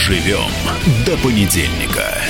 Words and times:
Доживем 0.00 0.50
до 1.04 1.14
понедельника. 1.18 2.22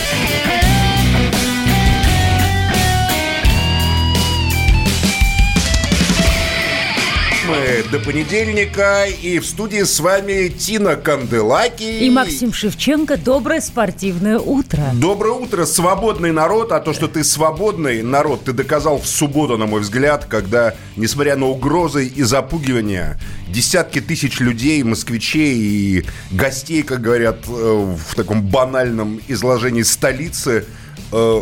Мы 7.50 7.84
до 7.90 7.98
понедельника. 7.98 9.06
И 9.06 9.38
в 9.38 9.46
студии 9.46 9.82
с 9.82 9.98
вами 10.00 10.48
Тина 10.48 10.96
Канделаки. 10.96 11.82
И 11.82 12.10
Максим 12.10 12.52
Шевченко. 12.52 13.16
Доброе 13.16 13.60
спортивное 13.60 14.38
утро. 14.38 14.82
Доброе 14.94 15.32
утро, 15.32 15.64
свободный 15.64 16.32
народ. 16.32 16.72
А 16.72 16.80
то, 16.80 16.92
что 16.92 17.08
ты 17.08 17.24
свободный 17.24 18.02
народ, 18.02 18.44
ты 18.44 18.52
доказал 18.52 18.98
в 18.98 19.06
субботу, 19.06 19.56
на 19.56 19.66
мой 19.66 19.80
взгляд, 19.80 20.26
когда, 20.26 20.74
несмотря 20.96 21.36
на 21.36 21.46
угрозы 21.46 22.06
и 22.06 22.22
запугивания, 22.22 23.18
десятки 23.48 24.00
тысяч 24.00 24.40
людей, 24.40 24.82
москвичей 24.82 25.54
и 25.56 26.04
гостей, 26.30 26.82
как 26.82 27.00
говорят 27.00 27.38
э, 27.48 27.50
в 27.50 28.14
таком 28.14 28.42
банальном 28.42 29.20
изложении 29.28 29.82
столицы, 29.82 30.66
э, 31.12 31.40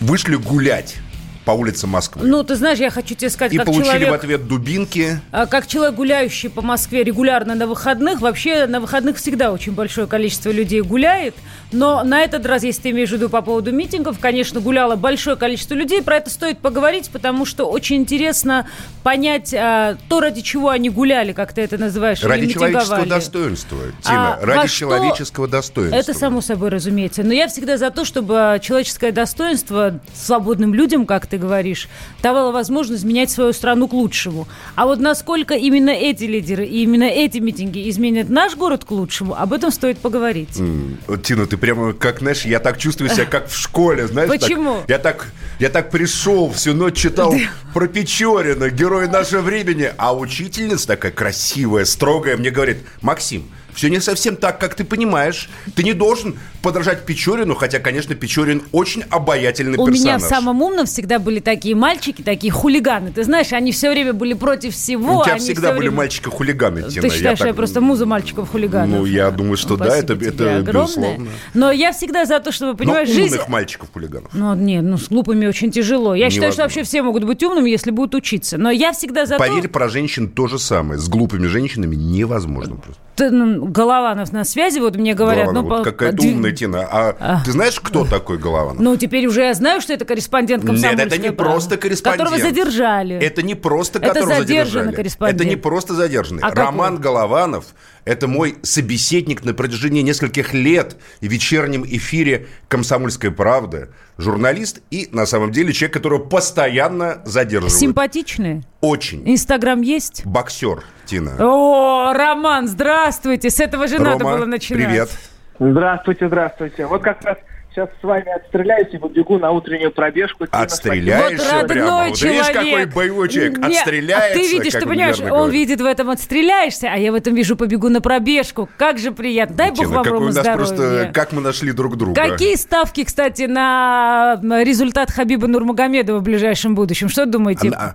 вышли 0.00 0.36
гулять 0.36 0.96
по 1.44 1.50
улицам 1.52 1.90
Москвы. 1.90 2.26
Ну, 2.26 2.42
ты 2.42 2.54
знаешь, 2.56 2.78
я 2.78 2.90
хочу 2.90 3.14
тебе 3.14 3.30
сказать, 3.30 3.52
и 3.52 3.56
как 3.56 3.66
получили 3.66 3.84
человек... 3.84 4.10
в 4.10 4.14
ответ 4.14 4.48
дубинки. 4.48 5.20
А, 5.30 5.46
как 5.46 5.66
человек, 5.66 5.94
гуляющий 5.94 6.48
по 6.48 6.62
Москве 6.62 7.04
регулярно 7.04 7.54
на 7.54 7.66
выходных, 7.66 8.20
вообще 8.20 8.66
на 8.66 8.80
выходных 8.80 9.18
всегда 9.18 9.52
очень 9.52 9.72
большое 9.72 10.06
количество 10.06 10.50
людей 10.50 10.80
гуляет. 10.80 11.34
Но 11.74 12.04
на 12.04 12.22
этот 12.22 12.46
раз, 12.46 12.62
если 12.62 12.82
ты 12.82 12.90
имеешь 12.90 13.10
в 13.10 13.12
виду 13.12 13.28
по 13.28 13.42
поводу 13.42 13.72
митингов, 13.72 14.18
конечно, 14.20 14.60
гуляло 14.60 14.94
большое 14.94 15.36
количество 15.36 15.74
людей. 15.74 16.02
Про 16.02 16.16
это 16.16 16.30
стоит 16.30 16.58
поговорить, 16.58 17.10
потому 17.10 17.44
что 17.44 17.64
очень 17.64 17.96
интересно 17.96 18.68
понять 19.02 19.52
а, 19.52 19.96
то, 20.08 20.20
ради 20.20 20.40
чего 20.40 20.68
они 20.68 20.88
гуляли, 20.88 21.32
как 21.32 21.52
ты 21.52 21.62
это 21.62 21.76
называешь, 21.76 22.22
Ради 22.22 22.46
человеческого 22.46 23.06
достоинства, 23.06 23.78
Тина. 24.02 24.34
А, 24.34 24.46
ради 24.46 24.68
человеческого 24.68 25.48
достоинства. 25.48 25.96
Это 25.96 26.14
само 26.14 26.40
собой 26.40 26.68
разумеется. 26.68 27.24
Но 27.24 27.32
я 27.32 27.48
всегда 27.48 27.76
за 27.76 27.90
то, 27.90 28.04
чтобы 28.04 28.60
человеческое 28.62 29.10
достоинство 29.10 30.00
свободным 30.14 30.74
людям, 30.74 31.06
как 31.06 31.26
ты 31.26 31.38
говоришь, 31.38 31.88
давало 32.22 32.52
возможность 32.52 33.04
менять 33.04 33.30
свою 33.30 33.52
страну 33.52 33.88
к 33.88 33.92
лучшему. 33.92 34.46
А 34.76 34.86
вот 34.86 35.00
насколько 35.00 35.54
именно 35.54 35.90
эти 35.90 36.24
лидеры 36.24 36.64
и 36.64 36.84
именно 36.84 37.04
эти 37.04 37.38
митинги 37.38 37.88
изменят 37.90 38.28
наш 38.28 38.54
город 38.54 38.84
к 38.84 38.90
лучшему, 38.92 39.34
об 39.34 39.52
этом 39.52 39.72
стоит 39.72 39.98
поговорить. 39.98 40.56
Mm. 40.56 41.22
Тина, 41.22 41.46
ты 41.46 41.56
прямо 41.64 41.94
как, 41.94 42.18
знаешь, 42.18 42.44
я 42.44 42.58
так 42.60 42.76
чувствую 42.76 43.08
себя, 43.08 43.24
как 43.24 43.48
в 43.48 43.56
школе, 43.56 44.06
знаешь. 44.06 44.28
Почему? 44.28 44.80
Так, 44.80 44.88
я, 44.90 44.98
так, 44.98 45.26
я 45.58 45.70
так 45.70 45.90
пришел, 45.90 46.52
всю 46.52 46.74
ночь 46.74 46.94
читал 46.94 47.34
про 47.72 47.86
Печорина, 47.86 48.68
герой 48.68 49.08
нашего 49.08 49.40
времени, 49.40 49.90
а 49.96 50.14
учительница 50.14 50.88
такая 50.88 51.10
красивая, 51.10 51.86
строгая, 51.86 52.36
мне 52.36 52.50
говорит, 52.50 52.80
Максим, 53.00 53.44
все 53.74 53.90
не 53.90 54.00
совсем 54.00 54.36
так, 54.36 54.58
как 54.58 54.74
ты 54.74 54.84
понимаешь. 54.84 55.48
Ты 55.74 55.82
не 55.82 55.92
должен 55.92 56.36
подражать 56.62 57.04
Печорину, 57.04 57.54
хотя, 57.54 57.78
конечно, 57.78 58.14
Печорин 58.14 58.62
очень 58.72 59.02
обаятельный 59.10 59.76
У 59.76 59.86
персонаж. 59.86 60.00
меня 60.00 60.18
в 60.18 60.22
самом 60.22 60.62
умном 60.62 60.86
всегда 60.86 61.18
были 61.18 61.40
такие 61.40 61.74
мальчики, 61.74 62.22
такие 62.22 62.52
хулиганы. 62.52 63.12
Ты 63.12 63.24
знаешь, 63.24 63.52
они 63.52 63.72
все 63.72 63.90
время 63.90 64.12
были 64.12 64.32
против 64.34 64.74
всего. 64.74 65.20
У 65.20 65.24
тебя 65.24 65.36
всегда 65.36 65.70
были 65.72 65.88
время... 65.88 65.96
мальчики-хулиганы, 65.96 66.82
Тина. 66.88 67.02
Ты 67.02 67.10
считаешь, 67.10 67.38
я, 67.38 67.44
так... 67.44 67.46
я 67.48 67.54
просто 67.54 67.80
муза 67.80 68.06
мальчиков-хулиганов? 68.06 69.00
Ну, 69.00 69.04
я 69.04 69.30
думаю, 69.30 69.56
что 69.56 69.76
Спасибо 69.76 70.14
да, 70.14 70.14
это, 70.14 70.24
это 70.24 70.56
огромное. 70.58 70.84
безусловно. 70.84 71.30
Но 71.52 71.72
я 71.72 71.92
всегда 71.92 72.24
за 72.24 72.40
то, 72.40 72.52
чтобы, 72.52 72.76
понимаешь, 72.76 73.08
Но 73.08 73.14
умных 73.14 73.30
жизнь... 73.30 73.42
мальчиков-хулиганов. 73.48 74.30
Ну, 74.32 74.54
нет, 74.54 74.84
ну, 74.84 74.96
с 74.96 75.08
глупыми 75.08 75.46
очень 75.46 75.70
тяжело. 75.70 76.14
Я 76.14 76.26
Невозможно. 76.26 76.30
считаю, 76.30 76.52
что 76.52 76.62
вообще 76.62 76.82
все 76.84 77.02
могут 77.02 77.24
быть 77.24 77.42
умными, 77.42 77.68
если 77.68 77.90
будут 77.90 78.14
учиться. 78.14 78.56
Но 78.56 78.70
я 78.70 78.92
всегда 78.92 79.26
за 79.26 79.36
Поверь, 79.36 79.62
то... 79.64 79.68
про 79.68 79.88
женщин 79.88 80.28
то 80.28 80.46
же 80.46 80.58
самое. 80.58 80.98
С 80.98 81.08
глупыми 81.08 81.46
женщинами 81.46 81.94
невозможно 81.94 82.76
просто. 82.76 83.00
Ты, 83.16 83.30
ну, 83.30 83.63
Голованов 83.64 84.32
на 84.32 84.44
связи, 84.44 84.78
вот 84.78 84.96
мне 84.96 85.14
говорят... 85.14 85.46
Голованов, 85.46 85.64
ну, 85.64 85.68
вот 85.70 85.84
по... 85.84 85.90
какая-то 85.90 86.22
умная 86.22 86.52
Тина. 86.52 86.88
А, 86.90 87.16
а 87.18 87.44
ты 87.44 87.52
знаешь, 87.52 87.80
кто 87.80 88.04
такой 88.04 88.38
Голованов? 88.38 88.80
Ну, 88.80 88.96
теперь 88.96 89.26
уже 89.26 89.42
я 89.42 89.54
знаю, 89.54 89.80
что 89.80 89.92
это 89.92 90.04
корреспондент 90.04 90.64
комсомольской 90.64 91.04
Нет, 91.04 91.12
это 91.12 91.22
не 91.22 91.32
правды, 91.32 91.52
просто 91.52 91.76
корреспондент. 91.76 92.28
Которого 92.28 92.48
задержали. 92.48 93.16
Это 93.16 93.42
не 93.42 93.54
просто 93.54 93.98
это 93.98 94.08
которого 94.08 94.34
задержанный 94.34 94.66
задержали. 94.66 94.94
корреспондент. 94.94 95.40
Это 95.40 95.48
не 95.48 95.56
просто 95.56 95.94
задержанный. 95.94 96.42
А 96.42 96.50
Роман 96.50 96.96
какой? 96.96 97.04
Голованов– 97.04 97.64
это 98.04 98.28
мой 98.28 98.56
собеседник 98.62 99.44
на 99.44 99.54
протяжении 99.54 100.02
нескольких 100.02 100.54
лет 100.54 100.96
в 101.20 101.26
вечернем 101.26 101.84
эфире 101.84 102.46
«Комсомольской 102.68 103.30
правды». 103.30 103.88
Журналист 104.16 104.80
и, 104.90 105.08
на 105.12 105.26
самом 105.26 105.50
деле, 105.50 105.72
человек, 105.72 105.94
которого 105.94 106.18
постоянно 106.20 107.22
задерживают. 107.24 107.78
Симпатичный? 107.78 108.62
Очень. 108.80 109.22
Инстаграм 109.28 109.80
есть? 109.80 110.24
Боксер, 110.24 110.84
Тина. 111.04 111.32
О, 111.40 112.12
Роман, 112.12 112.68
здравствуйте. 112.68 113.50
С 113.50 113.58
этого 113.58 113.88
же 113.88 113.96
Рома, 113.96 114.10
надо 114.10 114.24
было 114.24 114.44
начинать. 114.44 114.84
привет. 114.84 115.10
Здравствуйте, 115.58 116.28
здравствуйте. 116.28 116.86
Вот 116.86 117.02
как 117.02 117.22
раз 117.24 117.38
сейчас 117.74 117.88
с 118.00 118.04
вами 118.04 118.28
отстреляюсь 118.36 118.88
и 118.92 118.98
побегу 118.98 119.38
на 119.38 119.50
утреннюю 119.50 119.90
пробежку. 119.90 120.46
Отстреляешься 120.50 121.44
Вот 121.44 121.52
родной 121.62 121.68
прямо. 121.68 121.90
Вот 121.90 122.06
видишь, 122.06 122.18
человек. 122.46 122.52
какой 122.52 122.84
боевой 122.86 123.28
человек. 123.28 123.58
Не, 123.58 123.76
Отстреляется, 123.76 124.30
а 124.30 124.32
ты 124.34 124.48
видишь, 124.48 124.72
как 124.72 124.82
ты 124.82 124.88
понимаешь, 124.88 125.20
он 125.20 125.28
говорит. 125.28 125.52
видит 125.54 125.80
в 125.80 125.84
этом 125.84 126.10
отстреляешься, 126.10 126.88
а 126.92 126.96
я 126.96 127.12
в 127.12 127.14
этом 127.14 127.34
вижу 127.34 127.56
побегу 127.56 127.88
на 127.88 128.00
пробежку. 128.00 128.68
Как 128.76 128.98
же 128.98 129.12
приятно. 129.12 129.56
Дай 129.56 129.70
бог 129.70 129.86
вам, 129.88 130.04
Рома, 130.04 130.32
здоровья. 130.32 130.54
просто, 130.56 131.10
как 131.12 131.32
мы 131.32 131.40
нашли 131.40 131.72
друг 131.72 131.96
друга. 131.96 132.14
Какие 132.14 132.54
ставки, 132.56 133.04
кстати, 133.04 133.42
на 133.42 134.38
результат 134.62 135.10
Хабиба 135.10 135.46
Нурмагомедова 135.46 136.18
в 136.18 136.22
ближайшем 136.22 136.74
будущем? 136.74 137.08
Что 137.08 137.26
думаете? 137.26 137.68
Она, 137.68 137.94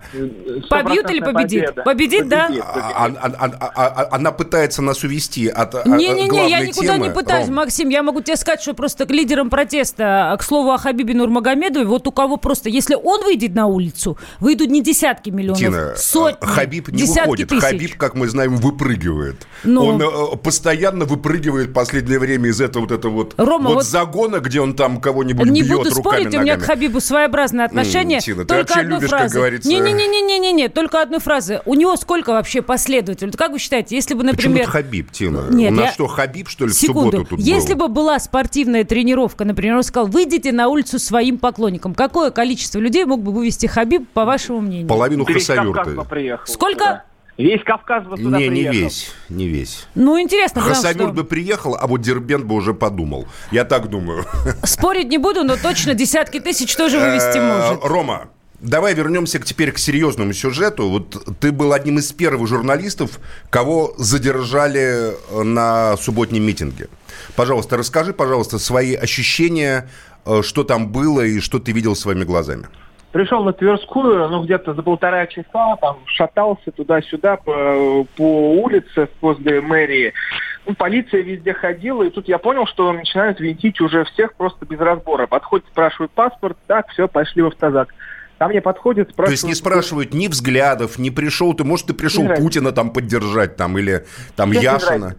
Побьют 0.69 1.09
или 1.09 1.19
победит? 1.19 1.65
Победа. 1.67 1.83
Победит, 1.83 2.27
да? 2.27 2.45
Победит. 2.47 2.63
а- 2.65 3.05
а- 3.05 3.33
а- 3.39 3.71
а- 3.75 3.87
а- 4.03 4.15
она 4.15 4.31
пытается 4.31 4.81
нас 4.81 5.03
увести 5.03 5.47
от 5.47 5.75
а, 5.75 5.83
Не-не-не, 5.87 6.49
я 6.49 6.59
никуда 6.61 6.95
темы. 6.95 7.07
не 7.07 7.13
пытаюсь, 7.13 7.47
Ром, 7.47 7.55
Максим. 7.55 7.89
Я 7.89 8.03
могу 8.03 8.21
тебе 8.21 8.35
сказать, 8.35 8.61
что 8.61 8.73
просто 8.73 9.05
к 9.05 9.11
лидерам 9.11 9.49
протеста, 9.69 10.35
к 10.39 10.43
слову 10.43 10.71
о 10.71 10.77
Хабибе 10.77 11.13
Нурмагомедове, 11.13 11.85
вот 11.85 12.07
у 12.07 12.11
кого 12.11 12.37
просто, 12.37 12.69
если 12.69 12.95
он 12.95 13.23
выйдет 13.23 13.53
на 13.53 13.67
улицу, 13.67 14.17
выйдут 14.39 14.69
не 14.69 14.81
десятки 14.81 15.29
миллионов, 15.29 15.59
Тина, 15.59 15.93
сотни, 15.95 16.37
э, 16.41 16.45
Хабиб 16.51 16.87
не 16.89 17.03
выходит. 17.03 17.49
тысяч. 17.49 17.61
Хабиб, 17.61 17.97
как 17.97 18.15
мы 18.15 18.27
знаем, 18.27 18.55
выпрыгивает. 18.57 19.45
Ну. 19.63 19.85
Он 19.85 20.01
э, 20.01 20.37
постоянно 20.37 21.05
выпрыгивает 21.05 21.69
в 21.69 21.73
последнее 21.73 22.17
время 22.19 22.49
из 22.49 22.59
этого 22.61 22.83
вот 22.83 22.91
этого 22.91 23.11
вот, 23.13 23.33
Рома, 23.37 23.67
вот 23.69 23.73
вот- 23.75 23.85
загона, 23.85 24.39
где 24.39 24.59
он 24.59 24.73
там 24.75 24.99
кого-нибудь 24.99 25.47
Не 25.49 25.61
бьет 25.61 25.77
буду 25.77 25.89
руками, 25.95 26.01
спорить, 26.23 26.35
у 26.35 26.41
меня 26.41 26.55
к 26.55 26.59
ногами. 26.61 26.65
Хабибу 26.79 26.99
своеобразное 26.99 27.65
отношение. 27.65 28.19
Тина, 28.21 28.43
ты 28.43 28.47
только 28.47 28.61
вообще 28.61 28.79
одной 28.81 28.95
любишь, 28.97 29.09
как 29.11 29.19
фразы. 29.19 29.35
говорится- 29.35 29.69
Не-не-не-не-не-не, 29.69 30.69
только 30.69 31.01
одной 31.01 31.19
фразы. 31.19 31.61
У 31.65 31.75
него 31.75 31.95
сколько 31.97 32.31
вообще 32.31 32.61
последователей? 32.61 33.31
Как 33.33 33.51
вы 33.51 33.59
считаете, 33.59 33.95
если 33.95 34.13
бы, 34.15 34.21
Почему 34.21 34.31
например... 34.33 34.65
тут 34.65 34.73
Хабиб, 34.73 35.11
Тина? 35.11 35.47
Нет, 35.51 35.71
у 35.71 35.75
нас 35.75 35.85
я- 35.87 35.91
что, 35.93 36.07
Хабиб, 36.07 36.49
что 36.49 36.65
ли, 36.65 36.71
в 36.71 36.73
Секунду. 36.75 37.11
субботу 37.11 37.29
тут 37.35 37.39
Если 37.39 37.73
был? 37.75 37.87
бы 37.87 37.93
была 37.93 38.19
спортивная 38.19 38.83
тренировка, 38.83 39.45
например, 39.45 39.58
он 39.67 39.83
сказал, 39.83 40.07
выйдите 40.07 40.51
на 40.51 40.67
улицу 40.67 40.99
своим 40.99 41.37
поклонникам, 41.37 41.93
какое 41.93 42.31
количество 42.31 42.79
людей 42.79 43.05
мог 43.05 43.21
бы 43.21 43.31
вывести 43.31 43.65
Хабиб, 43.67 44.07
по 44.09 44.25
вашему 44.25 44.61
мнению? 44.61 44.87
Половину 44.87 45.25
приехал. 46.05 46.45
Сколько? 46.45 46.83
сюда. 46.83 47.03
Весь 47.37 47.63
Кавказ 47.63 48.03
бы 48.05 48.17
сюда 48.17 48.37
Не, 48.37 48.43
не 48.45 48.49
приехал. 48.49 48.79
весь, 48.79 49.11
не 49.29 49.47
весь. 49.47 49.85
Ну, 49.95 50.19
интересно, 50.19 50.61
что- 50.61 51.13
бы 51.13 51.23
приехал, 51.23 51.75
а 51.79 51.87
вот 51.87 52.01
Дербент 52.01 52.43
бы 52.43 52.55
уже 52.55 52.73
подумал. 52.73 53.27
Я 53.51 53.63
так 53.63 53.89
думаю. 53.89 54.25
Спорить 54.63 55.07
не 55.07 55.17
буду, 55.17 55.43
но 55.45 55.55
точно 55.55 55.93
десятки 55.93 56.41
тысяч 56.41 56.75
тоже 56.75 56.99
вывести 56.99 57.37
Э, 57.37 57.69
может. 57.69 57.85
Рома, 57.85 58.27
давай 58.59 58.93
вернемся 58.93 59.39
к- 59.39 59.45
теперь 59.45 59.71
к 59.71 59.77
серьезному 59.77 60.33
сюжету. 60.33 60.89
Вот 60.89 61.37
ты 61.39 61.53
был 61.53 61.71
одним 61.71 61.99
из 61.99 62.11
первых 62.11 62.45
журналистов, 62.49 63.19
кого 63.49 63.93
задержали 63.97 65.13
на 65.41 65.95
субботнем 65.95 66.43
митинге. 66.43 66.89
Пожалуйста, 67.35 67.77
расскажи, 67.77 68.13
пожалуйста, 68.13 68.59
свои 68.59 68.95
ощущения, 68.95 69.89
э, 70.25 70.41
что 70.41 70.63
там 70.63 70.91
было 70.91 71.21
и 71.21 71.39
что 71.39 71.59
ты 71.59 71.71
видел 71.71 71.95
своими 71.95 72.23
глазами. 72.23 72.67
Пришел 73.11 73.43
на 73.43 73.53
Тверскую, 73.53 74.29
ну, 74.29 74.43
где-то 74.43 74.75
за 74.75 74.83
полтора 74.83 75.25
часа, 75.25 75.75
там, 75.77 75.97
шатался 76.05 76.71
туда-сюда 76.71 77.37
по, 77.37 78.05
по 78.15 78.53
улице 78.61 79.09
возле 79.19 79.61
мэрии. 79.61 80.13
Ну, 80.67 80.75
полиция 80.75 81.23
везде 81.23 81.53
ходила, 81.53 82.03
и 82.03 82.11
тут 82.11 82.27
я 82.27 82.37
понял, 82.37 82.67
что 82.67 82.93
начинают 82.93 83.39
винтить 83.39 83.81
уже 83.81 84.03
всех 84.05 84.35
просто 84.35 84.65
без 84.67 84.79
разбора. 84.79 85.25
Подходят, 85.25 85.65
спрашивают 85.71 86.11
паспорт, 86.11 86.55
так, 86.67 86.89
все, 86.89 87.07
пошли 87.07 87.41
в 87.41 87.47
автозак. 87.47 87.89
Ко 88.39 88.47
мне 88.47 88.61
подходят, 88.61 89.09
То 89.09 89.13
спрашивают... 89.13 89.31
есть 89.31 89.43
не 89.43 89.53
спрашивают 89.53 90.13
ни 90.13 90.27
взглядов, 90.29 90.97
не 90.97 91.11
пришел 91.11 91.53
ты, 91.53 91.65
может, 91.65 91.87
ты 91.87 91.93
пришел 91.93 92.23
Без 92.23 92.29
разницы. 92.29 92.47
Путина 92.47 92.71
там 92.71 92.91
поддержать, 92.91 93.57
там, 93.57 93.77
или 93.77 94.05
там 94.37 94.51
Всем 94.51 94.63
Яшина. 94.63 95.15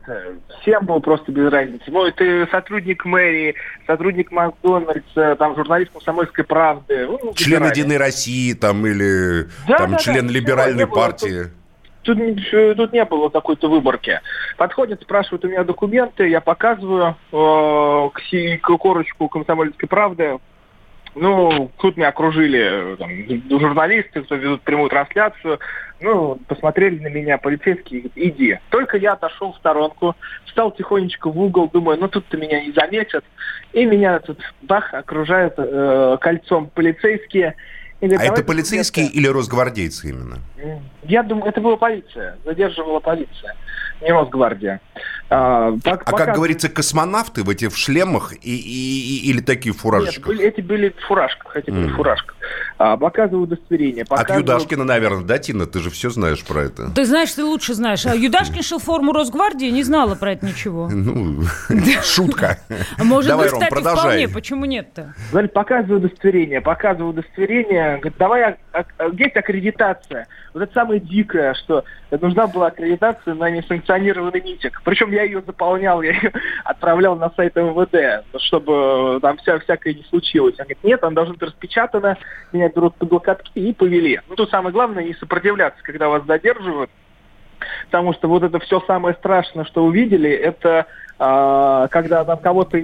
Всем 0.63 0.87
было 0.87 1.01
просто 1.01 1.31
без 1.31 1.53
разницы. 1.53 1.91
Мой, 1.91 2.13
ты 2.13 2.47
сотрудник 2.51 3.05
мэрии, 3.05 3.55
сотрудник 3.87 4.31
Макдональдса, 4.33 5.37
там, 5.39 5.55
журналист 5.55 5.93
комсомольской 5.93 6.45
правды. 6.45 7.07
Ну, 7.07 7.33
без 7.33 7.37
Член. 7.37 7.63
Единой 7.65 7.99
России, 7.99 8.55
там, 8.55 8.87
или 8.87 9.47
Да, 9.69 9.77
там, 9.77 9.91
да, 9.91 9.97
да, 9.99 10.03
член 10.03 10.27
всего 10.29 10.31
либеральной 10.31 10.87
было. 10.87 10.95
партии. 10.97 11.47
Тут, 12.03 12.19
тут 12.79 12.93
не 12.95 13.05
было 13.05 13.29
какой-то 13.29 13.69
выборки. 13.69 14.21
Подходят, 14.57 15.03
спрашивают 15.03 15.45
у 15.45 15.49
меня 15.49 15.63
документы, 15.65 16.27
я 16.27 16.41
показываю 16.41 17.17
э, 17.33 17.37
кси- 17.37 18.57
к- 18.57 18.79
корочку 18.79 19.29
комсомольской 19.29 19.87
правды. 19.87 20.39
Ну, 21.15 21.71
тут 21.79 21.97
меня 21.97 22.09
окружили 22.09 22.97
там, 22.97 23.61
журналисты, 23.61 24.23
кто 24.23 24.37
ведут 24.37 24.63
прямую 24.63 24.91
трансляцию. 24.91 25.59
Ну, 26.01 26.37
посмотрели 26.47 26.99
на 26.99 27.09
меня 27.09 27.37
полицейские, 27.37 28.03
говорят, 28.03 28.13
иди. 28.17 28.59
Только 28.71 28.97
я 28.97 29.13
отошел 29.13 29.53
в 29.53 29.57
сторонку, 29.57 30.17
встал 30.47 30.71
тихонечко 30.71 31.29
в 31.29 31.39
угол, 31.39 31.69
думаю, 31.69 31.99
ну 31.99 32.09
тут-то 32.09 32.37
меня 32.37 32.65
не 32.65 32.73
заметят. 32.73 33.25
И 33.73 33.85
меня 33.85 34.19
тут, 34.21 34.39
бах, 34.63 34.95
окружают 34.95 35.55
э, 35.59 36.17
кольцом 36.21 36.71
полицейские. 36.73 37.55
И 38.01 38.07
говорят, 38.07 38.31
а 38.31 38.33
это 38.33 38.45
полицейские 38.45 39.09
или 39.09 39.27
росгвардейцы 39.27 40.09
именно? 40.09 40.39
Я 41.03 41.23
думаю, 41.23 41.51
это 41.51 41.61
была 41.61 41.77
полиция, 41.77 42.39
задерживала 42.45 43.01
полиция 43.01 43.55
не 44.01 44.13
Росгвардия. 44.13 44.81
А, 45.33 45.77
так, 45.85 46.03
а 46.07 46.11
пока... 46.11 46.27
как 46.27 46.35
говорится, 46.35 46.69
космонавты 46.69 47.45
в 47.45 47.51
этих 47.51 47.77
шлемах 47.77 48.33
и, 48.33 48.57
и, 48.57 49.29
и, 49.29 49.31
или 49.31 49.41
такие 49.41 49.73
в 49.73 49.79
фуражечках? 49.79 50.27
Нет, 50.27 50.27
были, 50.27 50.49
эти 50.49 50.61
были 50.61 50.89
в 50.89 51.07
фуражках, 51.07 51.57
эти 51.57 51.71
mm. 51.71 51.73
были 51.73 51.93
в 51.93 51.97
фуражках. 51.97 52.37
А, 52.79 52.97
показываю 52.97 53.45
удостоверение. 53.45 54.05
Показываю... 54.05 54.43
От 54.43 54.49
Юдашкина, 54.49 54.85
наверное, 54.85 55.23
да, 55.23 55.39
Тина? 55.39 55.67
Ты 55.67 55.79
же 55.79 55.91
все 55.91 56.11
знаешь 56.11 56.45
про 56.45 56.63
это. 56.63 56.91
Ты 56.91 57.05
знаешь, 57.05 57.33
ты 57.33 57.45
лучше 57.45 57.75
знаешь. 57.75 58.05
А 58.07 58.15
Юдашкин 58.17 58.63
шел 58.63 58.81
форму 58.81 59.13
Росгвардии, 59.13 59.67
не 59.67 59.85
знала 59.85 60.17
про 60.17 60.33
это 60.33 60.47
ничего. 60.47 60.89
Ну, 61.11 61.43
шутка. 62.03 62.59
Может 62.99 63.37
быть, 63.37 63.47
кстати, 63.47 63.81
вполне. 63.81 64.29
Почему 64.29 64.65
нет-то? 64.65 65.15
Показываю 65.55 65.99
удостоверение, 65.99 66.61
показываю 66.61 67.11
удостоверение. 67.11 67.99
Говорит, 67.99 68.19
давай, 68.19 68.57
есть 69.13 69.37
аккредитация. 69.37 70.27
Вот 70.55 70.63
это 70.63 70.73
самое 70.73 71.01
дикое, 71.01 71.55
что 71.55 71.85
нужна 72.11 72.47
была 72.47 72.69
аккредитация 72.69 73.35
на 73.35 73.51
несанкционированный 73.91 74.41
митинг. 74.41 74.83
Причем 74.85 75.11
я 75.13 75.23
ее 75.23 75.43
заполнял, 75.43 76.03
я 76.03 76.13
ее 76.13 76.33
отправлял 76.65 77.17
на 77.17 77.31
сайт 77.31 77.57
МВД, 77.57 78.25
чтобы 78.41 79.19
там 79.21 79.37
вся, 79.39 79.59
всякое 79.59 79.95
не 79.95 80.03
случилось. 80.05 80.55
Он 80.59 80.65
говорит, 80.65 80.85
нет, 80.85 81.03
он 81.03 81.15
должен 81.15 81.35
быть 81.35 81.43
распечатано, 81.43 82.17
меня 82.53 82.69
берут 82.69 82.95
под 82.97 83.13
локотки 83.13 83.59
и 83.59 83.73
повели. 83.73 84.21
Ну, 84.29 84.37
тут 84.37 84.51
самое 84.51 84.73
главное 84.73 85.05
не 85.05 85.15
сопротивляться, 85.15 85.83
когда 85.83 86.09
вас 86.09 86.25
задерживают, 86.25 86.91
потому 87.87 88.13
что 88.15 88.29
вот 88.29 88.43
это 88.43 88.59
все 88.61 88.81
самое 88.87 89.15
страшное, 89.15 89.65
что 89.65 89.85
увидели, 89.85 90.31
это 90.31 90.87
э, 91.19 91.89
когда 91.91 92.25
там 92.25 92.39
кого-то 92.39 92.79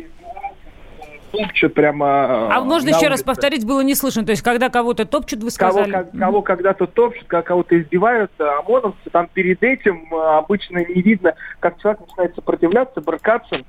топчут 1.30 1.74
прямо 1.74 2.54
А 2.54 2.60
можно 2.60 2.88
еще 2.88 2.98
улице. 2.98 3.10
раз 3.10 3.22
повторить, 3.22 3.66
было 3.66 3.80
не 3.80 3.94
слышно. 3.94 4.24
То 4.24 4.30
есть, 4.30 4.42
когда 4.42 4.68
кого-то 4.68 5.04
топчут, 5.04 5.42
вы 5.42 5.50
сказали? 5.50 5.90
Кого, 5.90 6.10
кого 6.18 6.42
когда-то 6.42 6.86
топчут, 6.86 7.26
кого-то 7.26 7.78
избивают, 7.80 8.30
ОМОНовцы, 8.38 9.10
там 9.10 9.28
перед 9.32 9.62
этим 9.62 10.06
э, 10.12 10.36
обычно 10.38 10.78
не 10.78 11.02
видно, 11.02 11.34
как 11.60 11.78
человек 11.80 12.00
начинает 12.00 12.34
сопротивляться, 12.34 13.00
брыкаться, 13.00 13.62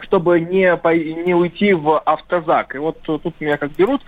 чтобы 0.00 0.40
не, 0.40 0.70
не 1.24 1.34
уйти 1.34 1.72
в 1.72 1.98
автозак. 1.98 2.74
И 2.74 2.78
вот 2.78 3.00
тут 3.02 3.40
меня 3.40 3.56
как 3.56 3.72
берут, 3.72 4.02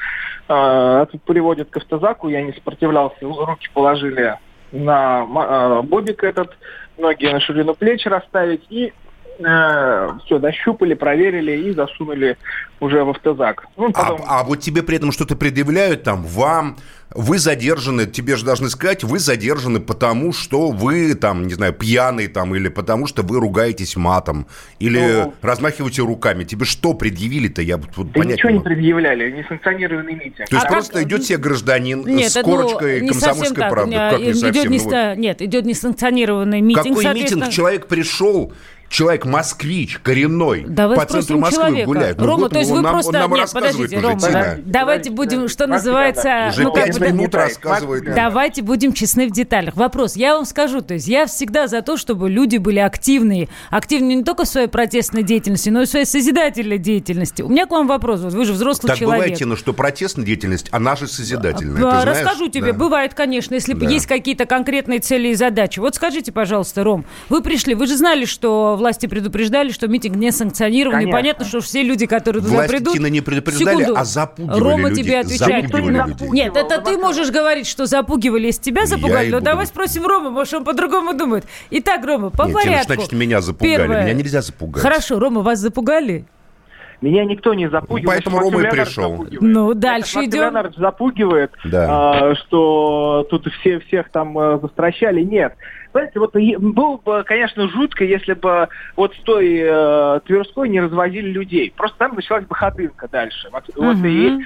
э, 0.49 1.06
тут 1.11 1.23
приводят 1.23 1.70
к 1.70 1.76
автозаку, 1.76 2.29
я 2.29 2.43
не 2.43 2.52
сопротивлялся, 2.52 3.17
руки 3.20 3.69
положили 3.73 4.37
на 4.73 5.25
э, 5.25 5.82
бобик 5.82 6.25
этот, 6.25 6.56
ноги 6.99 7.26
на 7.26 7.41
ширину 7.41 7.75
плеч 7.75 8.05
расставить 8.06 8.64
и 8.70 8.93
э, 9.38 10.08
все, 10.25 10.38
дощупали, 10.38 10.94
проверили 10.94 11.52
и 11.69 11.73
засунули 11.73 12.37
уже 12.81 13.05
в 13.05 13.11
автозак. 13.11 13.67
Ну, 13.76 13.93
потом... 13.93 14.20
а, 14.26 14.40
а 14.40 14.44
вот 14.44 14.61
тебе 14.61 14.82
при 14.82 14.96
этом 14.96 15.12
что-то 15.12 15.37
предъявляют 15.37 16.05
там, 16.05 16.23
вам, 16.23 16.76
вы 17.14 17.38
задержаны, 17.38 18.06
тебе 18.06 18.37
же 18.37 18.44
должны 18.44 18.69
сказать, 18.69 19.02
вы 19.02 19.19
задержаны 19.19 19.81
потому, 19.81 20.32
что 20.32 20.70
вы 20.70 21.14
там, 21.14 21.46
не 21.46 21.55
знаю, 21.55 21.73
пьяный 21.73 22.29
там, 22.29 22.55
или 22.55 22.69
потому 22.69 23.06
что 23.06 23.23
вы 23.23 23.40
ругаетесь 23.40 23.96
матом, 23.96 24.46
или 24.79 25.23
ну, 25.25 25.35
размахиваете 25.41 26.02
руками. 26.02 26.44
Тебе 26.44 26.64
что 26.64 26.94
предъявили-то? 26.94 27.62
Я 27.62 27.79
вот, 27.79 28.12
да 28.12 28.20
понять 28.20 28.37
ничего 28.37 28.50
не, 28.50 28.58
не 28.58 28.64
предъявляли, 28.64 29.31
несанкционированный 29.31 30.14
митинг. 30.14 30.49
То 30.49 30.56
есть 30.56 30.67
а 30.67 30.69
просто 30.69 30.93
как... 30.94 31.02
идет 31.02 31.25
себе 31.25 31.38
гражданин 31.38 32.05
нет, 32.05 32.31
с 32.31 32.37
ну, 32.37 32.43
корочкой 32.43 33.00
ну, 33.00 33.08
комсомольской 33.08 33.69
правды? 33.69 33.96
Как 33.96 34.20
не 34.20 34.34
совсем? 34.34 34.50
Идет 34.50 34.70
не, 34.70 34.79
ну, 34.79 35.14
нет, 35.20 35.43
идет 35.43 35.64
несанкционированный 35.64 36.61
митинг. 36.61 36.96
Какой 36.96 37.14
митинг? 37.14 37.49
Человек 37.49 37.87
пришел, 37.87 38.52
человек 38.88 39.25
москвич, 39.25 39.99
коренной, 40.02 40.64
Давай 40.67 40.96
по 40.96 41.05
центру 41.05 41.38
Москвы 41.38 41.64
человека. 41.64 41.87
гуляет. 41.87 42.19
Ну, 42.19 42.26
Рома, 42.26 42.43
вот, 42.43 42.52
то 42.52 42.58
есть 42.58 42.70
вы 42.70 42.81
нам, 42.81 42.93
просто... 42.93 43.08
Он 43.08 43.31
нам 43.31 43.35
Нет, 43.35 43.50
подождите, 43.52 43.99
Рома, 43.99 44.20
да, 44.20 44.56
давайте 44.64 45.11
будем, 45.11 45.49
что 45.49 45.67
называется... 45.67 46.49
Уже 46.50 46.62
ну, 46.62 46.73
как 46.73 46.94
бы, 46.94 47.08
минут 47.08 47.35
рассказывает. 47.35 48.14
Давайте 48.14 48.62
будем 48.62 48.93
честны 48.93 49.29
в 49.29 49.32
деталях. 49.32 49.76
Вопрос, 49.76 50.17
я 50.17 50.35
вам 50.35 50.44
скажу, 50.44 50.81
то 50.81 50.94
есть 50.94 51.06
я 51.06 51.26
всегда 51.26 51.69
за 51.69 51.82
то, 51.82 51.96
чтобы 51.96 52.31
люди 52.31 52.56
были 52.56 52.79
активные. 52.79 53.49
Активные 53.70 54.17
не 54.17 54.25
только 54.25 54.44
в 54.44 54.49
своей 54.49 54.69
протестной 54.69 55.23
деятельности, 55.23 55.69
но 55.69 55.82
и 55.82 55.87
в 55.87 55.88
своей 55.88 56.06
созидательной 56.06 56.79
деятельности. 56.79 57.43
У 57.43 57.49
меня 57.49 57.67
к 57.67 57.70
вам 57.70 57.87
вопрос, 57.87 58.20
вот 58.20 58.32
вы 58.32 58.44
же 58.44 58.52
взрослый 58.52 58.88
так 58.88 58.99
человек. 58.99 59.25
Так 59.25 59.32
бывает, 59.32 59.49
но 59.49 59.56
что 59.56 59.73
протестная 59.73 60.25
деятельность, 60.25 60.69
она 60.73 60.96
же 60.96 61.06
созидательная, 61.06 61.82
а, 61.84 62.05
Расскажу 62.05 62.49
тебе, 62.49 62.73
да. 62.73 62.79
бывает, 62.79 63.14
конечно, 63.14 63.55
если 63.55 63.75
да. 63.75 63.87
есть 63.87 64.06
какие-то 64.06 64.46
конкретные 64.46 65.00
цели 65.00 65.29
и 65.29 65.34
задачи. 65.34 65.79
Вот 65.79 65.94
скажите, 65.94 66.32
пожалуйста, 66.32 66.84
Ром, 66.84 67.05
вы 67.29 67.43
пришли, 67.43 67.75
вы 67.75 67.87
же 67.87 67.96
знали, 67.96 68.25
что 68.25 68.77
власти 68.78 69.06
предупреждали, 69.06 69.70
что 69.70 69.88
митинг 69.88 70.16
не 70.16 70.32
санкционированный. 70.32 71.04
Конечно. 71.04 71.19
Понятно, 71.19 71.44
что 71.44 71.60
все 71.60 71.82
люди, 71.82 72.06
которые 72.06 72.42
туда 72.42 72.54
власти 72.54 72.76
придут... 72.76 72.98
не 72.98 73.20
предупреждали, 73.20 73.80
Секунду. 73.80 74.00
а 74.00 74.04
запугивали 74.04 74.60
Рома 74.60 74.88
людей. 74.88 75.04
тебе 75.04 75.20
отвечает. 75.20 75.66
Запугивали 75.66 76.10
людей. 76.10 76.28
Нет, 76.30 76.56
это 76.56 76.80
ты 76.80 76.96
можешь 76.96 77.30
говорить, 77.30 77.66
что 77.66 77.86
запугивали, 77.86 78.46
если 78.46 78.62
тебя 78.62 78.86
запугали. 78.86 79.30
Но 79.30 79.40
давай 79.40 79.66
спросим 79.66 80.06
Рома, 80.06 80.30
может, 80.30 80.54
он 80.54 80.64
по-другому 80.64 81.14
думает. 81.14 81.44
Итак, 81.70 82.04
Рома, 82.04 82.30
по 82.30 82.44
Нет, 82.44 82.54
порядку. 82.54 82.94
значит, 82.94 83.12
меня 83.12 83.40
запугали. 83.40 83.76
Первое. 83.76 84.04
Меня 84.04 84.14
нельзя 84.14 84.40
запугать. 84.40 84.82
Хорошо, 84.82 85.19
Рома, 85.19 85.42
вас 85.42 85.58
запугали? 85.58 86.24
Меня 87.00 87.24
никто 87.24 87.54
не 87.54 87.70
запугивает. 87.70 88.04
Ну, 88.04 88.10
поэтому 88.10 88.38
Рома 88.40 88.60
и 88.60 88.70
пришел. 88.70 89.26
Ну, 89.40 89.74
дальше 89.74 90.24
идем. 90.24 90.42
Леонард 90.42 90.76
запугивает, 90.76 91.52
да. 91.64 91.86
а, 92.31 92.34
что 92.34 93.26
тут 93.31 93.46
все 93.60 93.78
всех 93.81 94.10
там 94.10 94.36
а, 94.36 94.58
застращали. 94.58 95.22
Нет. 95.22 95.54
Знаете, 95.98 96.20
вот 96.20 96.34
было 96.34 96.96
бы, 96.96 97.24
конечно, 97.24 97.68
жутко, 97.68 98.04
если 98.04 98.34
бы 98.34 98.68
вот 98.94 99.14
с 99.14 99.18
той 99.22 99.58
э, 99.60 100.20
Тверской 100.26 100.68
не 100.68 100.80
развозили 100.80 101.28
людей. 101.28 101.72
Просто 101.76 101.98
там 101.98 102.14
началась 102.14 102.44
бы 102.44 102.54
ходынка 102.54 103.08
дальше. 103.08 103.48
Вот, 103.50 103.68
угу. 103.70 103.84
вот 103.84 104.04
и 104.04 104.38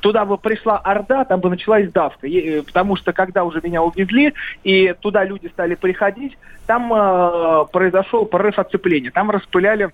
туда 0.00 0.24
бы 0.24 0.38
пришла 0.38 0.78
Орда, 0.78 1.24
там 1.24 1.40
бы 1.40 1.50
началась 1.50 1.90
давка. 1.90 2.28
И, 2.28 2.38
э, 2.38 2.62
потому 2.62 2.94
что 2.94 3.12
когда 3.12 3.42
уже 3.42 3.60
меня 3.60 3.82
увезли, 3.82 4.34
и 4.62 4.94
туда 5.00 5.24
люди 5.24 5.48
стали 5.48 5.74
приходить, 5.74 6.38
там 6.66 6.92
э, 6.94 7.64
произошел 7.72 8.24
порыв 8.24 8.58
отцепления. 8.58 9.10
Там 9.10 9.30
распыляли 9.30 9.90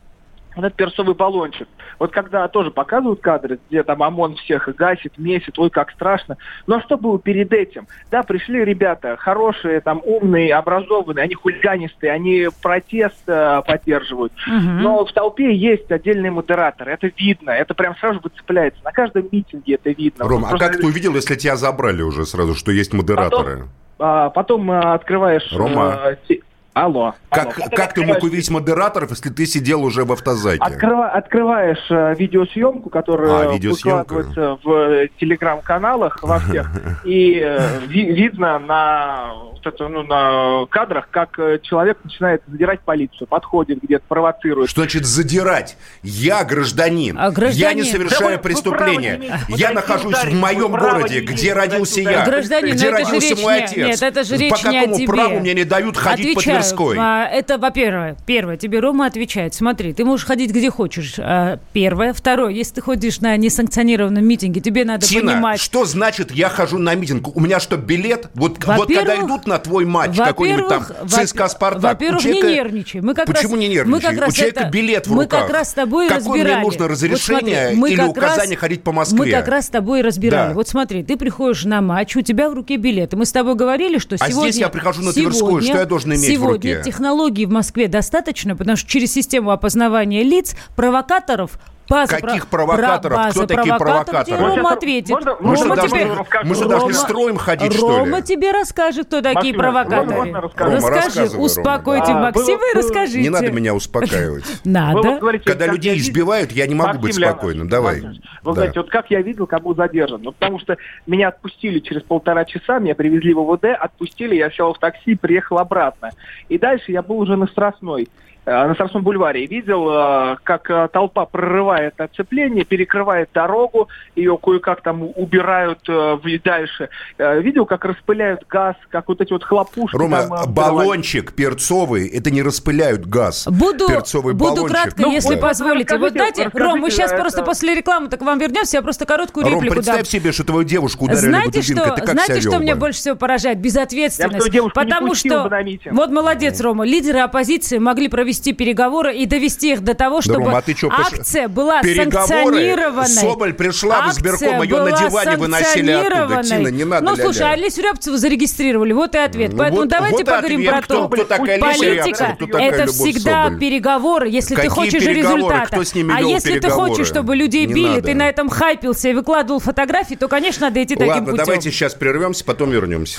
этот 0.64 0.75
перцовый 0.75 1.14
баллончик. 1.14 1.69
Вот 1.99 2.12
когда 2.12 2.47
тоже 2.49 2.70
показывают 2.70 3.20
кадры, 3.20 3.58
где 3.69 3.82
там 3.82 4.03
ОМОН 4.03 4.37
всех 4.37 4.69
гасит, 4.75 5.19
месит, 5.19 5.58
ой, 5.58 5.70
как 5.70 5.90
страшно. 5.90 6.37
Но 6.66 6.80
что 6.80 6.97
было 6.97 7.19
перед 7.19 7.52
этим? 7.52 7.87
Да, 8.11 8.23
пришли 8.23 8.64
ребята 8.64 9.16
хорошие, 9.16 9.80
там 9.80 10.00
умные, 10.04 10.54
образованные, 10.54 11.25
они 11.25 11.35
хулиганистые, 11.35 12.12
они 12.12 12.49
протест 12.62 13.23
э, 13.26 13.62
поддерживают. 13.66 14.33
Угу. 14.47 14.71
Но 14.83 15.04
в 15.04 15.12
толпе 15.12 15.54
есть 15.54 15.90
отдельные 15.90 16.30
модераторы, 16.30 16.92
это 16.92 17.11
видно, 17.16 17.50
это 17.50 17.75
прям 17.75 17.97
сразу 17.97 18.21
выцепляется. 18.23 18.80
На 18.85 18.92
каждом 18.92 19.28
митинге 19.30 19.75
это 19.75 19.90
видно. 19.90 20.25
Ром, 20.26 20.45
а 20.45 20.57
как 20.59 20.78
ты 20.78 20.87
увидел, 20.87 21.14
если 21.14 21.35
тебя 21.35 21.57
забрали 21.57 22.02
уже 22.02 22.26
сразу, 22.26 22.54
что 22.54 22.73
есть 22.73 22.92
модераторы? 22.92 23.50
Потом, 23.57 23.71
а, 23.99 24.30
потом 24.30 24.71
э, 24.71 24.78
открываешь... 24.78 25.52
Рома. 25.52 26.16
Э, 26.28 26.35
Алло. 26.76 27.14
Как, 27.30 27.59
алло. 27.59 27.68
как 27.75 27.95
ты 27.95 28.04
мог 28.04 28.23
увидеть 28.23 28.50
модераторов, 28.50 29.09
если 29.09 29.30
ты 29.30 29.47
сидел 29.47 29.83
уже 29.83 30.04
в 30.04 30.12
автозаке? 30.12 30.59
Открыва, 30.61 31.09
открываешь 31.09 31.90
э, 31.90 32.14
видеосъемку, 32.18 32.90
которая 32.90 33.49
а, 33.49 33.52
выкладывается 33.52 34.59
в 34.62 34.71
э, 34.71 35.09
телеграм-каналах 35.18 36.23
во 36.23 36.38
всех, 36.38 36.71
и 37.06 37.40
э, 37.42 37.78
ви, 37.87 38.12
видно 38.12 38.59
на 38.59 39.33
это, 39.66 39.88
ну, 39.88 40.02
на 40.02 40.66
кадрах, 40.66 41.08
как 41.11 41.38
э, 41.38 41.58
человек 41.62 41.99
начинает 42.04 42.42
задирать 42.46 42.80
полицию, 42.80 43.26
подходит 43.26 43.82
где-то, 43.82 44.04
провоцирует. 44.08 44.70
Что 44.70 44.82
значит 44.82 45.04
задирать? 45.04 45.76
Я 46.02 46.44
гражданин. 46.44 47.16
А 47.18 47.30
гражданин... 47.30 47.61
Я 47.61 47.73
не 47.75 47.85
совершаю 47.85 48.37
да 48.37 48.42
преступление. 48.42 49.40
Вы, 49.49 49.58
я 49.58 49.73
нахожусь 49.73 50.23
в 50.25 50.35
моем 50.35 50.73
городе, 50.73 51.20
где 51.20 51.52
родился 51.52 52.00
я. 52.00 52.25
Гражданин, 52.25 52.75
где 52.75 52.90
родился 52.90 53.35
речь 53.35 53.42
мой 53.42 53.62
отец. 53.62 53.76
Нет, 53.76 54.02
это 54.02 54.25
же 54.25 54.37
речь 54.37 54.50
По 54.50 54.56
какому 54.56 54.87
не 54.87 54.92
о 54.94 54.96
тебе. 54.96 55.06
праву 55.06 55.40
мне 55.40 55.54
не 55.54 55.64
дают 55.64 55.96
ходить 55.96 56.37
Отвечаю, 56.37 56.56
по 56.56 56.62
Тверской? 56.62 56.96
А, 56.99 57.26
это, 57.26 57.58
во-первых, 57.58 58.18
первое, 58.26 58.56
тебе 58.56 58.80
Рома 58.80 59.06
отвечает. 59.06 59.54
Смотри, 59.54 59.92
ты 59.92 60.04
можешь 60.04 60.26
ходить 60.26 60.50
где 60.50 60.70
хочешь. 60.70 61.14
А, 61.18 61.58
первое. 61.73 62.12
Второе, 62.12 62.50
если 62.50 62.75
ты 62.75 62.80
ходишь 62.80 63.20
на 63.20 63.37
несанкционированном 63.37 64.26
митинге, 64.26 64.61
тебе 64.61 64.85
надо 64.85 65.06
Тина, 65.06 65.32
понимать... 65.32 65.61
что 65.61 65.85
значит 65.85 66.30
я 66.32 66.49
хожу 66.49 66.78
на 66.78 66.94
митинг? 66.94 67.35
У 67.37 67.40
меня 67.40 67.61
что, 67.61 67.76
билет? 67.76 68.28
Вот, 68.35 68.64
вот 68.64 68.88
когда 68.92 69.16
идут 69.16 69.46
на 69.46 69.55
твой 69.58 69.84
матч 69.84 70.16
какой-нибудь 70.16 70.68
там 70.68 70.86
ЦСКА 71.08 71.48
«Спартак». 71.48 71.82
Во-первых, 71.82 72.22
человека... 72.22 72.46
не 72.46 72.54
нервничай. 72.54 73.00
Мы 73.00 73.14
как 73.14 73.26
Почему 73.26 73.54
раз, 73.54 73.60
не 73.60 73.68
нервничай? 73.68 73.92
Мы 73.92 74.00
как 74.00 74.20
раз 74.20 74.32
У 74.32 74.36
человека 74.36 74.60
это... 74.60 74.70
билет 74.70 75.06
в 75.06 75.10
руках. 75.10 75.25
Мы 75.25 75.26
как 75.26 75.50
раз 75.50 75.70
с 75.70 75.72
тобой 75.72 76.08
Какое 76.08 76.20
разбирали. 76.20 76.54
мне 76.54 76.64
нужно 76.64 76.88
разрешение 76.88 77.68
вот 77.68 77.76
смотри, 77.76 77.94
или 77.94 78.02
указание 78.02 78.54
раз, 78.56 78.60
ходить 78.60 78.82
по 78.82 78.92
Москве? 78.92 79.18
Мы 79.18 79.30
как 79.30 79.48
раз 79.48 79.66
с 79.66 79.68
тобой 79.68 80.02
разбирали. 80.02 80.48
Да. 80.48 80.54
Вот 80.54 80.68
смотри, 80.68 81.02
ты 81.02 81.16
приходишь 81.16 81.64
на 81.64 81.80
матч, 81.80 82.16
у 82.16 82.22
тебя 82.22 82.50
в 82.50 82.54
руке 82.54 82.76
билет. 82.76 83.12
И 83.12 83.16
мы 83.16 83.26
с 83.26 83.32
тобой 83.32 83.54
говорили, 83.54 83.98
что 83.98 84.16
а 84.16 84.30
сегодня... 84.30 84.50
здесь 84.50 84.60
я 84.60 84.68
прихожу 84.68 85.02
на 85.02 85.12
Тверскую, 85.12 85.62
что 85.62 85.78
я 85.78 85.86
должен 85.86 86.10
иметь 86.12 86.22
сегодня 86.22 86.38
в 86.38 86.52
руке? 86.52 86.68
Сегодня 86.68 86.84
технологий 86.84 87.46
в 87.46 87.50
Москве 87.50 87.88
достаточно, 87.88 88.56
потому 88.56 88.76
что 88.76 88.88
через 88.88 89.12
систему 89.12 89.50
опознавания 89.50 90.22
лиц 90.22 90.56
провокаторов 90.75 91.58
База 91.88 92.21
Каких 92.21 92.49
про- 92.49 92.66
провокаторов? 92.66 93.19
бра- 93.19 93.31
Кто 93.31 93.40
база 93.40 93.47
такие 93.47 93.76
провокаторы? 93.78 94.37
Рома 94.43 94.55
Сейчас, 94.57 94.73
ответит. 94.73 95.11
можно- 95.11 95.37
Мы 95.40 95.55
что, 95.57 95.64
Рома 95.64 95.76
должны, 95.76 95.99
тебе- 96.00 96.12
расскажу. 96.14 96.49
мы 96.49 96.55
что, 96.57 96.69
должны 96.69 96.88
Рома- 96.88 96.95
строем 96.99 97.37
ходить, 97.37 97.73
что 97.75 97.99
Рома 97.99 98.16
ли? 98.16 98.23
тебе 98.25 98.50
расскажет, 98.52 99.07
кто 99.07 99.16
такие 99.23 99.35
Максим, 99.35 99.57
провокаторы. 99.57 100.16
можно 100.16 100.40
расскажу? 100.40 100.71
Рома, 100.71 100.76
Расскажи, 100.76 100.97
рассказывай, 101.07 101.35
Рома. 101.37 101.45
успокойте 101.47 102.12
А, 102.12 102.19
Максима 102.21 102.59
было- 102.59 102.71
и 102.73 102.76
расскажите. 102.76 103.23
Не 103.23 103.28
надо 103.31 103.52
меня 103.52 103.75
успокаивать. 103.75 104.45
Надо. 104.64 105.21
Когда 105.45 105.66
людей 105.66 105.97
избивают, 105.99 106.50
я 106.52 106.66
не 106.66 106.75
могу 106.75 106.99
быть 106.99 107.14
спокойным. 107.14 107.69
Давай. 107.69 108.00
Вы 108.00 108.14
Да. 108.43 108.52
знаете, 108.52 108.81
вот 108.81 108.90
как 108.90 109.11
я 109.11 109.23
видел, 109.23 109.47
как 109.47 109.62
был 109.62 109.75
задержан. 109.75 110.21
Ну, 110.23 110.33
потому 110.33 110.59
что 110.59 110.76
меня 111.07 111.28
отпустили 111.28 111.78
через 111.81 112.02
полтора 112.02 112.45
часа, 112.45 112.78
меня 112.78 112.95
привезли 112.95 113.33
в 113.35 113.38
ОВД, 113.40 113.66
отпустили, 113.78 114.35
я 114.37 114.50
сел 114.50 114.73
в 114.75 114.78
такси, 114.78 115.14
приехал 115.14 115.59
обратно. 115.59 116.11
И 116.49 116.59
дальше 116.59 116.93
я 116.93 117.02
был 117.02 117.19
уже 117.19 117.37
на 117.37 117.47
Страстной. 117.47 118.09
Э, 118.47 118.67
На 118.67 118.75
Страстном 118.75 119.03
бульваре 119.03 119.45
И 119.45 119.47
видел, 119.47 119.88
э, 119.91 120.37
как 120.43 120.71
э, 120.71 120.88
толпа 120.93 121.26
прорывает 121.26 122.00
оцепление, 122.00 122.65
перекрывает 122.65 123.29
дорогу, 123.35 123.88
ее 124.15 124.38
кое-как 124.43 124.81
там 124.83 125.03
убирают 125.15 125.81
в- 125.87 126.21
дальше. 126.45 126.88
Видел, 127.19 127.67
как 127.67 127.85
распыляют 127.85 128.43
газ, 128.49 128.76
как 128.91 129.09
вот 129.09 129.21
эти 129.21 129.33
вот 129.33 129.43
хлопушки. 129.45 129.97
Рома, 129.97 130.26
там, 130.29 130.53
баллончик 130.53 131.33
перцовый, 131.35 132.07
это 132.09 132.31
не 132.31 132.43
распыляют 132.43 133.07
газ. 133.07 133.47
Буду, 133.49 133.88
Перцовый 133.88 134.35
буду 134.35 134.55
баллончик. 134.57 134.76
кратко, 134.83 135.03
Ну, 135.03 135.12
если 135.12 135.35
вот 135.35 135.41
позволите. 135.41 135.97
Вот 135.99 136.15
расскажите, 136.17 136.50
Ром, 136.59 136.81
мы 136.81 136.91
сейчас 136.91 137.12
это- 137.12 137.21
просто 137.21 137.43
после 137.43 137.75
рекламы 137.75 138.09
так 138.09 138.21
к 138.21 138.23
вам 138.23 138.38
вернемся, 138.38 138.76
я 138.76 138.83
просто 138.83 139.07
короткую 139.07 139.45
Ром, 139.47 139.55
реплику 139.55 139.76
дам. 139.76 139.85
представь 139.85 140.07
себе, 140.09 140.33
что 140.33 140.45
твою 140.45 140.65
девушку 140.65 141.05
ударили 141.07 141.21
Знаете, 141.21 141.62
что, 141.62 141.75
Ты 141.95 142.00
как 142.03 142.11
знаете, 142.11 142.41
что 142.41 142.50
вел 142.50 142.61
меня 142.61 142.76
больше 142.76 142.99
всего 143.00 143.17
поражает? 143.17 143.59
Безответственность. 143.59 144.53
Я 144.53 144.62
Потому 144.62 145.15
что... 145.15 145.45
бы 145.45 145.50
на 145.50 145.62
митинг. 145.62 145.95
Вот 145.97 146.11
молодец, 146.11 146.61
Рома. 146.61 146.85
Лидеры 146.85 147.21
оппозиции 147.21 147.79
могли 147.79 148.09
провести 148.09 148.36
переговоры 148.52 149.14
и 149.16 149.26
довести 149.26 149.73
их 149.73 149.83
до 149.83 149.95
того, 149.95 150.21
чтобы 150.21 150.45
Рома, 150.47 150.59
а 150.59 150.62
ты 150.62 150.75
чё, 150.75 150.88
акция 150.90 151.49
была 151.49 151.83
санкционированной. 151.83 153.07
Соболь 153.09 153.55
пришла 153.55 154.02
в 154.09 154.12
избирком, 154.12 154.49
Акция 154.49 154.62
её 154.62 154.85
на 154.85 154.93
диване 155.09 155.37
выносили 155.37 155.90
оттуда. 155.90 156.43
Тина, 156.43 156.69
не 156.69 156.85
надо 156.85 157.05
Ну, 157.05 157.12
ля-ля. 157.12 157.25
слушай, 157.25 157.52
Олесю 157.52 157.83
Рябцеву 157.83 158.16
зарегистрировали, 158.16 158.93
вот 158.93 159.14
и 159.14 159.19
ответ. 159.19 159.52
Ну, 159.52 159.59
Поэтому 159.59 159.81
вот- 159.83 159.88
давайте 159.88 160.16
вот 160.19 160.26
поговорим 160.26 160.61
ответ, 160.61 160.71
про 160.73 160.83
кто- 160.83 160.95
то. 160.95 161.09
кто 161.09 161.25
такая 161.25 161.57
Олеся 161.62 161.78
Политика 161.78 162.33
кто 162.37 162.47
такая 162.47 162.71
это 162.71 162.87
всегда 162.87 163.45
Соболь. 163.45 163.61
переговоры, 163.61 164.28
если 164.28 164.55
ты 164.55 164.62
Какие 164.62 164.71
хочешь 164.71 165.05
переговоры? 165.05 165.37
результата. 165.38 165.66
Кто 165.73 165.85
с 165.85 165.95
ними 165.95 166.14
а 166.16 166.21
если 166.21 166.59
ты 166.59 166.71
хочешь, 166.71 167.07
чтобы 167.07 167.37
людей 167.37 167.66
Не 167.66 167.75
били, 167.75 167.88
надо. 167.88 168.02
ты 168.02 168.14
на 168.14 168.28
этом 168.28 168.49
хайпился 168.49 169.09
и 169.09 169.14
выкладывал 169.14 169.61
фотографии, 169.61 170.14
то, 170.14 170.28
конечно, 170.28 170.66
надо 170.69 170.83
идти 170.83 170.95
таким 170.95 171.09
Ладно, 171.09 171.31
путем. 171.33 171.45
давайте 171.45 171.71
сейчас 171.71 171.95
прервемся, 171.95 172.45
потом 172.45 172.71
вернемся. 172.71 173.19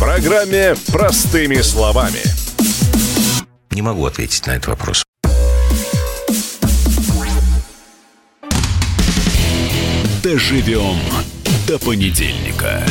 программе 0.00 0.74
«Простыми 0.90 1.60
словами». 1.60 2.22
Не 3.70 3.82
могу 3.82 4.06
ответить 4.06 4.46
на 4.46 4.52
этот 4.52 4.68
вопрос. 4.68 5.04
Доживем 10.22 10.98
до 11.66 11.78
понедельника. 11.78 12.82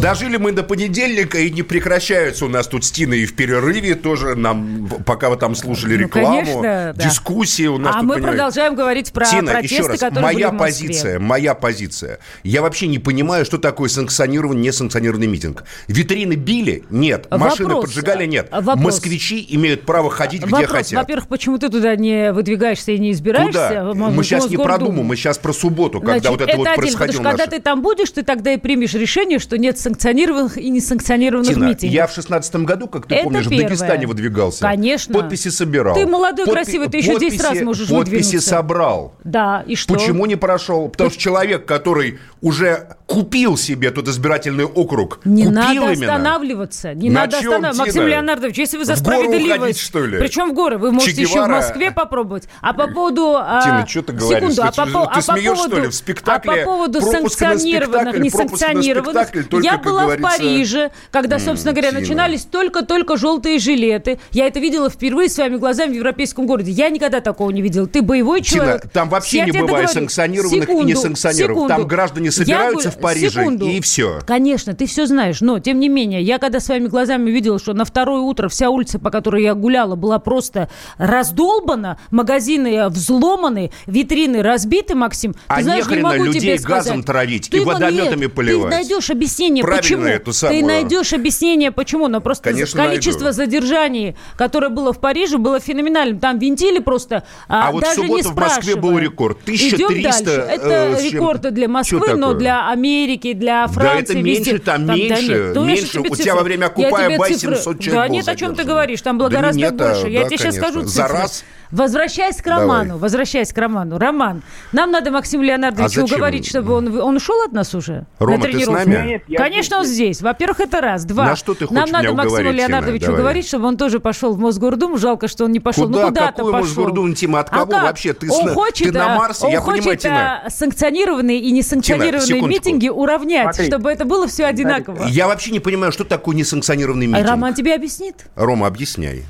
Дожили 0.00 0.36
мы 0.36 0.52
до 0.52 0.62
понедельника, 0.62 1.38
и 1.38 1.50
не 1.50 1.62
прекращаются 1.62 2.44
у 2.44 2.48
нас 2.48 2.68
тут 2.68 2.84
с 2.84 2.90
Тиной 2.90 3.20
и 3.20 3.26
в 3.26 3.34
перерыве 3.34 3.94
тоже 3.94 4.34
нам, 4.34 4.88
пока 5.04 5.30
вы 5.30 5.36
там 5.36 5.54
слушали 5.54 5.94
Ну, 5.96 6.00
рекламу, 6.02 6.36
конечно, 6.38 6.92
да. 6.96 7.04
дискуссии 7.04 7.66
у 7.66 7.78
нас 7.78 7.96
а 7.96 7.98
тут, 8.00 8.08
мы 8.08 8.14
понимаете. 8.14 8.36
продолжаем 8.36 8.74
говорить 8.74 9.12
про 9.12 9.26
Тина, 9.26 9.52
протесты, 9.52 9.74
еще 9.74 9.86
раз, 9.86 9.98
которые 10.00 10.22
моя 10.22 10.48
были 10.50 10.56
в 10.58 10.60
Москве. 10.60 10.88
позиция, 10.88 11.18
моя 11.18 11.54
позиция. 11.54 12.18
Я 12.42 12.62
вообще 12.62 12.86
не 12.86 12.98
понимаю, 12.98 13.44
что 13.44 13.58
такое 13.58 13.88
санкционированный, 13.88 14.60
несанкционированный 14.60 15.26
митинг. 15.26 15.64
Витрины 15.88 16.34
били? 16.34 16.84
Нет. 16.90 17.26
Машины 17.30 17.74
Вопрос. 17.74 17.90
поджигали? 17.90 18.26
Нет. 18.26 18.48
Вопрос. 18.52 18.84
Москвичи 18.84 19.46
имеют 19.50 19.82
право 19.82 20.10
ходить 20.10 20.42
где 20.42 20.50
Вопрос, 20.50 20.70
хотят. 20.70 21.00
во-первых, 21.00 21.28
почему 21.28 21.58
ты 21.58 21.68
туда 21.68 21.96
не 21.96 22.32
выдвигаешься 22.32 22.92
и 22.92 22.98
не 22.98 23.12
избираешься? 23.12 23.84
Куда? 23.92 24.10
Мы 24.10 24.22
сейчас 24.24 24.48
не 24.50 24.56
про? 24.56 24.76
Думу, 24.76 25.02
мы 25.02 25.16
сейчас 25.16 25.38
про 25.38 25.52
субботу, 25.54 26.00
когда 26.00 26.18
Значит, 26.18 26.30
вот 26.30 26.40
это, 26.42 26.56
вот 26.58 26.66
один, 26.66 26.76
происходило. 26.76 27.16
потому 27.18 27.28
что 27.34 27.38
когда 27.44 27.56
ты 27.56 27.62
там 27.62 27.80
будешь, 27.82 28.10
ты 28.10 28.22
тогда 28.22 28.52
и 28.52 28.58
примешь 28.58 28.92
решение, 28.92 29.38
что 29.38 29.56
нет 29.56 29.78
санкционированных 29.86 30.58
и 30.58 30.68
несанкционированных 30.68 31.54
Тина, 31.54 31.68
митингов. 31.68 31.94
я 31.94 32.06
в 32.08 32.12
шестнадцатом 32.12 32.64
году, 32.64 32.88
как 32.88 33.06
ты 33.06 33.14
Это 33.14 33.24
помнишь, 33.24 33.44
первое. 33.44 33.58
в 33.58 33.68
Дагестане 33.68 34.06
выдвигался. 34.08 34.60
Конечно. 34.62 35.14
Подписи 35.14 35.48
собирал. 35.48 35.94
Ты 35.94 36.06
молодой, 36.06 36.44
красивый, 36.46 36.88
ты 36.88 36.98
еще 36.98 37.18
10 37.18 37.40
раз 37.40 37.60
можешь 37.62 37.88
Подписи 37.88 38.14
выдвинуться. 38.16 38.50
собрал. 38.50 39.14
Да, 39.22 39.62
и 39.66 39.76
что? 39.76 39.94
Почему 39.94 40.26
не 40.26 40.34
прошел? 40.34 40.88
Потому 40.88 41.10
что 41.10 41.20
человек, 41.20 41.66
который 41.66 42.18
уже 42.42 42.88
купил 43.06 43.56
себе 43.56 43.90
тот 43.90 44.08
избирательный 44.08 44.64
округ, 44.64 45.20
Не 45.24 45.44
купил 45.44 45.52
надо 45.52 45.72
именно. 45.72 45.92
останавливаться. 45.92 46.94
Не 46.94 47.08
На 47.08 47.20
надо 47.20 47.38
останавливаться. 47.38 47.82
Максим? 47.82 48.06
Леонардович, 48.06 48.58
если 48.58 48.78
вы 48.78 48.84
за 48.84 48.94
В 48.94 48.98
справедливость... 48.98 49.56
уходить, 49.58 49.78
что 49.78 50.04
ли? 50.04 50.18
Причем 50.18 50.50
в 50.50 50.54
горы. 50.54 50.78
Вы 50.78 50.92
можете 50.92 51.22
еще 51.22 51.44
в? 51.44 51.48
Москве 51.48 51.92
попробовать. 51.92 52.48
А 52.60 52.72
по 52.74 52.88
поводу... 52.88 53.36
а, 53.36 53.62
Тина, 53.62 53.86
что 53.86 54.02
ты 54.02 54.12
говоришь? 54.12 54.54
Секунду. 54.54 54.62
А 54.62 54.72
по, 54.72 54.84
ты 54.86 54.92
по- 54.92 55.02
а 55.04 55.14
по 55.14 55.22
смеешь, 55.22 55.56
что 55.56 55.64
поводу, 55.68 55.82
ли? 55.82 55.88
В 55.88 55.94
спектакле 55.94 56.52
а 56.52 56.56
по 56.58 56.64
поводу 56.64 57.00
санкционированных, 57.00 58.18
несанкционированных... 58.18 59.48
только, 59.48 59.64
я 59.64 59.78
была 59.78 60.06
в 60.08 60.20
Париже, 60.20 60.90
когда, 61.10 61.38
собственно 61.38 61.72
говоря, 61.72 61.90
Тина. 61.90 62.00
начинались 62.00 62.42
только-только 62.44 63.16
желтые 63.16 63.58
жилеты. 63.58 64.18
Я 64.32 64.46
это 64.46 64.58
видела 64.60 64.90
впервые 64.90 65.28
своими 65.28 65.56
глазами 65.56 65.92
в 65.92 65.94
европейском 65.96 66.46
городе. 66.46 66.70
Я 66.72 66.90
никогда 66.90 67.20
такого 67.20 67.50
не 67.50 67.62
видела. 67.62 67.86
Ты 67.86 68.02
боевой 68.02 68.40
Тина, 68.42 68.64
человек. 68.64 68.90
там 68.92 69.08
вообще 69.08 69.38
Я 69.38 69.44
не 69.46 69.52
бывает 69.60 69.90
санкционированных 69.90 70.56
и 70.56 70.60
Секунду, 70.60 70.88
несанкционированных. 70.88 71.68
Там 71.68 71.76
секунду. 71.78 71.86
граждане 71.88 72.26
Я 72.26 72.32
собираются 72.44 72.90
в 72.90 72.98
Париже, 72.98 73.30
секунду. 73.30 73.66
и 73.66 73.80
всё. 73.80 74.20
Конечно, 74.26 74.74
ты 74.74 74.86
все 74.86 75.06
знаешь, 75.06 75.40
но 75.40 75.58
тем 75.58 75.78
не 75.80 75.88
менее, 75.88 76.22
я 76.22 76.38
когда 76.38 76.60
своими 76.60 76.86
глазами 76.88 77.30
видела, 77.30 77.58
что 77.58 77.72
на 77.74 77.84
второе 77.84 78.20
утро 78.20 78.48
вся 78.48 78.70
улица, 78.70 78.98
по 78.98 79.10
которой 79.10 79.42
я 79.42 79.54
гуляла, 79.54 79.96
была 79.96 80.18
просто 80.18 80.68
раздолбана, 80.98 81.98
магазины 82.10 82.88
взломаны, 82.88 83.70
витрины 83.86 84.42
разбиты, 84.42 84.94
Максим. 84.94 85.32
Ты 85.32 85.38
А 85.48 85.62
знаешь, 85.62 85.86
не 85.88 85.96
могу 85.98 86.24
людей 86.24 86.40
тебе 86.40 86.58
сказать. 86.58 86.84
газом 86.86 87.02
травить 87.02 87.48
Ты 87.50 87.58
и 87.58 87.60
мо- 87.64 87.72
водометами 87.74 88.22
нет, 88.22 88.34
поливать. 88.34 88.70
Ты 88.70 88.76
найдешь 88.76 89.10
объяснение, 89.10 89.62
Правильно 89.64 89.82
почему. 89.82 90.04
эту 90.04 90.32
самую. 90.32 90.60
Ты 90.60 90.66
найдешь 90.66 91.12
объяснение, 91.12 91.72
почему. 91.72 92.08
Но 92.08 92.20
просто 92.20 92.50
Конечно, 92.50 92.84
количество 92.84 93.24
найду. 93.24 93.36
задержаний, 93.36 94.16
которое 94.36 94.68
было 94.68 94.92
в 94.92 95.00
Париже, 95.00 95.38
было 95.38 95.58
феноменальным. 95.60 96.18
Там 96.20 96.38
винтили 96.38 96.78
просто, 96.78 97.24
а, 97.48 97.68
А 97.68 97.72
вот 97.72 97.82
в 97.82 97.86
даже 97.86 98.00
не 98.02 98.06
субботу 98.06 98.30
в 98.30 98.36
Москве 98.36 98.76
был 98.76 98.98
рекорд. 98.98 99.38
Идем 99.46 99.88
1300, 99.88 100.24
дальше. 100.24 100.40
э, 100.40 100.54
Это 100.54 101.00
чем-то. 101.00 101.16
рекорды 101.16 101.50
для 101.50 101.68
Москвы, 101.68 102.00
но 102.16 102.26
такое? 102.28 102.38
для 102.40 102.70
Америки, 102.70 103.32
для 103.32 103.66
Франции. 103.66 104.02
это 104.02 104.12
везде. 104.14 104.52
меньше, 104.52 104.64
там 104.64 104.86
да 104.86 104.94
меньше, 104.94 105.22
нет. 105.28 105.54
Ну, 105.54 105.64
меньше. 105.64 106.00
У 106.00 106.16
тебя 106.16 106.34
во 106.34 106.42
время 106.42 106.66
Окупая 106.66 107.18
Бай 107.18 107.32
цифры- 107.34 107.56
700 107.56 107.80
человек 107.80 108.02
Да 108.02 108.08
нет, 108.08 108.28
о 108.28 108.36
чем 108.36 108.54
ты 108.54 108.64
говоришь, 108.64 109.00
там 109.02 109.18
было 109.18 109.30
Да 109.30 109.36
гораздо 109.38 109.58
нет, 109.60 109.80
а, 109.80 109.88
больше. 109.94 110.08
Я 110.08 110.22
да, 110.22 110.28
тебе 110.28 110.38
сейчас 110.38 110.56
скажу 110.56 110.82
За 110.82 111.02
цифры. 111.02 111.18
раз? 111.18 111.44
Возвращаясь 111.70 112.36
к 112.36 112.44
Давай. 112.44 112.62
роману, 112.62 112.98
возвращаясь 112.98 113.52
к 113.52 113.58
роману. 113.58 113.98
Роман, 113.98 114.42
нам 114.72 114.90
надо 114.90 115.10
Максима 115.10 115.42
Леонардовича 115.44 116.00
А 116.00 116.04
уговорить, 116.04 116.46
чтобы 116.48 116.74
он, 116.74 117.00
он 117.00 117.16
ушел 117.16 117.40
от 117.44 117.52
нас 117.52 117.74
уже 117.74 118.06
Рома, 118.18 118.38
на 118.38 118.42
ты 118.44 118.48
с 118.50 118.52
тренировку. 118.52 118.88
нами? 118.88 119.06
Нет, 119.08 119.22
я 119.28 119.38
Конечно, 119.38 119.78
он 119.78 119.84
здесь. 119.84 120.22
Во-первых, 120.22 120.60
это 120.60 120.80
раз. 120.80 121.04
Два. 121.04 121.24
На 121.26 121.36
что 121.36 121.54
ты 121.54 121.66
хочешь 121.66 121.80
Нам 121.80 121.90
надо 121.90 122.08
меня 122.08 122.16
Максиму 122.16 122.38
Тина? 122.38 122.50
Леонардовичу 122.50 123.06
Давай. 123.06 123.20
уговорить, 123.20 123.46
чтобы 123.48 123.66
он 123.66 123.76
тоже 123.76 124.00
пошел 124.00 124.34
в 124.34 124.38
Мосгордуму. 124.38 124.96
Жалко, 124.98 125.28
что 125.28 125.44
он 125.44 125.52
не 125.52 125.60
пошел. 125.60 125.86
Куда? 125.86 126.02
Ну, 126.02 126.08
куда-то 126.08 126.32
Какой 126.32 126.52
пошел. 126.52 126.66
Мосгордум, 126.66 127.14
Тима? 127.14 127.40
От 127.40 127.48
А 127.48 127.50
кого 127.58 127.66
как? 127.72 127.82
вообще? 127.82 128.12
Ты 128.12 128.28
с- 128.28 128.32
он 128.32 128.44
ты 128.48 128.54
хочет, 128.54 128.94
на 128.94 129.14
а, 129.14 129.18
Марсе? 129.18 129.46
Он 129.46 129.52
Я 129.52 129.60
понимаю, 129.60 129.82
хочет 129.82 130.00
Тина. 130.00 130.42
а, 130.46 130.50
санкционированные 130.50 131.40
и 131.40 131.50
несанкционированные 131.50 132.20
секундочку. 132.26 132.48
митинги 132.68 132.88
уравнять, 132.88 133.54
Смотри. 133.54 133.66
чтобы 133.66 133.90
это 133.90 134.04
было 134.04 134.26
все 134.28 134.44
одинаково. 134.46 135.04
Я 135.06 135.26
вообще 135.26 135.50
не 135.50 135.60
понимаю, 135.60 135.92
что 135.92 136.04
такое 136.04 136.36
несанкционированный 136.36 137.06
А 137.06 137.08
митинг. 137.08 137.28
Роман 137.28 137.54
тебе 137.54 137.74
объяснит? 137.74 138.26
Рома, 138.36 138.66
объясняй. 138.66 139.24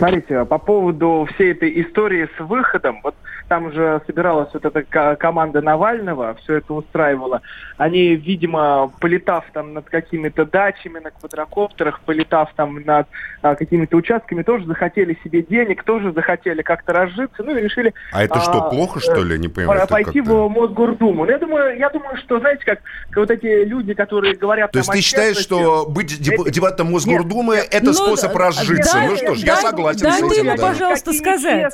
Смотрите, 0.00 0.46
по 0.46 0.56
поводу 0.56 1.28
всей 1.34 1.52
этой 1.52 1.82
истории 1.82 2.26
с 2.38 2.40
выходом, 2.40 3.00
вот 3.04 3.14
там 3.50 3.72
же 3.72 4.00
собиралась 4.06 4.48
вот 4.54 4.64
эта 4.64 4.84
ко- 4.84 5.16
команда 5.16 5.60
Навального, 5.60 6.36
все 6.40 6.58
это 6.58 6.72
устраивала. 6.72 7.42
Они, 7.78 8.14
видимо, 8.14 8.92
полетав 9.00 9.44
там 9.52 9.74
над 9.74 9.90
какими-то 9.90 10.46
дачами, 10.46 11.00
на 11.00 11.10
квадрокоптерах, 11.10 12.00
полетав 12.02 12.50
там 12.54 12.80
над 12.84 13.08
а, 13.42 13.56
какими-то 13.56 13.96
участками, 13.96 14.44
тоже 14.44 14.66
захотели 14.66 15.18
себе 15.24 15.42
денег, 15.42 15.82
тоже 15.82 16.12
захотели 16.12 16.62
как-то 16.62 16.92
разжиться, 16.92 17.42
ну 17.42 17.56
и 17.56 17.60
решили... 17.60 17.92
А 18.12 18.22
это 18.22 18.38
что, 18.38 18.70
плохо, 18.70 19.00
что 19.00 19.24
ли? 19.24 19.36
Не 19.36 19.48
понимаю. 19.48 19.84
Пойти 19.88 20.20
в 20.20 20.48
Мосгордуму. 20.48 21.24
Ну, 21.24 21.30
я 21.32 21.38
думаю, 21.38 21.76
я 21.76 21.90
думаю, 21.90 22.18
что, 22.18 22.38
знаете, 22.38 22.64
как, 22.64 22.78
вот 23.16 23.32
эти 23.32 23.64
люди, 23.64 23.94
которые 23.94 24.36
говорят 24.36 24.70
То 24.70 24.78
есть 24.78 24.92
ты 24.92 25.00
считаешь, 25.00 25.38
что 25.38 25.86
быть 25.88 26.22
депутатом 26.22 26.92
Мосгордумы 26.92 27.56
Нет, 27.56 27.68
это 27.72 27.86
Ну, 27.86 27.92
способ 27.94 28.32
да, 28.32 28.38
разжиться? 28.38 28.94
да, 28.94 29.06
ну 29.08 29.16
что 29.16 29.34
ж, 29.34 29.38
я 29.38 29.56
согласен 29.56 30.02
да, 30.02 30.12
с 30.12 30.18
этим. 30.22 30.46
ему, 30.46 30.56
да. 30.56 30.68
пожалуйста, 30.68 31.12
сказать. 31.12 31.72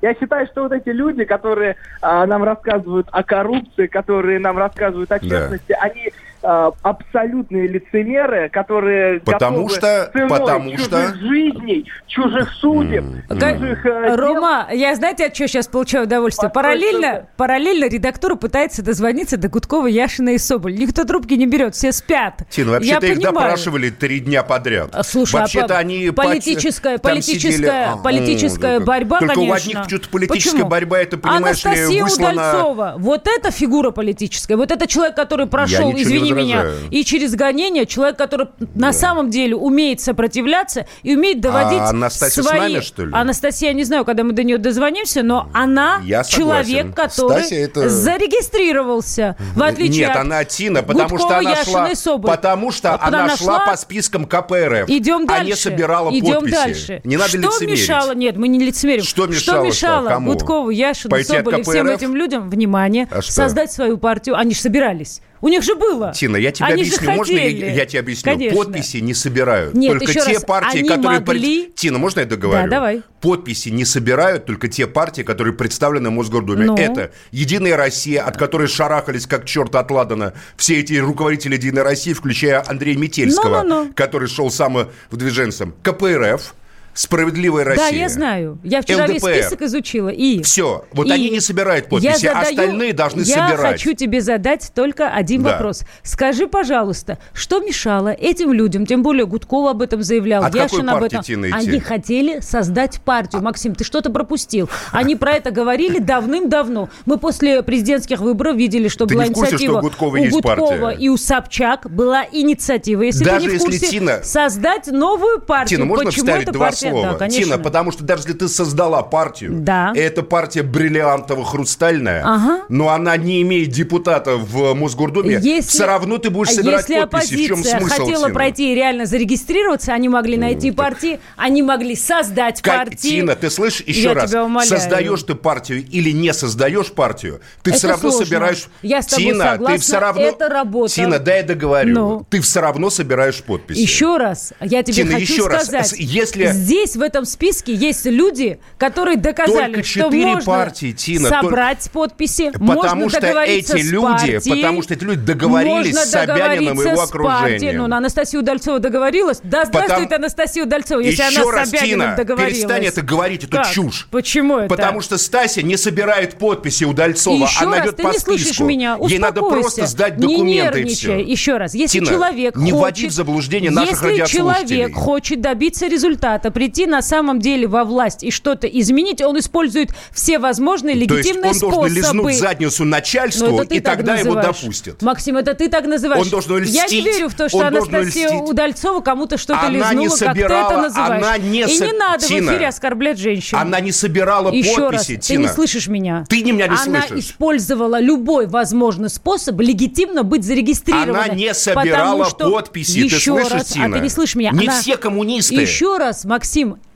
Я 0.00 0.14
считаю, 0.14 0.46
что 0.52 0.62
вот 0.62 0.72
эти 0.72 0.90
люди, 0.90 1.24
которые 1.24 1.76
а, 2.00 2.26
нам 2.26 2.44
рассказывают 2.44 3.08
о 3.10 3.22
коррупции, 3.22 3.86
которые 3.86 4.38
нам 4.38 4.56
рассказывают 4.58 5.10
о 5.10 5.18
Да. 5.18 5.26
честности, 5.28 5.76
они 5.80 6.08
а, 6.08 6.12
абсолютные 6.42 7.68
лицемеры, 7.68 8.48
которые 8.50 9.20
Потому 9.20 9.62
готовы 9.64 9.76
что- 9.78 10.10
ценой 10.12 10.28
потому 10.28 10.70
чужих 10.72 10.84
что- 10.86 11.14
жизней, 11.14 11.88
чужих 12.06 12.50
судеб, 12.60 13.04
чужих 13.28 13.86
э, 13.86 14.06
дел 14.08 14.16
Рома, 14.16 14.68
я 14.72 14.94
знаете, 14.94 15.26
от 15.26 15.32
чего 15.32 15.46
сейчас 15.48 15.68
получаю 15.68 16.04
удовольствие? 16.04 16.48
Постой, 16.50 16.62
Параллельно, 16.62 17.08
стой. 17.12 17.24
параллельно 17.36 17.88
редактура 17.88 18.34
пытается 18.34 18.82
дозвониться 18.82 19.36
до 19.36 19.48
Гудкова, 19.48 19.86
Яшина 19.86 20.30
и 20.30 20.38
Соболь. 20.38 20.74
Никто 20.74 21.04
трубки 21.04 21.34
не 21.34 21.46
берет, 21.46 21.74
все 21.74 21.92
спят. 21.92 22.42
Тина, 22.50 22.66
Я 22.68 22.72
вообще-то 22.74 23.06
их 23.06 23.14
понимаю. 23.16 23.34
допрашивали 23.34 23.90
три 23.90 24.20
дня 24.20 24.42
подряд. 24.42 24.90
А, 24.92 25.02
Слушай, 25.02 25.36
а 25.36 25.40
вообще-то 25.40 25.68
по- 25.68 25.78
они 25.78 26.10
политическая, 26.10 26.98
там 26.98 27.12
политическая, 27.12 27.52
сидели- 27.52 27.68
А, 27.68 27.96
политическая 27.96 28.78
ну, 28.80 28.84
борьба, 28.86 29.18
Только 29.20 29.34
конечно. 29.34 29.52
у 29.54 29.56
одних 29.56 29.84
что-то 29.88 30.08
политическая 30.08 30.50
Почему? 30.56 30.68
борьба, 30.68 30.98
это, 31.00 31.18
понимаешь 31.18 31.64
ли, 31.64 31.70
Анастасия 31.70 32.02
выслана... 32.02 32.32
Удальцова, 32.32 32.94
вот 32.98 33.26
это 33.28 33.50
фигура 33.50 33.90
политическая, 33.90 34.56
вот 34.56 34.70
это 34.70 34.86
человек, 34.86 35.16
который 35.16 35.46
прошел, 35.46 35.92
извини 35.94 36.31
меня, 36.34 36.66
и 36.90 37.04
через 37.04 37.34
гонение, 37.34 37.86
человек, 37.86 38.16
который 38.16 38.48
на 38.74 38.92
самом 38.92 39.30
деле 39.30 39.56
умеет 39.56 40.00
сопротивляться 40.00 40.86
и 41.02 41.14
умеет 41.16 41.40
доводить 41.40 41.78
А 41.80 41.88
Анастасия 41.90 42.42
с 42.42 42.46
свои... 42.46 42.60
нами, 42.60 42.80
что 42.80 43.04
ли? 43.04 43.12
Анастасия, 43.14 43.68
я 43.68 43.74
не 43.74 43.84
знаю, 43.84 44.04
когда 44.04 44.24
мы 44.24 44.32
до 44.32 44.42
нее 44.44 44.58
дозвонимся, 44.58 45.22
но 45.22 45.48
она 45.52 46.00
Я 46.04 46.24
согласен. 46.24 46.42
человек, 46.72 46.94
который 46.96 47.48
это- 47.50 47.88
зарегистрировался, 47.88 49.36
в 49.54 49.62
отличие 49.62 50.06
Нет, 50.06 50.10
от 50.10 50.16
она 50.16 50.44
Тина, 50.44 50.82
потому 50.82 51.08
Гудкова, 51.08 51.28
что 51.30 51.38
она 51.38 51.50
Яшина 51.50 51.94
шла, 51.94 52.18
потому 52.18 52.72
что 52.72 52.90
Вот 52.92 53.00
она, 53.02 53.24
она 53.24 53.36
шла 53.36 53.66
по 53.66 53.76
спискам 53.76 54.26
КПРФ, 54.26 54.88
Идем 54.88 55.26
дальше. 55.26 55.42
а 55.42 55.44
не 55.44 55.54
собирала 55.54 56.10
Идем 56.10 56.34
подписи. 56.40 56.52
дальше. 56.54 57.00
Не 57.04 57.16
надо 57.16 57.28
что 57.30 57.38
лицемерить. 57.38 57.80
мешало? 57.80 58.14
Нет, 58.14 58.36
мы 58.36 58.48
не 58.48 58.58
лицемерим. 58.58 59.02
Что 59.04 59.26
мешало, 59.26 59.64
мешало 59.64 60.00
что? 60.02 60.08
Кому? 60.14 60.32
Гудкову, 60.32 60.70
Яшину, 60.70 61.10
Пойти 61.10 61.32
Соболю 61.32 61.58
и 61.58 61.62
всем 61.62 61.86
этим 61.88 62.16
людям, 62.16 62.50
внимание, 62.50 63.08
А 63.10 63.22
что? 63.22 63.32
создать 63.32 63.72
свою 63.72 63.98
партию? 63.98 64.36
Они 64.36 64.54
же 64.54 64.60
собирались. 64.60 65.20
У 65.42 65.48
них 65.48 65.62
же 65.64 65.74
было. 65.74 66.12
Тина, 66.14 66.36
я 66.36 66.52
тебе 66.52 66.66
Они 66.66 66.82
объясню, 66.82 67.10
можно 67.10 67.32
я, 67.36 67.72
я 67.74 67.84
тебе 67.84 67.98
объясню? 67.98 68.32
Конечно. 68.32 68.56
Подписи 68.56 68.98
не 68.98 69.12
собирают. 69.12 69.74
Нет, 69.74 69.98
только 69.98 70.12
те 70.14 70.20
раз, 70.22 70.44
партии, 70.44 70.78
они 70.78 70.88
которые... 70.88 71.20
могли- 71.20 71.64
пред- 71.64 71.74
Тина, 71.74 71.98
можно 71.98 72.20
я 72.20 72.26
договорю? 72.26 72.62
Да, 72.62 72.68
давай. 72.70 73.02
Подписи 73.20 73.70
не 73.70 73.84
собирают 73.84 74.46
только 74.46 74.68
те 74.68 74.86
партии, 74.86 75.22
которые 75.22 75.52
представлены 75.54 76.10
в 76.10 76.12
Мосгордуме. 76.12 76.66
Ну? 76.66 76.76
Это 76.76 77.10
Единая 77.32 77.76
Россия, 77.76 78.22
от 78.22 78.36
которой 78.36 78.68
шарахались 78.68 79.26
как 79.26 79.44
черт 79.44 79.74
от 79.74 79.90
Ладана 79.90 80.32
все 80.56 80.78
эти 80.78 80.94
руководители 80.94 81.54
Единой 81.54 81.82
России, 81.82 82.12
включая 82.12 82.64
Андрея 82.66 82.96
Метельского, 82.96 83.62
Ну-ну-ну. 83.62 83.92
который 83.94 84.28
шел 84.28 84.48
самовыдвиженцем. 84.48 85.74
КПРФ, 85.82 86.54
Справедливая 86.94 87.64
Россия. 87.64 87.90
Да, 87.90 87.96
я 87.96 88.08
знаю. 88.08 88.58
Я 88.62 88.82
вчера 88.82 89.06
весь 89.06 89.22
ЛДПР. 89.22 89.34
список 89.34 89.62
изучила. 89.62 90.08
И... 90.10 90.42
Все. 90.42 90.84
Вот 90.92 91.06
И 91.06 91.10
они 91.10 91.30
не 91.30 91.40
собирают 91.40 91.88
подписи, 91.88 92.24
я 92.24 92.32
а 92.32 92.44
задаю- 92.44 92.48
остальные 92.50 92.92
должны 92.92 93.20
я 93.22 93.48
собирать. 93.48 93.72
хочу 93.82 93.94
тебе 93.94 94.20
задать 94.20 94.72
только 94.74 95.08
один 95.08 95.42
Да. 95.42 95.52
вопрос. 95.52 95.82
Скажи, 96.02 96.46
пожалуйста, 96.46 97.18
что 97.32 97.60
мешало 97.60 98.08
этим 98.08 98.52
людям, 98.52 98.84
тем 98.86 99.02
более 99.02 99.26
Гудкова 99.26 99.70
об 99.70 99.82
этом 99.82 100.02
заявлял, 100.02 100.44
От 100.44 100.54
Яшин 100.54 100.88
об 100.88 101.02
этом. 101.02 101.22
Идти? 101.22 101.34
Они 101.34 101.80
хотели 101.80 102.40
создать 102.40 103.00
партию. 103.00 103.42
Максим, 103.42 103.74
ты 103.74 103.84
что-то 103.84 104.10
пропустил. 104.10 104.68
Они 104.92 105.16
про 105.16 105.32
это 105.32 105.50
говорили 105.50 105.98
давным-давно. 105.98 106.90
Мы 107.06 107.18
после 107.18 107.62
президентских 107.62 108.20
выборов 108.20 108.56
видели, 108.56 108.88
что 108.88 109.06
Ты 109.06 109.14
была 109.14 109.24
не 109.26 109.30
в 109.30 109.34
курсе, 109.34 109.52
инициатива 109.52 109.72
что 109.72 109.78
у 109.78 109.82
Гудкова 109.82 110.12
у 110.12 110.16
есть 110.16 110.32
Гудкова 110.32 110.56
партия? 110.56 110.98
и 111.04 111.08
у 111.08 111.16
Собчак 111.16 111.90
была 111.90 112.24
инициатива, 112.30 113.02
если 113.02 113.24
Даже 113.24 113.36
ты 113.38 113.42
не 113.42 113.48
в 113.48 113.52
если, 113.54 113.66
курсе, 113.78 113.86
Тина- 113.98 114.22
создать 114.22 114.86
новую 114.88 115.40
партию. 115.40 115.78
Тина, 115.78 115.86
можно 115.86 116.06
Почему 116.06 116.26
вставить 116.26 116.50
два 116.52 116.66
партия? 116.66 116.81
Слова? 116.90 117.12
Да, 117.12 117.18
конечно. 117.18 117.44
Тина, 117.44 117.58
потому 117.58 117.92
что 117.92 118.04
даже 118.04 118.22
если 118.22 118.32
ты 118.34 118.48
создала 118.48 119.02
партию, 119.02 119.52
Да. 119.60 119.92
эта 119.94 120.22
партия 120.22 120.62
бриллиантово-хрустальная, 120.62 122.22
Ага. 122.24 122.62
но 122.68 122.88
она 122.90 123.16
не 123.16 123.42
имеет 123.42 123.70
депутата 123.70 124.36
в 124.36 124.74
Мосгордуме, 124.74 125.38
Если- 125.42 125.68
все 125.68 125.86
равно 125.86 126.18
ты 126.18 126.30
будешь 126.30 126.52
собирать 126.54 126.88
Если 126.88 127.04
подписи. 127.04 127.34
В 127.34 127.46
чем 127.46 127.52
оппозиция 127.58 127.80
смысл, 127.80 127.94
хотела 127.96 128.22
Тина? 128.24 128.34
пройти 128.34 128.72
и 128.72 128.74
реально 128.74 129.06
зарегистрироваться, 129.06 129.92
они 129.92 130.08
могли 130.08 130.36
найти 130.36 130.70
партии, 130.70 131.20
они 131.36 131.62
могли 131.62 131.96
создать 131.96 132.60
Как, 132.62 132.76
партии. 132.76 132.96
Тина, 132.96 133.34
ты 133.36 133.50
слышишь 133.50 133.82
еще 133.86 134.02
Я 134.02 134.14
раз? 134.14 134.30
тебя 134.30 134.44
умоляю. 134.44 134.68
Создаешь 134.68 135.22
ты 135.22 135.34
партию 135.34 135.84
или 135.88 136.10
не 136.10 136.32
создаешь 136.32 136.92
партию, 136.92 137.40
ты 137.62 137.70
Это 137.70 137.78
все 137.78 137.88
равно 137.88 138.10
сложно. 138.10 138.26
собираешь. 138.26 138.64
Я 138.82 139.02
с 139.02 139.06
тобой 139.06 139.24
Тина, 139.24 139.44
согласна, 139.52 139.76
ты 139.76 139.82
все 139.82 139.98
равно. 139.98 140.22
это 140.22 140.48
работа. 140.48 140.94
Тина, 140.94 141.18
дай 141.18 141.38
я 141.38 141.42
договорю. 141.42 141.94
Ну. 141.94 142.26
Ты 142.30 142.40
все 142.40 142.60
равно 142.60 142.90
собираешь 142.90 143.42
подписи. 143.42 143.78
Еще 143.80 144.16
раз, 144.16 144.52
я 144.60 144.82
тебе 144.82 144.94
Тина, 144.94 145.12
хочу 145.18 145.32
еще 145.32 145.46
раз, 145.46 145.62
сказать, 145.64 145.86
с- 145.88 145.96
если- 145.96 146.50
здесь 146.72 146.96
в 146.96 147.02
этом 147.02 147.24
списке 147.24 147.74
есть 147.74 148.04
люди, 148.06 148.58
которые 148.78 149.16
доказали, 149.16 149.74
Только 149.74 149.82
что 149.88 150.10
можно 150.10 150.40
партии, 150.40 150.92
Тина, 150.92 151.28
собрать 151.28 151.90
подписи, 151.92 152.50
Потому 152.52 152.74
можно 153.02 153.10
что 153.10 153.20
договориться 153.20 153.76
эти 153.76 153.82
с 153.82 153.90
люди, 153.90 154.02
партией, 154.06 154.56
потому 154.56 154.82
что 154.82 154.94
эти 154.94 155.04
люди 155.04 155.20
договорились 155.20 155.96
с 155.96 156.10
Собяниным 156.10 156.80
и 156.80 156.84
его 156.84 157.06
с 157.06 157.10
партией. 157.10 157.56
окружением. 157.56 157.88
Ну, 157.88 157.94
Анастасия 157.96 158.40
Удальцова 158.40 158.78
договорилась. 158.78 159.40
Да 159.42 159.64
здравствует 159.66 160.08
Потому- 160.08 160.22
Анастасия 160.24 160.62
Удальцова, 160.64 161.00
если 161.00 161.22
Еще 161.22 161.40
она 161.42 161.50
раз, 161.52 161.68
с 161.68 161.70
Собяниным 161.70 162.00
Тина, 162.00 162.16
договорилась. 162.16 162.54
перестань 162.54 162.84
это 162.86 163.02
говорить, 163.02 163.44
эту 163.44 163.56
Как? 163.58 163.70
чушь. 163.70 164.06
Почему 164.10 164.58
это? 164.58 164.68
Потому 164.68 165.00
что 165.00 165.18
Стася 165.18 165.62
не 165.62 165.76
собирает 165.76 166.38
подписи 166.38 166.84
у 166.84 166.92
Дальцова. 166.92 167.44
Еще 167.44 167.64
Она 167.64 167.76
раз, 167.76 167.86
идет 167.86 167.96
ты 167.96 168.02
по 168.02 168.08
не 168.08 168.12
списку. 168.14 168.30
слышишь 168.38 168.60
меня, 168.60 168.98
Ей 169.08 169.18
надо 169.18 169.40
просто 169.42 169.86
сдать 169.86 170.16
Не 170.18 170.22
документы 170.36 170.80
и 170.80 170.82
нервничай. 170.84 170.94
все. 170.94 171.20
Еще 171.20 171.56
раз, 171.58 171.74
если 171.74 171.98
Тина, 171.98 172.10
человек 172.10 172.56
не 172.56 172.70
хочет... 172.70 172.80
вводи 172.82 173.06
в 173.08 173.12
заблуждение 173.12 173.70
наших 173.70 174.02
Если 174.04 174.36
человек 174.36 174.94
хочет 174.94 175.40
добиться 175.40 175.86
результата, 175.86 176.50
прийти 176.62 176.86
на 176.86 177.02
самом 177.02 177.40
деле 177.40 177.66
во 177.66 177.82
власть 177.82 178.22
и 178.22 178.30
что-то 178.30 178.68
изменить, 178.68 179.20
он 179.20 179.36
использует 179.36 179.90
все 180.12 180.38
возможные 180.38 180.94
То 180.94 181.16
есть 181.16 181.28
легитимные 181.28 181.50
он 181.52 181.58
должен 181.58 181.70
способы. 181.80 181.88
лизнуть 181.90 182.36
задницу 182.36 182.84
Ну, 182.84 182.90
начальству, 182.90 183.64
ты 183.64 183.76
и 183.76 183.80
тогда 183.80 184.14
его 184.14 184.34
называешь. 184.34 184.60
допустят. 184.60 185.02
Максим, 185.02 185.36
это 185.38 185.54
ты 185.54 185.68
так 185.68 185.86
называешь. 185.86 186.22
Он 186.22 186.30
должен 186.30 186.62
Я 186.64 186.82
не 186.82 186.86
льстить, 186.86 187.04
верю 187.04 187.28
в 187.30 187.34
то, 187.34 187.48
что 187.48 187.58
он 187.58 187.72
должен 187.72 187.92
Анастасия 187.96 188.28
льстить. 188.28 188.48
Удальцова 188.48 189.00
кому-то 189.00 189.38
что-то 189.38 189.58
Она 189.60 189.70
лизнула, 189.70 189.90
не 189.98 190.06
как 190.08 190.18
ты 190.18 190.24
собирала, 190.26 190.70
это 190.72 190.80
называешь. 190.82 191.24
она 191.24 191.38
не 191.38 191.60
И 191.62 191.66
со- 191.78 191.86
не 191.86 191.92
надо 191.94 192.26
Тина, 192.26 192.50
в 192.52 192.54
эфире 192.54 192.68
оскорблять 192.68 193.18
женщин. 193.18 193.58
Она 193.58 193.80
не 193.80 193.90
собирала 193.90 194.52
Еще 194.52 194.88
раз, 194.88 195.06
подписи, 195.06 195.16
ты 195.16 195.20
Тина. 195.22 195.42
не 195.42 195.48
слышишь 195.48 195.88
меня. 195.88 196.24
Ты 196.28 196.42
не 196.42 196.52
меня 196.52 196.68
не 196.68 196.76
Она 196.76 197.02
слышишь. 197.08 197.30
использовала 197.30 197.98
любой 198.00 198.46
возможный 198.46 199.10
способ 199.10 199.60
легитимно 199.60 200.22
быть 200.22 200.44
зарегистрированной. 200.44 201.24
Она 201.24 201.34
не 201.34 201.52
собирала 201.54 202.18
Потому 202.22 202.24
что- 202.30 202.50
подписи, 202.52 202.92
ты 203.00 203.06
Еще 203.16 203.32
слышишь, 203.32 203.50
раз, 203.50 203.66
Тина? 203.66 203.86
А 203.86 203.92
ты 203.94 203.98
не 203.98 204.08
слышишь 204.08 204.36
меня. 204.36 204.50
Не 204.52 204.68
Она- 204.68 204.80
все 204.80 204.96
коммунисты. 204.96 205.54
Еще 205.56 205.96
раз, 205.96 206.24
Максим, 206.24 206.51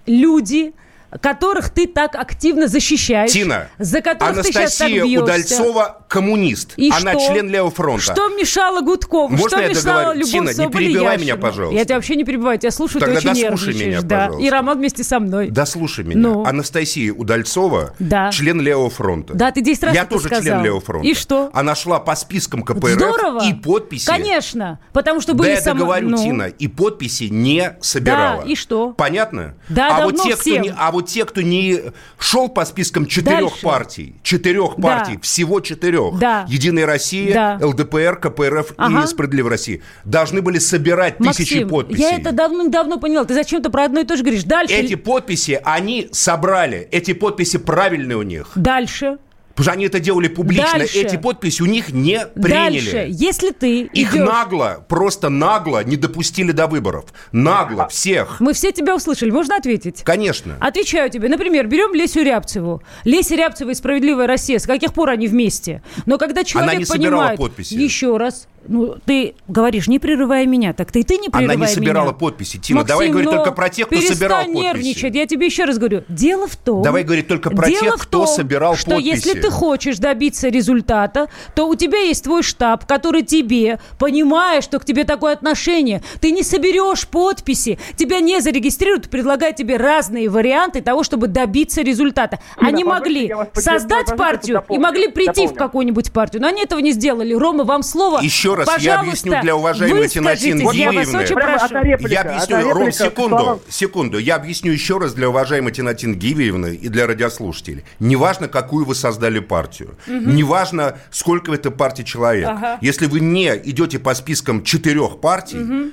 люди 0.07 0.73
которых 1.21 1.71
ты 1.71 1.87
так 1.87 2.15
активно 2.15 2.69
защищаешь, 2.69 3.31
Тина, 3.33 3.69
за 3.79 4.01
которых 4.01 4.37
ты 4.43 4.53
сейчас 4.53 4.77
так 4.77 4.89
Анастасия 4.89 5.05
бьешься. 5.05 5.23
Удальцова 5.25 6.05
коммунист. 6.09 6.75
И 6.77 6.91
Она 6.91 7.13
что? 7.19 7.33
член 7.33 7.49
Левого 7.51 7.71
фронта. 7.71 8.13
Что 8.13 8.29
мешало 8.29 8.81
Гудкову? 8.81 9.29
Можно 9.29 9.49
что 9.49 9.61
я 9.61 9.69
мешало? 9.69 10.13
Любовь 10.15 10.31
Тина, 10.31 10.51
не 10.51 10.71
перебивай 10.71 11.19
меня, 11.19 11.37
пожалуйста. 11.37 11.77
Я 11.77 11.85
тебя 11.85 11.97
вообще 11.97 12.17
не 12.17 12.25
перебиваю, 12.25 12.59
я 12.63 12.71
слушаю, 12.71 13.01
Тогда 13.01 13.21
ты 13.21 13.31
очень 13.31 13.43
дослушай 13.51 13.75
меня, 13.75 14.03
да. 14.03 14.17
пожалуйста. 14.27 14.47
И 14.47 14.51
Роман 14.51 14.79
вместе 14.79 15.05
со 15.05 15.21
мной. 15.21 15.51
Да 15.51 15.67
слушай 15.67 16.05
меня. 16.05 16.19
Ну? 16.21 16.45
Анастасия 16.45 17.13
Удальцова 17.13 17.95
Да. 17.99 18.31
член 18.33 18.61
Левого 18.61 18.91
фронта. 18.91 19.35
Да, 19.35 19.51
ты 19.51 19.61
10 19.61 19.85
раз 19.85 19.95
Я 19.95 20.05
тоже 20.05 20.27
сказал. 20.27 20.43
член 20.43 20.63
Левого 20.65 20.81
фронта. 20.81 21.09
И 21.09 21.15
что? 21.15 21.51
Она 21.53 21.75
шла 21.75 21.99
по 22.01 22.15
спискам 22.17 22.63
КПРФ 22.63 22.93
Здорово. 22.95 23.45
и 23.45 23.53
подписи. 23.55 24.07
Конечно, 24.07 24.81
потому 24.93 25.21
что 25.21 25.33
Да 25.33 25.39
были 25.39 25.51
я 25.51 25.61
сама- 25.61 25.81
договорю, 25.81 26.09
ну, 26.11 26.17
Тина, 26.19 26.45
и 26.45 26.69
подписи 26.69 27.25
не 27.25 27.77
собирала. 27.81 28.43
Да, 28.43 28.49
и 28.51 28.55
что? 28.55 28.93
Понятно? 28.93 29.55
Да, 29.69 29.97
а 29.99 30.05
вот 30.05 30.17
те, 30.23 30.33
кто 30.35 30.41
всем. 30.41 30.63
не, 30.63 30.75
а 30.77 30.91
вот 30.97 31.07
те, 31.09 31.25
кто 31.25 31.41
не 31.43 31.81
шел 32.19 32.49
по 32.49 32.65
спискам 32.65 33.07
четырех 33.07 33.51
Дальше. 33.51 33.63
партий, 33.63 34.15
четырех 34.23 34.75
Да. 34.77 34.83
партий, 34.83 35.19
всего 35.23 35.61
четырех, 35.61 36.19
Да. 36.19 36.45
Единая 36.49 36.87
Россия, 36.87 37.59
Да. 37.59 37.67
ЛДПР, 37.67 38.17
КПРФ 38.21 38.73
Ага. 38.77 39.05
и 39.05 39.07
Справедливая 39.07 39.51
Россия, 39.53 39.81
должны 40.05 40.43
были 40.43 40.59
собирать 40.59 41.19
тысячи 41.19 41.55
Максим, 41.55 41.69
подписей. 41.69 42.03
я 42.03 42.17
это 42.19 42.33
давно-давно 42.33 42.99
поняла. 42.99 43.25
Ты 43.25 43.35
зачем-то 43.35 43.71
про 43.71 43.85
одно 43.85 44.01
и 44.01 44.05
то 44.05 44.17
же 44.17 44.23
говоришь. 44.23 44.45
Дальше. 44.45 44.75
Эти 44.75 44.95
подписи 44.97 45.61
они 45.65 46.09
собрали. 46.13 46.89
Эти 46.91 47.13
подписи 47.13 47.59
правильные 47.59 48.17
у 48.19 48.23
них. 48.23 48.51
Дальше. 48.57 49.19
Потому 49.57 49.65
что 49.65 49.73
они 49.73 49.87
это 49.87 50.01
делали 50.01 50.29
публично. 50.29 50.79
Дальше. 50.79 50.99
Эти 50.99 51.17
подписи 51.17 51.63
у 51.63 51.67
них 51.67 51.91
не 51.93 52.27
приняли. 52.27 52.79
Дальше, 52.91 53.07
если 53.09 53.51
ты 53.53 53.81
Их 53.85 54.15
идешь- 54.15 54.29
нагло, 54.29 54.85
просто 54.87 55.31
нагло 55.31 55.83
не 55.83 55.97
допустили 55.97 56.53
до 56.53 56.67
выборов. 56.67 57.07
Нагло, 57.33 57.89
всех. 57.89 58.39
Мы 58.41 58.53
все 58.53 58.71
тебя 58.73 58.95
услышали, 58.95 59.31
можно 59.31 59.57
ответить? 59.57 60.03
Конечно. 60.05 60.57
Отвечаю 60.61 61.09
тебе. 61.11 61.29
Например, 61.31 61.67
берем 61.67 61.95
Лесю 61.95 62.23
Рябцеву. 62.23 62.83
Леся 63.05 63.35
Рябцева 63.35 63.71
и 63.71 63.75
«Справедливая 63.75 64.27
Россия». 64.27 64.59
С 64.59 64.67
каких 64.67 64.93
пор 64.93 65.09
они 65.11 65.27
вместе? 65.27 65.83
Но 66.05 66.19
когда 66.19 66.45
человек 66.45 66.79
не 66.79 66.85
собирала 66.85 67.21
понимает... 67.21 67.39
подписи. 67.39 67.75
Еще 67.75 68.17
раз. 68.19 68.49
Ну, 68.69 68.97
ты 69.05 69.37
говоришь, 69.47 69.87
не 69.87 70.01
прерывая 70.01 70.45
меня. 70.45 70.73
Так 70.73 70.91
ты, 70.91 71.05
ты 71.05 71.19
не 71.19 71.29
Она 71.29 71.39
прерывай 71.39 71.69
не 71.69 71.75
собирала 71.75 72.07
меня. 72.07 72.15
подписи. 72.15 72.59
Тина, 72.59 72.81
Максим, 72.81 72.89
давай 72.89 73.09
говорить 73.11 73.31
только 73.31 73.53
про 73.53 73.69
тех, 73.69 73.87
кто 73.87 74.01
собирал 74.01 74.39
подписи. 74.45 74.61
нервничать. 74.61 75.15
Я 75.15 75.27
тебе 75.27 75.47
еще 75.47 75.65
раз 75.67 75.79
говорю. 75.79 76.03
Дело 76.09 76.49
в 76.49 76.57
том... 76.57 76.83
Давай 76.83 77.05
говорить 77.05 77.29
только 77.29 77.51
про 77.51 77.71
тех, 77.71 77.95
кто 77.97 78.27
собирал 78.27 78.75
что 78.75 78.91
подписи. 78.91 79.09
если 79.09 79.41
ты 79.47 79.53
хочешь 79.53 79.99
добиться 79.99 80.49
результата, 80.49 81.29
то 81.55 81.69
у 81.69 81.77
тебя 81.77 81.99
есть 82.01 82.25
твой 82.25 82.43
штаб, 82.43 82.85
который 82.85 83.23
тебе, 83.23 83.79
понимая, 83.97 84.61
что 84.61 84.81
к 84.81 84.85
тебе 84.85 85.05
такое 85.05 85.35
отношение, 85.35 86.03
ты 86.21 86.33
не 86.33 86.43
соберешь 86.43 87.07
подписи, 87.07 87.79
тебя 87.95 88.19
не 88.19 88.41
зарегистрируют, 88.41 89.09
предлагают 89.09 89.55
тебе 89.55 89.77
разные 89.77 90.29
варианты 90.29 90.81
того, 90.81 91.05
чтобы 91.05 91.29
добиться 91.29 91.83
результата. 91.83 92.41
Тина, 92.57 92.69
они 92.69 92.83
могли 92.83 93.29
я 93.29 93.49
создать 93.55 94.17
партию 94.17 94.65
и 94.69 94.79
могли 94.79 95.07
прийти 95.07 95.47
в 95.47 95.51
дополню. 95.51 95.57
какую-нибудь 95.57 96.13
партию, 96.13 96.43
но 96.43 96.49
они 96.49 96.65
этого 96.65 96.81
не 96.81 96.91
сделали. 96.91 97.33
Рома, 97.33 97.63
вам 97.63 97.85
слово. 97.85 98.21
Еще 98.23 98.55
раз 98.55 98.67
я 98.67 98.75
Пожалуйста, 98.75 99.01
объясню 99.01 99.43
для 99.43 99.57
уважаемой 99.57 100.09
Тинатин 100.09 100.59
выскажитесь, 100.65 101.31
Я 101.31 102.17
Я 102.17 102.21
объясню, 102.23 102.73
Ром, 102.73 102.91
секунду, 102.91 103.63
секунду. 103.69 104.19
Я 104.19 104.35
объясню 104.37 104.73
еще 104.73 104.99
раз 104.99 105.15
для 105.15 105.29
уважаемой 105.29 105.71
Тинатин 105.71 106.17
Гивиевны 106.17 106.75
и 106.75 106.89
для 106.89 107.07
радиослушателей. 107.07 107.85
Неважно, 108.01 108.49
какую 108.49 108.85
вы 108.85 108.97
создали 108.97 109.36
партию. 109.43 109.97
Неважно, 110.07 110.99
сколько 111.11 111.51
в 111.51 111.53
этой 111.53 111.71
партии 111.73 112.03
человек. 112.03 112.49
Ага. 112.49 112.79
Если 112.81 113.07
вы 113.07 113.21
не 113.21 113.49
идете 113.65 113.99
по 113.99 114.15
спискам 114.15 114.63
четырех 114.63 115.21
партий, 115.21 115.59
Справедливая 115.59 115.93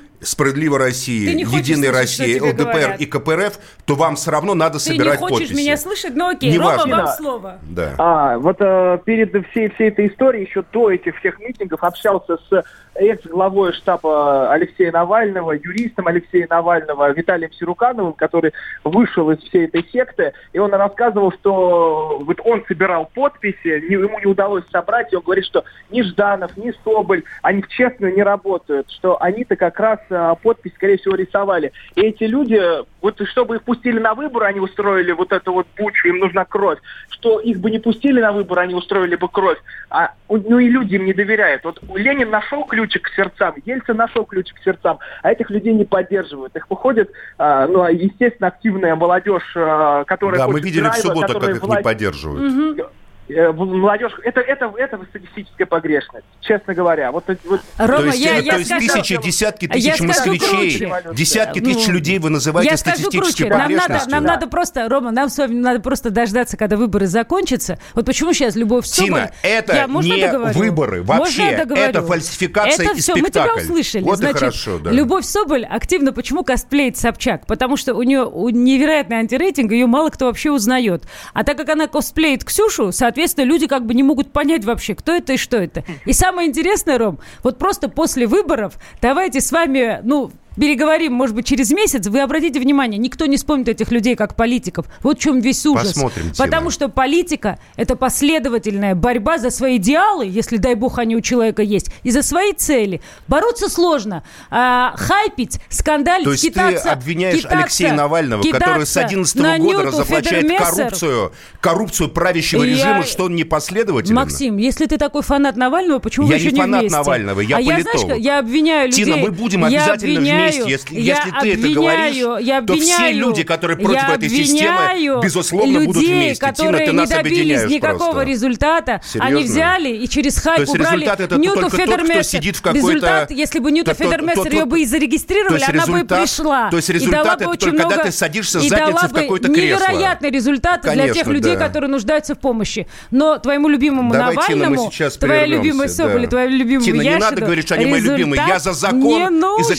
Слышать, 1.92 1.92
что 1.92 2.00
Россия, 2.00 2.40
тебе 2.40 2.50
ЛДПР 2.52 2.64
говорят. 2.64 3.02
и 3.02 3.06
КПРФ, 3.06 3.60
то 3.86 3.96
вам 3.96 4.16
все 4.16 4.32
равно 4.32 4.54
надо 4.54 4.80
Ты 4.80 4.92
не 4.92 4.98
собирать 4.98 5.20
хочешь 5.20 5.40
подписи. 5.50 5.58
меня 5.58 5.78
слышать? 5.78 6.16
Ну 6.16 6.30
окей, 6.30 6.52
Неважно. 6.54 6.84
Рома, 6.96 7.06
вам 7.06 7.16
слово. 7.18 7.60
Да. 7.64 7.96
А, 7.98 8.38
вот 8.38 8.58
э, 8.60 9.00
перед 9.06 9.32
всей, 9.50 9.70
всей 9.72 9.90
этой 9.90 10.08
историей, 10.08 10.46
еще 10.46 10.64
до 10.72 10.92
этих 10.92 11.18
всех 11.20 11.40
митингов, 11.40 11.84
общался 11.84 12.38
с 12.50 12.64
экс-главой 12.96 13.74
штаба 13.74 14.52
Алексея 14.52 14.92
Навального, 14.92 15.54
юристом 15.54 16.08
Алексея 16.08 16.46
Навального 16.50 17.12
Виталием 17.12 17.52
Сирукановым, 17.54 18.14
который 18.14 18.54
вышел 18.84 19.32
из 19.32 19.40
всей 19.40 19.66
этой 19.66 19.84
секты, 19.92 20.34
и 20.54 20.60
он 20.60 20.72
рассказывал, 20.74 21.32
что 21.34 22.20
вот 22.24 22.40
он 22.46 22.64
собирал 22.68 23.10
подписи, 23.14 23.82
не- 23.90 23.96
ему 23.96 24.20
не 24.20 24.28
удалось 24.28 24.64
собрать, 24.72 25.12
и 25.12 25.16
он 25.16 25.24
говорит, 25.24 25.46
что 25.46 25.64
ни 25.90 26.02
Жданов, 26.04 26.56
ни 26.58 26.72
Соболь, 26.84 27.24
они 27.42 27.62
в 27.64 27.68
честную 27.70 28.14
не 28.16 28.22
работают, 28.24 28.90
что 28.92 29.22
они-то 29.22 29.56
как 29.56 29.80
раз 29.80 30.00
э, 30.14 30.36
подпись, 30.42 30.74
скорее 30.76 30.98
всего, 30.98 31.16
рисовали. 31.16 31.72
И 31.96 32.02
эти 32.02 32.24
люди, 32.24 32.60
вот 33.02 33.22
чтобы 33.28 33.56
их 33.56 33.64
пустили 33.64 34.00
на 34.00 34.14
выборы, 34.14 34.46
они 34.46 34.60
устроили 34.60 35.12
вот 35.12 35.32
эту 35.32 35.54
вот 35.54 35.68
бучу, 35.78 36.08
им 36.08 36.20
нужна 36.20 36.46
кровь. 36.46 36.80
Что 37.10 37.40
их 37.40 37.60
бы 37.60 37.72
не 37.72 37.80
пустили 37.80 38.22
на 38.22 38.32
выборы, 38.32 38.62
они 38.62 38.76
устроили 38.76 39.16
бы 39.16 39.28
кровь. 39.28 39.58
А, 39.90 40.12
ну 40.30 40.60
и 40.60 40.70
люди 40.70 40.96
им 40.96 41.06
не 41.06 41.14
доверяют. 41.14 41.64
Вот 41.64 41.80
Ленин 41.96 42.30
нашел 42.30 42.66
ключик 42.66 43.04
к 43.10 43.14
сердцам, 43.16 43.56
Ельцин 43.66 43.98
нашел 43.98 44.26
ключик 44.26 44.58
к 44.60 44.64
сердцам, 44.64 45.00
а 45.22 45.32
этих 45.32 45.50
людей 45.50 45.74
не 45.74 45.86
поддерживают. 45.86 46.56
Их 46.56 46.70
выходит, 46.70 47.12
а, 47.38 47.68
ну, 47.68 47.82
а, 47.82 47.92
естественно, 47.92 48.48
активная 48.48 48.96
молодежь, 48.96 49.54
а, 49.56 50.04
которая... 50.06 50.40
Да, 50.40 50.48
мы 50.48 50.60
видели 50.60 50.82
в 50.82 50.84
драйва, 50.84 51.02
субботу, 51.02 51.22
как 51.22 51.34
которая 51.34 51.56
их 51.56 51.64
не 51.64 51.68
власть- 51.68 51.84
поддерживают. 51.84 52.80
Э, 52.80 52.84
молодежь, 53.30 54.12
это, 54.24 54.42
это, 54.42 54.72
это 54.78 55.00
статистическая 55.10 55.66
погрешность, 55.66 56.26
честно 56.42 56.74
говоря. 56.74 57.12
Вот, 57.12 57.24
вот 57.46 57.62
Рома, 57.78 57.98
то 57.98 58.06
есть, 58.08 58.20
я, 58.20 58.38
э, 58.38 58.42
я 58.42 58.52
то 58.54 58.58
есть 58.60 58.70
скажу- 58.70 58.88
тысячи, 58.88 59.22
десятки 59.22 59.66
Я 59.66 59.70
тысяч 59.74 59.94
скажу 59.94 60.08
москвичей, 60.08 60.88
круче. 60.88 61.16
десятки 61.16 61.60
Ну, 61.60 61.66
тысяч 61.66 61.88
людей 61.88 62.20
вы 62.20 62.30
называете 62.30 62.72
Я 62.72 62.78
скажу 62.78 62.98
статистической 62.98 63.48
круче. 63.50 63.58
Нам 63.64 63.72
надо, 63.72 64.02
нам 64.10 64.24
надо 64.24 64.48
просто, 64.48 64.90
Рома, 64.90 65.12
нам 65.12 65.30
с 65.30 65.38
вами 65.38 65.54
надо 65.54 65.80
просто 65.80 66.10
дождаться, 66.10 66.58
когда 66.58 66.76
выборы 66.76 67.08
закончатся. 67.08 67.80
Вот 67.94 68.06
почему 68.06 68.34
сейчас 68.34 68.56
Любовь 68.56 68.86
Соболь... 68.86 69.08
Тина, 69.08 69.32
это 69.42 69.76
Я- 69.76 69.88
можно 69.88 70.14
не 70.14 70.22
договорю? 70.22 70.54
выборы 70.60 71.04
вообще. 71.04 71.42
Можно 71.44 71.74
я? 71.76 71.88
Это 71.90 72.02
фальсификация 72.04 72.86
Это 72.86 72.98
и 72.98 73.00
все, 73.00 73.14
мы 73.16 73.30
тебя 73.30 73.44
спектакль. 73.46 73.62
услышали. 73.62 74.04
Вот 74.04 74.14
и 74.16 74.18
Значит, 74.18 74.40
хорошо, 74.40 74.80
да. 74.80 74.92
Любовь 74.92 75.26
Соболь 75.26 75.66
активно 75.66 76.12
почему 76.12 76.44
косплеит 76.44 76.98
Собчак? 76.98 77.46
Потому 77.48 77.78
что 77.78 77.94
у 77.96 78.04
нее 78.04 78.30
невероятный 78.52 79.18
антирейтинг, 79.18 79.72
ее 79.72 79.86
мало 79.88 80.10
кто 80.10 80.26
вообще 80.26 80.52
узнает. 80.52 81.06
А 81.34 81.44
так 81.44 81.58
как 81.58 81.70
она 81.70 81.88
косплеит 81.88 82.44
Ксюшу, 82.44 82.92
соответственно, 82.92 83.13
люди 83.44 83.68
как 83.68 83.86
бы 83.86 83.94
не 83.94 84.04
могут 84.04 84.32
понять 84.32 84.66
вообще, 84.66 84.96
кто 84.96 85.14
это 85.14 85.34
и 85.34 85.38
что 85.38 85.58
это. 85.58 85.84
И 86.06 86.14
самое 86.14 86.50
интересное, 86.50 86.98
Ром, 86.98 87.20
вот 87.44 87.58
просто 87.58 87.90
после 87.90 88.28
выборов 88.28 88.74
давайте 89.02 89.42
с 89.42 89.52
вами, 89.52 90.00
ну, 90.04 90.32
переговорим, 90.56 91.14
может 91.14 91.36
быть, 91.36 91.46
через 91.46 91.72
месяц, 91.72 92.08
вы 92.08 92.22
обратите 92.22 92.60
внимание, 92.60 92.98
никто 92.98 93.26
не 93.26 93.38
вспомнит 93.38 93.70
этих 93.70 93.92
людей 93.92 94.16
как 94.16 94.36
политиков. 94.36 94.86
Вот 95.02 95.18
в 95.18 95.22
чем 95.22 95.40
весь 95.40 95.66
ужас. 95.66 95.94
Посмотрим, 95.94 96.32
Тина. 96.32 96.46
Потому 96.46 96.70
что 96.70 96.90
политика– 96.90 97.60
это 97.76 97.96
последовательная 97.96 98.96
борьба 98.96 99.38
за 99.38 99.50
свои 99.50 99.78
идеалы, 99.78 100.26
если, 100.26 100.58
дай 100.58 100.76
бог, 100.76 101.00
они 101.00 101.16
у 101.16 101.22
человека 101.22 101.62
есть, 101.62 101.90
и 102.04 102.12
за 102.12 102.22
свои 102.24 102.54
цели. 102.54 103.02
Бороться 103.28 103.70
сложно. 103.70 104.24
А, 104.50 104.94
хайпить, 104.98 105.60
скандалить, 105.70 106.26
То 106.26 106.32
есть 106.32 106.44
кидаться, 106.44 106.84
ты 106.84 106.90
обвиняешь 106.90 107.38
кидаться, 107.40 107.58
Алексея 107.58 107.94
Навального, 107.94 108.42
который 108.44 108.86
с 108.86 108.92
кидаться 108.92 109.02
11 109.02 109.36
на 109.36 109.58
года 109.58 109.64
Нюту 109.78 109.88
разоблачает 109.88 110.58
коррупцию, 110.60 111.32
коррупцию 111.60 112.10
правящего 112.10 112.64
Я- 112.64 112.70
режима, 112.74 113.04
что 113.04 113.26
он 113.26 113.36
непоследователен? 113.36 114.16
Максим, 114.16 114.58
если 114.58 114.86
ты 114.86 114.98
такой 114.98 115.22
фанат 115.24 115.56
Навального, 115.56 116.00
почему 116.00 116.26
Я 116.28 116.34
вы 116.34 116.36
еще 116.38 116.48
не 116.48 116.54
не 116.54 116.60
фанат 116.62 116.80
вместе? 116.82 116.98
Навального, 116.98 117.40
я 117.42 117.58
а 117.58 117.60
я, 117.60 117.82
знаешь, 117.82 117.86
политолог. 118.02 118.18
я 118.18 118.40
обвиняю 118.40 118.88
людей. 118.90 119.06
Тина, 119.06 119.18
мы 119.18 119.32
будем 119.32 119.62
я 119.62 119.68
обязательно 119.68 120.18
обвиняю- 120.20 120.43
вместе. 120.44 120.70
Если, 120.72 120.96
я 121.00 121.16
если 121.16 121.30
ты 121.32 121.38
это 121.54 121.60
обвиняю- 121.68 121.74
говоришь, 121.76 122.16
я 122.48 122.62
то 122.62 122.74
все 122.76 122.94
обвиняю- 122.96 123.18
люди, 123.18 123.44
которые 123.44 123.78
против 123.78 124.10
этой 124.10 124.30
системы, 124.30 124.78
обвиняю 124.86 125.22
безусловно, 125.22 125.80
будут 125.82 126.02
людей, 126.02 126.14
вместе. 126.16 126.40
Тина, 126.40 126.50
которые 126.52 126.86
ты 126.86 126.92
не 126.94 127.06
добились 127.06 127.64
никакого 127.70 128.12
просто. 128.12 128.30
результата. 128.30 129.02
Серьезно? 129.06 129.38
Они 129.38 129.44
взяли 129.44 129.90
и 129.90 130.08
через 130.08 130.38
хайп 130.40 130.66
То 130.66 130.72
убрали 130.72 131.06
это 131.20 131.38
кто 131.68 131.78
Федермессер. 131.78 132.24
сидит 132.24 132.56
в 132.58 132.62
какой-то- 132.62 132.88
Результат, 132.88 133.32
если 133.32 133.60
бы 133.60 133.72
тот- 133.84 133.98
Федермессер 133.98 134.52
ее 134.54 134.66
бы 134.66 134.82
и 134.82 134.86
зарегистрировали, 134.86 135.64
она 135.64 135.86
бы 135.86 136.06
пришла. 136.06 136.70
то 136.70 136.78
есть 136.78 136.90
результат 136.90 137.42
это 137.42 137.50
очень 137.50 137.60
только 137.60 137.78
когда 137.78 137.96
много- 137.96 138.04
ты 138.04 138.12
садишься 138.12 138.60
и 138.60 138.70
задницей 138.70 138.94
дала 138.94 139.08
в 139.08 139.12
бы 139.12 139.20
какое-то 139.22 139.48
кресло. 139.50 139.88
невероятный 139.88 140.30
результат 140.32 140.82
для 140.82 141.14
тех 141.14 141.28
людей, 141.28 141.56
которые 141.58 141.90
нуждаются 141.90 142.36
в 142.36 142.40
помощи. 142.40 142.88
Но 143.12 143.38
твоему 143.38 143.68
любимому 143.68 144.12
Тина, 144.12 144.32
Навальному, 144.32 144.92
твоя 144.92 145.10
прервемся, 145.20 145.56
любимая 145.56 145.88
Соболь 145.88 146.28
твоя 146.28 146.48
любимая 146.48 146.86
Тина, 146.86 147.02
не 147.02 147.08
Яшину, 147.08 147.26
надо 147.26 147.42
говорить, 147.42 147.66
что 147.66 147.76
они 147.76 147.86
мои 147.86 148.02
любимые. 148.02 148.44
Я 148.48 148.60
за 148.60 148.74
закон 148.74 149.02
и 149.02 149.24
за 149.24 149.30
нужен. 149.32 149.78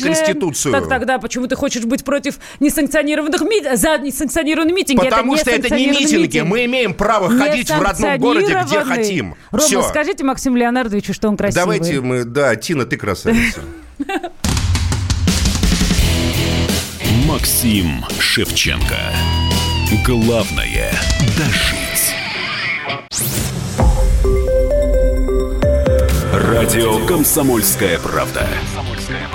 Конституцию. 0.55 0.81
Так 0.81 0.88
тогда 0.88 1.19
почему 1.19 1.47
ты 1.47 1.57
хочешь 1.57 1.85
быть 1.85 2.05
против 2.05 2.38
несанкционированных 2.61 3.40
ми... 3.43 3.77
за 3.77 3.99
несанкционированные 3.99 4.75
митинги? 4.75 5.05
Потому 5.05 5.37
что 5.37 5.51
это 5.51 5.75
не 5.75 5.87
митинги. 5.88 6.23
митинг. 6.23 6.49
Мы 6.49 6.64
имеем 6.64 6.95
право 6.95 7.29
ходить 7.29 7.71
в 7.71 7.81
родном 7.81 8.19
городе, 8.19 8.59
где 8.64 8.81
хотим. 8.81 9.35
Рома, 9.51 9.64
Все. 9.64 9.83
скажите 9.83 10.25
Максиму 10.25 10.57
Леонардовичу, 10.57 11.12
что 11.12 11.29
он 11.29 11.37
красивый. 11.37 11.64
Давайте 11.64 12.01
мы... 12.01 12.25
Да, 12.25 12.57
Тина, 12.57 12.87
ты 12.87 12.97
красавица. 12.97 13.61
Максим 17.27 18.05
Шевченко. 18.19 18.99
Главное– 20.07 20.93
дожить. 21.38 22.14
Радио 26.33 27.05
«Комсомольская 27.07 27.99
правда». 27.99 28.47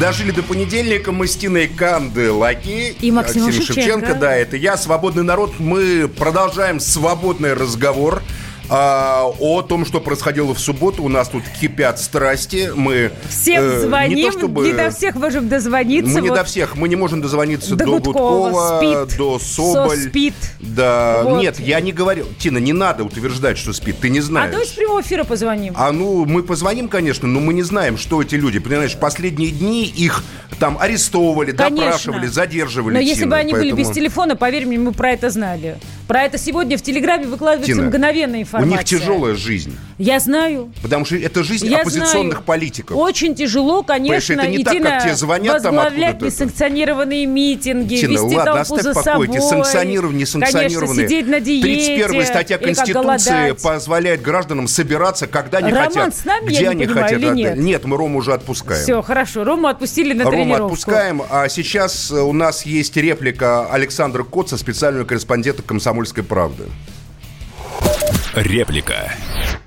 Дожили 0.00 0.30
до 0.32 0.42
понедельника 0.42 1.12
мы 1.12 1.26
с 1.26 1.36
Тиной 1.36 1.68
Канды 1.68 2.32
Лаки 2.32 2.96
И 3.00 3.10
Максимом 3.10 3.52
Шевченко. 3.52 4.14
Да, 4.14 4.34
это 4.34 4.56
я, 4.56 4.76
Свободный 4.76 5.22
народ. 5.22 5.54
Мы 5.58 6.08
продолжаем 6.08 6.80
свободный 6.80 7.54
разговор. 7.54 8.22
А, 8.68 9.26
о 9.38 9.62
том, 9.62 9.84
что 9.84 10.00
происходило 10.00 10.54
в 10.54 10.58
субботу. 10.58 11.02
У 11.02 11.08
нас 11.08 11.28
тут 11.28 11.42
кипят 11.60 11.98
страсти. 11.98 12.70
Мы 12.74 13.10
Всем 13.28 13.62
э, 13.62 13.80
звоним, 13.80 14.16
не 14.16 14.22
не, 14.24 14.30
то 14.30 14.38
чтобы... 14.38 14.72
до 14.72 14.90
всех 14.90 15.14
можем 15.16 15.48
дозвониться. 15.48 16.12
Мы 16.14 16.20
не 16.20 16.28
вот. 16.30 16.36
до 16.38 16.44
всех, 16.44 16.76
мы 16.76 16.88
не 16.88 16.96
можем 16.96 17.20
дозвониться 17.20 17.74
До 17.76 17.84
до, 17.84 17.90
Гудкова, 17.98 18.48
Гудкова, 18.50 19.04
спит. 19.06 19.18
до 19.18 19.38
Соболь. 19.38 19.96
Со 19.96 20.08
спит. 20.08 20.34
Да, 20.60 21.22
Вот. 21.24 21.40
нет, 21.42 21.60
я 21.60 21.80
не 21.80 21.92
говорил. 21.92 22.26
Тина, 22.38 22.58
не 22.58 22.72
надо 22.72 23.04
утверждать, 23.04 23.58
что 23.58 23.72
спит, 23.72 23.96
ты 24.00 24.08
не 24.08 24.20
А 24.20 24.22
знаешь. 24.22 24.50
давай 24.52 24.66
с 24.66 24.70
прямого 24.70 25.00
эфира 25.00 25.24
позвоним. 25.24 25.74
А 25.76 25.92
ну, 25.92 26.24
мы 26.24 26.42
позвоним, 26.42 26.88
конечно, 26.88 27.28
но 27.28 27.40
мы 27.40 27.52
не 27.54 27.62
знаем, 27.62 27.98
что 27.98 28.22
эти 28.22 28.36
люди. 28.36 28.58
Понимаешь, 28.58 28.96
последние 28.96 29.50
дни 29.50 29.84
их 29.84 30.22
там 30.58 30.78
арестовывали, 30.80 31.50
Конечно. 31.52 31.76
допрашивали, 31.86 32.26
задерживали. 32.26 32.94
Но 32.94 33.00
если 33.00 33.22
Тина, 33.22 33.30
бы 33.30 33.36
они 33.36 33.52
были 33.52 33.70
поэтому- 33.70 33.80
без 33.88 33.94
телефона, 33.94 34.36
поверь 34.36 34.66
мне, 34.66 34.78
мы 34.78 34.92
про 34.92 35.10
это 35.12 35.30
знали. 35.30 35.78
Про 36.06 36.22
это 36.22 36.38
сегодня 36.38 36.76
в 36.76 36.82
Телеграме 36.82 37.26
выкладывается 37.26 37.72
Тина, 37.74 37.88
мгновенная 37.88 38.42
у 38.42 38.44
информация. 38.58 38.78
них 38.78 38.84
тяжелая 38.84 39.34
жизнь, 39.34 39.76
Я 39.98 40.20
знаю. 40.20 40.72
потому 40.82 41.04
что 41.04 41.16
это 41.16 41.42
жизнь 41.42 41.66
Я 41.66 41.80
оппозиционных 41.80 42.32
знаю. 42.34 42.44
политиков. 42.44 42.96
Очень 42.96 43.34
тяжело, 43.34 43.82
конечно, 43.82 44.34
это 44.34 44.46
не 44.46 44.62
так, 44.64 44.74
идти 44.74 44.82
как 44.82 44.92
на 44.92 45.00
тебе 45.00 45.14
звонят 45.14 45.62
там 45.62 45.74
возглавлять 45.76 46.14
откуда-то. 46.14 46.26
несанкционированные 46.44 47.26
митинги, 47.26 47.96
Тина, 47.96 48.12
вести 48.12 48.36
ладно, 48.36 48.64
толпу 48.64 48.82
за 48.82 48.94
собой. 48.94 49.28
Эти 49.28 49.38
санкционированные, 49.40 50.20
несанкционированные. 50.20 50.78
Конечно, 50.88 51.08
сидеть 51.08 51.28
на 51.28 51.40
диете. 51.40 51.66
31 52.06 52.26
статья 52.26 52.58
как 52.58 52.66
Конституции 52.66 53.52
позволяет 53.62 54.22
гражданам 54.22 54.68
собираться, 54.68 55.26
когда 55.26 55.58
они 55.58 55.72
Роман 55.72 55.88
хотят. 55.92 56.14
с 56.14 56.24
нами, 56.24 56.46
где 56.46 56.54
я 56.54 56.60
не 56.62 56.68
они 56.68 56.86
понимаю, 56.86 57.04
хотят. 57.04 57.18
или 57.20 57.42
отдать. 57.46 57.58
нет? 57.58 57.84
мы 57.84 57.96
Рому 57.96 58.18
уже 58.18 58.32
отпускаем. 58.34 58.82
Все, 58.82 59.02
хорошо. 59.02 59.44
Рому 59.44 59.68
отпустили 59.68 60.12
на 60.12 60.24
Рома 60.24 60.36
тренировку. 60.36 60.64
отпускаем. 60.66 61.22
А 61.30 61.48
сейчас 61.48 62.10
у 62.10 62.32
нас 62.32 62.66
есть 62.66 62.96
реплика 62.96 63.66
Александра 63.66 64.22
Коца, 64.24 64.56
специального 64.56 65.04
корреспондента 65.04 65.62
«Комсомольской 65.62 66.22
правды». 66.24 66.64
Реплика. 68.34 69.12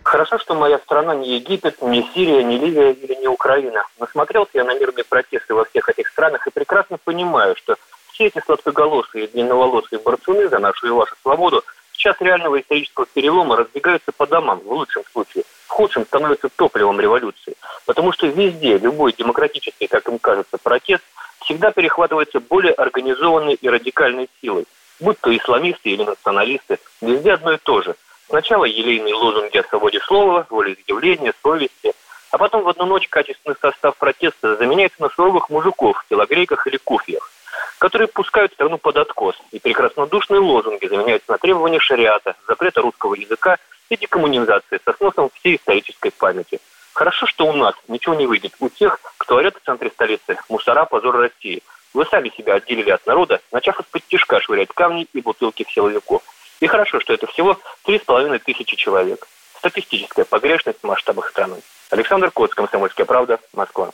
Хорошо, 0.02 0.40
что 0.40 0.56
моя 0.56 0.80
страна 0.80 1.14
не 1.14 1.36
Египет, 1.36 1.80
не 1.84 2.02
Сирия, 2.14 2.44
не 2.44 2.58
Ливия 2.58 2.94
или 2.94 3.14
не 3.14 3.28
Украина. 3.28 3.86
Насмотрелся 4.00 4.52
я 4.56 4.64
на 4.64 4.74
мирные 4.74 5.04
протесты 5.04 5.54
во 5.54 5.66
всех 5.66 5.88
этих 5.90 6.08
странах 6.08 6.48
и 6.48 6.52
прекрасно 6.52 6.98
понимаю, 6.98 7.56
что 7.58 7.76
все 8.12 8.26
эти 8.26 8.42
сладкоголосые 8.44 9.26
и 9.26 9.28
длинноволосые 9.28 10.00
борцуны 10.00 10.48
за 10.48 10.58
нашу 10.58 10.88
и 10.88 10.90
вашу 10.90 11.16
свободу 11.22 11.64
в 11.92 11.98
час 11.98 12.16
реального 12.20 12.60
исторического 12.60 13.06
перелома 13.06 13.56
разбегаются 13.56 14.12
по 14.12 14.26
домам, 14.26 14.62
в 14.66 14.72
лучшем 14.72 15.04
случае. 15.12 15.44
В 15.68 15.70
худшем 15.70 16.06
становятся 16.06 16.50
топливом 16.50 17.00
революции. 17.00 17.56
Потому 17.86 18.14
что 18.14 18.26
везде 18.26 18.80
любой 18.80 19.14
демократический, 19.14 19.86
как 19.86 20.08
им 20.08 20.18
кажется, 20.18 20.58
протест 20.58 21.04
всегда 21.42 21.72
перехватывается 21.72 22.40
более 22.40 22.74
организованной 22.74 23.54
и 23.54 23.70
радикальной 23.70 24.28
силой. 24.42 24.66
Будь 25.00 25.20
то 25.20 25.36
исламисты 25.36 25.90
или 25.90 26.04
националисты, 26.04 26.80
везде 27.02 27.34
одно 27.34 27.52
и 27.54 27.58
то 27.58 27.84
же. 27.84 27.96
Сначала 28.28 28.66
елейные 28.66 29.14
лозунги 29.14 29.58
о 29.58 29.64
свободе 29.64 30.00
слова, 30.00 30.48
волеизъявления, 30.50 31.34
совести, 31.44 31.94
а 32.32 32.38
потом 32.38 32.64
в 32.64 32.70
одну 32.70 32.86
ночь 32.86 33.08
качественный 33.08 33.56
состав 33.62 33.96
протеста 33.98 34.56
заменяется 34.58 35.02
на 35.02 35.10
суровых 35.10 35.50
мужиков 35.50 35.98
в 35.98 36.10
телогрейках 36.10 36.66
или 36.68 36.78
куфьях, 36.78 37.32
которые 37.78 38.08
пускают 38.08 38.52
страну 38.54 38.78
под 38.78 38.98
откос, 38.98 39.36
и 39.52 39.60
прекраснодушные 39.60 40.40
лозунги 40.40 40.88
заменяются 40.88 41.32
на 41.32 41.38
требования 41.38 41.80
шариата, 41.80 42.36
запрета 42.48 42.82
русского 42.82 43.14
языка 43.14 43.58
и 43.90 43.98
декоммунизации 43.98 44.80
со 44.84 44.94
сносом 44.94 45.30
всей 45.36 45.58
исторической 45.58 46.12
памяти. 46.12 46.60
Хорошо, 46.94 47.28
что 47.28 47.46
у 47.46 47.54
нас 47.54 47.76
ничего 47.88 48.16
не 48.16 48.26
выйдет. 48.26 48.54
У 48.60 48.70
тех, 48.70 49.00
кто 49.18 49.36
орет 49.36 49.56
в 49.56 49.66
центре 49.66 49.90
столицы, 49.92 50.38
мусора, 50.50 50.86
позор 50.86 51.16
России. 51.16 51.62
Вы 51.94 52.06
сами 52.06 52.30
себя 52.30 52.56
отделили 52.56 52.90
от 52.90 53.06
народа, 53.06 53.40
начав 53.52 53.80
из-под 53.80 54.06
тишка 54.08 54.42
швырять 54.42 54.70
камни 54.74 55.08
и 55.14 55.22
бутылки 55.22 55.64
в 55.64 55.72
силовиков. 55.72 56.24
И 56.60 56.68
хорошо, 56.68 57.00
что 57.00 57.14
это 57.14 57.28
всего 57.28 57.58
3,5 57.88 58.40
тысячи 58.40 58.76
человек. 58.76 59.28
Статистическая 59.58 60.26
погрешность 60.26 60.80
в 60.82 60.88
масштабах 60.88 61.30
страны. 61.30 61.58
Александр 61.90 62.32
Коц, 62.32 62.54
Комсомольская 62.54 63.06
правда, 63.06 63.40
Москва. 63.54 63.92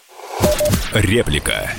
Реплика. 0.93 1.69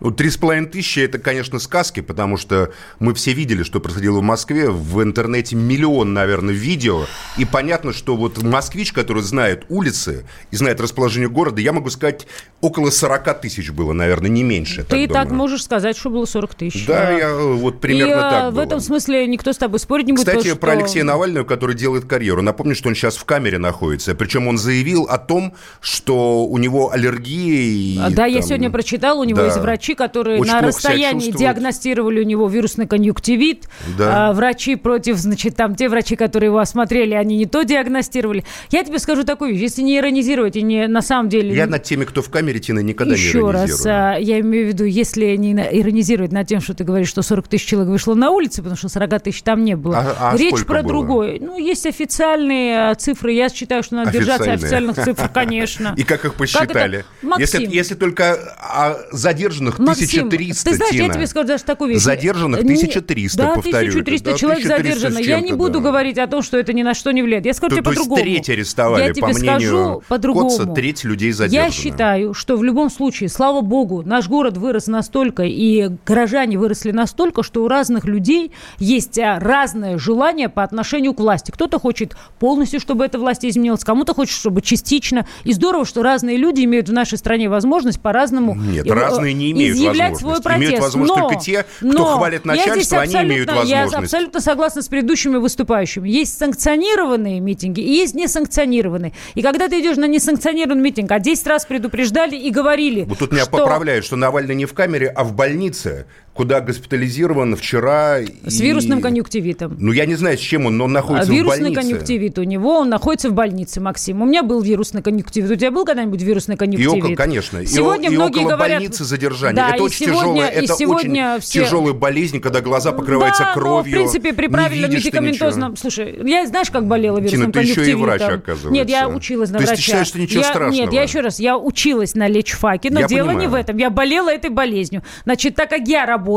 Ну, 0.00 0.10
Три 0.12 0.30
с 0.30 0.36
половиной 0.36 0.68
тысячи– 0.68 0.98
это, 1.00 1.18
конечно, 1.18 1.58
сказки, 1.58 2.00
потому 2.00 2.36
что 2.36 2.70
мы 3.00 3.14
все 3.14 3.32
видели, 3.32 3.62
что 3.64 3.80
происходило 3.80 4.18
в 4.20 4.22
Москве. 4.22 4.70
В 4.70 5.02
интернете 5.02 5.56
миллион, 5.56 6.12
наверное, 6.12 6.54
видео. 6.54 7.04
И 7.36 7.44
понятно, 7.44 7.92
что 7.92 8.16
вот 8.16 8.40
москвич, 8.42 8.92
который 8.92 9.22
знает 9.22 9.64
улицы 9.68 10.24
и 10.52 10.56
знает 10.56 10.80
расположение 10.80 11.28
города, 11.28 11.60
я 11.60 11.72
могу 11.72 11.90
сказать, 11.90 12.26
около 12.60 12.90
40 12.90 13.40
тысяч 13.40 13.70
было, 13.70 13.92
наверное, 13.92 14.30
не 14.30 14.44
меньше. 14.44 14.80
я 14.80 14.84
Ты 14.84 15.06
так 15.08 15.28
так 15.28 15.32
можешь 15.32 15.64
сказать, 15.64 15.96
что 15.96 16.10
было 16.10 16.24
40 16.26 16.54
тысяч. 16.54 16.86
Да, 16.86 17.10
я 17.10 17.28
э, 17.30 17.52
вот 17.54 17.80
примерно 17.80 18.10
и, 18.10 18.14
э, 18.14 18.20
так 18.20 18.52
в 18.52 18.54
было. 18.54 18.62
этом 18.62 18.80
смысле 18.80 19.26
никто 19.26 19.52
с 19.52 19.56
тобой 19.56 19.80
спорить 19.80 20.06
не 20.06 20.12
будет. 20.12 20.26
Кстати, 20.26 20.38
потому 20.44 20.56
про 20.60 20.70
что- 20.72 20.78
Алексея 20.80 21.04
Навального, 21.04 21.44
который 21.44 21.74
делает 21.74 22.04
карьеру. 22.04 22.40
Напомню, 22.42 22.74
что 22.76 22.88
он 22.88 22.94
сейчас 22.94 23.16
в 23.16 23.24
камере 23.24 23.58
находится. 23.58 24.14
Причем 24.14 24.46
он 24.46 24.58
заявил 24.58 25.04
о 25.04 25.18
том, 25.18 25.54
что 25.80 26.44
у 26.46 26.56
него 26.58 26.92
аллергия. 26.92 28.08
И, 28.08 28.14
Да, 28.14 28.26
я 28.26 28.38
там, 28.40 28.48
сегодня 28.48 28.70
прочитала, 28.70 29.20
у 29.20 29.24
него 29.24 29.38
да. 29.38 29.46
есть 29.46 29.58
врачи, 29.88 29.94
которые 29.94 30.40
Очень 30.40 30.52
на 30.52 30.60
расстоянии 30.60 31.30
диагностировали 31.30 32.20
у 32.20 32.24
него 32.24 32.48
вирусный 32.48 32.86
конъюнктивит. 32.86 33.68
Да. 33.96 34.30
А, 34.30 34.32
врачи 34.32 34.76
против, 34.76 35.16
значит, 35.16 35.56
там 35.56 35.74
те 35.74 35.88
врачи, 35.88 36.16
которые 36.16 36.48
его 36.48 36.58
осмотрели, 36.58 37.14
они 37.14 37.36
не 37.36 37.46
то 37.46 37.62
диагностировали. 37.62 38.44
Я 38.70 38.84
тебе 38.84 38.98
скажу 38.98 39.24
такую 39.24 39.52
вещь, 39.52 39.62
если 39.62 39.82
не 39.82 39.98
иронизировать 39.98 40.56
и 40.56 40.62
не 40.62 40.86
на 40.86 41.02
самом 41.02 41.28
деле... 41.28 41.54
Я 41.54 41.66
над 41.66 41.82
теми, 41.82 42.04
кто 42.04 42.22
в 42.22 42.30
камере, 42.30 42.60
Тина, 42.60 42.80
никогда 42.80 43.14
Еще 43.14 43.38
не 43.38 43.50
раз, 43.50 43.70
иронизирую. 43.70 43.94
а, 43.94 44.16
я 44.18 44.40
имею 44.40 44.66
в 44.66 44.68
виду, 44.68 44.84
если 44.84 45.36
не 45.36 45.52
иронизировать 45.52 46.32
над 46.32 46.46
тем, 46.46 46.60
что 46.60 46.74
ты 46.74 46.84
говоришь, 46.84 47.08
что 47.08 47.22
40 47.22 47.48
тысяч 47.48 47.66
человек 47.66 47.90
вышло 47.90 48.14
на 48.14 48.30
улице, 48.30 48.58
потому 48.58 48.76
что 48.76 48.88
40 48.88 49.22
тысяч 49.22 49.42
там 49.42 49.64
не 49.64 49.76
было. 49.76 49.98
А- 49.98 50.32
а 50.32 50.36
Речь 50.36 50.64
про 50.64 50.82
было? 50.82 50.88
другое. 50.88 51.38
Ну, 51.40 51.58
есть 51.58 51.86
официальные 51.86 52.90
а, 52.90 52.94
цифры. 52.94 53.32
Я 53.32 53.48
считаю, 53.48 53.82
что 53.82 53.96
надо 53.96 54.12
держаться 54.12 54.52
официальных 54.52 54.96
цифр, 54.96 55.28
конечно. 55.28 55.94
И 55.96 56.02
как 56.02 56.24
их 56.24 56.34
посчитали? 56.34 57.04
Если, 57.38 57.66
если 57.66 57.94
только 57.94 58.38
а, 58.58 58.98
задержанных 59.12 59.77
Максим, 59.78 60.26
1300, 60.26 60.70
ты 60.70 60.76
знаешь, 60.76 60.92
я 60.94 61.04
Тина. 61.04 61.14
тебе 61.14 61.26
скажу 61.26 61.46
даже 61.46 61.64
такую 61.64 61.90
вещь. 61.90 62.02
Задержанных 62.02 62.62
Не- 62.62 62.74
1300, 62.74 63.38
да, 63.38 63.54
повторю. 63.54 63.90
1300 63.90 64.30
это. 64.30 64.38
человек 64.38 64.64
1300 64.64 64.98
с 64.98 65.02
задержано. 65.02 65.24
Я 65.24 65.40
не 65.40 65.52
буду 65.52 65.80
да. 65.80 65.84
говорить 65.88 66.18
о 66.18 66.26
том, 66.26 66.42
что 66.42 66.58
это 66.58 66.72
ни 66.72 66.82
на 66.82 66.94
что 66.94 67.10
не 67.12 67.22
влияет. 67.22 67.46
Я 67.46 67.54
скажу 67.54 67.70
То, 67.70 67.76
тебе 67.76 67.84
по-другому. 67.84 68.22
треть 68.22 68.48
арестовали, 68.50 69.02
Я 69.02 69.12
тебе 69.12 69.26
по 69.26 69.32
скажу 69.32 69.56
мнению 69.56 70.02
по-другому. 70.08 70.50
Котца, 70.50 70.66
треть 70.66 71.04
людей 71.04 71.32
задержано. 71.32 71.66
Я 71.66 71.70
считаю, 71.72 72.34
что 72.34 72.56
в 72.56 72.64
любом 72.64 72.90
случае, 72.90 73.28
слава 73.28 73.60
богу, 73.60 74.02
наш 74.04 74.28
город 74.28 74.56
вырос 74.56 74.86
настолько, 74.86 75.44
и 75.44 75.90
горожане 76.06 76.58
выросли 76.58 76.90
настолько, 76.90 77.42
что 77.42 77.64
у 77.64 77.68
разных 77.68 78.04
людей 78.04 78.52
есть 78.78 79.18
а, 79.18 79.38
разное 79.38 79.98
желание 79.98 80.48
по 80.48 80.62
отношению 80.62 81.14
к 81.14 81.20
власти. 81.20 81.50
Кто-то 81.50 81.78
хочет 81.78 82.16
полностью, 82.38 82.80
чтобы 82.80 83.04
эта 83.04 83.18
власть 83.18 83.44
изменилась, 83.44 83.84
кому-то 83.84 84.14
хочет, 84.14 84.34
чтобы 84.34 84.62
частично. 84.62 85.26
И 85.44 85.52
здорово, 85.52 85.84
что 85.84 86.02
разные 86.02 86.36
люди 86.36 86.64
имеют 86.64 86.88
в 86.88 86.92
нашей 86.92 87.18
стране 87.18 87.48
возможность 87.48 88.00
по-разному 88.00 88.54
Нет, 88.54 88.86
э, 88.86 88.92
разные 88.92 89.34
не 89.34 89.52
имеют 89.52 89.67
изъявлять 89.70 90.12
возможности. 90.12 90.20
свой 90.20 90.42
протест. 90.42 90.62
Имеют 90.68 90.80
возможность 90.82 91.18
Но- 91.20 91.28
только 91.28 91.40
те, 91.44 91.64
кто 91.78 91.86
но 91.86 92.16
хвалит 92.16 92.44
начальство, 92.44 93.00
они 93.00 93.14
имеют 93.14 93.48
абсолютно- 93.48 93.68
Я 93.68 93.82
возможность. 93.84 94.14
абсолютно 94.14 94.40
согласна 94.40 94.82
с 94.82 94.88
предыдущими 94.88 95.36
выступающими. 95.36 96.08
Есть 96.08 96.38
санкционированные 96.38 97.40
митинги 97.40 97.80
и 97.80 97.90
есть 97.92 98.14
несанкционированные. 98.14 99.12
И 99.34 99.42
когда 99.42 99.68
ты 99.68 99.80
идешь 99.80 99.96
на 99.96 100.06
несанкционированный 100.06 100.82
митинг, 100.82 101.10
а 101.12 101.18
10 101.18 101.46
раз 101.46 101.64
предупреждали 101.66 102.36
и 102.36 102.50
говорили, 102.50 103.04
Вот 103.04 103.18
тут 103.18 103.32
меня 103.32 103.42
что 103.42 103.50
поправляют, 103.52 104.04
что 104.04 104.16
Навальный 104.16 104.54
не 104.54 104.66
в 104.66 104.74
камере, 104.74 105.08
а 105.08 105.24
в 105.24 105.32
больнице, 105.34 106.06
куда 106.38 106.60
госпитализирован 106.60 107.56
вчера. 107.56 108.18
с 108.46 108.60
и- 108.60 108.62
вирусным 108.62 109.00
конъюнктивитом. 109.00 109.76
Ну, 109.80 109.90
я 109.90 110.06
не 110.06 110.14
знаю, 110.14 110.38
с 110.38 110.40
чем 110.40 110.66
он, 110.66 110.76
но 110.76 110.84
он 110.84 110.92
находится 110.92 111.28
А 111.28 111.32
в 111.32 111.36
вирусный 111.36 111.62
больнице. 111.64 111.80
конъюнктивит 111.80 112.38
у 112.38 112.44
него, 112.44 112.78
он 112.78 112.88
находится 112.88 113.28
в 113.28 113.32
больнице, 113.32 113.80
Максим. 113.80 114.22
У 114.22 114.24
меня 114.24 114.44
был 114.44 114.60
вирусный 114.62 115.02
конъюнктивит. 115.02 115.50
У 115.50 115.56
тебя 115.56 115.72
был 115.72 115.84
когда-нибудь 115.84 116.22
вирусный 116.22 116.54
И 116.54 116.58
конъюнктивит? 116.58 117.02
около, 117.04 117.16
конечно. 117.16 117.58
И 117.58 117.66
Сегодня 117.66 118.08
и, 118.08 118.12
многие 118.14 118.38
около 118.44 118.52
говорят... 118.56 118.78
больницы 118.78 119.02
задержания. 119.04 119.56
Да, 119.56 119.68
это 119.70 119.78
и 119.78 119.80
очень 119.80 120.06
сегодня- 120.06 120.20
тяжелая, 120.20 120.48
и 120.50 120.64
это 120.64 120.74
сегодня 120.74 121.32
очень 121.34 121.40
все- 121.42 121.64
тяжелая 121.64 121.92
болезнь, 121.94 122.40
когда 122.40 122.60
глаза 122.60 122.92
покрываются 122.92 123.42
да, 123.42 123.54
кровью. 123.54 123.74
но, 123.74 123.82
в 123.82 123.90
принципе, 123.90 124.32
при 124.32 124.46
не 124.46 124.52
правильном 124.52 124.90
медикаментозном... 124.92 125.76
Слушай, 125.76 126.20
я 126.24 126.46
знаешь, 126.46 126.70
как 126.70 126.86
болела 126.86 127.18
вирусным 127.18 127.50
Тина, 127.50 127.64
ты 127.64 127.68
еще 127.68 127.90
и 127.90 127.94
врач, 127.94 128.22
оказывается. 128.22 128.68
Нет, 128.70 128.88
я 128.88 129.08
училась 129.08 129.50
на 129.50 129.58
То 129.58 129.62
есть 129.62 129.72
ты 129.72 129.76
врача. 129.76 129.82
считаешь, 129.82 130.06
что 130.06 130.20
ничего 130.20 130.42
Я- 130.42 130.48
страшного? 130.48 130.80
Нет, 130.84 130.92
я 130.92 131.02
еще 131.02 131.20
раз, 131.20 131.40
я 131.40 131.58
училась 131.58 132.14
на 132.14 132.28
лечфаке, 132.28 132.90
но 132.92 133.00
Я 133.00 133.08
дело 133.08 133.30
не 133.30 133.36
понимаю. 133.38 133.50
в 133.50 133.54
этом. 133.54 133.76
Я 133.76 133.90
болела 133.90 134.30
этой 134.32 134.50
болезнью. 134.50 135.02
Значит, 135.24 135.56
так 135.56 135.68
как 135.68 135.88
я 135.88 136.06
работала, 136.06 136.27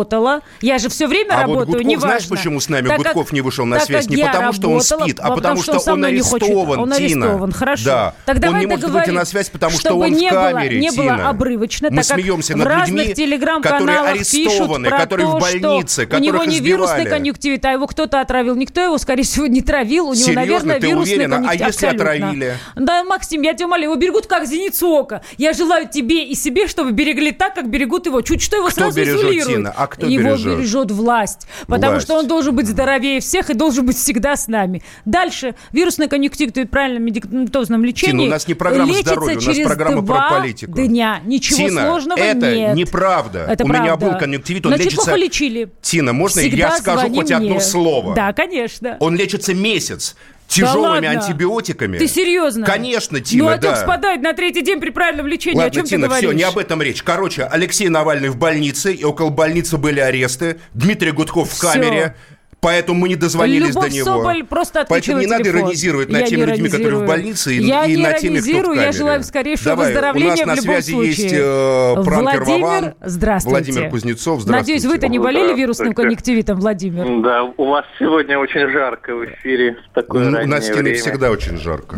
я 0.61 0.77
же 0.79 0.89
все 0.89 1.07
время 1.07 1.33
А 1.33 1.47
вот 1.47 1.53
работаю, 1.53 1.65
Гудков, 1.67 1.85
неважно. 1.85 2.07
знаешь, 2.09 2.27
почему 2.29 2.59
с 2.59 2.69
нами 2.69 2.87
Так 2.87 2.97
как- 2.97 3.05
Гудков 3.07 3.31
не 3.33 3.41
вышел 3.41 3.65
на 3.65 3.79
связь? 3.79 4.05
как 4.07 4.15
Не 4.15 4.23
потому, 4.23 4.53
что 4.53 4.67
он 4.69 4.73
работала, 4.77 5.03
спит, 5.05 5.19
а 5.19 5.31
потому 5.35 5.55
что 5.63 5.79
что 5.79 5.91
он 5.93 6.01
хочет. 6.01 6.05
арестован, 6.13 6.79
Он 6.79 6.93
арестован, 6.93 7.51
хорошо. 7.51 7.85
Да. 7.85 8.13
Так 8.25 8.35
он 8.35 8.41
давай 8.41 8.59
не 8.61 8.67
может 8.67 8.89
выйти 8.89 9.09
на 9.09 9.25
связь, 9.25 9.49
потому 9.49 9.77
что 9.77 9.93
он 9.95 10.13
в 10.13 10.17
не 10.17 10.29
было- 10.29 10.51
камере, 10.51 10.79
не 10.79 10.91
было 10.91 11.03
Тина. 11.15 11.29
обрывочно, 11.29 11.89
Мы 11.89 11.97
так 11.97 12.07
как 12.07 12.19
смеемся 12.19 12.53
в 12.53 12.57
над 12.57 12.67
разных 12.67 12.97
людьми, 12.99 13.13
телеграм-каналах 13.15 14.11
арестованы, 14.11 14.89
которые 14.89 15.27
то, 15.27 15.37
в 15.37 15.41
больнице, 15.41 15.93
что 15.93 16.01
у 16.03 16.05
которых 16.07 16.21
него 16.25 16.43
не 16.43 16.55
избивали. 16.57 16.69
вирусный 16.69 17.05
конъюнктивит, 17.05 17.65
а 17.65 17.71
его 17.71 17.87
кто-то 17.87 18.21
отравил. 18.21 18.55
Никто 18.55 18.81
его, 18.81 18.97
скорее 18.97 19.23
всего, 19.23 19.47
не 19.47 19.61
травил. 19.61 20.09
У 20.09 20.13
него, 20.13 20.15
Серьезно, 20.15 20.41
наверное, 20.41 20.79
ты 20.79 20.87
вирусный 20.87 21.13
уверена? 21.15 21.35
А 21.35 21.39
конъюнктивит. 21.39 21.67
если 21.73 21.85
Абсолютно. 21.87 22.11
отравили? 22.13 22.57
Да, 22.75 23.03
Максим, 23.03 23.41
я 23.41 23.53
тебя 23.53 23.65
умоляю, 23.67 23.89
его 23.91 23.95
берегут 23.99 24.27
как 24.27 24.45
зеницу 24.45 24.87
ока. 24.89 25.21
Я 25.37 25.53
желаю 25.53 25.87
тебе 25.89 26.23
и 26.25 26.35
себе, 26.35 26.67
чтобы 26.67 26.91
берегли 26.91 27.31
так, 27.31 27.53
как 27.55 27.69
берегут 27.69 28.05
его. 28.05 28.21
Чуть 28.21 28.41
что 28.41 28.55
его 28.57 28.67
Кто 28.67 28.75
сразу 28.81 28.97
бережет, 28.97 29.19
изолируют. 29.21 29.47
Тина? 29.47 29.71
А 29.83 29.87
кто 29.87 30.05
его 30.07 30.23
бережет? 30.35 30.57
бережет 30.57 30.91
власть. 30.91 31.47
Потому 31.67 31.93
Власть. 31.93 32.05
что 32.05 32.15
он 32.17 32.27
должен 32.27 32.55
быть 32.55 32.67
здоровее 32.67 33.19
всех 33.19 33.49
и 33.49 33.53
должен 33.53 33.85
быть 33.85 33.97
всегда 33.97 34.35
с 34.35 34.47
нами. 34.47 34.83
Дальше. 35.05 35.55
Вирусный 35.71 36.07
конъюнктивит 36.07 36.53
при 36.53 36.63
правильном 36.65 37.03
медикаментозном 37.03 37.83
лечении 37.83 38.11
Тина, 38.11 38.23
у 38.23 38.29
нас 38.29 38.47
не 38.47 38.53
программа 38.53 38.93
здоровья, 38.93 39.37
у 39.37 39.41
нас 39.41 39.57
программа 39.59 40.05
про 40.05 40.29
политику. 40.29 40.73
дня. 40.73 41.19
Ничего 41.25 41.57
Тина, 41.57 41.85
сложного 41.87 42.19
это 42.19 42.55
нет. 42.55 42.75
неправда. 42.75 43.45
Это 43.49 43.63
У 43.63 43.67
меня 43.67 43.83
правда. 43.85 44.05
был 44.11 44.17
конъюнктивит, 44.17 44.65
он 44.65 44.73
чуть 44.73 44.85
лечится- 44.85 45.15
лечили. 45.15 45.69
Тина, 45.81 46.13
можно 46.13 46.41
Всегда 46.41 46.57
я 46.57 46.77
скажу 46.77 47.09
хоть 47.13 47.31
одно 47.31 47.49
мне. 47.49 47.59
слово? 47.61 48.15
Да, 48.15 48.33
конечно. 48.33 48.97
Он 48.99 49.15
лечится 49.15 49.53
месяц 49.53 50.15
тяжелыми 50.51 51.05
ладно? 51.07 51.09
антибиотиками. 51.21 51.97
Ты 51.97 52.07
серьезно? 52.07 52.65
Конечно, 52.65 53.17
Ну, 53.19 53.23
Тина, 53.23 53.53
отек 53.53 53.71
да. 53.71 53.75
спадает 53.75 54.21
на 54.21 54.33
третий 54.33 54.61
день 54.61 54.79
при 54.79 54.89
правильном 54.89 55.27
лечении. 55.27 55.59
О 55.59 55.63
Ладно, 55.63 55.73
чем 55.75 55.85
Тина, 55.85 56.01
ты 56.03 56.07
говоришь? 56.09 56.29
все, 56.29 56.37
не 56.37 56.43
об 56.43 56.57
этом 56.57 56.81
речь. 56.81 57.03
Короче, 57.03 57.43
Алексей 57.43 57.89
Навальный 57.89 58.29
в 58.29 58.37
больнице, 58.37 58.93
и 58.93 59.03
около 59.03 59.29
больницы 59.29 59.77
были 59.77 59.99
аресты. 59.99 60.59
Дмитрий 60.73 61.11
Гудков 61.11 61.49
в 61.49 61.53
Всё. 61.53 61.71
камере. 61.71 62.15
Поэтому 62.61 62.99
мы 62.99 63.09
не 63.09 63.15
дозвонились 63.15 63.69
Любовь 63.69 63.89
до 63.89 63.95
него. 63.95 64.05
Соболь 64.05 64.43
просто 64.43 64.85
Поэтому 64.87 65.17
не 65.19 65.25
надо 65.25 65.43
телефон. 65.43 65.61
иронизировать 65.61 66.09
Я 66.09 66.19
над 66.19 66.27
теми 66.27 66.39
не 66.41 66.45
людьми, 66.45 66.69
которые 66.69 66.99
в 66.99 67.07
больнице, 67.07 67.55
и, 67.55 67.63
Я 67.63 67.85
и 67.85 67.97
над 67.97 68.17
теми, 68.19 68.37
кто 68.37 68.45
в 68.45 68.49
иронизирую, 68.49 68.75
я 68.75 68.81
камере. 68.83 68.97
желаю 68.97 69.23
скорейшего 69.23 69.69
Давай, 69.71 69.87
выздоровления 69.87 70.31
у 70.31 70.35
нас 70.35 70.43
в 70.43 70.45
на 70.47 70.53
любом 70.61 70.75
связи 70.75 70.91
случае. 70.91 71.07
есть 71.11 71.33
э, 71.33 72.03
пранкер 72.05 72.43
Владимир, 72.43 72.61
Вован. 72.65 72.93
здравствуйте. 73.03 73.71
Владимир 73.71 73.89
Кузнецов, 73.89 74.41
здравствуйте. 74.41 74.73
Надеюсь, 74.73 74.85
вы-то 74.85 75.07
не 75.07 75.17
болели 75.17 75.53
вирусным 75.55 75.93
конъюнктивитом, 75.93 76.59
Владимир? 76.59 77.23
Да, 77.23 77.43
у 77.57 77.65
вас 77.65 77.85
сегодня 77.97 78.37
очень 78.37 78.69
жарко 78.71 79.15
в 79.15 79.25
эфире 79.25 79.77
в 79.89 79.95
такое 79.95 80.27
У 80.43 80.47
нас 80.47 80.69
время. 80.69 80.95
всегда 80.95 81.31
очень 81.31 81.57
жарко. 81.57 81.97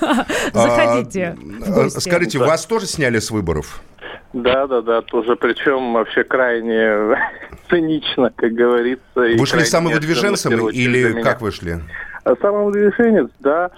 Заходите. 0.52 1.36
А, 1.66 1.70
гости. 1.70 2.00
Скажите, 2.00 2.38
вас 2.38 2.66
тоже 2.66 2.86
сняли 2.86 3.20
с 3.20 3.30
выборов? 3.30 3.80
Да, 4.32 4.66
да, 4.68 4.80
да, 4.80 5.02
тоже, 5.02 5.34
причем 5.34 5.92
вообще 5.92 6.22
крайне 6.22 7.18
цинично, 7.68 8.32
как 8.34 8.52
говорится. 8.52 9.02
Вышли 9.14 9.64
самовыдвиженцем 9.64 10.68
или 10.68 11.20
как 11.22 11.40
вышли? 11.40 11.80
Самовыдвиженец, 12.40 13.30
да. 13.40 13.70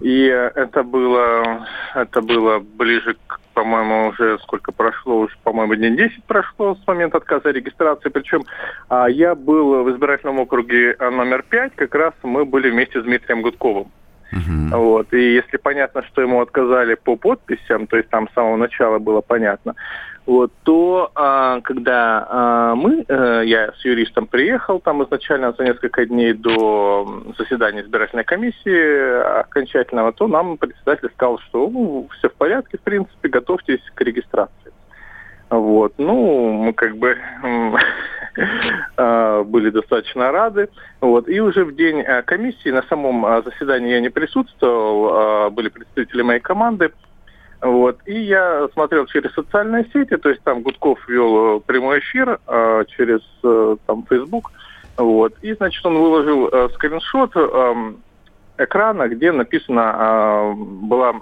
И 0.00 0.24
это 0.24 0.82
было, 0.82 1.64
это 1.94 2.20
было 2.22 2.58
ближе 2.58 3.16
к, 3.28 3.38
по-моему, 3.54 4.08
уже 4.08 4.38
сколько 4.40 4.72
прошло, 4.72 5.20
уже, 5.20 5.36
по-моему, 5.44 5.76
дней 5.76 5.96
10 5.96 6.24
прошло 6.24 6.74
с 6.74 6.84
момента 6.88 7.18
отказа 7.18 7.50
от 7.50 7.54
регистрации. 7.54 8.08
Причем 8.08 8.42
а, 8.88 9.08
я 9.08 9.36
был 9.36 9.84
в 9.84 9.90
избирательном 9.92 10.40
округе 10.40 10.96
а, 10.98 11.10
номер 11.10 11.44
5, 11.48 11.76
как 11.76 11.94
раз 11.94 12.14
мы 12.24 12.44
были 12.44 12.70
вместе 12.70 13.00
с 13.00 13.04
Дмитрием 13.04 13.42
Гудковым. 13.42 13.92
Вот. 14.32 15.12
И 15.12 15.34
если 15.34 15.58
понятно, 15.58 16.02
что 16.02 16.22
ему 16.22 16.40
отказали 16.40 16.94
по 16.94 17.16
подписям, 17.16 17.86
то 17.86 17.96
есть 17.96 18.08
там 18.08 18.28
с 18.28 18.34
самого 18.34 18.56
начала 18.56 18.98
было 18.98 19.20
понятно, 19.20 19.74
вот, 20.24 20.52
то 20.62 21.10
а, 21.16 21.60
когда 21.62 22.26
а, 22.30 22.74
мы, 22.76 23.04
э, 23.08 23.42
я 23.44 23.72
с 23.72 23.84
юристом 23.84 24.28
приехал 24.28 24.78
там 24.78 25.02
изначально 25.02 25.52
за 25.52 25.64
несколько 25.64 26.06
дней 26.06 26.32
до 26.32 27.24
заседания 27.36 27.82
избирательной 27.82 28.22
комиссии 28.22 29.40
окончательного, 29.40 30.12
то 30.12 30.28
нам 30.28 30.58
председатель 30.58 31.10
сказал, 31.14 31.40
что 31.40 31.68
ну, 31.68 32.08
все 32.18 32.28
в 32.28 32.34
порядке, 32.34 32.78
в 32.78 32.82
принципе, 32.82 33.28
готовьтесь 33.28 33.82
к 33.94 34.00
регистрации. 34.00 34.72
Вот, 35.52 35.92
ну, 35.98 36.50
мы 36.50 36.72
как 36.72 36.96
бы 36.96 37.14
а, 38.96 39.44
были 39.44 39.68
достаточно 39.68 40.32
рады. 40.32 40.70
Вот, 41.02 41.28
и 41.28 41.40
уже 41.40 41.66
в 41.66 41.76
день 41.76 42.00
а, 42.00 42.22
комиссии 42.22 42.70
на 42.70 42.82
самом 42.84 43.26
а, 43.26 43.42
заседании 43.42 43.90
я 43.90 44.00
не 44.00 44.08
присутствовал, 44.08 45.10
а, 45.12 45.50
были 45.50 45.68
представители 45.68 46.22
моей 46.22 46.40
команды. 46.40 46.90
Вот, 47.60 47.98
и 48.06 48.18
я 48.18 48.66
смотрел 48.72 49.04
через 49.04 49.34
социальные 49.34 49.84
сети, 49.92 50.16
то 50.16 50.30
есть 50.30 50.42
там 50.42 50.62
Гудков 50.62 51.06
вел 51.06 51.58
э, 51.58 51.60
прямой 51.60 52.00
эфир 52.00 52.40
через 52.96 53.20
э, 53.44 53.76
там 53.86 54.04
Facebook. 54.08 54.50
Вот, 54.96 55.34
и, 55.42 55.52
значит, 55.52 55.84
он 55.84 55.98
выложил 55.98 56.48
э, 56.48 56.68
скриншот 56.74 57.36
экрана, 58.58 59.08
где 59.08 59.32
написано 59.32 59.82
а, 59.94 60.52
была 60.54 61.20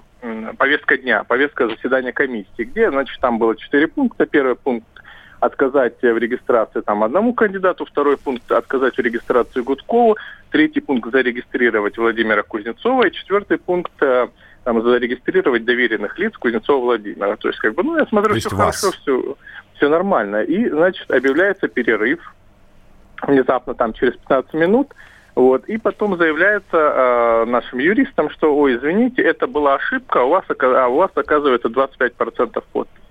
повестка 0.57 0.97
дня, 0.97 1.23
повестка 1.23 1.67
заседания 1.67 2.11
комиссии, 2.11 2.63
где, 2.63 2.89
значит, 2.89 3.19
там 3.19 3.39
было 3.39 3.55
четыре 3.55 3.87
пункта. 3.87 4.25
Первый 4.25 4.55
пункт 4.55 4.87
отказать 5.39 5.99
в 6.01 6.17
регистрации 6.17 6.81
там 6.81 7.03
одному 7.03 7.33
кандидату, 7.33 7.85
второй 7.85 8.17
пункт 8.17 8.51
отказать 8.51 8.95
в 8.95 8.99
регистрации 8.99 9.61
Гудкову, 9.61 10.15
третий 10.51 10.81
пункт 10.81 11.11
зарегистрировать 11.11 11.97
Владимира 11.97 12.43
Кузнецова 12.43 13.07
и 13.07 13.11
четвертый 13.11 13.57
пункт 13.57 13.91
э, 14.01 14.27
там, 14.63 14.83
зарегистрировать 14.83 15.65
доверенных 15.65 16.19
лиц 16.19 16.37
Кузнецова 16.37 16.81
Владимира. 16.81 17.35
То 17.37 17.47
есть, 17.47 17.59
как 17.59 17.73
бы, 17.73 17.83
ну, 17.83 17.97
я 17.97 18.05
смотрю, 18.05 18.35
все 18.35 18.49
вас. 18.49 18.79
хорошо, 18.79 18.97
все, 19.01 19.35
все 19.73 19.89
нормально. 19.89 20.43
И, 20.43 20.69
значит, 20.69 21.09
объявляется 21.09 21.67
перерыв 21.67 22.19
внезапно 23.23 23.73
там 23.73 23.93
через 23.93 24.15
15 24.17 24.53
минут. 24.53 24.93
Вот, 25.35 25.65
и 25.69 25.77
потом 25.77 26.17
заявляется 26.17 26.77
э, 26.77 27.45
нашим 27.45 27.79
юристам, 27.79 28.29
что, 28.31 28.53
ой, 28.53 28.75
извините, 28.75 29.21
это 29.21 29.47
была 29.47 29.75
ошибка, 29.75 30.17
у 30.23 30.29
вас, 30.29 30.43
а 30.49 30.87
у 30.87 30.95
вас 30.97 31.11
оказывается 31.15 31.69
25% 31.69 32.63
подписей 32.73 33.03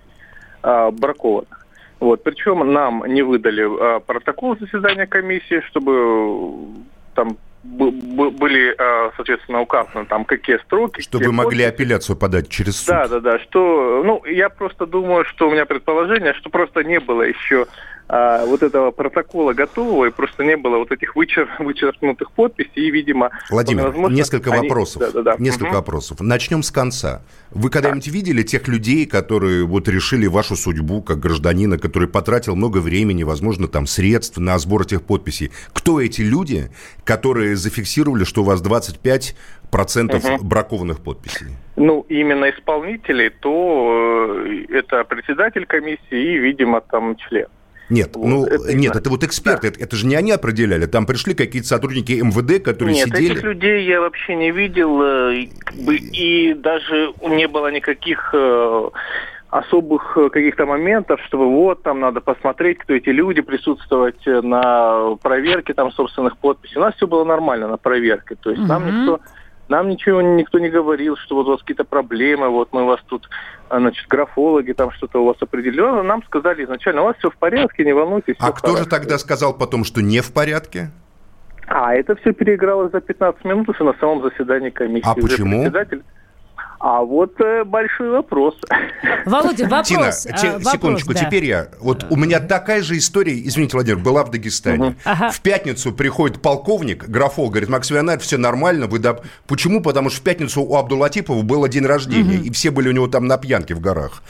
э, 0.63 0.91
бракованных. 0.91 1.67
Вот, 1.99 2.23
причем 2.23 2.73
нам 2.73 3.05
не 3.07 3.23
выдали 3.23 3.65
э, 3.97 4.01
протокол 4.01 4.57
заседания 4.59 5.07
комиссии, 5.07 5.63
чтобы 5.69 5.93
э, 5.93 6.81
там 7.15 7.39
были, 7.63 8.75
соответственно, 9.17 9.61
указаны 9.61 10.07
там 10.07 10.25
какие 10.25 10.57
строки. 10.65 11.03
Чтобы 11.03 11.27
вы 11.27 11.33
могли 11.33 11.65
подписи. 11.65 11.75
апелляцию 11.75 12.17
подать 12.17 12.49
через 12.49 12.79
суд. 12.79 12.89
Да, 12.89 13.07
да, 13.07 13.21
да. 13.21 13.39
Что, 13.39 14.03
ну, 14.03 14.25
я 14.25 14.49
просто 14.49 14.87
думаю, 14.87 15.27
что 15.27 15.47
у 15.47 15.53
меня 15.53 15.67
предположение, 15.67 16.33
что 16.33 16.49
просто 16.49 16.85
не 16.85 17.01
было 17.01 17.21
еще 17.21 17.67
а, 18.13 18.45
вот 18.45 18.63
этого 18.65 18.91
протокола 18.91 19.53
готового, 19.53 20.07
и 20.07 20.11
просто 20.11 20.43
не 20.45 20.57
было 20.57 20.79
вот 20.79 20.91
этих 20.91 21.15
вычер, 21.15 21.49
вычеркнутых 21.61 22.33
подписей, 22.33 22.71
и, 22.89 22.91
видимо, 22.91 23.31
Владимир, 23.51 23.87
возможно, 23.89 24.15
несколько 24.15 24.51
они- 24.53 24.69
вопросов. 24.69 25.01
Да, 25.03 25.11
да, 25.13 25.23
да. 25.23 25.37
Несколько 25.39 25.67
Мгм. 25.67 25.75
вопросов. 25.77 26.21
Начнем 26.21 26.63
с 26.65 26.71
конца. 26.73 27.23
Вы 27.53 27.71
когда-нибудь 27.71 28.09
видели 28.09 28.43
тех 28.43 28.67
людей, 28.67 29.07
которые 29.07 29.65
вот 29.65 29.87
решили 29.89 30.27
вашу 30.27 30.57
судьбу 30.57 31.03
как 31.03 31.21
гражданина, 31.21 31.79
который 31.79 32.09
потратил 32.09 32.57
много 32.57 32.79
времени, 32.79 33.23
возможно, 33.23 33.69
там 33.69 33.87
средств 33.87 34.39
на 34.39 34.59
сбор 34.59 34.83
этих 34.83 35.03
подписей? 35.03 35.53
Кто 35.73 36.01
эти 36.01 36.23
люди, 36.23 36.71
которые 37.05 37.55
зафиксировали, 37.55 38.25
что 38.25 38.43
у 38.43 38.45
вас 38.45 38.61
25 38.61 39.37
процентов 39.71 40.25
Мгм. 40.25 40.49
бракованных 40.49 41.01
подписей? 41.01 41.47
Ну, 41.77 42.05
именно 42.09 42.51
исполнители, 42.51 43.29
то 43.41 44.43
э, 44.47 44.65
это 44.71 45.05
председатель 45.05 45.65
комиссии 45.67 46.35
и, 46.35 46.39
видимо, 46.39 46.81
там 46.81 47.17
член. 47.17 47.47
Нет, 47.91 48.15
Вот, 48.15 48.27
ну 48.27 48.47
это 48.47 48.73
не 48.73 48.83
нет, 48.87 48.97
это 48.97 49.11
вот 49.11 49.25
эксперты, 49.25 49.69
это, 49.69 49.81
это 49.81 49.97
же 49.97 50.07
не 50.07 50.15
они 50.15 50.31
определяли. 50.31 50.87
Там 50.87 51.07
пришли 51.07 51.35
какие-то 51.35 51.69
сотрудники 51.69 52.13
МВД, 52.13 52.63
которые 52.63 52.95
Нет, 52.95 53.09
сидели. 53.09 53.33
этих 53.33 53.43
людей 53.43 53.85
я 53.85 54.01
вообще 54.01 54.37
не 54.37 54.53
видел, 54.53 55.03
э, 55.03 55.35
и, 55.35 55.51
и 56.51 56.55
даже 56.55 57.13
не 57.21 57.49
было 57.49 57.71
никаких 57.73 58.31
э, 58.33 58.91
особых 59.51 60.17
э, 60.17 60.31
каких-то 60.31 60.67
моментов, 60.67 61.21
чтобы 61.27 61.47
вот 61.47 61.83
там 61.83 61.99
надо 61.99 62.21
посмотреть, 62.21 62.79
кто 62.79 62.95
эти 62.95 63.09
люди, 63.09 63.41
присутствовать 63.41 64.25
на 64.25 65.17
проверке 65.17 65.75
там 65.75 65.91
собственных 65.91 66.39
подписей. 66.39 66.79
У 66.79 66.81
нас 66.81 66.95
все 66.95 67.09
было 67.09 67.25
нормально 67.25 67.67
на 67.67 67.77
проверке, 67.77 68.37
то 68.41 68.51
есть 68.51 68.63
нам 68.63 68.87
Мгм. 68.87 69.01
никто 69.01 69.21
нам 69.71 69.89
ничего 69.89 70.21
никто 70.21 70.59
не 70.59 70.69
говорил, 70.69 71.17
что 71.17 71.37
вот 71.37 71.47
у 71.47 71.51
вас 71.53 71.61
какие-то 71.61 71.85
проблемы, 71.85 72.49
вот 72.49 72.73
мы 72.73 72.85
вас 72.85 73.01
тут, 73.07 73.31
значит, 73.79 74.07
графологи, 74.09 74.73
там 74.73 74.91
что-то 74.93 75.23
у 75.23 75.27
вас 75.27 75.37
определено. 75.41 76.03
Нам 76.03 76.23
сказали 76.25 76.65
изначально, 76.65 77.03
у 77.03 77.05
вас 77.05 77.17
все 77.19 77.31
в 77.31 77.37
порядке, 77.37 77.85
не 77.85 77.93
волнуйтесь. 77.93 78.37
А 78.39 78.53
кто 78.53 78.71
же 78.71 78.85
хорошо». 78.85 78.91
тогда 78.91 79.19
сказал 79.19 79.57
потом, 79.57 79.85
что 79.85 80.03
не 80.03 80.21
в 80.21 80.33
порядке? 80.33 80.91
А, 81.67 81.95
это 81.95 82.17
все 82.17 82.33
переигралось 82.33 82.91
за 82.91 83.01
15 83.01 83.45
минут 83.45 83.69
уже 83.69 83.85
на 83.85 83.95
самом 84.01 84.23
заседании 84.23 84.71
комиссии. 84.71 85.07
А 85.09 85.13
Уже 85.13 85.23
почему? 85.23 85.63
председатель- 85.63 86.03
А 86.81 87.03
вот 87.03 87.39
э, 87.43 87.63
большой 87.65 88.09
вопрос. 88.09 88.55
Володя, 89.27 89.65
вопрос. 89.65 89.87
Тина, 89.87 90.09
а, 90.09 90.13
те- 90.39 90.51
вопрос, 90.53 90.73
секундочку, 90.73 91.13
да. 91.13 91.21
теперь 91.21 91.45
я. 91.45 91.69
Вот 91.79 92.07
у 92.09 92.17
меня 92.17 92.41
такая 92.41 92.83
же 92.83 92.97
история, 92.97 93.39
извините, 93.39 93.77
Владимир, 93.77 93.99
была 93.99 94.25
в 94.25 94.31
Дагестане. 94.31 94.97
Ага. 95.05 95.31
В 95.31 95.43
пятницу 95.43 95.93
приходит 95.93 96.41
полковник, 96.41 97.07
графол, 97.07 97.51
говорит, 97.51 97.69
Макс 97.69 97.93
Иванович, 97.93 98.23
все 98.23 98.39
нормально, 98.39 98.87
вы 98.87 98.99
доп-». 98.99 99.23
Почему? 99.47 99.83
Потому 99.83 100.09
что 100.09 100.21
в 100.21 100.25
пятницу 100.25 100.63
у 100.63 100.75
Абдулатипова 100.75 101.43
было 101.43 101.69
день 101.69 101.85
рождения, 101.85 102.37
и 102.37 102.51
все 102.51 102.71
были 102.71 102.89
у 102.89 102.93
него 102.93 103.09
там 103.09 103.27
на 103.27 103.37
пьянке 103.37 103.75
в 103.75 103.81
горах. 103.81 104.23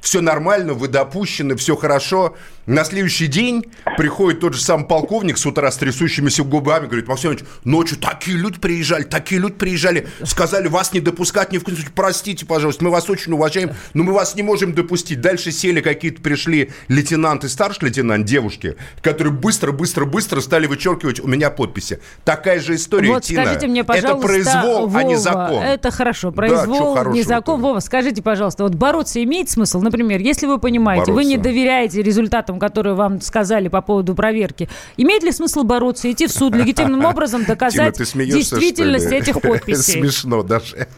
все 0.00 0.22
нормально, 0.22 0.72
вы 0.72 0.88
допущены, 0.88 1.56
все 1.56 1.76
хорошо. 1.76 2.36
На 2.66 2.82
следующий 2.84 3.28
день 3.28 3.64
приходит 3.96 4.40
тот 4.40 4.54
же 4.54 4.60
самый 4.60 4.86
полковник 4.88 5.38
с 5.38 5.46
утра 5.46 5.70
с 5.70 5.76
трясущимися 5.76 6.42
губами, 6.42 6.86
говорит, 6.86 7.06
Максим 7.06 7.30
Иванович, 7.30 7.46
ночью 7.62 7.96
такие 7.98 8.36
люди 8.36 8.58
приезжали, 8.58 9.04
такие 9.04 9.40
люди 9.40 9.54
приезжали, 9.54 10.08
сказали, 10.24 10.66
вас 10.66 10.92
не 10.92 10.98
допускать 10.98 11.52
ни 11.52 11.58
в 11.58 11.64
коем 11.64 11.76
случае, 11.76 11.92
простите, 11.94 12.44
пожалуйста, 12.44 12.82
мы 12.82 12.90
вас 12.90 13.08
очень 13.08 13.32
уважаем, 13.32 13.70
но 13.94 14.02
мы 14.02 14.12
вас 14.12 14.34
не 14.34 14.42
можем 14.42 14.74
допустить. 14.74 15.20
Дальше 15.20 15.52
сели 15.52 15.80
какие-то, 15.80 16.20
пришли 16.20 16.72
лейтенант 16.88 17.44
и 17.44 17.48
старший 17.48 17.84
лейтенант, 17.88 18.26
девушки, 18.26 18.74
которые 19.00 19.32
быстро-быстро-быстро 19.32 20.40
стали 20.40 20.66
вычеркивать 20.66 21.20
у 21.20 21.28
меня 21.28 21.50
подписи. 21.50 22.00
Такая 22.24 22.58
же 22.58 22.74
история, 22.74 23.10
Вот 23.10 23.22
Тина. 23.22 23.44
скажите 23.44 23.68
мне, 23.68 23.84
пожалуйста, 23.84 24.18
Это 24.18 24.26
произвол, 24.26 24.90
а 24.92 25.02
не 25.04 25.14
Вова, 25.14 25.18
закон. 25.22 25.62
Это 25.62 25.90
хорошо. 25.92 26.30
Да, 26.30 26.36
Произвол, 26.36 26.90
не 26.90 26.96
хорошего-то? 26.98 27.28
закон. 27.28 27.60
Вова, 27.60 27.78
скажите, 27.78 28.22
пожалуйста, 28.22 28.64
вот 28.64 28.74
бороться 28.74 29.22
имеет 29.22 29.48
смысл? 29.50 29.80
Например, 29.80 30.20
если 30.20 30.46
вы 30.46 30.58
понимаете, 30.58 31.12
вы 31.12 31.24
не 31.24 31.36
Бороться. 31.36 31.50
доверяете 31.50 32.02
результатам, 32.02 32.55
которые 32.58 32.94
вам 32.94 33.20
сказали 33.20 33.68
по 33.68 33.82
поводу 33.82 34.14
проверки, 34.14 34.68
имеет 34.96 35.22
ли 35.22 35.32
смысл 35.32 35.62
бороться, 35.62 36.10
идти 36.10 36.26
в 36.26 36.32
суд, 36.32 36.54
легитимным 36.54 37.04
образом 37.04 37.44
доказать 37.44 37.96
действительность 37.96 39.12
этих 39.12 39.40
подписей? 39.40 40.00
Смешно 40.00 40.42
даже. 40.42 40.88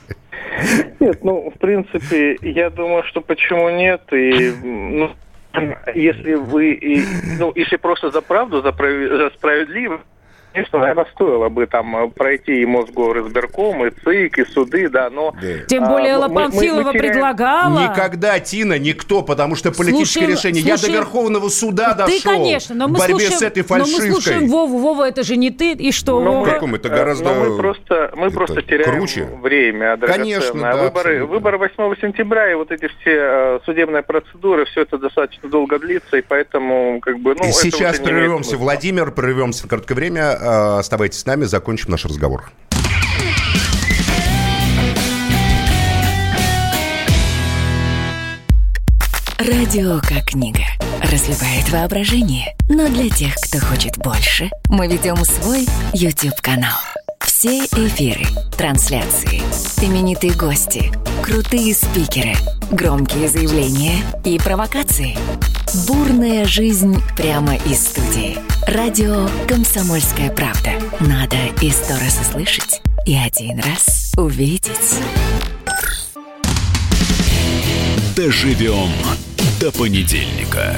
Нет, 1.00 1.22
ну, 1.22 1.52
в 1.54 1.58
принципе, 1.58 2.36
я 2.42 2.70
думаю, 2.70 3.04
что 3.04 3.20
почему 3.20 3.70
нет. 3.70 4.02
И, 4.12 4.52
ну, 4.62 5.10
если 5.94 6.34
вы, 6.34 6.72
и, 6.72 7.04
ну, 7.38 7.52
если 7.54 7.76
просто 7.76 8.10
за 8.10 8.20
правду, 8.20 8.62
за, 8.62 8.70
прави- 8.70 9.08
за 9.08 9.30
справедливость, 9.36 10.04
конечно, 10.58 10.78
наверное, 10.78 11.06
стоило 11.14 11.48
бы 11.48 11.66
там 11.66 11.96
э, 11.96 12.08
пройти 12.10 12.62
и 12.62 12.66
Мосгоризбирком, 12.66 13.86
и 13.86 13.90
ЦИК, 13.90 14.38
и 14.38 14.44
суды, 14.44 14.88
да, 14.88 15.10
но... 15.10 15.34
Тем 15.68 15.84
а, 15.84 15.88
более 15.88 16.08
мы- 16.08 16.14
Элла 16.18 16.28
мы- 16.28 16.34
мы 16.34 16.40
Памфилова 16.50 16.92
теряем- 16.92 16.98
предлагала. 16.98 17.78
Никогда, 17.90 18.38
Тина, 18.40 18.78
никто, 18.78 19.22
потому 19.22 19.54
что 19.54 19.72
политическое 19.72 20.26
Слушаем- 20.26 20.30
решение. 20.36 20.62
Я 20.62 20.72
до 20.74 20.78
слушаем- 20.80 21.00
Верховного 21.00 21.48
суда 21.48 21.92
Ты, 21.94 21.98
дошел. 22.12 22.32
конечно, 22.32 22.74
но 22.74 22.86
в 22.86 22.90
мы, 22.92 22.98
борьбе 22.98 23.14
слушаем, 23.18 23.38
с 23.38 23.42
этой 23.42 23.58
но 23.68 23.76
мы 23.76 23.84
фальшивкой. 23.84 24.10
слушаем 24.12 24.48
Вову. 24.48 24.78
Вова, 24.78 25.08
это 25.08 25.22
же 25.22 25.36
не 25.36 25.50
ты. 25.50 25.72
И 25.72 25.92
что, 25.92 26.20
Но 26.20 26.32
Вова? 26.32 26.44
мы- 26.46 26.52
Каком 26.52 26.74
это 26.74 26.88
э, 26.88 26.90
гораздо 26.96 27.24
но 27.24 27.34
мы 27.44 27.56
просто, 27.56 28.12
мы 28.16 28.26
это 28.26 28.34
просто 28.36 28.62
теряем 28.62 28.96
круче. 28.98 29.24
время 29.42 29.96
Конечно, 29.96 30.60
да, 30.60 30.72
выборы, 30.76 30.88
абсолютно. 31.10 31.26
выборы 31.26 31.58
8 31.58 31.94
сентября 32.00 32.50
и 32.50 32.54
вот 32.54 32.70
эти 32.72 32.88
все 32.88 33.10
э, 33.10 33.58
судебные 33.64 34.02
процедуры, 34.02 34.64
все 34.66 34.82
это 34.82 34.98
достаточно 34.98 35.48
долго 35.48 35.78
длится, 35.78 36.16
и 36.16 36.22
поэтому 36.22 37.00
как 37.00 37.18
бы... 37.20 37.34
Ну, 37.34 37.44
И 37.44 37.48
это 37.48 37.52
сейчас 37.58 37.98
прервемся. 38.00 38.56
Владимир, 38.56 39.10
прервемся 39.12 39.64
на 39.64 39.68
короткое 39.70 39.94
время. 39.94 40.36
Э, 40.48 40.78
Оставайтесь 40.78 41.20
с 41.20 41.26
нами, 41.26 41.44
закончим 41.44 41.90
наш 41.90 42.06
разговор. 42.06 42.50
Радио 49.38 50.00
как 50.00 50.24
книга. 50.26 50.64
Разливает 51.02 51.68
воображение. 51.70 52.56
Но 52.68 52.88
для 52.88 53.08
тех, 53.10 53.34
кто 53.34 53.58
хочет 53.58 53.96
больше, 53.98 54.50
мы 54.68 54.86
ведем 54.88 55.16
свой 55.24 55.66
YouTube-канал. 55.92 56.76
Все 57.38 57.66
эфиры, 57.66 58.26
трансляции, 58.56 59.40
именитые 59.80 60.32
гости, 60.32 60.90
крутые 61.22 61.72
спикеры, 61.72 62.34
громкие 62.72 63.28
заявления 63.28 64.02
и 64.24 64.40
провокации. 64.40 65.16
Бурная 65.86 66.46
жизнь 66.46 67.00
прямо 67.16 67.54
из 67.54 67.78
студии. 67.78 68.38
Радио 68.66 69.28
«Комсомольская 69.46 70.32
правда». 70.32 70.72
Надо 70.98 71.36
и 71.62 71.70
сто 71.70 71.92
раз 71.92 72.18
услышать, 72.20 72.82
и 73.06 73.14
один 73.14 73.60
раз 73.60 74.12
увидеть. 74.16 74.96
Доживем 78.16 78.90
до 79.60 79.70
понедельника. 79.70 80.76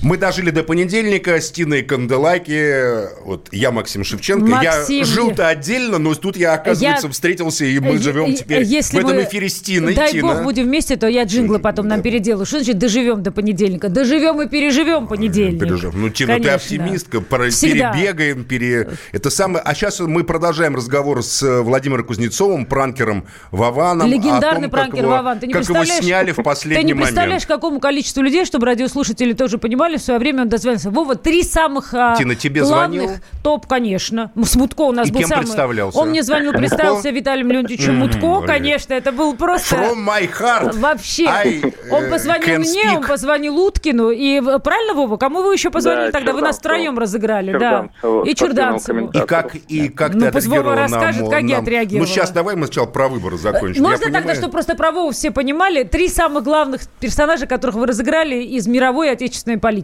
Мы 0.00 0.16
дожили 0.16 0.50
до 0.50 0.62
понедельника 0.62 1.40
с 1.40 1.50
Тиной 1.50 1.82
Канделаки. 1.82 3.24
Вот 3.24 3.48
я 3.50 3.72
Максим 3.72 4.04
Шевченко. 4.04 4.46
Максим, 4.46 4.98
я 5.00 5.04
жил-то 5.04 5.48
отдельно, 5.48 5.98
но 5.98 6.14
тут 6.14 6.36
я, 6.36 6.54
оказывается, 6.54 7.08
Я- 7.08 7.12
встретился, 7.12 7.64
и 7.64 7.80
мы 7.80 7.98
живем 7.98 8.32
теперь 8.32 8.62
если 8.62 8.96
в 8.96 9.04
этом 9.04 9.16
мы- 9.16 9.24
эфире 9.24 9.48
с 9.48 9.60
Тиной. 9.60 9.94
Дай 9.96 10.12
Тина. 10.12 10.34
бог 10.34 10.42
будем 10.44 10.64
вместе, 10.66 10.94
то 10.96 11.08
я 11.08 11.24
джинглы 11.24 11.58
потом 11.58 11.88
нам 11.88 12.00
переделаю. 12.02 12.46
Что 12.46 12.58
значит 12.58 12.78
доживем 12.78 13.24
до 13.24 13.32
понедельника? 13.32 13.88
Доживем 13.88 14.40
и 14.40 14.48
переживем 14.48 15.08
понедельник. 15.08 15.60
Пережив. 15.60 15.92
Ну, 15.94 16.10
Тина, 16.10 16.36
ты 16.36 16.42
Конечно. 16.44 16.54
оптимистка. 16.54 17.20
Пора- 17.20 17.50
Всегда. 17.50 17.92
Перебегаем, 17.92 18.44
пере... 18.44 18.88
Это 19.10 19.30
самое... 19.30 19.62
А 19.64 19.74
сейчас 19.74 19.98
мы 19.98 20.22
продолжаем 20.22 20.76
разговор 20.76 21.24
с 21.24 21.42
э, 21.42 21.60
Владимиром 21.62 22.04
Кузнецовым, 22.06 22.66
пранкером 22.66 23.24
Вованом. 23.50 24.08
Легендарный 24.08 24.62
том, 24.62 24.70
пранкер 24.70 25.00
его- 25.00 25.10
Вован. 25.10 25.40
Ты 25.40 25.48
не 25.48 25.52
как 25.52 25.64
его 25.64 25.74
представляешь, 25.74 26.04
сняли 26.04 26.30
в 26.32 26.36
Ты 26.36 26.42
последний 26.44 26.84
не 26.84 26.92
момент. 26.94 27.08
представляешь, 27.08 27.46
какому 27.46 27.80
количеству 27.80 28.22
людей, 28.22 28.44
чтобы 28.44 28.66
радиослушатели 28.66 29.32
тоже 29.32 29.58
понимали, 29.58 29.87
в 29.96 30.00
свое 30.02 30.20
время 30.20 30.42
он 30.42 30.48
дозвонился. 30.48 30.90
Вова, 30.90 31.14
три 31.14 31.42
самых 31.42 31.94
а, 31.94 32.14
Тина, 32.16 32.34
тебе 32.34 32.62
главных. 32.62 33.02
звонил? 33.02 33.20
Топ, 33.42 33.66
конечно. 33.66 34.30
Ну, 34.34 34.44
Смутко 34.44 34.82
у 34.82 34.92
нас 34.92 35.08
И 35.08 35.12
был 35.12 35.20
кем 35.20 35.28
самый... 35.28 35.42
представлялся? 35.44 35.98
Он 35.98 36.10
мне 36.10 36.22
звонил, 36.22 36.52
представился 36.52 37.10
Виталием 37.10 37.50
Леонтьевичем 37.50 37.90
М, 37.92 37.98
Мутко, 38.00 38.46
конечно. 38.46 38.92
Это 38.94 39.12
был 39.12 39.34
просто... 39.36 39.74
From 39.76 40.06
my 40.06 40.28
heart. 40.30 40.78
Вообще. 40.78 41.24
I, 41.26 41.62
он 41.90 42.04
э, 42.04 42.10
позвонил 42.10 42.46
can 42.46 42.58
мне, 42.58 42.82
speak. 42.84 42.96
он 42.96 43.06
позвонил 43.06 43.58
Уткину. 43.58 44.10
И 44.10 44.40
правильно, 44.40 44.94
Вова? 44.94 45.16
Кому 45.16 45.42
вы 45.42 45.54
еще 45.54 45.70
позвонили 45.70 46.06
Да, 46.06 46.12
тогда? 46.12 46.32
Вы 46.32 46.40
нас 46.40 46.58
втроем 46.58 46.98
разыграли, 46.98 47.56
да. 47.58 47.88
И 48.24 48.34
комментатору. 48.34 49.10
И 49.12 49.20
как, 49.26 49.54
и 49.54 49.88
как 49.88 50.14
Ну, 50.14 50.26
ты 50.26 50.32
пусть 50.32 50.46
Вова 50.46 50.60
отреагировала 50.72 50.82
расскажет, 50.82 51.20
нам, 51.22 51.30
как 51.30 51.42
я 51.42 51.48
нам- 51.56 51.62
отреагировала. 51.62 52.06
Ну, 52.06 52.12
сейчас 52.12 52.30
давай 52.30 52.56
мы 52.56 52.66
сначала 52.66 52.86
про 52.86 53.08
выборы 53.08 53.38
закончим. 53.38 53.82
Можно 53.82 53.94
Я 53.96 53.98
тогда, 54.04 54.18
понимаю- 54.20 54.36
чтобы 54.36 54.52
просто 54.52 54.74
про 54.74 54.90
Вову 54.92 55.10
все 55.12 55.30
понимали, 55.30 55.82
три 55.84 56.08
самых 56.08 56.44
главных 56.44 56.82
персонажа, 57.00 57.46
которых 57.46 57.76
вы 57.76 57.86
разыграли 57.86 58.42
из 58.42 58.66
мировой 58.66 59.08
и 59.08 59.10
отечественной 59.10 59.58
политики? 59.58 59.77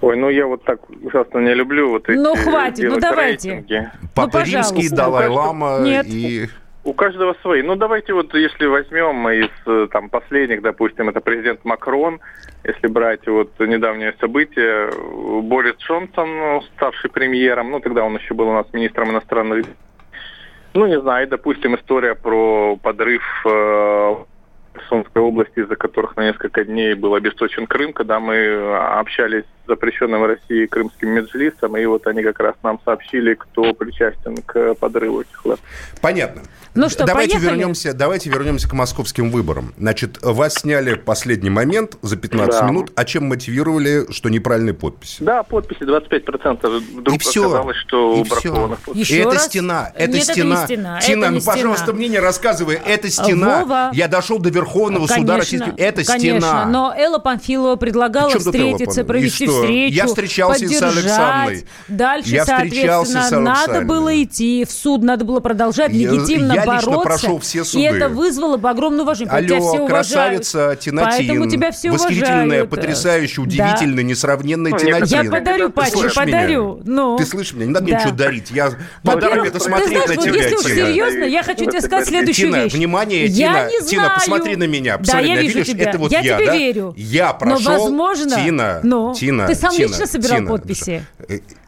Ой, 0.00 0.16
ну 0.16 0.28
я 0.28 0.46
вот 0.46 0.62
так 0.64 0.80
ужасно 1.02 1.38
не 1.38 1.54
люблю 1.54 1.90
вот 1.90 2.08
эти 2.08 2.18
Ну, 2.18 2.34
хватит, 2.34 2.90
ну, 2.90 3.00
давайте. 3.00 3.50
рейтинги. 3.50 3.90
Папа 4.14 4.26
Ну, 4.26 4.40
пожалуйста. 4.40 4.74
Римский, 4.74 4.94
Далай-Лама 4.94 5.78
Нет. 5.82 6.06
и... 6.06 6.48
У 6.84 6.92
каждого 6.92 7.34
свои. 7.40 7.62
Ну, 7.62 7.76
давайте 7.76 8.12
вот, 8.12 8.34
если 8.34 8.66
возьмем 8.66 9.26
из 9.30 9.48
э, 9.66 9.88
там 9.90 10.10
последних, 10.10 10.60
допустим, 10.60 11.08
это 11.08 11.22
президент 11.22 11.64
Макрон, 11.64 12.20
если 12.62 12.88
брать 12.88 13.26
вот 13.26 13.58
недавнее 13.58 14.14
событие, 14.20 14.90
Борис 15.42 15.76
Джонсон, 15.78 16.28
ну, 16.28 16.62
ставший 16.76 17.08
премьером, 17.08 17.70
ну, 17.70 17.80
тогда 17.80 18.04
он 18.04 18.16
еще 18.16 18.34
был 18.34 18.48
у 18.50 18.52
нас 18.52 18.66
министром 18.74 19.12
иностранных. 19.12 19.64
Ну, 20.74 20.86
не 20.86 21.00
знаю, 21.00 21.26
и, 21.26 21.30
допустим, 21.30 21.74
история 21.76 22.14
про 22.14 22.76
подрыв 22.76 23.22
э, 23.46 24.14
Херсонской 24.74 25.22
области, 25.22 25.60
из-за 25.60 25.76
которых 25.76 26.16
на 26.16 26.22
несколько 26.26 26.64
дней 26.64 26.94
был 26.94 27.14
обесточен 27.14 27.66
Крым, 27.66 27.92
когда 27.92 28.20
мы 28.20 28.34
э, 28.34 28.76
общались 28.98 29.44
запрещенным 29.66 30.20
в 30.22 30.26
России 30.26 30.66
крымским 30.66 31.08
меджлисом, 31.10 31.76
и 31.76 31.84
вот 31.86 32.06
они 32.06 32.22
как 32.22 32.38
раз 32.40 32.54
нам 32.62 32.80
сообщили, 32.84 33.34
кто 33.34 33.72
причастен 33.74 34.36
к 34.38 34.74
подрыву 34.74 35.22
этих 35.22 35.44
лэп. 35.44 35.60
Понятно. 36.00 36.42
Ну 36.76 36.88
что, 36.88 37.04
давайте 37.06 37.34
поехали? 37.34 37.50
вернемся, 37.58 37.94
давайте 37.94 38.30
вернемся 38.30 38.68
к 38.68 38.72
московским 38.72 39.30
выборам. 39.30 39.72
Значит, 39.78 40.18
вас 40.22 40.54
сняли 40.54 40.94
в 40.94 41.02
последний 41.02 41.50
момент 41.50 41.96
за 42.02 42.16
15 42.16 42.60
Да. 42.62 42.66
минут, 42.68 42.90
а 42.96 43.04
чем 43.04 43.26
мотивировали, 43.28 44.10
что 44.10 44.28
неправильные 44.28 44.74
подписи? 44.74 45.22
Да, 45.22 45.44
подписи 45.44 45.84
25% 45.84 46.82
вдруг 46.96 47.14
И 47.14 47.18
всё. 47.20 47.44
оказалось, 47.48 47.76
что 47.76 48.16
И 48.16 48.28
бракованных 48.28 48.80
подписей. 48.80 49.00
Еще 49.14 49.20
это 49.22 49.30
раз? 49.34 49.44
стена, 49.46 49.92
это 49.94 50.12
Нет, 50.14 50.22
это 50.24 50.32
стена. 50.32 50.60
не 50.60 50.64
стена, 50.66 51.00
Тина, 51.00 51.24
это 51.24 51.28
не 51.30 51.34
ну, 51.36 51.40
стена. 51.40 51.54
пожалуйста, 51.54 51.92
мне 51.92 52.08
не 52.08 52.18
рассказывай. 52.18 52.80
Это 52.84 53.08
стена. 53.08 53.60
Вова. 53.60 53.90
Я 53.92 54.08
дошел 54.08 54.40
до 54.40 54.50
Верховного 54.50 55.06
суда 55.06 55.14
Конечно, 55.14 55.36
Российской. 55.36 55.74
Это 55.80 56.04
конечно. 56.04 56.40
стена. 56.40 56.66
Но 56.66 56.92
Элла 56.96 57.18
Памфилова 57.20 57.76
предлагала 57.76 58.30
встретиться, 58.36 59.04
провести? 59.04 59.46
Встречу, 59.62 59.94
Я 59.94 60.06
встречался 60.06 60.64
и 60.64 60.68
с. 60.68 60.82
Александрой. 60.82 61.66
Дальше, 61.88 62.30
Я 62.30 62.44
соответственно, 62.44 63.22
с 63.22 63.30
надо 63.30 63.80
было 63.82 64.22
идти 64.22 64.64
в 64.64 64.70
суд, 64.70 65.02
надо 65.02 65.24
было 65.24 65.40
продолжать 65.40 65.92
Я- 65.92 66.10
легитимно 66.10 66.52
я 66.52 66.60
лично 66.64 66.66
бороться. 66.92 67.00
прошел 67.00 67.38
все 67.38 67.60
И 67.60 67.64
суды. 67.64 67.84
это 67.86 68.08
вызвало 68.08 68.56
бы 68.56 68.70
огромное 68.70 69.02
уважение. 69.02 69.30
Поэтому 69.30 69.60
тебя 69.60 69.68
все 69.68 69.76
Алло, 69.78 69.86
красавица 69.86 70.76
Тинатин. 70.80 71.26
Поэтому 71.28 71.50
тебя 71.50 71.70
все 71.72 71.90
Восхитительная, 71.90 72.44
уважают. 72.44 72.70
потрясающая, 72.70 73.36
Да. 73.36 73.42
удивительная, 73.42 74.04
несравненная 74.04 74.72
Ну, 74.72 74.78
Тинатин. 74.78 75.22
Я 75.24 75.30
подарю, 75.30 75.70
Патчи, 75.70 76.14
подарю. 76.14 76.80
Ну. 76.84 77.16
Ты 77.16 77.24
слышишь 77.26 77.54
меня? 77.54 77.66
Не 77.66 77.72
надо 77.72 77.84
мне 77.84 77.92
Да. 77.94 77.98
ничего 78.00 78.12
дарить. 78.14 78.50
Я 78.50 78.70
подарок 79.02 79.24
Во-первых, 79.24 79.48
это 79.48 79.60
смотреть 79.60 79.88
знаешь, 79.88 80.08
на 80.08 80.14
вот 80.16 80.24
тебя, 80.24 80.42
если 80.42 80.54
уж 80.56 80.62
Тина. 80.64 80.74
серьезно, 80.88 81.24
я 81.24 81.42
хочу 81.42 81.64
тебе 81.64 81.80
сказать 81.80 82.06
следующую 82.08 82.48
Тина, 82.50 82.64
вещь. 82.64 82.72
внимание, 82.72 83.26
я 83.26 83.28
Тина, 83.28 83.68
не 83.68 83.88
Тина, 83.88 84.02
знаю. 84.04 84.14
посмотри 84.18 84.56
на 84.56 84.64
меня, 84.64 84.92
Да, 84.92 84.98
посмотри 84.98 85.28
я 85.28 85.34
на 85.34 85.38
меня. 85.38 85.42
вижу 85.48 85.58
Видишь, 85.58 85.72
тебя. 85.74 85.88
это 85.90 85.98
вот 85.98 86.12
я, 86.12 86.20
я, 86.20 86.36
тебе 86.36 86.46
да? 86.46 86.56
верю. 86.56 86.94
Я 86.96 87.32
прошел. 87.32 87.72
Но, 87.72 87.80
возможно... 87.80 88.36
Тина, 88.36 88.80
Ну, 88.82 89.14
Тина, 89.14 89.43
ты 89.46 89.54
сам 89.54 89.72
Тина, 89.72 89.88
лично 89.88 90.06
собирал 90.06 90.38
Тина. 90.38 90.50
подписи? 90.50 91.06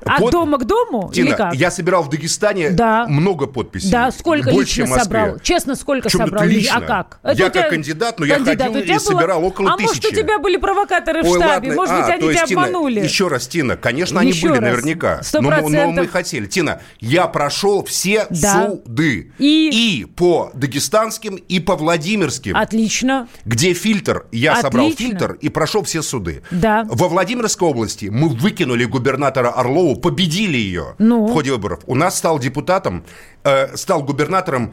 От 0.06 0.18
Под- 0.20 0.32
дома 0.32 0.58
к 0.58 0.64
дому 0.64 1.10
или 1.12 1.26
Тина, 1.26 1.36
как? 1.36 1.54
я 1.54 1.70
собирал 1.70 2.02
в 2.02 2.08
Дагестане 2.10 2.70
Да. 2.70 3.06
много 3.08 3.46
подписей. 3.46 3.90
Да, 3.90 4.10
сколько 4.10 4.50
Больше, 4.50 4.80
лично 4.82 4.86
чем 4.96 5.04
собрал? 5.04 5.38
Честно, 5.40 5.74
сколько 5.74 6.08
тут 6.08 6.20
собрал? 6.20 6.44
лично. 6.44 6.76
А 6.76 6.80
как? 6.80 7.18
Я 7.24 7.30
у 7.32 7.34
тебя- 7.34 7.50
как 7.50 7.70
кандидат, 7.70 8.18
но 8.20 8.26
я 8.26 8.34
Кандидат. 8.36 8.58
ходил 8.68 8.80
У 8.80 8.84
тебя 8.84 8.96
и 8.96 8.98
собирал 8.98 9.44
около 9.44 9.70
А 9.72 9.76
может, 9.76 9.90
у 9.98 10.00
тысячи. 10.00 10.14
тебя 10.16 10.38
были 10.38 10.56
провокаторы 10.56 11.22
в 11.22 11.26
Ой, 11.26 11.38
штабе? 11.38 11.68
ладно. 11.70 11.74
Может 11.74 11.94
быть, 11.96 12.04
А, 12.04 12.12
они 12.12 12.20
то 12.20 12.28
тебя 12.28 12.40
есть, 12.40 12.46
Тина, 12.46 12.62
обманули? 12.62 13.00
еще 13.00 13.28
раз, 13.28 13.46
Тина, 13.48 13.76
конечно, 13.76 14.20
они 14.20 14.30
Еще 14.30 14.48
были 14.48 14.58
раз. 14.58 14.70
наверняка. 14.70 15.22
Сто 15.22 15.40
Но, 15.40 15.50
мы- 15.50 15.70
но 15.70 15.90
мы 15.92 16.06
хотели. 16.08 16.46
Тина, 16.46 16.80
я 17.00 17.26
прошел 17.26 17.84
все 17.84 18.26
Да. 18.30 18.68
суды. 18.84 19.32
И? 19.38 20.06
по 20.16 20.50
дагестанским, 20.54 21.36
и 21.36 21.60
по 21.60 21.76
Владимирским. 21.76 22.56
Отлично. 22.56 23.28
Где 23.44 23.72
фильтр, 23.72 24.26
я 24.32 24.56
собрал 24.56 24.86
Отлично. 24.86 25.06
фильтр 25.18 25.32
и 25.40 25.48
прошел 25.48 25.82
все 25.84 26.02
суды. 26.02 26.42
Да. 26.50 26.84
Во 26.88 27.08
Владимирской 27.08 27.68
области 27.68 28.06
мы 28.06 28.28
выкинули 28.28 28.84
губернатора 28.84 29.52
Победили 29.96 30.56
ее 30.56 30.94
Ну? 30.98 31.26
в 31.26 31.32
ходе 31.32 31.52
выборов. 31.52 31.80
У 31.86 31.94
нас 31.94 32.16
стал 32.18 32.38
депутатом, 32.38 33.04
э, 33.44 33.76
стал 33.76 34.02
губернатором 34.02 34.72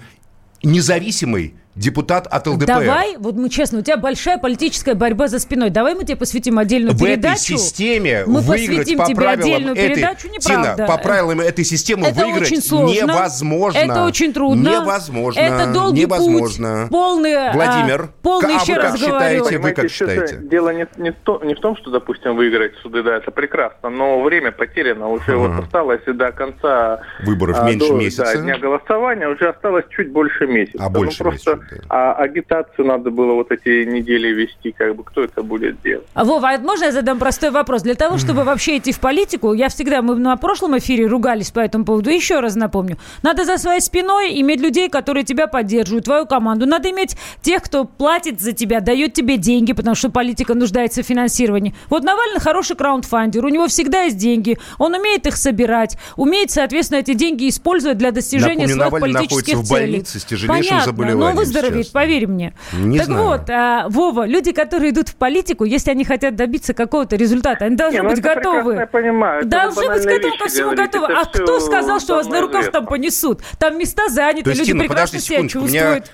независимый 0.64 1.56
депутат 1.76 2.28
от 2.28 2.48
ЛДПР. 2.48 2.66
Давай, 2.66 3.18
вот 3.18 3.36
мы 3.36 3.50
честно, 3.50 3.80
у 3.80 3.82
тебя 3.82 3.98
большая 3.98 4.38
политическая 4.38 4.94
борьба 4.94 5.28
за 5.28 5.40
спиной. 5.40 5.70
Давай 5.70 5.96
мы 5.96 6.04
тебе 6.04 6.16
посвятим 6.16 6.60
отдельную 6.60 6.94
в 6.94 7.04
этой 7.04 7.16
передачу. 7.16 7.58
системе 7.58 8.24
мы 8.28 8.42
выиграть 8.42 8.80
посвятим 8.80 9.00
по 9.00 9.06
тебе 9.06 9.16
правилам 9.16 9.40
отдельную 9.40 9.76
этой... 9.76 9.96
передачу, 9.96 10.28
неправда. 10.28 10.74
Тина, 10.76 10.88
по 10.88 10.98
правилам 10.98 11.40
этой 11.42 11.66
системы 11.66 12.08
Это 12.08 12.26
выиграть 12.26 12.52
очень 12.52 12.62
сложно. 12.62 12.94
невозможно. 12.94 13.78
Это 13.78 14.06
очень 14.06 14.34
трудно. 14.34 14.70
Невозможно. 14.70 15.40
Это 15.40 15.74
долгий 15.74 16.02
невозможно. 16.02 16.82
путь. 16.84 16.92
Полный, 16.92 17.34
а, 17.34 17.54
Владимир, 17.54 18.10
полный, 18.22 18.56
а 18.56 18.62
еще 18.62 18.74
вы 18.74 18.80
раз 18.80 18.92
как 18.92 19.02
говорю. 19.02 19.16
считаете? 19.16 19.58
Вы 19.58 19.72
как 19.72 19.90
считаете? 19.90 20.40
Дело 20.44 20.70
не, 20.70 20.88
не, 20.98 21.12
то- 21.12 21.42
не 21.44 21.56
в 21.56 21.60
том, 21.60 21.76
что, 21.78 21.90
допустим, 21.90 22.36
выиграть 22.36 22.74
суды, 22.82 23.04
да, 23.04 23.18
это 23.18 23.32
прекрасно, 23.32 23.90
но 23.90 24.22
время 24.22 24.52
потеряно. 24.52 25.10
Уже 25.10 25.36
вот 25.36 25.64
осталось 25.64 26.02
и 26.08 26.14
до 26.14 26.32
конца... 26.32 27.02
Выборов 27.24 27.58
а, 27.60 27.66
меньше 27.66 27.90
до, 27.90 27.94
месяца. 27.96 28.24
Да, 28.24 28.36
дня 28.36 28.58
голосования 28.58 29.28
уже 29.28 29.50
осталось 29.50 29.86
чуть 29.90 30.12
больше 30.12 30.46
месяца. 30.48 30.78
А, 30.84 30.90
больше 30.90 31.24
ну, 31.24 31.30
просто 31.30 31.52
месяца, 31.52 31.63
а, 31.90 32.14
агитацию 32.14 32.86
надо 32.86 33.12
было 33.12 33.34
вот 33.34 33.52
эти 33.52 33.86
недели 33.86 34.28
вести, 34.30 34.72
как 34.72 34.96
бы, 34.96 35.04
кто 35.04 35.24
это 35.24 35.44
будет 35.44 35.82
делать? 35.82 36.06
А, 36.14 36.24
Вова, 36.24 36.50
а 36.50 36.60
можно 36.60 36.86
я 36.86 36.92
задам 36.92 37.20
простой 37.20 37.52
вопрос? 37.52 37.82
Для 37.82 37.96
того, 37.96 38.18
чтобы 38.18 38.44
вообще 38.44 38.78
идти 38.78 38.92
в 38.92 39.00
политику, 39.00 39.54
я 39.54 39.70
всегда, 39.70 40.02
мы 40.02 40.16
на 40.16 40.36
прошлом 40.38 40.78
эфире 40.78 41.08
ругались 41.08 41.52
по 41.52 41.60
этому 41.60 41.86
поводу, 41.86 42.10
еще 42.10 42.40
раз 42.40 42.56
напомню, 42.56 42.98
надо 43.22 43.46
за 43.46 43.58
своей 43.58 43.82
спиной 43.82 44.40
иметь 44.42 44.62
людей, 44.62 44.90
которые 44.90 45.24
тебя 45.24 45.48
поддерживают, 45.48 46.06
твою 46.06 46.26
команду. 46.26 46.66
Надо 46.66 46.90
иметь 46.92 47.18
тех, 47.42 47.64
кто 47.64 47.86
платит 47.86 48.42
за 48.42 48.52
тебя, 48.54 48.80
дает 48.80 49.14
тебе 49.14 49.38
деньги, 49.38 49.74
потому 49.74 49.96
что 49.96 50.10
политика 50.10 50.54
нуждается 50.54 51.04
в 51.04 51.06
финансировании. 51.06 51.74
Вот 51.90 52.04
Навальный 52.04 52.40
хороший 52.40 52.76
краундфандер, 52.76 53.46
у 53.46 53.50
него 53.50 53.68
всегда 53.68 54.04
есть 54.04 54.18
деньги, 54.18 54.58
он 54.78 54.94
умеет 54.94 55.26
их 55.26 55.36
собирать, 55.36 55.98
умеет, 56.16 56.52
соответственно, 56.52 57.00
эти 57.00 57.14
деньги 57.14 57.50
использовать 57.50 57.98
для 57.98 58.12
достижения 58.12 58.68
Напомню, 58.68 58.76
своих 58.76 58.92
Навальный 58.92 59.14
политических 59.14 59.54
находится 59.54 59.74
в 59.74 59.78
целей. 59.78 59.92
больнице 59.92 60.20
с 60.20 60.26
тяжелейшим 60.26 60.70
Понятно, 60.70 60.86
заболеванием 60.92 61.20
но 61.20 61.32
выздоровеет, 61.54 61.86
сейчас. 61.86 61.94
поверь 61.94 62.28
мне. 62.28 62.54
Не 62.74 62.98
так 62.98 63.08
знаю. 63.08 63.24
вот, 63.24 63.50
а, 63.50 63.88
Вова, 63.90 64.26
люди, 64.26 64.52
которые 64.52 64.92
идут 64.92 65.10
в 65.10 65.16
политику, 65.16 65.64
если 65.66 65.92
они 65.92 66.04
хотят 66.04 66.36
добиться 66.36 66.74
какого-то 66.74 67.16
результата, 67.16 67.66
они 67.66 67.76
должны 67.76 67.98
Не, 67.98 68.04
ну 68.04 68.10
быть 68.10 68.22
готовы. 68.22 68.76
я 68.76 68.88
понимаю, 68.88 69.46
Должны 69.46 69.82
быть 69.82 69.88
банальные 69.90 70.18
готовы 70.20 70.38
ко 70.38 70.48
всему 70.48 70.76
готовы. 70.76 71.14
А 71.14 71.26
кто 71.26 71.60
сказал, 71.60 72.00
что 72.00 72.16
вас 72.16 72.28
на 72.28 72.42
руках 72.42 72.72
там 72.72 72.86
понесут? 72.86 73.42
Там 73.60 73.78
места 73.78 74.10
заняты, 74.10 74.50
люди 74.52 74.66
Тина, 74.66 74.80
прекрасно 74.80 75.20
себя 75.20 75.48
чувствуют. 75.48 76.12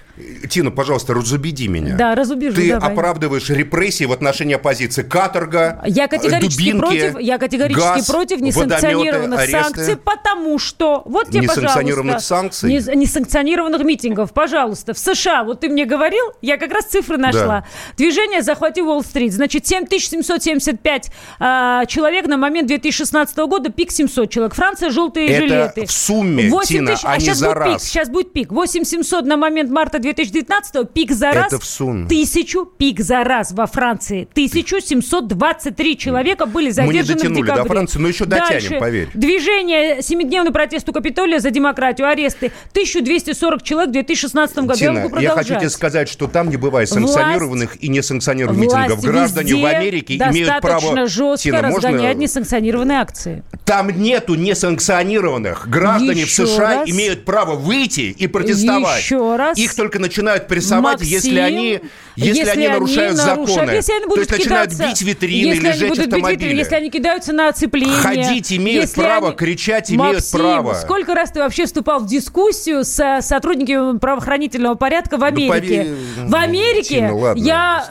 Тина, 0.49 0.71
пожалуйста, 0.71 1.13
разубеди 1.13 1.67
меня. 1.67 1.95
Да, 1.95 2.13
разубежу, 2.15 2.55
Ты 2.55 2.69
давай. 2.69 2.91
оправдываешь 2.91 3.49
репрессии 3.49 4.03
в 4.05 4.11
отношении 4.11 4.55
оппозиции. 4.55 5.03
Каторга, 5.03 5.81
Я 5.85 6.05
э, 6.05 6.07
категорически 6.07 6.71
дубинки, 6.71 6.79
против, 6.81 7.19
я 7.19 7.37
категорически 7.37 7.81
газ, 7.83 8.05
против 8.07 8.37
водометы, 8.41 8.59
несанкционированных 8.59 9.39
аресты. 9.39 9.63
санкций, 9.63 9.95
потому 9.97 10.59
что 10.59 11.03
вот 11.05 11.29
тебе, 11.29 11.41
Несанкционированных 11.41 12.15
пожалуйста, 12.15 12.35
санкций? 12.35 12.69
не- 12.69 12.95
несанкционированных 12.95 13.83
митингов, 13.83 14.33
пожалуйста. 14.33 14.93
В 14.93 14.97
США, 14.99 15.43
вот 15.43 15.61
ты 15.61 15.69
мне 15.69 15.85
говорил, 15.85 16.25
я 16.41 16.57
как 16.57 16.71
раз 16.71 16.85
цифры 16.85 17.17
нашла. 17.17 17.65
Движение 17.97 18.41
«Захвати 18.41 18.81
Уолл-стрит». 18.81 19.33
Значит, 19.33 19.65
7775 19.67 21.11
а, 21.39 21.85
человек 21.85 22.27
на 22.27 22.37
момент 22.37 22.67
2016 22.67 23.37
года, 23.37 23.71
пик 23.71 23.91
700 23.91 24.29
человек. 24.29 24.53
Франция 24.53 24.89
желтые 24.89 25.27
Это 25.29 25.47
жилеты. 25.47 25.85
в 25.85 25.91
сумме, 25.91 26.49
8 26.49 26.67
Тина, 26.67 26.91
тысяч, 26.91 27.03
а 27.05 27.15
не 27.17 27.21
сейчас 27.25 27.37
за 27.37 27.45
будет 27.47 27.63
пик, 27.63 27.73
раз. 27.73 27.83
сейчас 27.83 28.09
будет 28.09 28.33
пик. 28.33 28.51
8700 28.51 29.25
на 29.25 29.37
момент 29.37 29.69
марта 29.69 29.99
2019, 30.13 30.89
пик 30.93 31.11
за 31.11 31.27
Это 31.27 31.39
раз. 31.41 31.53
в 31.53 31.63
сумме. 31.65 32.07
Тысячу 32.07 32.65
пик 32.65 32.99
за 32.99 33.23
раз 33.23 33.51
во 33.51 33.65
Франции. 33.67 34.27
1723 34.33 35.97
человека 35.97 36.45
были 36.45 36.67
не 36.67 36.71
задержаны 36.71 37.15
дотянули 37.15 37.41
в 37.51 37.55
до. 37.55 37.65
Франции, 37.65 37.99
но 37.99 38.07
еще 38.07 38.25
дотянем, 38.25 38.49
Дальше. 38.49 38.79
поверь. 38.79 39.09
Движение 39.13 40.01
«Семидневный 40.01 40.51
протест 40.51 40.87
у 40.89 40.93
Капитолия 40.93 41.39
за 41.39 41.51
демократию», 41.51 42.07
аресты. 42.07 42.51
1240 42.71 43.63
человек 43.63 43.89
в 43.89 43.93
2016 43.93 44.57
году. 44.59 44.71
я 44.71 44.75
Тина, 44.77 44.99
я 44.99 45.09
продолжать. 45.09 45.33
хочу 45.47 45.59
тебе 45.59 45.69
сказать, 45.69 46.09
что 46.09 46.27
там 46.27 46.49
не 46.49 46.57
бывает 46.57 46.89
Власть- 46.89 46.93
санкционированных 47.13 47.81
и 47.83 47.87
несанкционированных 47.89 48.61
митингов. 48.61 48.99
Власть 48.99 49.05
Граждане 49.05 49.55
в 49.55 49.65
Америке 49.65 50.15
имеют 50.17 50.61
право... 50.61 51.07
жестко 51.07 51.37
Тина, 51.43 51.61
можно- 51.69 51.89
разгонять 51.89 52.17
несанкционированные 52.17 52.99
акции. 52.99 53.43
Там 53.65 53.89
нету 53.89 54.35
несанкционированных. 54.35 55.67
Граждане 55.69 56.21
Еще 56.21 56.45
в 56.45 56.47
США 56.49 56.79
раз. 56.79 56.89
имеют 56.89 57.25
право 57.25 57.55
выйти 57.55 58.13
и 58.17 58.27
протестовать. 58.27 59.01
Еще 59.01 59.35
раз. 59.35 59.57
Их 59.57 59.75
только 59.75 59.98
начинают 59.99 60.47
прессовать, 60.47 60.99
Максим, 60.99 61.07
если 61.09 61.37
они, 61.39 61.81
если 62.15 62.39
если 62.39 62.49
они 62.51 62.67
нарушают 62.67 63.17
нарушают- 63.17 63.49
законы. 63.49 63.71
Если 63.71 63.91
они 63.93 64.01
То 64.03 64.07
будут 64.09 64.19
есть 64.19 64.31
начинают 64.31 64.71
кидаться- 64.71 64.89
бить 64.89 65.01
витрины 65.01 65.47
если 65.47 65.59
или 65.59 65.67
они 65.67 65.79
жечь 65.79 65.89
будут 65.89 66.05
бить 66.05 66.13
автомобили. 66.13 66.39
витрины, 66.43 66.59
если 66.59 66.75
они 66.75 66.89
кидаются 66.89 67.33
на 67.33 67.47
оцепление. 67.49 67.95
Ходить 67.97 68.53
имеют 68.53 68.83
если 68.85 69.01
право, 69.01 69.27
они- 69.27 69.37
кричать 69.37 69.91
имеют 69.91 70.15
Максим, 70.15 70.39
право. 70.39 70.73
сколько 70.73 71.13
раз 71.15 71.31
ты 71.31 71.39
вообще 71.39 71.65
вступал 71.65 71.99
в 71.99 72.07
дискуссию 72.07 72.83
с 72.83 73.19
сотрудниками 73.21 73.97
правоохранительного 73.97 74.75
порядка 74.75 75.17
в 75.17 75.23
Америке? 75.23 75.49
поверь- 75.49 75.95
в 76.27 76.35
Америке 76.35 76.95
Тина, 76.95 77.15
ладно, 77.15 77.41
я 77.41 77.87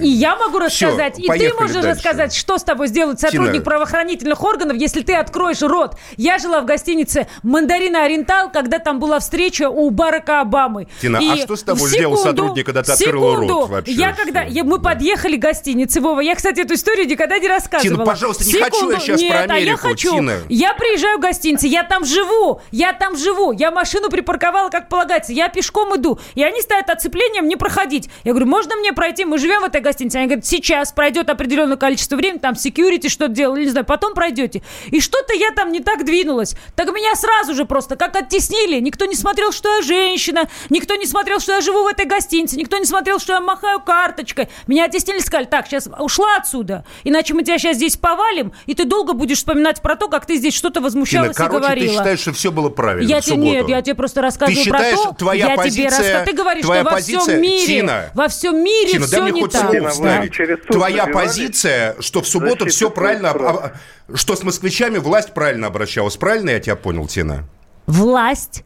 и 0.00 0.08
я 0.08 0.36
могу 0.36 0.58
рассказать, 0.58 1.18
и 1.18 1.26
ты 1.28 1.52
можешь 1.54 1.72
дальше. 1.74 1.88
рассказать, 1.90 2.34
что 2.34 2.58
с 2.58 2.64
тобой 2.64 2.88
сделает 2.88 3.20
сотрудник 3.20 3.52
Тина. 3.52 3.64
правоохранительных 3.64 4.42
органов, 4.42 4.76
если 4.76 5.02
ты 5.02 5.14
откроешь 5.14 5.62
рот. 5.62 5.96
Я 6.16 6.38
жила 6.38 6.60
в 6.60 6.66
гостинице 6.66 7.26
Мандарина 7.42 8.04
Ориентал, 8.04 8.50
когда 8.50 8.78
там 8.78 8.98
была 9.00 9.18
встреча 9.20 9.68
у 9.70 9.90
Барака 9.90 10.40
Обамы. 10.40 10.88
Тина, 11.00 11.18
И 11.18 11.28
а 11.41 11.41
что 11.42 11.56
с 11.56 11.62
тобой 11.62 11.88
в 11.88 11.92
сделал 11.92 12.14
секунду- 12.16 12.22
сотрудник, 12.28 12.66
когда 12.66 12.82
ты 12.82 12.92
открыла 12.92 13.32
секунду, 13.34 13.54
рот 13.54 13.70
вообще? 13.70 13.92
Я 13.92 14.12
когда 14.12 14.42
я- 14.42 14.64
мы 14.64 14.78
подъехали 14.80 15.36
к 15.36 15.40
гостинице, 15.40 16.00
Вова, 16.00 16.20
я, 16.20 16.34
кстати, 16.34 16.60
эту 16.60 16.74
историю 16.74 17.06
никогда 17.06 17.38
не 17.38 17.48
рассказывала. 17.48 17.96
Тина, 17.96 18.04
пожалуйста, 18.06 18.44
не 18.44 18.52
хочу 18.52 18.90
я 18.90 19.00
щас 19.00 19.20
Нет, 19.20 19.30
про 19.30 19.38
а 19.40 19.46
я 19.46 19.52
Америку, 19.54 19.78
хочу. 19.80 20.12
Тина. 20.14 20.38
Я 20.48 20.74
приезжаю 20.74 21.18
в 21.18 21.20
гостиницу, 21.20 21.66
я 21.66 21.82
там 21.84 22.04
живу, 22.04 22.60
я 22.70 22.92
там 22.92 23.16
живу, 23.16 23.52
я 23.52 23.70
машину 23.70 24.08
припарковала, 24.10 24.68
как 24.70 24.88
полагается, 24.88 25.32
я 25.32 25.48
пешком 25.48 25.96
иду, 25.96 26.18
и 26.34 26.42
они 26.42 26.60
стоят 26.62 26.90
оцеплением 26.90 27.48
не 27.48 27.56
проходить. 27.56 28.08
Я 28.24 28.32
говорю, 28.32 28.46
можно 28.46 28.76
мне 28.76 28.92
пройти? 28.92 29.24
Мы 29.24 29.38
живем 29.38 29.62
в 29.62 29.64
этой 29.64 29.80
гостинице. 29.80 30.16
Они 30.16 30.26
говорят, 30.26 30.46
сейчас 30.46 30.92
пройдет 30.92 31.30
определенное 31.30 31.76
количество 31.76 32.16
времени, 32.16 32.38
там 32.38 32.54
security 32.54 33.08
что-то 33.08 33.32
делали, 33.32 33.64
не 33.64 33.70
знаю, 33.70 33.86
потом 33.86 34.14
пройдете. 34.14 34.62
И 34.90 35.00
что-то 35.00 35.34
я 35.34 35.50
там 35.50 35.72
не 35.72 35.80
так 35.80 36.04
двинулась. 36.04 36.54
Так 36.76 36.88
меня 36.92 37.14
сразу 37.14 37.54
же 37.54 37.64
просто 37.64 37.96
как 37.96 38.14
оттеснили. 38.16 38.78
Никто 38.80 39.04
не 39.06 39.14
смотрел, 39.16 39.52
что 39.52 39.76
я 39.76 39.82
женщина, 39.82 40.48
никто 40.70 40.94
не 40.96 41.06
смотрел, 41.06 41.21
что 41.40 41.52
я 41.52 41.60
живу 41.60 41.84
в 41.84 41.86
этой 41.86 42.06
гостинице, 42.06 42.56
никто 42.56 42.76
не 42.78 42.84
смотрел, 42.84 43.18
что 43.18 43.32
я 43.34 43.40
махаю 43.40 43.80
карточкой. 43.80 44.48
Меня 44.66 44.84
оттеснили, 44.86 45.18
сказали, 45.20 45.46
так, 45.46 45.66
сейчас 45.66 45.88
ушла 45.98 46.36
отсюда, 46.36 46.84
иначе 47.04 47.34
мы 47.34 47.42
тебя 47.42 47.58
сейчас 47.58 47.76
здесь 47.76 47.96
повалим, 47.96 48.52
и 48.66 48.74
ты 48.74 48.84
долго 48.84 49.12
будешь 49.12 49.38
вспоминать 49.38 49.80
про 49.82 49.96
то, 49.96 50.08
как 50.08 50.26
ты 50.26 50.36
здесь 50.36 50.54
что-то 50.54 50.74
Тина, 50.74 50.84
возмущалась 50.86 51.30
и 51.30 51.34
короче, 51.34 51.58
говорила. 51.60 51.86
ты 51.88 51.92
считаешь, 51.98 52.18
что 52.20 52.32
все 52.32 52.50
было 52.52 52.68
правильно 52.68 53.08
Я 53.08 53.20
в 53.20 53.24
тебе 53.24 53.36
нет, 53.36 53.68
я 53.68 53.82
тебе 53.82 53.94
просто 53.94 54.20
рассказываю 54.22 54.56
Ты 54.56 54.64
считаешь, 54.64 55.00
про 55.00 55.10
то, 55.10 55.14
твоя 55.18 55.46
я 55.46 55.52
тебе 55.52 55.62
позиция- 55.62 55.90
рассказываю. 55.90 56.26
Ты 56.26 56.32
говоришь, 56.32 56.64
твоя 56.64 56.80
что 56.82 56.90
во 56.90 56.96
позиция- 56.96 57.20
всем 57.22 57.40
мире, 57.42 57.66
Тина, 57.66 58.10
во 58.14 58.28
всем 58.28 58.64
мире 58.64 58.92
Тина, 58.92 59.06
все 59.06 59.16
дай 59.16 59.22
мне 59.22 59.32
не 59.32 59.40
хоть 59.42 59.52
так. 59.52 59.70
слово 59.70 59.88
вставить. 59.90 60.66
Твоя 60.66 61.06
позиция, 61.06 61.96
что 62.00 62.22
в 62.22 62.28
субботу 62.28 62.66
все 62.66 62.90
правильно, 62.90 63.72
что 64.14 64.36
с 64.36 64.42
москвичами 64.42 64.98
власть 64.98 65.34
правильно 65.34 65.68
обращалась. 65.68 66.16
Правильно 66.16 66.50
я 66.50 66.60
тебя 66.60 66.76
понял, 66.76 67.06
Тина? 67.06 67.44
Власть 67.86 68.64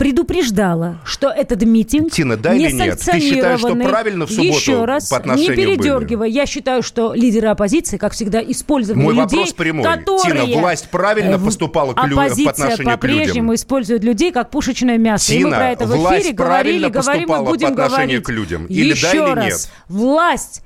предупреждала, 0.00 0.96
что 1.04 1.28
этот 1.28 1.62
митинг 1.62 2.10
Тина, 2.10 2.38
да 2.38 2.54
или 2.54 2.72
нет? 2.72 2.98
Ты 3.00 3.20
считаешь, 3.20 3.60
что 3.60 3.76
правильно 3.76 4.24
в 4.24 4.30
субботу 4.30 4.48
Еще 4.48 4.84
раз, 4.86 5.10
по 5.10 5.18
отношению 5.18 5.50
не 5.58 5.66
были? 5.66 5.76
передергивай. 5.76 6.30
Я 6.30 6.46
считаю, 6.46 6.82
что 6.82 7.12
лидеры 7.12 7.48
оппозиции, 7.48 7.98
как 7.98 8.14
всегда, 8.14 8.40
использовали 8.42 9.02
Мой 9.02 9.12
людей, 9.14 9.24
вопрос 9.40 9.52
прямой. 9.52 9.84
которые... 9.84 10.46
Тина, 10.46 10.58
власть 10.58 10.88
правильно 10.88 11.34
э, 11.34 11.36
в- 11.36 11.44
поступала 11.44 11.92
к 11.92 12.02
лю- 12.06 12.16
по 12.16 12.24
отношению 12.24 12.48
к 12.48 12.78
людям? 12.78 12.92
по-прежнему 12.98 13.54
использует 13.54 14.02
людей 14.02 14.32
как 14.32 14.48
пушечное 14.48 14.96
мясо. 14.96 15.34
И 15.34 15.36
мы 15.36 15.50
Тина, 15.50 15.56
про 15.58 15.70
это 15.70 15.86
в 15.86 15.90
эфире 15.90 16.32
говорили, 16.32 16.88
говорим 16.88 16.90
и 16.90 17.26
поступала 17.26 17.44
по 17.44 17.50
будем 17.50 17.66
отношению 17.68 18.22
говорить. 18.22 18.24
к 18.24 18.30
людям? 18.30 18.66
Или 18.68 18.92
Еще 18.92 19.02
да, 19.12 19.12
или 19.26 19.34
раз. 19.34 19.44
нет? 19.44 19.70
Власть 19.88 20.62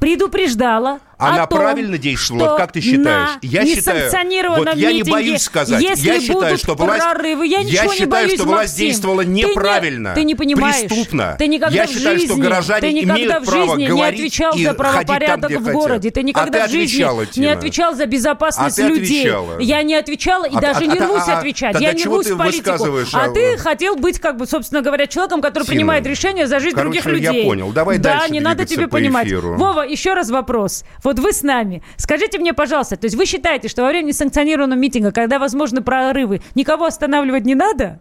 предупреждала 0.00 0.98
Она 1.20 1.46
том, 1.46 1.58
правильно 1.58 1.98
действовала, 1.98 2.46
что 2.48 2.56
как 2.56 2.72
ты 2.72 2.80
считаешь? 2.80 3.30
Я 3.42 3.66
считаю, 3.66 4.10
вот 4.56 4.74
я 4.74 4.92
не 4.92 5.02
боюсь 5.02 5.42
сказать, 5.42 5.82
если 5.82 6.06
я 6.06 6.20
считаю, 6.20 6.40
будут 6.40 6.60
что 6.60 6.74
власть, 6.74 7.02
прорывы, 7.02 7.46
я 7.46 7.62
не 7.62 7.70
считаю, 7.70 8.08
боюсь, 8.08 8.34
что 8.34 8.44
власть 8.44 8.72
Максим. 8.72 8.86
действовала 8.86 9.22
Ты 9.22 9.28
не- 9.28 9.42
неправильно, 9.42 10.14
ты 10.14 10.24
не 10.24 10.34
понимаешь. 10.34 10.88
преступно. 10.88 11.36
Ты 11.38 11.46
никогда 11.46 11.76
я 11.76 11.86
в 11.86 11.90
считаю, 11.90 12.18
жизни, 12.18 12.32
что 12.32 12.42
горожане 12.42 12.80
ты 12.80 12.92
никогда 12.92 13.14
имеют 13.16 13.42
в 13.42 13.44
право 13.46 13.66
жизни 13.66 13.82
не 13.82 13.88
говорить 13.88 14.20
отвечал 14.20 14.54
и 14.54 14.62
за 14.62 14.68
там, 14.68 14.76
правопорядок 14.76 15.50
где 15.50 15.58
в 15.58 15.72
городе. 15.72 16.10
Ты 16.10 16.22
никогда 16.22 16.64
а 16.64 16.66
ты 16.66 16.68
в 16.68 16.70
жизни 16.72 17.02
отвечала, 17.02 17.26
не 17.36 17.46
отвечал 17.46 17.94
за 17.94 18.06
безопасность 18.06 18.78
А 18.78 18.88
людей. 18.88 19.20
отвечала. 19.22 19.58
Я 19.60 19.82
не 19.82 19.94
отвечала 19.94 20.44
и 20.44 20.54
А- 20.56 20.60
даже 20.60 20.80
а- 20.80 20.86
не 20.86 20.98
а- 20.98 21.06
рвусь 21.06 21.22
а- 21.26 21.38
отвечать. 21.38 21.72
тогда 21.72 21.88
Я 21.88 21.92
не 21.94 22.04
рвусь 22.04 22.26
в 22.26 22.36
политику. 22.36 22.70
А 23.12 23.24
а, 23.24 23.30
ты 23.30 23.56
хотел 23.58 23.96
быть, 23.96 24.18
как 24.20 24.36
бы, 24.36 24.46
собственно 24.46 24.82
говоря, 24.82 25.06
человеком, 25.06 25.40
который 25.40 25.64
принимает 25.64 26.06
решения 26.06 26.46
за 26.46 26.60
жизнь 26.60 26.76
других 26.76 27.04
я 27.06 27.12
людей. 27.12 27.44
понял. 27.44 27.70
Давай 27.72 27.98
да, 27.98 28.18
дальше 28.18 28.32
не 28.32 28.40
надо 28.40 28.64
тебе 28.64 28.86
по 28.86 28.96
понимать. 28.96 29.30
Вова, 29.32 29.82
еще 29.82 30.14
раз 30.14 30.30
вопрос. 30.30 30.84
Вот 31.02 31.09
вы 31.18 31.32
с 31.32 31.42
нами. 31.42 31.82
Скажите 31.96 32.38
мне, 32.38 32.52
пожалуйста, 32.54 32.96
то 32.96 33.06
есть 33.06 33.16
вы 33.16 33.26
считаете, 33.26 33.68
что 33.68 33.82
во 33.82 33.88
время 33.88 34.06
несанкционированного 34.08 34.78
митинга, 34.78 35.12
когда 35.12 35.38
возможны 35.38 35.82
прорывы, 35.82 36.40
никого 36.54 36.84
останавливать 36.86 37.44
не 37.44 37.54
надо? 37.54 37.98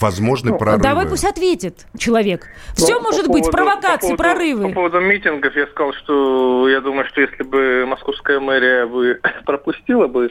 Возможны 0.00 0.56
прорывы. 0.56 0.82
Давай 0.82 1.06
пусть 1.06 1.24
ответит 1.26 1.86
человек. 1.98 2.46
Ну, 2.78 2.84
Все 2.84 2.96
по 2.96 3.02
может 3.02 3.26
быть, 3.28 3.44
поводу- 3.44 3.50
провокации, 3.50 4.10
по 4.12 4.16
поводу- 4.16 4.16
прорывы. 4.16 4.68
По 4.68 4.74
поводу 4.74 5.00
митингов 5.00 5.54
я 5.54 5.66
сказал, 5.66 5.92
что 5.92 6.68
я 6.70 6.80
думаю, 6.80 7.06
что 7.08 7.20
если 7.20 7.42
бы 7.42 7.84
московская 7.86 8.40
мэрия 8.40 8.86
бы 8.86 9.20
пропустила 9.44 10.06
бы 10.06 10.30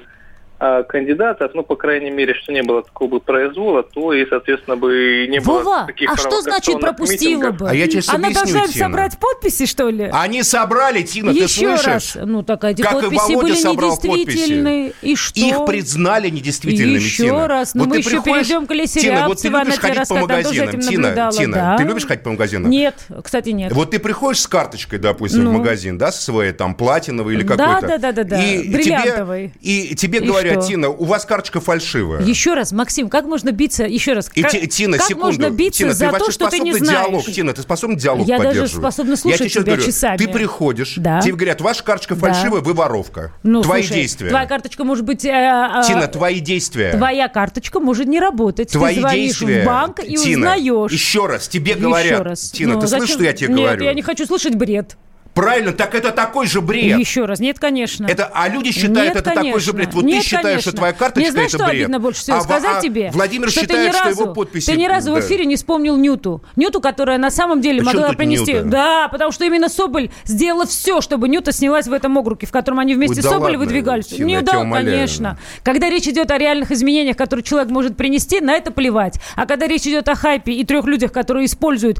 кандидатов, 0.59 1.51
ну, 1.53 1.63
по 1.63 1.75
крайней 1.75 2.09
мере, 2.11 2.33
что 2.33 2.51
не 2.51 2.61
было 2.63 2.83
такого 2.83 3.09
бы 3.09 3.19
произвола, 3.21 3.83
то 3.83 4.13
и, 4.13 4.25
соответственно, 4.29 4.75
бы 4.75 5.25
не 5.29 5.39
было 5.39 5.59
Вова, 5.59 5.83
таких 5.87 6.11
а 6.11 6.17
что 6.17 6.41
значит 6.41 6.79
пропустила 6.79 7.29
митингов. 7.37 7.57
бы? 7.57 7.69
А 7.69 7.73
я 7.73 7.87
тебе 7.87 8.01
Она 8.07 8.29
должна 8.31 8.67
Тина. 8.67 8.85
собрать 8.87 9.17
подписи, 9.17 9.65
что 9.65 9.89
ли? 9.89 10.09
Они 10.11 10.43
собрали, 10.43 11.01
Тина, 11.03 11.31
ты 11.33 11.39
Еще 11.39 11.77
слышишь? 11.77 11.85
раз. 11.85 12.17
Ну, 12.21 12.43
так 12.43 12.63
эти 12.65 12.81
Как 12.81 12.91
и 12.91 13.01
подписи 13.01 13.19
Володя 13.33 13.41
были 13.41 13.55
собрал 13.55 13.99
недействительны. 14.03 14.93
И 15.01 15.15
что? 15.15 15.39
Их 15.39 15.65
признали 15.65 16.29
недействительными, 16.29 16.95
Еще 17.03 17.23
Тина. 17.25 17.47
раз. 17.47 17.73
Ну, 17.73 17.81
Вот 17.83 17.89
мы 17.89 17.95
ты 17.95 17.99
еще 18.01 18.09
приходишь- 18.21 18.47
перейдем 18.47 18.67
к 18.67 18.71
Лесе 18.73 18.99
Тина, 19.01 19.27
вот 19.27 19.41
ты 19.41 19.47
любишь 19.49 19.77
ходить 19.79 20.07
по 20.07 20.15
магазинам. 20.15 20.79
Тина, 20.81 21.31
Тина, 21.31 21.55
да. 21.55 21.77
ты 21.77 21.83
любишь 21.83 22.05
ходить 22.05 22.23
по 22.23 22.31
магазинам? 22.31 22.69
Нет, 22.69 22.95
кстати, 23.23 23.49
нет. 23.49 23.71
Вот 23.71 23.91
ты 23.91 23.99
приходишь 23.99 24.41
с 24.41 24.47
карточкой, 24.47 24.99
допустим, 24.99 25.43
Ну. 25.45 25.51
в 25.51 25.53
магазин, 25.53 25.97
да, 25.97 26.11
со 26.11 26.21
своей 26.21 26.51
там 26.51 26.75
платиновой 26.75 27.35
или 27.35 27.43
Да, 27.43 27.55
какой-то. 27.55 27.87
да, 27.87 27.97
да, 27.97 28.11
да, 28.11 28.23
да, 28.23 28.43
И 28.43 28.67
бриллиантовой. 28.69 29.53
тебе, 29.61 29.81
и 29.91 29.95
тебе 29.95 30.19
И 30.19 30.21
говорят, 30.49 30.63
что? 30.63 30.71
Тина, 30.73 30.89
у 30.89 31.05
вас 31.05 31.25
карточка 31.25 31.59
фальшивая. 31.61 32.21
Еще 32.23 32.53
раз, 32.53 32.71
Максим, 32.71 33.09
как 33.09 33.25
можно 33.25 33.51
биться? 33.51 33.85
Еще 33.85 34.13
раз. 34.13 34.29
И 34.35 34.41
как, 34.41 34.51
Ти- 34.51 34.67
Тина, 34.67 34.97
как 34.97 35.07
секунду. 35.07 35.25
можно 35.27 35.49
биться 35.49 35.79
Тина, 35.79 35.93
за 35.93 36.11
ты 36.11 36.19
то, 36.19 36.31
что 36.31 36.49
ты 36.49 36.59
не 36.59 36.73
знаешь? 36.73 37.05
диалог? 37.07 37.25
Тина, 37.25 37.53
ты 37.53 37.61
способна 37.61 37.95
диалог 37.95 38.27
Я 38.27 38.39
даже 38.39 38.67
способна 38.67 39.11
Я 39.11 39.17
слушать 39.17 39.39
тебе 39.39 39.49
сейчас 39.49 39.63
тебя 39.63 39.73
говорю, 39.75 39.91
часами. 39.91 40.17
Ты 40.17 40.27
приходишь, 40.27 40.93
Да. 40.97 41.21
тебе 41.21 41.33
говорят, 41.35 41.61
ваша 41.61 41.83
карточка 41.83 42.15
Да. 42.15 42.21
фальшивая, 42.33 42.61
вы 42.61 42.73
воровка. 42.73 43.31
Ну, 43.43 43.61
Твои 43.61 43.83
слушай, 43.83 44.01
действия. 44.01 44.29
Твоя 44.29 44.45
карточка 44.47 44.83
может 44.83 45.05
быть... 45.05 45.25
э, 45.25 45.29
э, 45.29 45.81
Тина, 45.87 46.07
твои 46.07 46.39
действия. 46.39 46.91
Твоя 46.91 47.27
карточка 47.27 47.79
может 47.79 48.07
не 48.07 48.19
работать. 48.19 48.71
Твои 48.71 48.95
ты 48.95 49.01
звонишь 49.01 49.25
действия. 49.39 49.61
в 49.63 49.65
банк 49.65 49.99
и 50.03 50.15
Тина, 50.15 50.53
узнаешь. 50.55 50.91
Еще 50.91 51.25
раз, 51.25 51.47
тебе 51.47 51.71
Еще 51.71 51.81
говорят. 51.81 52.21
раз. 52.21 52.51
Тина, 52.51 52.75
Ну, 52.75 52.81
ты 52.81 52.87
зачем- 52.87 52.99
слышишь, 53.07 53.15
что 53.15 53.23
я 53.23 53.33
тебе 53.33 53.49
Нет, 53.53 53.57
говорю? 53.57 53.83
я 53.85 53.93
не 53.93 54.01
хочу 54.01 54.25
слышать 54.25 54.55
бред. 54.55 54.97
Правильно, 55.39 55.71
так 55.71 55.95
это 55.95 56.11
такой 56.11 56.47
же 56.47 56.59
бред. 56.59 56.99
Еще 56.99 57.23
раз. 57.23 57.39
Нет, 57.39 57.59
конечно. 57.59 58.05
Это, 58.05 58.29
а 58.33 58.49
люди 58.49 58.71
считают 58.71 58.97
Нет, 58.97 59.15
это 59.15 59.23
такой 59.23 59.41
конечно. 59.43 59.59
же 59.61 59.73
бред. 59.73 59.93
Вот 59.93 60.03
Нет, 60.03 60.19
ты 60.19 60.25
считаешь, 60.25 60.43
конечно. 60.43 60.61
что 60.71 60.71
твоя 60.73 60.91
карточка 60.91 61.19
Мне 61.21 61.31
знаешь, 61.31 61.49
это 61.49 61.57
что 61.57 61.67
бред. 61.67 61.81
обидно 61.83 61.99
больше 61.99 62.21
всего? 62.21 62.37
А, 62.37 62.41
Сказать 62.41 62.77
а 62.77 62.81
тебе, 62.81 63.09
Владимир 63.13 63.49
что 63.49 63.61
считает, 63.61 63.81
ты 63.81 63.87
ни 63.87 63.91
что 63.91 64.03
разу, 64.03 64.21
его 64.23 64.33
подписи... 64.33 64.65
Ты 64.65 64.77
ни 64.77 64.85
разу 64.85 65.13
да. 65.13 65.21
в 65.21 65.25
эфире 65.25 65.45
не 65.45 65.55
вспомнил 65.55 65.95
Нюту. 65.95 66.43
Нюту, 66.57 66.81
которая 66.81 67.17
на 67.17 67.31
самом 67.31 67.61
деле 67.61 67.79
При 67.79 67.89
чем 67.89 68.01
могла 68.01 68.15
принести... 68.15 68.53
Нюта? 68.53 68.65
Да, 68.65 69.07
потому 69.07 69.31
что 69.31 69.45
именно 69.45 69.69
Соболь 69.69 70.09
сделала 70.25 70.65
все, 70.65 70.99
чтобы 70.99 71.29
Нюта 71.29 71.53
снялась 71.53 71.87
в 71.87 71.93
этом 71.93 72.17
округе, 72.17 72.45
в 72.45 72.51
котором 72.51 72.79
они 72.79 72.95
вместе 72.95 73.15
Ой, 73.15 73.21
с 73.21 73.23
да 73.23 73.29
Соболь 73.29 73.51
ладно, 73.51 73.59
выдвигались. 73.59 74.11
Не 74.19 74.39
удал, 74.39 74.69
конечно. 74.69 75.39
Когда 75.63 75.89
речь 75.89 76.07
идет 76.07 76.31
о 76.31 76.37
реальных 76.37 76.71
изменениях, 76.71 77.15
которые 77.15 77.43
человек 77.43 77.71
может 77.71 77.95
принести, 77.95 78.41
на 78.41 78.55
это 78.55 78.71
плевать. 78.71 79.21
А 79.37 79.45
когда 79.45 79.67
речь 79.67 79.83
идет 79.83 80.09
о 80.09 80.15
хайпе 80.15 80.51
и 80.51 80.65
трех 80.65 80.85
людях, 80.85 81.13
которые 81.13 81.45
используют 81.45 81.99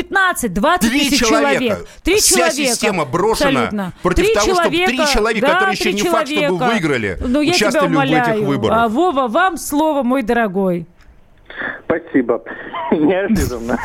15-20 0.00 0.78
Три 0.80 1.00
тысяч 1.10 1.18
человека. 1.20 1.58
человек. 1.58 1.88
Три 2.02 2.16
Вся 2.20 2.50
человека. 2.50 2.72
система 2.72 3.04
брошена 3.04 3.48
Абсолютно. 3.50 3.92
против 4.02 4.24
три 4.24 4.34
того, 4.34 4.46
чтобы 4.54 4.76
человека, 4.76 4.86
три 4.90 5.06
человека, 5.12 5.46
да, 5.46 5.52
которые 5.54 5.72
еще 5.76 5.92
не 5.92 6.02
факт, 6.02 6.28
чтобы 6.28 6.40
человека. 6.46 6.72
выиграли, 6.72 7.18
Ну, 7.20 7.40
я 7.40 7.52
тебя 7.52 7.66
участвовали 7.68 7.88
в 7.88 7.90
умоляю. 7.92 8.36
этих 8.36 8.46
выборах. 8.46 8.78
А, 8.78 8.88
Вова, 8.88 9.28
вам 9.28 9.56
слово, 9.56 10.02
мой 10.02 10.22
дорогой. 10.22 10.86
Спасибо. 11.84 12.42
Неожиданно. 12.92 13.78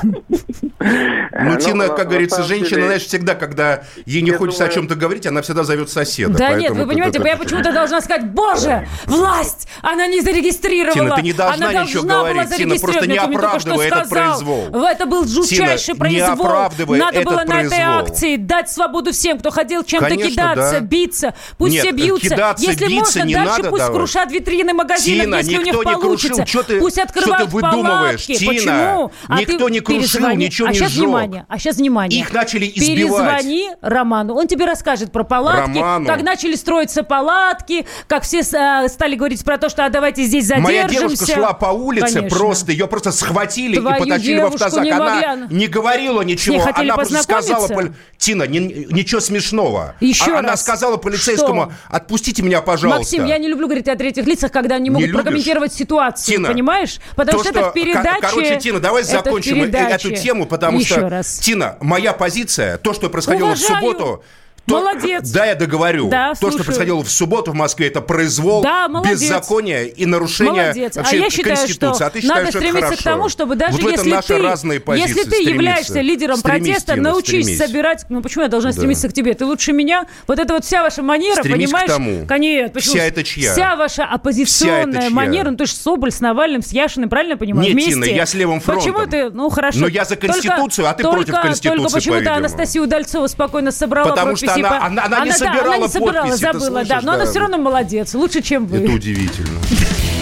Ну, 0.80 1.56
Тина, 1.60 1.88
на- 1.88 1.90
как 1.90 2.08
говорится, 2.10 2.44
женщина, 2.44 2.86
знаешь, 2.86 3.04
всегда, 3.04 3.36
когда 3.36 3.84
ей 4.06 4.22
не 4.22 4.32
хочется 4.32 4.66
о 4.66 4.70
чем-то 4.70 4.96
говорить, 4.96 5.26
она 5.26 5.42
всегда 5.42 5.64
зовет 5.64 5.90
соседа. 5.90 6.38
Да 6.38 6.50
нет, 6.50 6.70
поэтому 6.70 6.82
вы 6.82 6.88
понимаете, 6.88 7.22
я 7.24 7.38
почему-то 7.38 7.72
должна 7.72 8.02
сказать, 8.02 8.32
боже, 8.32 8.88
власть, 9.06 9.68
она 9.82 10.08
не 10.08 10.22
зарегистрировала. 10.22 10.94
Тина, 10.94 11.16
ты 11.16 11.22
не 11.22 11.34
должна 11.34 11.70
она 11.70 11.84
ничего 11.84 12.04
должна 12.04 12.34
была 12.34 12.44
говорить. 12.44 12.58
Тина, 12.58 12.76
просто 12.80 13.08
не 13.08 13.18
оправдывай 13.18 13.88
этот 13.88 14.10
произвол. 14.10 14.86
Это 14.86 15.06
был 15.06 15.28
жутчайший 15.28 15.96
произвол. 15.96 16.70
Надо 16.88 17.22
было 17.22 17.44
на 17.46 17.62
этой 17.62 17.80
акции 17.80 18.36
дать 18.36 18.70
свободу 18.70 19.12
всем, 19.12 19.40
кто 19.40 19.52
хотел 19.52 19.84
чем-то 19.84 20.16
кидаться, 20.16 20.80
да. 20.80 20.80
биться. 20.80 21.34
Пусть 21.58 21.80
все 21.80 21.92
бьются. 21.92 22.56
Если 22.58 22.88
биться 22.88 23.20
можно, 23.20 23.24
не 23.24 23.34
дальше 23.34 23.64
пусть 23.70 23.86
крушат 23.86 24.32
витрины 24.32 24.74
магазинов, 24.74 25.26
Тина, 25.26 25.36
если 25.38 25.58
у 25.58 25.62
них 25.62 25.84
получится. 25.84 26.46
пусть 26.80 27.00
открывают 27.00 27.50
выдумываешь, 27.72 28.26
палатки. 28.28 28.36
Тина? 28.36 28.54
Почему? 28.54 29.12
А 29.28 29.40
Никто 29.40 29.70
не 29.70 29.80
крушил, 29.80 30.02
перезвони. 30.02 30.46
ничего 30.46 30.68
а 30.68 30.72
не 30.72 30.76
сейчас 30.78 30.92
сжег. 30.92 31.04
внимание, 31.04 31.46
а 31.50 31.60
сейчас 31.60 31.78
внимание. 31.78 32.20
Их 32.22 32.34
начали 32.34 32.66
избивать. 32.74 33.38
Перезвони 33.42 33.70
Роману, 33.82 34.34
он 34.36 34.48
тебе 34.48 34.66
расскажет 34.66 35.12
про 35.12 35.24
палатки, 35.24 35.78
Роману. 35.78 36.06
как 36.06 36.22
начали 36.24 36.56
строиться 36.56 37.04
палатки, 37.04 37.86
как 38.08 38.24
все 38.24 38.40
э, 38.40 38.88
стали 38.90 39.16
говорить 39.16 39.44
про 39.44 39.58
то, 39.58 39.70
что 39.70 39.86
а 39.86 39.90
давайте 39.90 40.24
здесь 40.24 40.46
задержимся. 40.48 40.72
Моя 40.72 40.88
девушка 40.88 41.26
шла 41.26 41.54
по 41.54 41.68
улице, 41.68 42.14
Конечно. 42.16 42.38
просто 42.38 42.72
ее 42.72 42.88
просто 42.88 43.12
схватили 43.12 43.78
Твою 43.80 43.96
и 43.96 44.00
потащили 44.00 44.40
в 44.42 44.46
автозак. 44.46 44.84
не 44.84 44.92
могли, 44.94 45.26
она- 45.26 45.48
не 45.50 45.68
говорила 45.68 46.22
ничего, 46.22 46.64
она 46.74 46.96
просто 46.96 47.24
сказала, 47.24 47.70
Тина, 48.18 48.44
не- 48.44 48.60
ничего 48.60 49.22
смешного. 49.22 49.96
Еще 50.00 50.36
А- 50.36 50.40
Она 50.40 50.50
раз. 50.52 50.62
сказала 50.62 50.98
полицейскому, 50.98 51.64
Что? 51.64 51.96
отпустите 51.96 52.42
меня, 52.42 52.62
пожалуйста. 52.62 53.00
Максим, 53.00 53.26
я 53.26 53.38
не 53.38 53.48
люблю 53.48 53.68
говорить 53.68 53.88
о 53.88 53.96
третьих 53.96 54.26
лицах, 54.26 54.52
когда 54.52 54.76
они 54.76 54.90
могут 54.90 55.08
любишь? 55.08 55.22
прокомментировать 55.22 55.74
ситуацию, 55.74 56.38
Тина, 56.38 56.48
понимаешь? 56.50 57.00
Потому 57.16 57.38
То, 57.40 57.44
что, 57.44 57.54
это 57.60 57.70
в 57.70 57.74
передаче... 57.74 58.22
ко- 58.22 58.28
Короче, 58.30 58.60
Тина, 58.60 58.80
давай 58.80 59.04
закончим 59.04 59.64
э- 59.64 59.70
эту 59.70 60.12
тему, 60.12 60.46
потому 60.46 60.80
Еще 60.80 60.96
что, 60.96 61.10
раз. 61.10 61.40
Тина, 61.40 61.78
моя 61.82 62.14
позиция, 62.14 62.78
то, 62.78 62.94
что 62.94 63.10
происходило 63.10 63.48
Уважаю. 63.48 63.76
в 63.76 63.80
субботу... 63.80 64.24
То, 64.68 64.80
Молодец. 64.80 65.30
Да, 65.30 65.46
я 65.46 65.54
договорю. 65.54 66.10
Да, 66.10 66.30
то, 66.30 66.36
что 66.36 66.48
слушаю. 66.50 66.66
происходило 66.66 67.04
в 67.04 67.12
субботу 67.12 67.52
в 67.52 67.54
Москве, 67.54 67.86
это 67.88 68.02
произвол, 68.02 68.64
Да, 68.64 68.88
молодец. 68.88 69.22
беззаконие 69.22 69.88
и 69.90 70.08
нарушение 70.08 70.64
Молодец. 70.64 70.96
вообще 70.96 71.16
а 71.18 71.20
я 71.20 71.30
считаю, 71.30 71.56
Конституции. 71.58 71.96
что 71.96 72.06
а 72.06 72.10
ты 72.10 72.22
считаешь, 72.22 72.40
надо 72.40 72.50
что 72.50 72.58
стремиться 72.60 72.82
хорошо. 72.88 73.02
к 73.02 73.04
тому, 73.04 73.30
чтобы 73.30 73.56
даже 73.56 73.78
вот 73.78 73.92
если 73.92 74.22
ты, 74.26 74.42
разные 74.42 74.80
позиции. 74.80 75.10
если 75.20 75.30
ты 75.30 75.44
являешься 75.44 76.02
лидером 76.02 76.38
Стремись, 76.38 76.68
протеста, 76.68 76.94
Тина, 76.96 77.12
научись 77.12 77.44
стремись. 77.46 77.58
собирать. 77.60 78.06
Ну 78.10 78.22
почему 78.24 78.44
я 78.44 78.50
должна 78.50 78.72
Да. 78.72 78.76
стремиться 78.76 79.08
к 79.10 79.14
тебе? 79.14 79.36
Ты 79.36 79.46
лучше 79.46 79.72
меня. 79.72 80.08
Вот 80.28 80.40
это 80.40 80.54
вот 80.56 80.66
вся 80.66 80.82
ваша 80.82 81.04
манера, 81.04 81.36
Стремись 81.42 81.70
к 81.70 81.72
понимаешь? 81.72 81.90
тому. 81.92 82.26
Конечно. 82.26 82.70
Почему? 82.74 82.94
Вся 82.96 83.04
это 83.04 83.24
чья? 83.24 83.52
Вся 83.54 83.76
ваша 83.76 84.04
оппозиционная 84.06 84.94
Вся 85.00 85.02
чья? 85.10 85.16
манера. 85.16 85.52
Ну 85.52 85.58
ты 85.58 85.68
же 85.68 85.74
Соболь, 85.76 86.12
с 86.12 86.20
Навальным, 86.22 86.64
с 86.64 86.72
Яшиным, 86.72 87.10
правильно 87.10 87.38
понимаю? 87.38 87.66
Нет, 87.66 87.74
Вместе. 87.74 87.92
Тина, 87.92 88.06
я 88.06 88.26
с 88.26 88.34
левым 88.34 88.62
фронтом. 88.62 88.94
Почему 88.94 89.08
ты? 89.10 89.30
Ну 89.30 89.50
хорошо. 89.50 89.80
Но 89.80 89.88
я 89.88 90.06
за 90.06 90.16
Только- 90.16 90.34
Конституцию, 90.34 90.88
а 90.90 90.94
ты 90.94 91.04
только- 91.04 91.18
против 91.18 91.42
Конституции, 91.42 91.78
Только 91.78 91.94
почему-то 91.94 92.18
по-видимому. 92.20 92.40
Анастасия 92.40 92.82
Удальцова 92.82 93.28
спокойно 93.28 93.72
собрала 93.72 94.10
Потому 94.10 94.36
что 94.36 94.55
подписи 94.56 94.66
она- 94.66 94.80
по- 94.80 94.86
она- 94.86 95.06
она 95.06 95.26
не 95.26 95.32
да, 95.32 95.38
собирала 95.38 95.76
она 95.76 95.78
не 95.78 95.88
собирала, 95.90 96.14
подписи, 96.28 96.42
забыла, 96.42 96.70
да. 96.70 96.86
слышишь, 96.86 97.04
Но 97.04 97.12
она 97.14 97.26
да. 97.26 97.30
все 97.32 97.40
равно 97.40 97.58
молодец. 97.58 98.14
Лучше, 98.14 98.42
чем 98.42 98.66
вы. 98.68 98.78
Это 98.78 98.92
удивительно. 98.94 99.60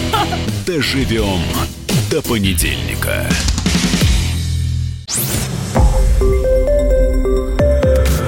Доживем 0.66 1.40
до 2.10 2.22
понедельника. 2.22 3.26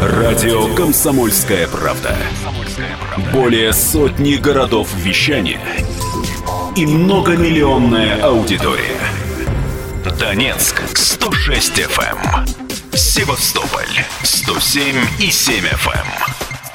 Радио 0.02 0.74
«Комсомольская 0.74 1.66
правда». 1.68 2.16
Более 3.32 3.72
сотни 3.72 4.34
городов 4.34 4.88
вещания 4.96 5.60
и 6.76 6.86
многомиллионная 6.86 8.22
аудитория. 8.22 8.98
Донецк 10.18 10.82
106 10.94 11.78
FM, 11.78 12.65
Севастополь 12.96 14.06
107 14.22 14.96
и 15.20 15.30
7 15.30 15.66
FM, 15.66 16.06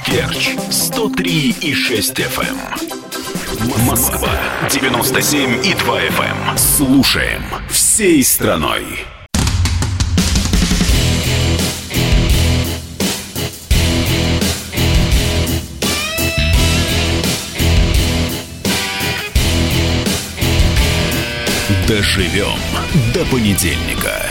Керчь 0.06 0.52
103 0.70 1.56
и 1.62 1.74
6 1.74 2.20
FM, 2.20 2.58
Москва 3.88 4.30
97 4.70 5.66
и 5.66 5.74
2 5.74 6.02
FM. 6.02 6.58
Слушаем 6.58 7.44
всей 7.72 8.24
страной. 8.24 8.86
Доживем 21.88 22.60
до 23.12 23.26
понедельника. 23.26 24.22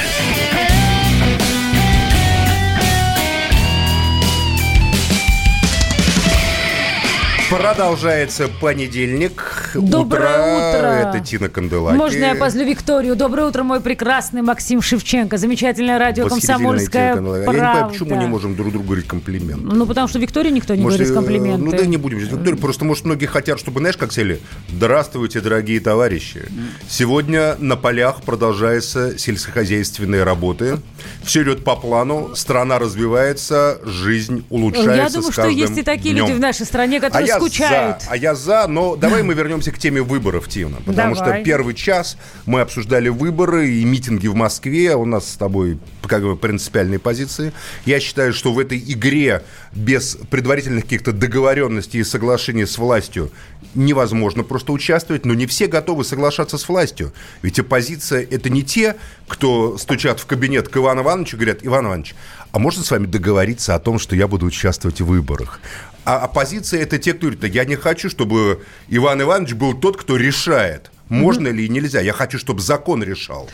Продолжается 7.50 8.48
понедельник. 8.60 9.72
Доброе 9.74 10.70
утро. 10.70 10.86
Это 10.86 11.18
Тина 11.18 11.48
Канделаки. 11.48 11.96
Можно 11.96 12.24
я 12.26 12.34
позлю 12.36 12.64
Викторию? 12.64 13.16
Доброе 13.16 13.48
утро, 13.48 13.64
мой 13.64 13.80
прекрасный 13.80 14.42
Максим 14.42 14.80
Шевченко. 14.80 15.36
Замечательное 15.36 15.98
радио 15.98 16.28
«Комсомольская 16.28 17.16
правда». 17.16 17.34
Я 17.34 17.40
не 17.40 17.46
понимаю, 17.46 17.88
почему 17.88 18.10
мы 18.10 18.16
не 18.18 18.28
можем 18.28 18.54
друг 18.54 18.70
другу 18.70 18.86
говорить 18.86 19.08
комплимент. 19.08 19.64
Ну, 19.64 19.84
потому 19.84 20.06
что 20.06 20.20
Виктории 20.20 20.50
никто 20.50 20.76
не 20.76 20.82
Может, 20.82 21.00
говорит 21.00 21.14
комплименты. 21.14 21.64
Ну 21.64 21.70
да 21.72 21.86
не 21.86 21.96
будем. 21.96 22.18
Виктория, 22.18 22.54
просто, 22.54 22.84
может, 22.84 23.04
многие 23.04 23.26
хотят, 23.26 23.58
чтобы, 23.58 23.80
знаешь, 23.80 23.96
как 23.96 24.12
сели. 24.12 24.40
Здравствуйте, 24.68 25.40
дорогие 25.40 25.80
товарищи. 25.80 26.42
Сегодня 26.88 27.56
на 27.58 27.74
полях 27.76 28.22
продолжаются 28.22 29.18
сельскохозяйственные 29.18 30.22
работы. 30.22 30.78
Все 31.24 31.42
идет 31.42 31.64
по 31.64 31.74
плану, 31.74 32.30
страна 32.36 32.78
развивается, 32.78 33.80
жизнь 33.84 34.44
улучшается 34.50 34.94
Я 34.94 35.08
думаю, 35.08 35.32
что 35.32 35.48
есть 35.48 35.78
и 35.78 35.82
такие 35.82 36.14
днем. 36.14 36.26
люди 36.26 36.36
в 36.36 36.40
нашей 36.40 36.64
стране, 36.64 37.00
которые 37.00 37.32
а 37.32 37.39
скучают. 37.40 38.02
За, 38.02 38.10
а 38.10 38.16
я 38.16 38.34
за, 38.34 38.66
но 38.66 38.96
давай 38.96 39.22
мы 39.22 39.34
вернемся 39.34 39.72
к 39.72 39.78
теме 39.78 40.02
выборов, 40.02 40.48
Тина. 40.48 40.78
Потому 40.84 41.14
Давай. 41.14 41.34
что 41.34 41.44
первый 41.44 41.74
час 41.74 42.16
мы 42.46 42.60
обсуждали 42.60 43.08
выборы 43.08 43.70
и 43.70 43.84
митинги 43.84 44.26
в 44.26 44.34
Москве. 44.34 44.94
У 44.94 45.04
нас 45.04 45.28
с 45.28 45.36
тобой 45.36 45.78
как 46.06 46.22
бы 46.22 46.36
принципиальные 46.36 46.98
позиции. 46.98 47.52
Я 47.84 48.00
считаю, 48.00 48.32
что 48.32 48.52
в 48.52 48.58
этой 48.58 48.78
игре 48.78 49.42
без 49.72 50.18
предварительных 50.30 50.84
каких-то 50.84 51.12
договоренностей 51.12 52.00
и 52.00 52.04
соглашений 52.04 52.66
с 52.66 52.78
властью 52.78 53.30
невозможно 53.74 54.42
просто 54.42 54.72
участвовать, 54.72 55.24
но 55.24 55.34
не 55.34 55.46
все 55.46 55.66
готовы 55.66 56.04
соглашаться 56.04 56.58
с 56.58 56.68
властью. 56.68 57.12
Ведь 57.42 57.58
оппозиция– 57.58 58.26
это 58.30 58.50
не 58.50 58.62
те, 58.62 58.96
кто 59.28 59.78
стучат 59.78 60.18
в 60.18 60.26
кабинет 60.26 60.68
к 60.68 60.76
Ивану 60.76 61.02
Ивановичу 61.02 61.36
и 61.36 61.40
говорят, 61.40 61.58
Иван 61.62 61.86
Иванович, 61.86 62.14
а 62.52 62.58
можно 62.58 62.82
с 62.82 62.90
вами 62.90 63.06
договориться 63.06 63.74
о 63.74 63.78
том, 63.78 63.98
что 63.98 64.16
я 64.16 64.26
буду 64.26 64.46
участвовать 64.46 65.00
в 65.00 65.06
выборах? 65.06 65.60
А 66.04 66.18
оппозиция– 66.18 66.80
это 66.82 66.98
те, 66.98 67.12
кто 67.12 67.22
говорит, 67.22 67.40
«Да 67.40 67.46
я 67.46 67.64
не 67.64 67.76
хочу, 67.76 68.08
чтобы 68.08 68.64
Иван 68.88 69.22
Иванович 69.22 69.54
был 69.54 69.74
тот, 69.74 69.96
кто 69.96 70.16
решает, 70.16 70.90
можно 71.10 71.48
ли 71.48 71.66
и 71.66 71.68
нельзя. 71.68 72.00
Я 72.00 72.12
хочу, 72.12 72.38
чтобы 72.38 72.60
закон 72.60 73.02
решал. 73.02 73.50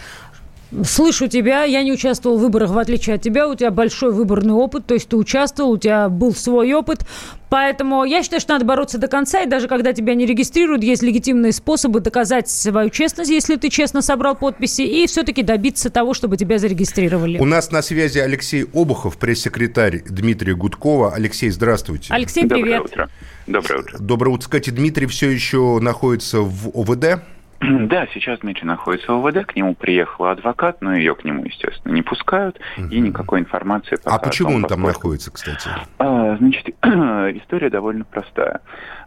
Слышу 0.85 1.29
тебя, 1.29 1.63
я 1.63 1.83
не 1.85 1.93
участвовал 1.93 2.39
в 2.39 2.41
выборах, 2.41 2.71
в 2.71 2.79
отличие 2.79 3.17
от 3.17 3.23
тебя, 3.23 3.49
у 3.49 3.55
тебя 3.55 3.71
большой 3.71 4.13
выборный 4.13 4.53
опыт, 4.53 4.85
то 4.87 4.95
есть 4.95 5.09
ты 5.09 5.17
участвовал, 5.17 5.71
у 5.71 5.79
тебя 5.79 6.09
был 6.09 6.35
свой 6.35 6.73
опыт, 6.73 7.07
поэтому 7.49 8.03
я 8.05 8.23
считаю, 8.25 8.41
что 8.41 8.55
надо 8.55 8.65
бороться 8.65 8.99
до 8.99 9.07
конца, 9.07 9.43
и 9.43 9.47
даже 9.47 9.69
когда 9.69 9.93
тебя 9.93 10.15
не 10.15 10.27
регистрируют, 10.27 10.83
есть 10.83 11.05
легитимные 11.05 11.53
способы 11.53 12.01
доказать 12.01 12.49
свою 12.49 12.91
честность, 12.91 13.31
если 13.31 13.55
ты 13.55 13.69
честно 13.69 14.03
собрал 14.03 14.35
подписи, 14.35 14.83
и 14.83 15.07
все-таки 15.07 15.45
добиться 15.45 15.89
того, 15.89 16.15
чтобы 16.15 16.37
тебя 16.37 16.59
зарегистрировали. 16.59 17.39
У 17.39 17.45
нас 17.45 17.71
на 17.71 17.81
связи 17.81 18.19
Алексей 18.19 18.65
Обухов, 18.75 19.19
пресс-секретарь 19.19 20.03
Дмитрия 20.09 20.57
Гудкова. 20.57 21.15
Алексей, 21.15 21.51
здравствуйте. 21.51 22.13
Алексей, 22.13 22.43
Доброе 22.43 22.63
привет. 22.63 22.83
утро. 22.83 23.11
Доброе 23.47 23.81
утро. 23.81 23.99
Доброе 24.01 24.31
утро. 24.33 24.45
Кстати, 24.47 24.71
Дмитрий 24.71 25.07
все 25.07 25.31
еще 25.31 25.79
находится 25.81 26.41
в 26.41 26.71
ОВД. 26.75 27.23
Да, 27.87 28.07
сейчас 28.13 28.41
Дмитрий 28.41 28.67
находится 28.67 29.13
в 29.13 29.27
ОВД, 29.27 29.47
к 29.47 29.57
нему 29.57 29.75
приехал 29.75 30.27
адвокат, 30.27 30.83
но 30.83 30.95
ее 30.95 31.15
к 31.15 31.25
нему, 31.25 31.45
естественно, 31.45 31.93
не 31.93 32.03
пускают, 32.03 32.61
и 32.91 32.99
никакой 33.01 33.41
информации 33.41 33.97
пока 33.97 34.17
А 34.17 34.19
почему 34.19 34.49
том, 34.49 34.57
он 34.57 34.63
там 34.63 34.83
поскольку- 34.83 34.99
находится, 34.99 35.31
кстати? 35.33 35.71
А, 35.99 36.37
Значит, 36.37 36.69
история 36.83 37.71
довольно 37.71 38.05
простая. 38.05 38.61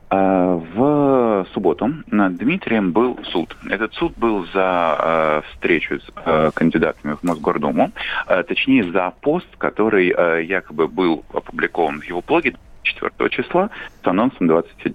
А, 0.10 0.56
В 0.56 1.45
субботу 1.54 1.93
над 2.08 2.36
Дмитрием 2.38 2.91
был 2.91 3.20
суд. 3.32 3.56
Этот 3.70 3.93
суд 3.93 4.18
был 4.18 4.45
за 4.45 4.52
а, 4.56 5.41
встречу 5.52 6.00
с 6.00 6.52
кандидатами 6.54 7.14
в 7.14 7.24
Мосгордуму, 7.24 7.91
точнее 8.47 8.91
за 8.91 9.14
пост, 9.22 9.47
который 9.58 10.08
якобы 10.45 10.88
был 10.88 11.24
опубликован 11.34 12.02
в 12.02 12.04
его 12.06 12.22
блоге 12.26 12.56
4 12.93 13.29
числа 13.29 13.69
с 14.03 14.07
анонсом 14.07 14.47
27 14.47 14.93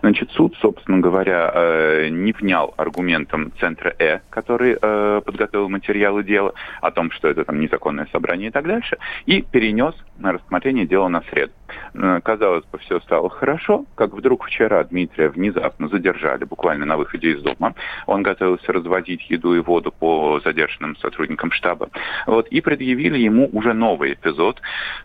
Значит, 0.00 0.30
суд, 0.32 0.56
собственно 0.60 0.98
говоря, 0.98 1.50
э, 1.54 2.08
не 2.08 2.32
внял 2.32 2.74
аргументам 2.76 3.52
Центра 3.60 3.94
Э, 4.00 4.20
который 4.30 4.78
э, 4.80 5.20
подготовил 5.24 5.68
материалы 5.68 6.24
дела 6.24 6.54
о 6.80 6.90
том, 6.90 7.10
что 7.10 7.28
это 7.28 7.44
там 7.44 7.60
незаконное 7.60 8.06
собрание 8.12 8.48
и 8.48 8.50
так 8.50 8.66
дальше, 8.66 8.96
и 9.26 9.42
перенес 9.42 9.94
на 10.18 10.32
рассмотрение 10.32 10.86
дела 10.86 11.08
на 11.08 11.22
среду. 11.30 11.52
Э, 11.94 12.20
Казалось 12.22 12.64
бы, 12.66 12.78
все 12.78 13.00
стало 13.00 13.30
хорошо, 13.30 13.84
как 13.94 14.12
вдруг 14.12 14.46
вчера 14.46 14.84
Дмитрия 14.84 15.28
внезапно 15.28 15.88
задержали 15.88 16.44
буквально 16.44 16.86
на 16.86 16.96
выходе 16.96 17.32
из 17.32 17.42
дома. 17.42 17.74
Он 18.06 18.22
готовился 18.22 18.72
развозить 18.72 19.28
еду 19.30 19.54
и 19.54 19.60
воду 19.60 19.92
по 19.92 20.40
задержанным 20.44 20.96
сотрудникам 20.96 21.50
штаба. 21.52 21.88
Вот, 22.26 22.48
и 22.48 22.60
предъявили 22.60 23.18
ему 23.18 23.48
уже 23.52 23.72
новый 23.72 24.14
эпизод, 24.14 24.60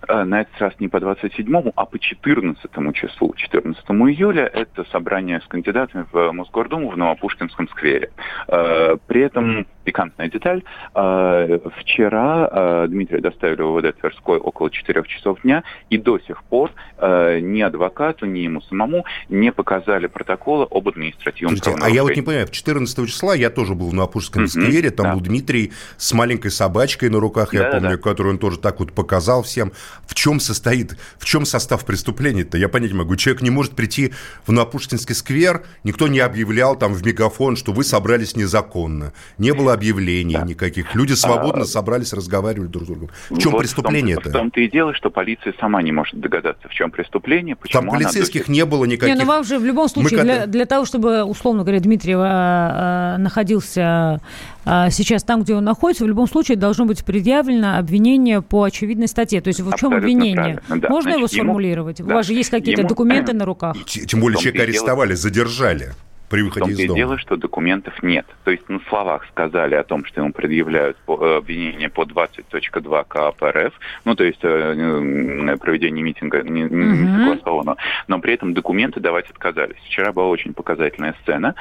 э, 0.08 0.24
на 0.24 0.42
этот 0.42 0.60
раз 0.60 0.74
не 0.80 0.88
по 0.88 0.98
27-му, 0.98 1.74
а 1.76 1.86
по 1.86 2.00
14 2.00 2.94
числу. 2.94 3.34
14 3.36 3.84
июля 3.90 4.46
это 4.46 4.84
собрание 4.92 5.42
с 5.42 5.48
кандидатами 5.48 6.06
в 6.12 6.32
Мосгордуму 6.32 6.90
в 6.90 6.98
Новопушкинском 6.98 7.68
сквере. 7.70 8.12
Э, 8.48 8.98
При 9.08 9.22
этом 9.22 9.68
пикантная 9.86 10.30
деталь. 10.30 10.64
э, 10.94 11.60
Вчера 11.80 12.50
э, 12.52 12.88
Дмитрия 12.90 13.22
доставили 13.22 13.62
в 13.62 13.78
ОВД 13.78 13.98
Тверской 14.00 14.38
около 14.38 14.70
4 14.70 15.04
часов 15.08 15.40
дня, 15.44 15.64
и 15.90 15.98
до 15.98 16.20
сих 16.20 16.44
пор 16.44 16.72
э, 16.98 17.40
ни 17.40 17.62
адвокату, 17.62 18.26
ни 18.26 18.40
ему 18.40 18.62
самому 18.62 19.06
не 19.30 19.52
показали 19.52 20.08
протокола 20.08 20.68
об 20.70 20.88
административном 20.90 21.56
Слушайте, 21.58 21.82
а 21.86 21.90
я 21.90 22.04
вот 22.04 22.16
не 22.16 22.22
понимаю, 22.22 22.48
14 22.50 23.08
числа 23.08 23.36
я 23.36 23.50
тоже 23.50 23.76
был 23.76 23.90
в 23.90 23.94
Новопушкинском 23.94 24.44
Мгм, 24.64 24.68
сквере, 24.70 24.90
там 24.92 25.06
да. 25.06 25.14
был 25.14 25.22
Дмитрий 25.22 25.72
с 25.98 26.12
маленькой 26.14 26.52
собачкой 26.52 27.10
на 27.10 27.20
руках, 27.20 27.54
я 27.54 27.62
Да-да-да. 27.62 27.80
помню, 27.80 28.00
которую 28.00 28.34
он 28.34 28.40
тоже 28.40 28.58
так 28.60 28.80
вот 28.80 28.92
показал 28.94 29.44
всем. 29.44 29.72
В 30.08 30.16
чем 30.16 30.40
состоит, 30.40 30.98
в 31.20 31.26
чем 31.26 31.46
состав 31.46 31.86
преступления-то? 31.86 32.58
Я 32.58 32.70
понять 32.70 32.92
не 32.92 32.98
могу. 32.98 33.16
Человек 33.16 33.42
не 33.42 33.50
может 33.52 33.74
прийти 33.76 34.14
в 34.48 34.52
Новопушкинский 34.52 35.14
сквер, 35.16 35.64
никто 35.84 36.08
не 36.08 36.20
объявлял 36.20 36.76
там 36.76 36.94
в 36.94 37.06
мегафон, 37.06 37.56
что 37.56 37.72
вы 37.72 37.84
собрались 37.84 38.36
незаконно. 38.36 39.14
Не 39.38 39.54
было 39.54 39.74
объявлений 39.76 40.38
никаких. 40.46 40.96
Люди 40.96 41.14
свободно 41.14 41.66
собрались, 41.66 42.14
разговаривали 42.14 42.68
друг 42.68 42.84
с 42.84 42.88
другом. 42.88 43.10
В 43.30 43.38
чем 43.38 43.52
Вот 43.52 43.60
преступление-то? 43.60 44.30
В, 44.30 44.34
том, 44.34 44.52
то 44.52 44.60
и 44.60 44.70
дело, 44.70 44.94
что 44.94 45.10
полиция 45.10 45.54
сама 45.60 45.82
не 45.82 45.92
может 45.92 46.20
догадаться, 46.20 46.68
в 46.68 46.74
чем 46.74 46.92
преступление, 46.92 47.56
почему 47.56 47.82
Там 47.84 47.92
полицейских 47.92 48.48
не 48.48 48.66
было 48.66 48.86
никаких. 48.86 49.14
Не, 49.16 49.20
ну 49.22 49.28
вам 49.28 49.44
же 49.44 49.60
в 49.60 49.66
любом 49.66 49.88
случае, 49.88 50.20
Мы 50.20 50.24
для, 50.24 50.46
для 50.48 50.66
того, 50.66 50.86
чтобы, 50.86 51.24
условно 51.24 51.64
говоря, 51.64 51.80
Дмитриев 51.80 52.18
а, 52.20 53.16
а, 53.16 53.18
находился 53.18 54.20
а, 54.66 54.90
сейчас 54.90 55.24
там, 55.24 55.44
где 55.44 55.54
он 55.56 55.64
находится, 55.64 56.04
в 56.04 56.08
любом 56.08 56.28
случае 56.28 56.58
должно 56.58 56.86
быть 56.86 57.06
предъявлено 57.06 57.78
обвинение 57.78 58.42
по 58.42 58.64
очевидной 58.64 59.08
статье. 59.08 59.42
То 59.42 59.50
есть 59.50 59.60
в 59.60 59.64
чем 59.64 59.74
Абсолютно 59.94 59.98
обвинение? 59.98 60.62
да. 60.70 60.90
Можно 60.90 61.10
его 61.10 61.20
Значит, 61.20 61.38
ему- 61.38 61.46
сформулировать? 61.46 62.02
У 62.02 62.06
да. 62.06 62.16
вас 62.16 62.26
же 62.26 62.34
есть 62.34 62.50
какие-то 62.50 62.82
Ему- 62.82 62.90
документы 62.90 63.34
на 63.34 63.46
руках? 63.46 63.76
Тем 63.86 64.20
более 64.20 64.38
В 64.38 64.42
том-то 64.42 64.44
человека 64.44 64.64
арестовали, 64.64 65.14
задержали 65.14 65.94
при 66.30 66.42
В 66.42 66.46
выходе 66.46 66.66
том-то 66.66 66.74
из 66.74 66.80
и 66.80 66.88
дома. 66.88 66.98
дело, 66.98 67.18
что 67.18 67.36
документов 67.36 68.02
нет. 68.04 68.26
То 68.44 68.52
есть 68.52 68.68
на 68.70 68.80
словах 68.90 69.26
сказали 69.28 69.76
о 69.76 69.84
том, 69.84 70.06
что 70.06 70.22
ему 70.22 70.32
предъявляют 70.34 70.98
э, 71.08 71.38
обвинение 71.38 71.90
по 71.90 72.02
20.2 72.04 73.06
КАП 73.08 73.44
РФ, 73.44 73.74
ну, 74.06 74.16
то 74.16 74.24
есть 74.24 74.40
э, 74.44 74.48
э, 74.48 75.58
проведение 75.58 76.04
митинга 76.04 76.42
не, 76.42 76.62
не 76.64 76.68
Мгм. 76.86 77.20
согласовано, 77.20 77.76
но 78.08 78.20
при 78.20 78.34
этом 78.34 78.54
документы 78.54 79.00
давать 79.00 79.30
отказались. 79.30 79.78
Вчера 79.86 80.12
была 80.12 80.28
очень 80.30 80.54
показательная 80.54 81.16
сцена, 81.22 81.56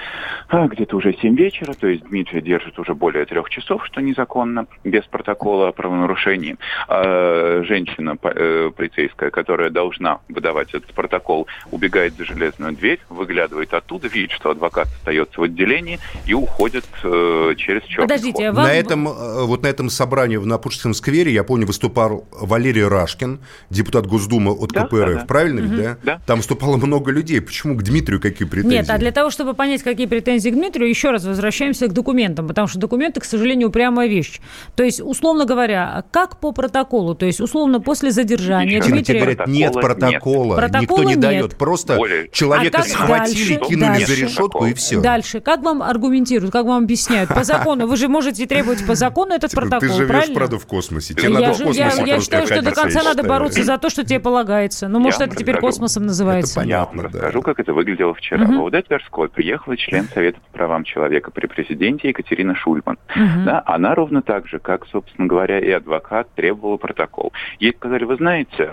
а, 0.49 0.67
где-то 0.67 0.97
уже 0.97 1.13
7 1.15 1.37
вечера, 1.37 1.75
то 1.75 1.87
есть 1.87 2.05
Дмитрий 2.05 2.41
держит 2.41 2.79
уже 2.79 2.95
более 2.95 3.25
трех 3.27 3.51
часов, 3.51 3.85
что 3.87 4.01
незаконно, 4.01 4.67
без 4.83 5.05
протокола 5.05 5.69
о 5.69 5.73
правонарушении. 5.73 6.57
А, 6.89 7.63
женщина 7.65 8.17
по- 8.17 8.73
полицейская, 8.77 9.31
которая 9.31 9.71
должна 9.71 10.21
выдавать 10.29 10.75
этот 10.75 10.93
протокол, 10.95 11.47
убегает 11.71 12.15
за 12.15 12.25
железную 12.25 12.73
дверь, 12.73 13.01
выглядывает 13.09 13.75
оттуда, 13.75 14.09
видит, 14.09 14.31
что 14.33 14.54
адвокат 14.55 14.89
остается 14.99 15.41
в 15.41 15.43
отделении 15.45 15.99
и 16.27 16.35
уходит 16.35 16.85
э, 17.03 17.55
через 17.57 17.83
черный 17.85 18.09
Подождите, 18.09 18.47
ход. 18.49 18.57
вам... 18.57 18.67
На 18.67 18.73
этом, 18.73 19.09
э, 19.09 19.45
вот 19.45 19.63
на 19.63 19.67
этом 19.69 19.91
собрании 19.91 20.37
на 20.37 20.59
Пушкинском 20.59 20.95
сквере, 20.95 21.33
я 21.33 21.45
помню, 21.45 21.67
выступал 21.67 22.27
Валерий 22.33 22.87
Рашкин, 22.87 23.41
депутат 23.71 24.07
Госдумы 24.07 24.53
от 24.53 24.71
Да, 24.71 24.87
КПРФ, 24.87 24.99
да, 25.15 25.21
да. 25.21 25.25
правильно 25.27 25.61
ведь, 25.61 25.77
да? 25.77 25.99
Да. 26.03 26.21
Там 26.27 26.39
выступало 26.39 26.77
много 26.77 27.11
людей. 27.11 27.41
Почему 27.41 27.77
к 27.77 27.83
Дмитрию 27.83 28.21
какие 28.21 28.49
претензии? 28.49 28.77
Нет, 28.77 28.91
а 28.91 28.99
для 28.99 29.11
того, 29.13 29.31
чтобы 29.31 29.55
понять, 29.55 29.83
какие 29.83 30.07
претензии 30.07 30.51
к 30.51 30.55
Дмитрию, 30.55 30.89
еще 30.89 31.11
раз 31.11 31.25
возвращаемся 31.25 31.87
к 31.89 31.93
документам, 31.93 32.49
потому 32.49 32.67
что 32.69 32.79
документы, 32.79 33.21
к 33.21 33.25
сожалению, 33.25 33.69
упрямая 33.69 34.09
вещь. 34.09 34.41
То 34.77 34.83
есть, 34.83 35.01
условно 35.01 35.45
говоря, 35.45 36.05
как 36.11 36.41
по 36.41 36.53
протоколу, 36.53 37.15
то 37.15 37.27
есть, 37.27 37.41
условно, 37.41 37.81
после 37.81 38.11
задержания 38.11 38.81
Тина, 38.81 38.97
Дмитрия... 38.97 39.05
тебе 39.05 39.21
говорят, 39.21 39.47
нет 39.49 39.73
Протокола 39.75 40.05
нет. 40.11 40.23
протокола, 40.23 40.57
Протокола 40.57 40.81
никто 40.81 41.03
не 41.03 41.09
нет. 41.11 41.21
дает. 41.21 41.57
Просто 41.57 41.97
Более- 41.97 42.29
человека 42.31 42.79
А 42.79 42.83
схватили, 42.83 43.55
дальше? 43.55 43.69
кинули 43.69 43.87
Дальше? 43.89 44.07
за 44.07 44.15
решетку 44.15 44.44
решетку 44.45 44.67
и 44.67 44.75
все. 44.75 45.01
Дальше. 45.01 45.41
Как 45.41 45.61
вам 45.63 45.83
аргументируют, 45.83 46.53
как 46.53 46.67
вам 46.67 46.85
объясняют? 46.85 47.31
По 47.31 47.45
закону. 47.45 47.87
Вы 47.87 47.97
же 47.97 48.09
можете 48.09 48.47
требовать 48.47 48.87
по 48.87 48.95
закону 48.95 49.35
этот 49.35 49.53
протокол, 49.53 49.81
Ты 49.81 49.95
живешь, 49.95 50.09
правильно? 50.09 50.35
правда, 50.35 50.59
в 50.59 50.67
космосе. 50.67 51.15
Тебе 51.15 51.25
Я, 51.25 51.31
надо 51.31 51.47
в 51.55 51.59
космосе 51.59 51.81
я, 52.07 52.21
считаю, 52.21 52.47
что 52.47 52.63
до 52.63 52.73
конца 52.73 52.99
надо 53.03 53.11
считаю. 53.23 53.29
бороться 53.29 53.63
за 53.65 53.79
то, 53.79 53.91
что 53.91 54.05
тебе 54.05 54.21
полагается. 54.21 54.89
Ну, 54.89 55.01
может, 55.01 55.21
Я 55.21 55.27
это 55.27 55.37
теперь 55.37 55.55
расскажу. 55.55 55.67
космосом 55.73 56.07
называется. 56.07 56.61
Я 56.63 56.85
вам 56.85 57.01
расскажу, 57.01 57.43
как 57.43 57.61
это 57.61 57.73
выглядело 57.73 58.15
вчера. 58.15 58.45
В 58.47 58.67
ОВД 58.67 58.87
Тверской 58.87 59.29
приехала 59.29 59.77
член 59.77 60.09
Совета 60.13 60.41
по 60.41 60.59
правам 60.59 60.85
человека 60.85 61.31
при 61.31 61.47
президенте 61.47 62.09
Екатерина 62.09 62.55
Шульман. 62.55 62.99
Да, 63.45 63.63
она 63.67 63.95
ровно 63.95 64.23
так 64.23 64.47
же, 64.49 64.59
как, 64.59 64.87
собственно 64.87 65.27
говоря, 65.27 65.59
и 65.59 65.71
адвокат 65.71 66.29
требовала 66.35 66.77
протокол. 66.77 67.33
Ей 67.59 67.75
сказали, 67.75 68.05
вы 68.05 68.17
знаете, 68.17 68.73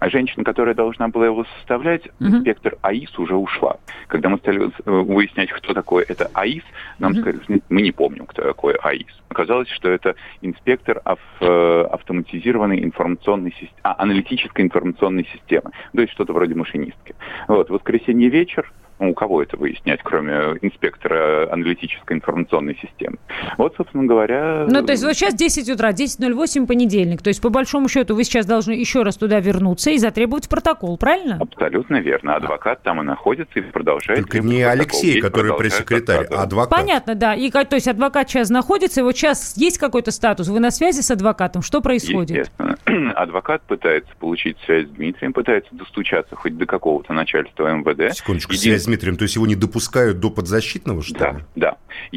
женщина, 0.00 0.44
которая 0.44 0.74
должна 0.74 1.08
была 1.08 1.26
его 1.26 1.44
составлять, 1.58 2.08
Мгм. 2.18 2.38
инспектор 2.38 2.76
АИС 2.82 3.18
уже 3.18 3.36
ушла. 3.36 3.76
Когда 4.08 4.28
мы 4.28 4.38
стали 4.38 4.62
э, 4.66 4.70
выяснять, 4.90 5.50
кто 5.50 5.74
такой 5.74 6.04
это 6.04 6.30
АИС, 6.34 6.62
нам 6.98 7.14
сказали, 7.14 7.40
«Знаете, 7.46 7.64
мы 7.68 7.82
не 7.82 7.92
помним, 7.92 8.26
кто 8.26 8.42
такой 8.42 8.74
АИС. 8.74 9.06
Оказалось, 9.28 9.68
что 9.68 9.88
это 9.90 10.14
инспектор 10.40 11.00
ав- 11.04 11.18
э, 11.40 11.82
автоматизированной 11.90 12.82
информационной 12.84 13.50
системы, 13.52 13.72
а, 13.82 13.94
аналитической 14.02 14.62
информационной 14.62 15.24
системы. 15.32 15.70
То 15.94 16.00
есть 16.00 16.12
что-то 16.12 16.32
вроде 16.32 16.54
машинистки. 16.54 17.14
Вот, 17.48 17.68
в 17.68 17.72
воскресенье 17.72 18.28
вечер, 18.28 18.70
ну, 19.02 19.10
у 19.10 19.14
кого 19.14 19.42
это 19.42 19.56
выяснять, 19.56 20.00
кроме 20.04 20.56
инспектора 20.62 21.52
аналитической 21.52 22.12
информационной 22.12 22.76
системы? 22.76 23.18
Вот, 23.58 23.74
собственно 23.76 24.04
говоря... 24.04 24.66
Ну, 24.68 24.84
то 24.84 24.92
есть 24.92 25.02
вот 25.02 25.14
сейчас 25.14 25.34
10 25.34 25.68
утра, 25.70 25.90
10.08 25.90 26.66
понедельник. 26.68 27.20
То 27.20 27.28
есть, 27.28 27.42
по 27.42 27.50
большому 27.50 27.88
счету, 27.88 28.14
вы 28.14 28.22
сейчас 28.22 28.46
должны 28.46 28.72
еще 28.72 29.02
раз 29.02 29.16
туда 29.16 29.40
вернуться 29.40 29.90
и 29.90 29.98
затребовать 29.98 30.48
протокол, 30.48 30.96
правильно? 30.98 31.38
Абсолютно 31.40 31.96
верно. 31.96 32.36
Адвокат 32.36 32.82
там 32.82 33.00
и 33.00 33.04
находится 33.04 33.58
и 33.58 33.62
продолжает... 33.62 34.20
Только 34.20 34.38
не 34.38 34.62
протокол. 34.62 34.70
Алексей, 34.70 35.10
Есть 35.14 35.20
который 35.20 35.56
пресс-секретарь, 35.56 36.26
а 36.30 36.42
адвокат. 36.44 36.70
Понятно, 36.70 37.14
да. 37.16 37.34
И, 37.34 37.50
то 37.50 37.66
есть 37.72 37.88
адвокат 37.88 38.30
сейчас 38.30 38.50
находится, 38.50 39.00
и 39.00 39.02
вот 39.02 39.16
сейчас 39.16 39.56
есть 39.56 39.78
какой-то 39.78 40.12
статус, 40.12 40.46
вы 40.46 40.60
на 40.60 40.70
связи 40.70 41.00
с 41.00 41.10
адвокатом, 41.10 41.62
что 41.62 41.80
происходит? 41.80 42.38
Естественно. 42.38 42.76
Адвокат 43.16 43.62
пытается 43.62 44.12
получить 44.20 44.56
связь 44.64 44.86
с 44.86 44.90
Дмитрием, 44.90 45.32
пытается 45.32 45.74
достучаться 45.74 46.36
хоть 46.36 46.56
до 46.56 46.66
какого-то 46.66 47.12
начальства 47.12 47.74
МВД. 47.74 48.16
Секундочку, 48.16 48.52
Един- 48.52 48.78
связь 48.78 48.91
Дмитрием, 48.92 49.16
то 49.16 49.22
есть 49.22 49.36
его 49.36 49.46
не 49.46 49.54
допускают 49.54 50.20
до 50.20 50.28
подзащитного, 50.30 51.02
что 51.02 51.18
Да, 51.18 51.30
ли? 51.32 51.38
да. 51.56 51.70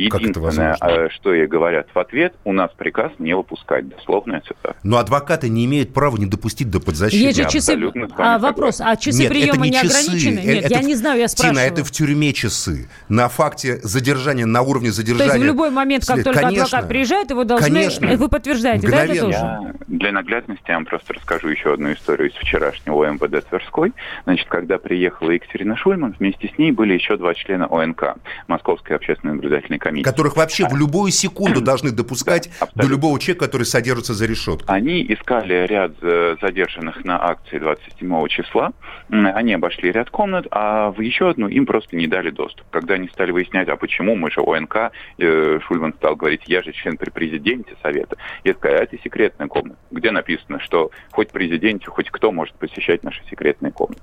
Как 0.09 0.21
это 0.21 0.39
Единственное, 0.39 0.77
э, 0.81 1.09
что 1.09 1.33
ей 1.33 1.47
говорят 1.47 1.87
в 1.93 1.99
ответ, 1.99 2.33
у 2.43 2.51
нас 2.53 2.69
приказ 2.77 3.11
не 3.19 3.33
выпускать. 3.35 3.87
Дословная 3.87 4.41
цитата. 4.41 4.75
Но 4.83 4.97
адвокаты 4.97 5.47
не 5.49 5.65
имеют 5.65 5.93
права 5.93 6.17
не 6.17 6.25
допустить 6.25 6.69
до 6.69 6.79
подзащитного. 6.81 7.27
Есть 7.27 7.37
же 7.41 7.49
часы... 7.49 7.77
А, 8.17 8.37
вопрос, 8.39 8.81
а 8.81 8.95
часы 8.97 9.21
Нет, 9.23 9.29
приема 9.29 9.53
это 9.53 9.59
не 9.63 9.69
не 9.69 9.81
часы. 9.81 10.03
ограничены? 10.05 10.39
Э, 10.39 10.45
Нет, 10.55 10.65
это 10.65 10.73
я 10.75 10.79
в- 10.81 10.83
не 10.83 10.95
знаю, 10.95 11.19
я 11.19 11.27
спрашиваю. 11.29 11.55
Тина, 11.55 11.65
это 11.73 11.83
в 11.85 11.91
тюрьме 11.91 12.33
часы. 12.33 12.89
На 13.09 13.29
факте 13.29 13.79
задержания, 13.83 14.45
на 14.45 14.61
уровне 14.61 14.89
То 14.89 14.95
задержания. 14.95 15.33
есть 15.33 15.43
в 15.43 15.45
любой 15.45 15.69
момент, 15.71 16.05
как 16.05 16.15
След- 16.15 16.25
только 16.25 16.39
Конечно. 16.41 16.63
адвокат 16.65 16.87
приезжает, 16.89 17.29
его 17.29 17.43
должны... 17.43 17.65
Конечно. 17.67 18.15
Вы 18.17 18.27
подтверждаете, 18.29 18.87
да, 18.89 19.03
это 19.03 19.13
Мгновенно. 19.13 19.21
тоже? 19.25 19.37
Я 19.37 19.73
для 19.87 20.11
наглядности 20.11 20.63
я 20.67 20.75
вам 20.75 20.85
просто 20.85 21.13
расскажу 21.13 21.47
еще 21.49 21.73
одну 21.73 21.93
историю 21.93 22.29
из 22.29 22.35
вчерашнего 22.35 23.05
МВД 23.05 23.47
Тверской. 23.47 23.93
Значит, 24.25 24.47
когда 24.49 24.77
приехала 24.77 25.31
Екатерина 25.31 25.75
Шульман, 25.77 26.15
вместе 26.19 26.51
с 26.53 26.54
ней 26.57 26.71
были 26.71 26.93
еще 26.93 27.17
два 27.17 27.33
члена 27.33 27.67
ОНК, 27.69 28.15
Московской 28.47 28.95
общественной 28.95 29.35
наблюдательной 29.35 29.79
комиссии. 29.79 30.03
Которых 30.03 30.35
вообще 30.35 30.67
в 30.67 30.75
любую 30.75 31.11
секунду 31.11 31.61
должны 31.61 31.91
допускать 31.91 32.49
до 32.75 32.87
любого 32.87 33.19
человека, 33.19 33.45
который 33.45 33.63
содержится 33.63 34.13
за 34.13 34.25
решеткой. 34.25 34.75
Они 34.75 35.03
искали 35.03 35.65
ряд 35.67 35.93
э, 36.01 36.35
задержанных 36.41 37.03
на 37.05 37.23
акции 37.23 37.59
27 37.59 38.27
числа. 38.27 38.71
Они 39.09 39.53
обошли 39.53 39.91
ряд 39.91 40.09
комнат, 40.09 40.47
а 40.51 40.91
в 40.91 41.01
еще 41.01 41.29
одну 41.29 41.47
им 41.47 41.65
просто 41.65 41.95
не 41.95 42.07
дали 42.07 42.29
доступ. 42.29 42.65
Когда 42.69 42.95
они 42.95 43.07
стали 43.09 43.31
выяснять, 43.31 43.67
а 43.69 43.75
почему 43.75 44.15
мы 44.15 44.31
же 44.31 44.41
ОНК, 44.41 44.91
э, 45.17 45.59
Шульман 45.67 45.93
стал 45.93 46.15
говорить, 46.15 46.41
я 46.47 46.61
же 46.61 46.71
член 46.71 46.97
при 46.97 47.09
президенте 47.09 47.75
Совета. 47.81 48.17
Я 48.43 48.53
сказал, 48.53 48.77
а 48.77 48.83
это 48.83 48.97
секретная 49.03 49.47
комната, 49.47 49.77
где 49.91 50.11
написано, 50.11 50.59
что 50.59 50.91
хоть 51.11 51.29
президенте, 51.31 51.87
хоть 51.87 52.09
кто 52.09 52.31
может 52.31 52.55
посещать 52.55 53.03
наши 53.03 53.21
секретные 53.29 53.71
комнаты. 53.71 54.01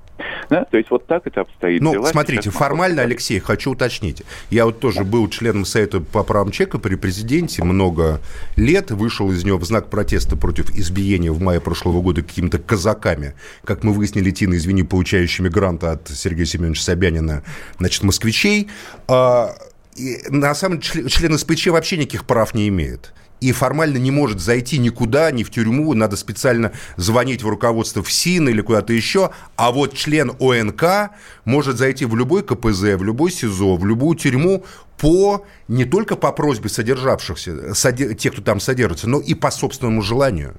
Да? 0.48 0.64
То 0.64 0.76
есть 0.76 0.90
вот 0.90 1.06
так 1.06 1.26
это 1.26 1.42
обстоит. 1.42 1.80
Ну, 1.80 1.92
дела. 1.92 2.06
смотрите, 2.06 2.41
Сейчас 2.42 2.54
формально, 2.54 3.02
Алексей, 3.02 3.38
хочу 3.38 3.72
уточнить. 3.72 4.22
Я 4.50 4.64
вот 4.64 4.80
тоже 4.80 5.04
был 5.04 5.28
членом 5.28 5.64
Совета 5.64 6.00
по 6.00 6.24
правам 6.24 6.50
человека 6.50 6.78
при 6.78 6.96
президенте 6.96 7.62
много 7.62 8.20
лет, 8.56 8.90
вышел 8.90 9.30
из 9.30 9.44
него 9.44 9.58
в 9.58 9.64
знак 9.64 9.90
протеста 9.90 10.36
против 10.36 10.70
избиения 10.74 11.30
в 11.30 11.40
мае 11.40 11.60
прошлого 11.60 12.02
года 12.02 12.22
какими-то 12.22 12.58
казаками, 12.58 13.34
как 13.64 13.84
мы 13.84 13.92
выяснили, 13.92 14.30
Тина, 14.32 14.56
извини, 14.56 14.82
получающими 14.82 15.48
гранта 15.48 15.92
от 15.92 16.08
Сергея 16.08 16.46
Семеновича 16.46 16.82
Собянина, 16.82 17.44
значит, 17.78 18.02
москвичей. 18.02 18.68
А, 19.06 19.54
и 19.94 20.18
на 20.28 20.54
самом 20.54 20.80
деле 20.80 20.90
член, 20.90 21.08
член 21.08 21.38
СПЧ 21.38 21.68
вообще 21.68 21.96
никаких 21.96 22.24
прав 22.24 22.54
не 22.54 22.68
имеет 22.68 23.12
и 23.42 23.50
формально 23.50 23.98
не 23.98 24.12
может 24.12 24.40
зайти 24.40 24.78
никуда, 24.78 25.32
ни 25.32 25.42
в 25.42 25.50
тюрьму, 25.50 25.92
надо 25.94 26.16
специально 26.16 26.70
звонить 26.96 27.42
в 27.42 27.48
руководство 27.48 28.02
ФСИН 28.02 28.48
или 28.48 28.60
куда-то 28.60 28.92
еще, 28.92 29.30
а 29.56 29.72
вот 29.72 29.94
член 29.94 30.32
ОНК 30.38 31.10
может 31.44 31.76
зайти 31.76 32.04
в 32.04 32.14
любой 32.14 32.44
КПЗ, 32.44 32.94
в 32.94 33.02
любой 33.02 33.32
СИЗО, 33.32 33.76
в 33.76 33.84
любую 33.84 34.16
тюрьму 34.16 34.64
по, 34.96 35.44
не 35.66 35.84
только 35.84 36.14
по 36.14 36.30
просьбе 36.30 36.68
содержавшихся, 36.68 37.74
соде- 37.74 38.14
тех, 38.14 38.32
кто 38.34 38.42
там 38.42 38.60
содержится, 38.60 39.08
но 39.08 39.18
и 39.18 39.34
по 39.34 39.50
собственному 39.50 40.02
желанию. 40.02 40.54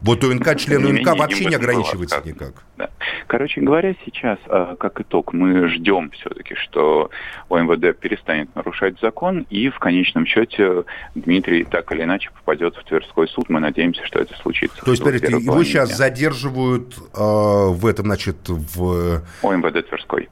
Вот 0.00 0.22
ОНК, 0.22 0.56
член 0.56 0.84
менее, 0.84 1.04
вообще 1.04 1.44
не 1.44 1.56
было 1.56 1.70
ограничивается 1.70 2.22
никак. 2.24 2.64
Да. 2.76 2.90
Короче 3.26 3.60
говоря, 3.60 3.94
сейчас, 4.04 4.38
э, 4.46 4.76
как 4.78 5.00
итог, 5.00 5.32
мы 5.32 5.68
ждем 5.68 6.10
все-таки, 6.10 6.54
что 6.54 7.10
ОМВД 7.48 7.98
перестанет 7.98 8.54
нарушать 8.54 8.98
закон, 9.00 9.46
и 9.50 9.68
в 9.68 9.78
конечном 9.78 10.26
счете 10.26 10.84
Дмитрий 11.14 11.64
так 11.64 11.90
или 11.92 12.04
иначе 12.04 12.30
попадет 12.30 12.76
в 12.76 12.84
Тверской 12.84 13.28
суд. 13.28 13.48
Мы 13.48 13.60
надеемся, 13.60 14.04
что 14.06 14.20
это 14.20 14.36
случится. 14.36 14.82
То 14.84 14.90
есть, 14.90 15.02
смотрите, 15.02 15.26
его 15.26 15.62
сейчас 15.64 15.96
задерживают 15.96 16.94
э, 16.96 17.20
в 17.20 17.86
этом, 17.86 18.06
значит, 18.06 18.36
в... 18.48 19.22
ОМВД 19.42 19.88
Тверской. 19.88 20.28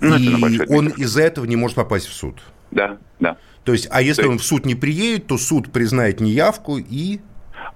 Ну, 0.00 0.16
и 0.16 0.60
он 0.68 0.88
из-за 0.88 1.22
этого 1.22 1.44
не 1.44 1.56
может 1.56 1.76
попасть 1.76 2.06
в 2.06 2.12
суд. 2.12 2.36
Да, 2.70 2.98
да. 3.20 3.36
То 3.64 3.72
есть, 3.72 3.88
а 3.90 4.02
если 4.02 4.22
То 4.22 4.28
он 4.30 4.38
в 4.38 4.44
суд 4.44 4.66
не 4.66 4.74
приедет, 4.74 5.26
то 5.26 5.38
суд 5.38 5.72
признает 5.72 6.20
неявку 6.20 6.78
и... 6.78 7.20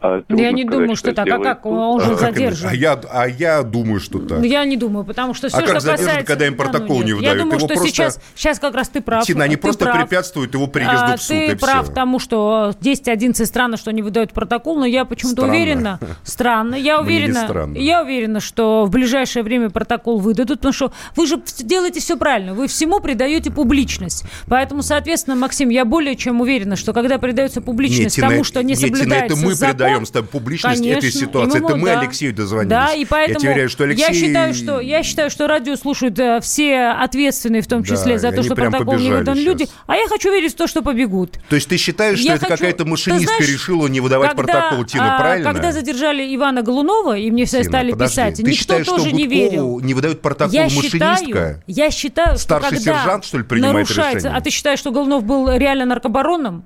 А, 0.00 0.22
Ну, 0.28 0.36
Я 0.38 0.50
трудно 0.50 0.56
не 0.56 0.62
сказать, 0.64 0.70
думаю, 0.70 0.96
что 0.96 1.12
так. 1.12 1.28
А 1.28 1.38
как? 1.38 1.66
Он 1.66 2.00
А 2.00 2.04
же 2.04 2.10
как 2.10 2.20
задержан. 2.20 2.70
А 2.70 2.74
я, 2.74 3.00
а 3.10 3.26
я 3.28 3.62
думаю, 3.64 3.98
что 4.00 4.20
так. 4.20 4.38
Ну, 4.38 4.44
Я 4.44 4.64
не 4.64 4.76
думаю, 4.76 5.04
потому 5.04 5.34
что 5.34 5.48
все, 5.48 5.56
А 5.58 5.60
как 5.62 5.70
что 5.70 5.80
задержат, 5.80 6.06
касается... 6.06 6.26
когда 6.26 6.46
им 6.46 6.56
Да, 6.56 6.64
ну 6.64 6.70
протокол 6.70 6.96
нет. 6.98 7.04
не 7.04 7.10
Я 7.10 7.16
выдают? 7.16 7.38
думаю, 7.38 7.56
Его 7.58 7.66
что 7.66 7.74
просто- 7.74 7.88
сейчас, 7.88 8.20
сейчас 8.36 8.58
как 8.60 8.74
раз 8.76 8.88
ты 8.90 9.00
прав. 9.00 9.24
Тина, 9.24 9.44
они 9.44 9.56
Ты 9.56 9.62
просто 9.62 9.84
прав. 9.86 9.96
препятствуют 9.98 10.54
его 10.54 10.68
приезду 10.68 10.96
А, 11.00 11.16
в 11.16 11.22
суд, 11.22 11.36
Ты 11.36 11.46
и 11.46 11.54
прав 11.56 11.86
всё. 11.86 11.92
тому, 11.94 12.18
что 12.20 12.72
10-11 12.80 13.44
странно, 13.46 13.76
что 13.76 13.90
они 13.90 14.02
выдают 14.02 14.32
протокол, 14.32 14.78
но 14.78 14.86
я 14.86 15.04
почему-то 15.04 15.42
Странно. 15.42 15.52
уверена... 15.52 16.00
Странно. 16.22 16.74
Я 16.76 17.00
уверена, 17.00 17.42
странно. 17.44 17.76
я 17.76 18.02
уверена, 18.02 18.38
что 18.40 18.84
в 18.84 18.90
ближайшее 18.90 19.42
время 19.42 19.70
протокол 19.70 20.18
выдадут, 20.20 20.58
потому 20.60 20.72
что 20.72 20.92
вы 21.16 21.26
же 21.26 21.42
делаете 21.58 21.98
все 22.00 22.16
правильно. 22.16 22.54
Вы 22.54 22.68
всему 22.68 23.00
придаете 23.00 23.50
публичность. 23.50 24.22
Поэтому, 24.46 24.82
соответственно, 24.82 25.34
Максим, 25.36 25.70
я 25.70 25.84
более 25.84 26.14
чем 26.14 26.40
уверена, 26.40 26.76
что 26.76 26.92
когда 26.92 27.18
придается 27.18 27.60
публичность 27.60 28.14
Тина, 28.16 28.28
тому, 28.28 28.44
что 28.44 28.62
не 28.62 28.68
нет, 28.74 28.78
Тина, 28.78 28.96
соблюдается 28.96 29.34
это 29.36 29.44
мы 29.44 29.54
закон, 29.54 29.87
придаем 29.88 30.06
с 30.06 30.10
тобой 30.10 30.28
публичность 30.28 30.80
конечно, 30.80 30.98
этой 30.98 31.10
ситуации. 31.12 31.56
ему- 31.58 31.68
это 31.68 31.76
мы 31.76 31.88
да. 31.88 32.00
Алексею 32.00 32.34
дозвонились. 32.34 32.68
Да, 32.70 32.92
и 32.92 33.04
поэтому 33.04 33.34
Я 33.34 33.40
тебе 33.40 33.50
уверяю, 33.50 33.68
что 33.68 33.84
Алексей... 33.84 34.06
я 34.06 34.12
считаю, 34.14 34.54
что 34.54 34.80
я 34.80 35.02
считаю, 35.02 35.30
что 35.30 35.46
радио 35.46 35.76
слушают 35.76 36.18
э, 36.18 36.40
все 36.40 36.88
ответственные, 36.90 37.62
в 37.62 37.66
том 37.66 37.82
Да, 37.82 37.88
числе 37.88 38.18
за 38.18 38.28
и 38.28 38.36
то, 38.36 38.42
что 38.42 38.54
протокол 38.54 38.94
не 38.98 39.10
выдан 39.10 39.38
люди. 39.38 39.64
сейчас. 39.64 39.74
А 39.86 39.96
я 39.96 40.06
хочу 40.08 40.30
верить 40.32 40.52
в 40.52 40.56
то, 40.56 40.66
что 40.66 40.82
побегут. 40.82 41.38
То 41.48 41.56
есть 41.56 41.68
ты 41.68 41.76
считаешь, 41.76 42.18
что 42.18 42.28
Я 42.28 42.34
это 42.34 42.46
хочу- 42.46 42.56
какая-то 42.58 42.84
машинистка 42.84 43.34
знаешь, 43.36 43.48
решила 43.52 43.86
не 43.88 44.00
выдавать 44.00 44.30
когда, 44.36 44.42
протокол, 44.60 44.84
Тина, 44.84 45.16
а, 45.16 45.20
правильно? 45.20 45.52
Когда 45.52 45.72
задержали 45.72 46.34
Ивана 46.34 46.62
Голунова, 46.62 47.16
и 47.16 47.30
мне 47.30 47.44
все 47.44 47.60
Тина, 47.62 47.70
стали 47.70 47.90
подожди, 47.92 48.12
писать, 48.12 48.34
ты 48.36 48.42
никто 48.42 48.54
считаешь, 48.56 48.86
тоже 48.86 49.06
что 49.08 49.10
не 49.16 49.26
верил. 49.26 49.80
не 49.80 49.94
выдают 49.94 50.20
протокол 50.20 50.52
я 50.54 50.64
машинистка? 50.64 51.16
считаю, 51.18 51.62
я 51.66 51.90
считаю, 51.90 52.28
что 52.36 52.38
Старший 52.38 52.70
когда 52.78 52.94
сержант, 52.98 53.24
что 53.24 53.38
ли, 53.38 53.44
принимает 53.44 53.74
нарушается... 53.74 54.18
решение? 54.18 54.38
А 54.38 54.40
ты 54.40 54.50
считаешь, 54.50 54.78
что 54.78 54.90
Голунов 54.90 55.24
был 55.24 55.50
реально 55.52 55.84
наркобароном? 55.86 56.64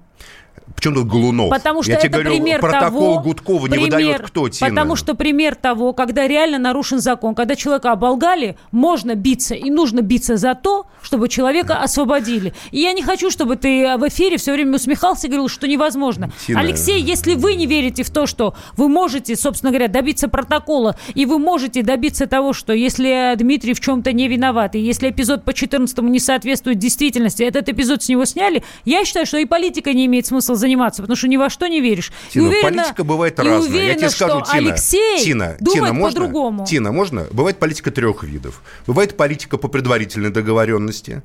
Причем 0.76 0.94
тут 0.94 1.06
Голунов? 1.08 1.50
Потому 1.50 1.82
что 1.82 1.92
Я 1.92 1.98
это 1.98 2.08
тебе 2.08 2.18
говорю, 2.18 2.30
пример 2.30 2.60
протокол 2.60 3.00
того, 3.14 3.20
Гудкова 3.20 3.66
не 3.66 3.72
пример- 3.74 3.84
выдает 3.84 4.22
кто, 4.22 4.48
Тина? 4.48 4.70
Потому 4.70 4.96
что 4.96 5.14
пример 5.14 5.54
того, 5.54 5.92
когда 5.92 6.26
реально 6.26 6.58
нарушен 6.58 7.00
закон, 7.00 7.34
когда 7.34 7.54
человека 7.56 7.92
оболгали, 7.92 8.56
можно 8.70 9.14
биться 9.14 9.54
и 9.54 9.70
нужно 9.70 10.00
биться 10.02 10.36
за 10.36 10.54
то, 10.54 10.86
чтобы 11.02 11.28
человека 11.28 11.78
освободили. 11.78 12.54
И 12.70 12.80
я 12.80 12.92
не 12.92 13.02
хочу, 13.02 13.30
чтобы 13.30 13.56
ты 13.56 13.96
в 13.96 14.08
эфире 14.08 14.36
все 14.36 14.52
время 14.52 14.76
усмехался 14.76 15.26
и 15.26 15.30
говорил, 15.30 15.48
что 15.48 15.66
невозможно. 15.66 16.30
Тина. 16.46 16.60
Алексей, 16.60 17.00
если 17.00 17.34
вы 17.34 17.54
не 17.54 17.66
верите 17.66 18.02
в 18.02 18.10
то, 18.10 18.26
что 18.26 18.54
вы 18.76 18.88
можете, 18.88 19.36
собственно 19.36 19.70
говоря, 19.72 19.88
добиться 19.88 20.28
протокола, 20.28 20.96
и 21.14 21.26
вы 21.26 21.38
можете 21.38 21.82
добиться 21.82 22.26
того, 22.26 22.52
что 22.52 22.72
если 22.72 23.34
Дмитрий 23.36 23.74
в 23.74 23.80
чем-то 23.80 24.12
не 24.12 24.28
виноват, 24.28 24.74
и 24.74 24.78
если 24.80 25.10
эпизод 25.10 25.44
по 25.44 25.52
14 25.52 25.98
не 25.98 26.18
соответствует 26.20 26.78
действительности, 26.78 27.42
этот 27.42 27.68
эпизод 27.68 28.02
с 28.02 28.08
него 28.08 28.24
сняли, 28.24 28.62
я 28.84 29.04
считаю, 29.04 29.26
что 29.26 29.38
и 29.38 29.44
политика 29.44 29.92
не 29.92 30.06
имеет 30.06 30.26
смысла 30.26 30.54
заниматься, 30.62 31.02
потому 31.02 31.16
что 31.16 31.28
ни 31.28 31.36
во 31.36 31.50
что 31.50 31.66
не 31.66 31.80
веришь. 31.80 32.10
Тина, 32.30 32.44
и 32.44 32.46
уверена, 32.46 32.82
политика 32.82 33.04
бывает 33.04 33.38
и 33.38 33.42
разная. 33.42 33.60
Уверена, 33.60 33.88
Я 33.88 33.94
тебе 33.96 34.10
скажу, 34.10 34.40
что 34.44 34.52
Тина, 34.52 34.70
Алексей 34.70 35.24
Тина, 35.24 35.56
думает 35.60 35.74
Тина, 35.74 35.92
можно? 35.92 36.20
по-другому. 36.20 36.66
Тина, 36.66 36.92
можно? 36.92 37.26
Бывает 37.30 37.58
политика 37.58 37.90
трех 37.90 38.22
видов. 38.24 38.62
Бывает 38.86 39.16
политика 39.16 39.58
по 39.58 39.68
предварительной 39.68 40.30
договоренности. 40.30 41.22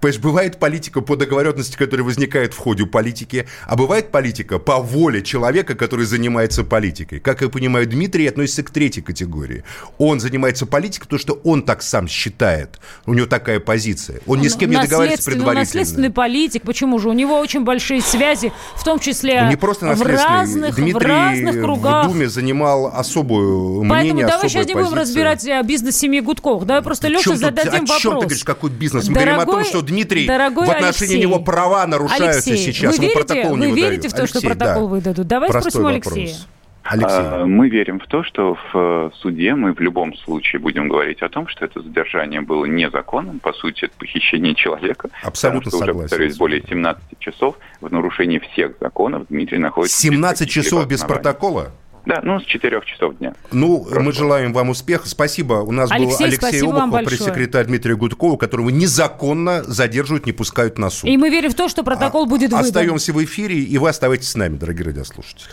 Понимаешь, 0.00 0.20
бывает 0.20 0.58
политика 0.58 1.00
по 1.00 1.16
договоренности, 1.16 1.76
которая 1.76 2.04
возникает 2.04 2.54
в 2.54 2.58
ходе 2.58 2.86
политики. 2.86 3.46
А 3.66 3.76
бывает 3.76 4.10
политика 4.10 4.58
по 4.58 4.78
воле 4.78 5.22
человека, 5.22 5.74
который 5.74 6.06
занимается 6.06 6.64
политикой. 6.64 7.20
Как 7.20 7.42
я 7.42 7.48
понимаю, 7.48 7.86
Дмитрий 7.86 8.26
относится 8.26 8.62
к 8.62 8.70
третьей 8.70 9.02
категории. 9.02 9.64
Он 9.98 10.20
занимается 10.20 10.66
политикой, 10.66 11.04
потому 11.04 11.20
что 11.20 11.34
он 11.44 11.62
так 11.62 11.82
сам 11.82 12.08
считает. 12.08 12.80
У 13.06 13.14
него 13.14 13.26
такая 13.26 13.60
позиция. 13.60 14.20
Он 14.26 14.40
ни 14.40 14.48
с 14.48 14.56
кем 14.56 14.70
не 14.70 14.76
договаривается 14.76 15.30
предварительно. 15.30 15.60
Наследственный 15.60 16.10
политик. 16.10 16.62
Почему 16.62 16.98
же? 16.98 17.08
У 17.08 17.12
него 17.12 17.38
очень 17.38 17.64
большие 17.64 18.00
связи, 18.16 18.52
в 18.76 18.84
том 18.84 18.98
числе 18.98 19.46
не 19.48 19.56
просто 19.56 19.86
в 19.94 20.02
разных, 20.02 20.74
Дмитрий 20.74 20.92
в 20.92 20.96
разных 20.98 21.60
кругах. 21.62 22.06
в 22.06 22.08
Думе 22.08 22.28
занимал 22.28 22.86
особую 22.86 23.80
Поэтому 23.88 24.14
мнение, 24.14 24.26
давай 24.26 24.48
сейчас 24.48 24.66
не 24.66 24.74
будем 24.74 24.94
разбирать 24.94 25.44
э, 25.46 25.62
бизнес 25.62 25.96
семьи 25.96 26.20
Гудковых. 26.20 26.66
Давай 26.66 26.82
просто 26.82 27.08
тут- 27.10 27.38
зададим 27.38 27.84
о 27.84 27.86
чем 27.86 27.86
вопрос. 27.86 28.02
ты 28.02 28.26
говоришь, 28.26 28.44
какой 28.44 28.70
бизнес? 28.70 29.08
Мы 29.08 29.14
говорим 29.14 29.34
о 29.34 29.44
том, 29.44 29.46
Дорогой- 29.46 29.64
что 29.64 29.82
Дмитрий, 29.82 30.26
дорогой 30.26 30.66
в 30.66 30.70
отношении 30.70 31.14
Алексей, 31.14 31.20
него 31.20 31.38
права 31.40 31.86
нарушаются 31.86 32.50
Алексей, 32.50 32.72
сейчас. 32.72 32.96
Вы 32.96 33.02
верите, 33.06 33.18
протокол 33.18 33.56
не 33.56 33.66
вы 33.66 33.72
выдают. 33.72 33.90
верите 33.90 34.08
в 34.08 34.12
то, 34.12 34.26
что 34.26 34.38
Алексей, 34.38 34.48
протокол 34.48 34.82
да. 34.88 34.90
выдадут? 34.94 35.26
Давай 35.26 35.50
Простой 35.50 35.70
спросим 35.70 35.94
вопрос. 35.94 36.46
Алексей. 36.84 37.18
А, 37.18 37.46
Мы 37.46 37.70
верим 37.70 37.98
в 37.98 38.06
то, 38.06 38.22
что 38.22 38.54
в 38.54 38.74
э, 38.74 39.10
суде 39.20 39.54
мы 39.54 39.72
в 39.72 39.80
любом 39.80 40.14
случае 40.16 40.60
будем 40.60 40.88
говорить 40.88 41.22
о 41.22 41.30
том, 41.30 41.48
что 41.48 41.64
это 41.64 41.80
задержание 41.80 42.42
было 42.42 42.66
незаконным, 42.66 43.40
по 43.40 43.52
сути, 43.54 43.86
это 43.86 43.94
похищение 43.98 44.54
человека. 44.54 45.08
Абсолютно 45.22 45.70
потому 45.70 45.82
что 45.82 45.86
согласен 45.86 45.96
Уже, 45.96 46.08
повторюсь, 46.08 46.34
с 46.34 46.38
более 46.38 46.62
17 46.62 47.02
часов 47.18 47.58
в 47.80 47.90
нарушении 47.90 48.38
всех 48.38 48.74
законов 48.80 49.26
Дмитрий 49.30 49.58
находится... 49.58 49.96
без 49.96 50.00
17 50.00 50.38
каких-либо 50.40 50.64
часов 50.64 50.86
без 50.86 51.00
протокола? 51.00 51.72
Да, 52.06 52.20
ну, 52.22 52.38
с 52.38 52.44
4 52.44 52.82
часов 52.84 53.16
дня. 53.16 53.34
Ну, 53.50 53.86
мы 53.90 54.12
желаем 54.12 54.52
вам 54.52 54.68
успеха. 54.68 55.08
Спасибо. 55.08 55.54
У 55.54 55.72
нас 55.72 55.90
Алексей, 55.90 56.18
был 56.18 56.24
Алексей 56.26 56.62
Обухов, 56.62 57.04
пресс-секретарь 57.06 57.64
Дмитрия 57.64 57.96
Гудкова, 57.96 58.36
которого 58.36 58.68
незаконно 58.68 59.62
задерживают, 59.64 60.26
не 60.26 60.32
пускают 60.32 60.76
на 60.76 60.90
суд. 60.90 61.08
И 61.08 61.16
мы 61.16 61.30
верим 61.30 61.50
в 61.50 61.54
то, 61.54 61.68
что 61.68 61.82
протокол 61.82 62.26
будет 62.26 62.50
выдан. 62.50 62.66
Остаемся 62.66 63.14
в 63.14 63.24
эфире, 63.24 63.58
и 63.58 63.78
вы 63.78 63.88
оставайтесь 63.88 64.28
с 64.28 64.34
нами, 64.34 64.56
дорогие 64.56 64.84
радиослушатели. 64.84 65.52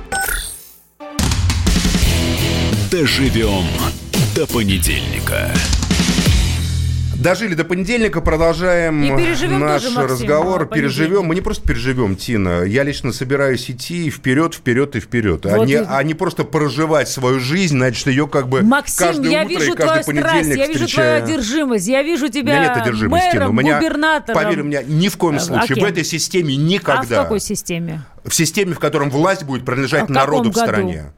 Доживем 2.91 3.63
до 4.35 4.45
понедельника. 4.47 5.49
Дожили 7.15 7.53
до 7.53 7.63
понедельника, 7.63 8.19
продолжаем 8.19 9.03
И 9.03 9.15
переживем 9.23 9.59
наш 9.59 9.83
тоже, 9.83 9.95
Максим, 9.95 10.11
разговор. 10.15 10.63
а, 10.63 10.65
понедельник. 10.65 10.95
Переживем. 10.97 11.25
Мы 11.25 11.35
не 11.35 11.41
просто 11.41 11.67
переживем, 11.67 12.15
Тина. 12.15 12.63
Я 12.63 12.83
лично 12.83 13.13
собираюсь 13.13 13.69
идти 13.69 14.09
вперед, 14.09 14.55
вперед 14.55 14.95
и 14.95 14.99
вперед. 14.99 15.45
а, 15.45 15.57
Вот 15.57 15.67
не, 15.67 15.73
и- 15.73 15.85
а 15.87 16.01
не 16.01 16.15
просто 16.15 16.43
проживать 16.43 17.07
свою 17.09 17.39
жизнь, 17.39 17.77
значит, 17.77 18.07
ее 18.07 18.27
как 18.27 18.49
бы 18.49 18.63
Максим, 18.63 19.05
каждое 19.07 19.31
я 19.31 19.43
утро 19.43 19.49
вижу 19.49 19.73
и 19.73 19.75
каждый 19.75 20.03
твою 20.03 20.03
страсть, 20.03 20.07
понедельник 20.31 20.57
я 20.57 20.67
вижу 20.67 20.79
встречаю. 20.79 21.21
твою 21.21 21.35
одержимость, 21.37 21.87
я 21.87 22.01
вижу 22.03 22.25
У 22.25 22.29
меня 22.29 22.41
тебя 22.41 22.59
нет 22.59 22.77
одержимости, 22.77 23.31
Тина. 23.31 23.39
мэром, 23.41 23.49
У 23.57 23.61
меня, 23.61 23.75
губернатором. 23.77 24.41
поверь 24.43 24.63
мне, 24.63 24.83
ни 24.87 25.07
в 25.07 25.17
коем 25.17 25.35
А 25.35 25.39
случае. 25.39 25.75
кем? 25.75 25.85
В 25.85 25.89
этой 25.89 26.03
системе 26.03 26.55
А 26.55 26.57
в 26.57 26.61
никогда. 26.63 27.23
какой 27.23 27.39
системе? 27.39 28.01
В 28.25 28.33
системе, 28.33 28.73
в 28.73 28.79
котором 28.79 29.11
власть 29.11 29.43
будет 29.43 29.63
принадлежать 29.63 30.03
А 30.03 30.05
в 30.07 30.09
народу 30.09 30.49
в 30.49 30.53
каком 30.55 30.67
году? 30.75 30.89
стране. 30.89 31.13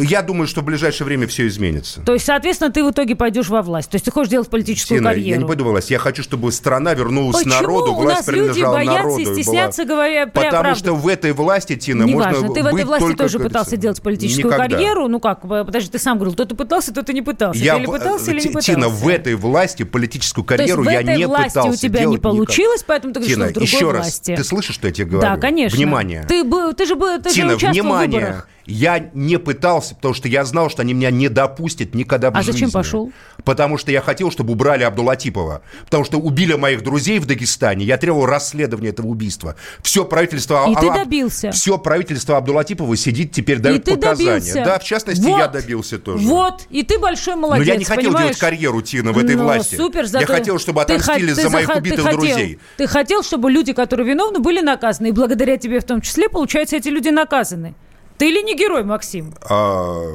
Я 0.00 0.22
думаю, 0.22 0.46
что 0.48 0.60
в 0.62 0.64
ближайшее 0.64 1.04
время 1.06 1.26
все 1.26 1.46
изменится. 1.46 2.00
То 2.02 2.12
есть, 2.14 2.24
соответственно, 2.26 2.72
ты 2.72 2.84
в 2.84 2.90
итоге 2.90 3.14
пойдешь 3.16 3.48
во 3.48 3.62
власть. 3.62 3.90
То 3.90 3.96
есть 3.96 4.04
ты 4.04 4.10
хочешь 4.10 4.30
делать 4.30 4.48
политическую 4.48 4.98
Тина, 4.98 5.10
карьеру. 5.10 5.28
я 5.30 5.36
не 5.36 5.44
пойду 5.46 5.64
во 5.64 5.70
власть. 5.70 5.90
Я 5.90 5.98
хочу, 5.98 6.22
чтобы 6.22 6.50
страна 6.52 6.94
вернулась 6.94 7.36
Почему 7.36 7.54
народу, 7.54 7.92
у 7.92 7.94
власть 8.02 8.26
нас 8.26 8.28
люди 8.28 8.40
принадлежала 8.42 8.74
боятся 8.74 8.98
народу. 8.98 9.18
и 9.18 9.22
и 9.22 9.26
была- 9.26 9.34
стесняться, 9.34 9.84
говоря 9.84 10.26
Потому 10.26 10.50
правду? 10.50 10.78
что 10.78 10.94
в 10.94 11.08
этой 11.08 11.32
власти, 11.32 11.76
Тина, 11.76 12.04
Неважно, 12.04 12.40
можно 12.40 12.54
ты 12.54 12.62
в 12.62 12.66
этой 12.66 12.84
власти 12.84 13.14
тоже 13.14 13.38
пытался 13.38 13.76
делать 13.76 14.02
политическую 14.02 14.46
никогда. 14.52 14.76
карьеру. 14.76 15.08
Ну 15.08 15.20
как, 15.20 15.44
э, 15.44 15.64
подожди, 15.64 15.90
ты 15.90 15.98
сам 15.98 16.18
говорил, 16.18 16.34
то 16.34 16.44
ты 16.46 16.54
пытался, 16.54 16.92
то 16.92 17.02
ты 17.02 17.12
не 17.12 17.22
пытался. 17.22 17.58
Я, 17.60 17.74
ты 17.74 17.80
или 17.80 17.86
в- 17.86 17.90
пытался, 17.90 18.30
или 18.32 18.40
не 18.40 18.46
пытался? 18.48 18.72
Тина, 18.74 18.88
в 18.88 19.08
этой 19.08 19.34
власти 19.34 19.82
политическую 19.84 20.44
карьеру 20.44 20.82
в 20.82 20.88
я 20.90 21.02
не 21.02 21.26
пытался 21.28 21.62
у 21.68 21.76
тебя 21.76 22.00
не 22.00 22.06
никак. 22.12 22.22
получилось, 22.22 22.84
поэтому 22.86 23.12
ты 23.14 23.20
говоришь, 23.20 23.34
Тина, 23.36 23.44
что 23.46 23.50
в 23.50 23.54
другой 23.54 23.74
еще 23.74 23.86
власти. 23.86 24.30
раз, 24.32 24.38
ты 24.40 24.44
слышишь, 24.44 24.74
что 24.74 24.86
я 24.88 24.92
тебе 24.92 25.06
говорю? 25.06 25.28
Да, 25.28 25.36
конечно. 25.36 25.76
Внимание. 25.76 26.24
Ты, 26.28 26.42
ты 26.74 26.86
же, 26.86 26.96
ты 26.96 27.28
же 27.30 27.34
Тина, 27.34 27.54
участвовал 27.54 27.70
в 27.70 27.72
внимание. 27.72 28.20
выборах. 28.20 28.48
Я 28.66 29.10
не 29.12 29.38
пытался, 29.38 29.94
потому 29.94 30.14
что 30.14 30.26
я 30.26 30.44
знал, 30.44 30.70
что 30.70 30.80
они 30.82 30.94
меня 30.94 31.10
не 31.10 31.28
допустят 31.28 31.94
никогда 31.94 32.30
в 32.30 32.36
А 32.36 32.40
жизни. 32.42 32.52
зачем 32.52 32.70
пошел? 32.70 33.12
Потому 33.44 33.76
что 33.76 33.90
я 33.92 34.00
хотел, 34.00 34.30
чтобы 34.30 34.52
убрали 34.52 34.84
Абдулатипова. 34.84 35.60
Потому 35.84 36.04
что 36.04 36.18
убили 36.18 36.54
моих 36.54 36.82
друзей 36.82 37.18
в 37.18 37.26
Дагестане. 37.26 37.84
Я 37.84 37.98
требовал 37.98 38.24
расследования 38.26 38.88
этого 38.88 39.06
убийства. 39.08 39.56
Все 39.82 40.04
правительство... 40.06 40.66
И 40.70 40.74
ты 40.76 40.90
добился. 40.92 41.50
Все 41.50 41.76
правительство 41.76 42.38
Абдулатипова 42.38 42.96
сидит 42.96 43.32
теперь, 43.32 43.58
дает 43.58 43.82
и 43.82 43.90
ты 43.90 43.96
показания. 43.96 44.30
добился. 44.40 44.64
Да, 44.64 44.78
в 44.78 44.84
частности, 44.84 45.20
Вот. 45.22 45.38
я 45.38 45.48
добился 45.48 45.98
тоже. 45.98 46.26
Вот, 46.26 46.62
и 46.70 46.82
ты 46.82 46.98
большой 46.98 47.34
Но 47.34 47.42
молодец, 47.42 47.66
я 47.66 47.76
не 47.76 47.84
хотел 47.84 48.04
понимаешь? 48.12 48.24
делать 48.28 48.38
карьеру, 48.38 48.80
Тина, 48.80 49.12
в 49.12 49.18
этой 49.18 49.36
Ну, 49.36 49.44
власти. 49.44 49.76
супер, 49.76 50.02
я 50.02 50.06
зато 50.06 50.26
хотел, 50.26 50.58
чтобы 50.58 50.80
отомстили 50.82 51.34
ты 51.34 51.42
за 51.42 51.50
моих 51.50 51.68
захо- 51.68 51.78
убитых 51.78 51.98
ты 51.98 52.02
хотел- 52.04 52.18
друзей. 52.20 52.58
Ты 52.78 52.86
хотел, 52.86 53.22
чтобы 53.22 53.50
люди, 53.50 53.72
которые 53.74 54.08
виновны, 54.08 54.38
были 54.38 54.60
наказаны. 54.62 55.08
И 55.08 55.12
благодаря 55.12 55.58
тебе 55.58 55.80
в 55.80 55.84
том 55.84 56.00
числе, 56.00 56.28
получается, 56.30 56.76
эти 56.76 56.88
люди 56.88 57.10
наказаны. 57.10 57.74
Ты 58.18 58.28
или 58.30 58.42
не 58.42 58.54
герой, 58.56 58.84
Максим? 58.84 59.34
А, 59.50 60.06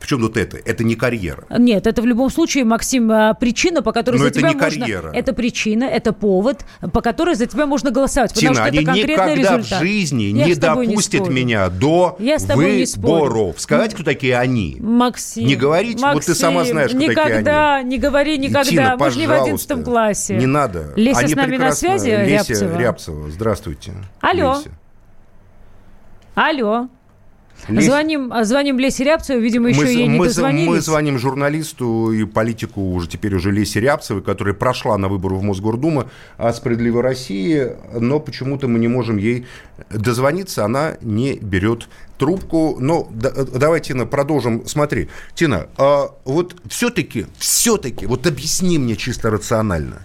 причем 0.00 0.20
тут 0.20 0.36
это? 0.36 0.56
Это 0.56 0.82
не 0.84 0.96
карьера. 0.96 1.44
Нет, 1.56 1.86
это 1.86 2.00
в 2.02 2.06
любом 2.06 2.28
случае, 2.30 2.64
Максим, 2.64 3.08
а, 3.12 3.34
причина, 3.34 3.82
по 3.82 3.92
которой 3.92 4.16
Но 4.16 4.22
за 4.24 4.28
это 4.30 4.38
тебя 4.40 4.48
не 4.48 4.54
можно... 4.56 4.70
карьера. 4.80 5.10
Это 5.14 5.32
причина, 5.34 5.84
это 5.84 6.12
повод, 6.14 6.64
по 6.92 7.00
которой 7.02 7.34
за 7.36 7.46
тебя 7.46 7.66
можно 7.66 7.90
голосовать. 7.90 8.32
потому 8.34 8.54
Тина, 8.54 8.54
что 8.54 8.64
они 8.64 8.78
это 8.78 8.86
конкретный 8.86 9.12
никогда 9.14 9.34
результат. 9.56 9.78
в 9.80 9.84
жизни 9.84 10.22
Я 10.24 10.32
не 10.32 10.44
не 10.50 10.54
допустят 10.56 11.20
спорю. 11.20 11.32
меня 11.32 11.68
до 11.68 12.16
Я 12.18 12.38
с 12.38 12.44
тобой 12.44 12.78
не 12.78 12.86
выборов. 12.96 13.60
Сказать, 13.60 13.94
кто 13.94 14.02
такие 14.02 14.36
они? 14.38 14.78
Максим. 14.80 15.46
Не 15.46 15.54
говорить? 15.54 16.00
Вот 16.00 16.24
ты 16.24 16.34
сама 16.34 16.60
Максим, 16.60 16.72
знаешь, 16.74 16.90
кто 16.90 16.98
такие 16.98 17.10
никогда, 17.14 17.82
не 17.82 17.98
говори 17.98 18.38
никогда. 18.38 18.64
Тина, 18.64 18.96
Мы 18.98 19.10
же 19.10 19.18
не 19.18 19.26
в 19.26 19.28
пожалуйста, 19.28 19.44
одиннадцатом 19.44 19.84
классе. 19.84 20.36
Не 20.36 20.46
надо. 20.46 20.86
Леся 20.96 21.18
Они 21.20 21.28
с 21.34 21.36
нами 21.36 21.46
на 21.52 21.56
прекрасно- 21.66 21.98
связи, 21.98 22.08
Леся 22.10 22.52
Рябцева? 22.54 22.78
Рябцева. 22.78 23.30
Здравствуйте. 23.30 23.92
Алло. 24.20 24.54
Леся. 24.56 24.70
Алло. 26.34 26.88
Леся. 27.68 27.86
Звоним, 27.86 28.32
а, 28.32 28.44
звоним 28.44 28.78
Лесе 28.78 29.04
Рябцевой, 29.04 29.40
видимо, 29.42 29.68
еще 29.68 29.82
Мы, 29.82 29.86
ей 29.88 30.06
не 30.08 30.18
мы, 30.18 30.26
дозвонились. 30.26 30.68
мы 30.68 30.80
звоним 30.80 31.18
журналисту 31.18 32.12
и 32.12 32.24
политику 32.24 32.92
уже 32.92 33.08
теперь 33.08 33.34
уже 33.34 33.50
Лесе 33.52 33.80
Рябцевой, 33.80 34.22
которая 34.22 34.54
прошла 34.54 34.98
на 34.98 35.08
выборы 35.08 35.36
в 35.36 35.42
Мосгордуму 35.42 36.08
от 36.38 36.56
«Справедливой 36.56 37.02
России», 37.02 37.68
но 37.98 38.18
почему-то 38.20 38.66
мы 38.68 38.78
не 38.78 38.88
можем 38.88 39.16
ей 39.16 39.46
дозвониться, 39.90 40.64
она 40.64 40.96
не 41.00 41.34
берет 41.36 41.88
трубку. 42.18 42.76
Но 42.80 43.08
да- 43.10 43.32
давай, 43.32 43.80
Тина, 43.80 44.06
продолжим. 44.06 44.66
Смотри, 44.66 45.08
Тина, 45.34 45.68
а 45.76 46.10
вот 46.24 46.56
все-таки, 46.68 47.26
все-таки, 47.38 48.06
вот 48.06 48.26
объясни 48.26 48.78
мне 48.78 48.96
чисто 48.96 49.30
рационально. 49.30 50.02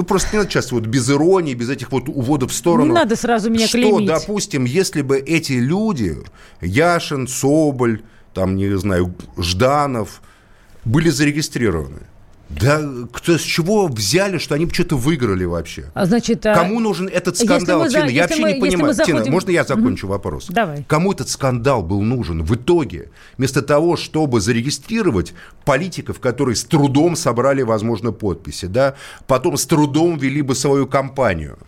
Ну, 0.00 0.06
просто 0.06 0.30
не 0.32 0.38
надо 0.38 0.50
сейчас 0.50 0.72
вот 0.72 0.86
без 0.86 1.10
иронии, 1.10 1.52
без 1.52 1.68
этих 1.68 1.92
вот 1.92 2.08
уводов 2.08 2.52
в 2.52 2.54
сторону. 2.54 2.86
Не 2.86 2.94
надо 2.94 3.16
сразу 3.16 3.50
меня 3.50 3.66
что, 3.68 3.76
клеймить. 3.76 4.08
допустим, 4.08 4.64
если 4.64 5.02
бы 5.02 5.18
эти 5.18 5.52
люди, 5.52 6.16
Яшин, 6.62 7.28
Соболь, 7.28 8.00
там, 8.32 8.56
не 8.56 8.78
знаю, 8.78 9.14
Жданов, 9.36 10.22
были 10.86 11.10
зарегистрированы, 11.10 11.98
да 12.50 12.82
кто 13.12 13.38
с 13.38 13.42
чего 13.42 13.86
взяли, 13.86 14.38
что 14.38 14.56
они 14.56 14.68
что-то 14.68 14.96
выиграли 14.96 15.44
вообще? 15.44 15.90
А, 15.94 16.04
значит, 16.04 16.44
а, 16.46 16.54
Кому 16.54 16.80
нужен 16.80 17.08
этот 17.08 17.36
скандал, 17.36 17.80
мы 17.80 17.90
за- 17.90 18.00
Тина? 18.00 18.10
Я 18.10 18.22
вообще 18.22 18.42
мы- 18.42 18.52
не 18.52 18.60
понимаю. 18.60 18.94
Тина, 18.94 19.06
заходим- 19.06 19.32
можно 19.32 19.50
я 19.50 19.64
закончу 19.64 20.08
вопрос? 20.08 20.46
Давай. 20.48 20.84
Кому 20.88 21.12
этот 21.12 21.28
скандал 21.28 21.82
был 21.82 22.02
нужен 22.02 22.42
в 22.42 22.54
итоге? 22.54 23.10
Вместо 23.38 23.62
того, 23.62 23.96
чтобы 23.96 24.40
зарегистрировать 24.40 25.32
политиков, 25.64 26.18
которые 26.18 26.56
с 26.56 26.64
трудом 26.64 27.14
собрали, 27.14 27.62
возможно, 27.62 28.10
подписи, 28.10 28.66
да, 28.66 28.94
потом 29.26 29.56
с 29.56 29.64
трудом 29.64 30.18
вели 30.18 30.42
бы 30.42 30.54
свою 30.54 30.86
кампанию 30.86 31.58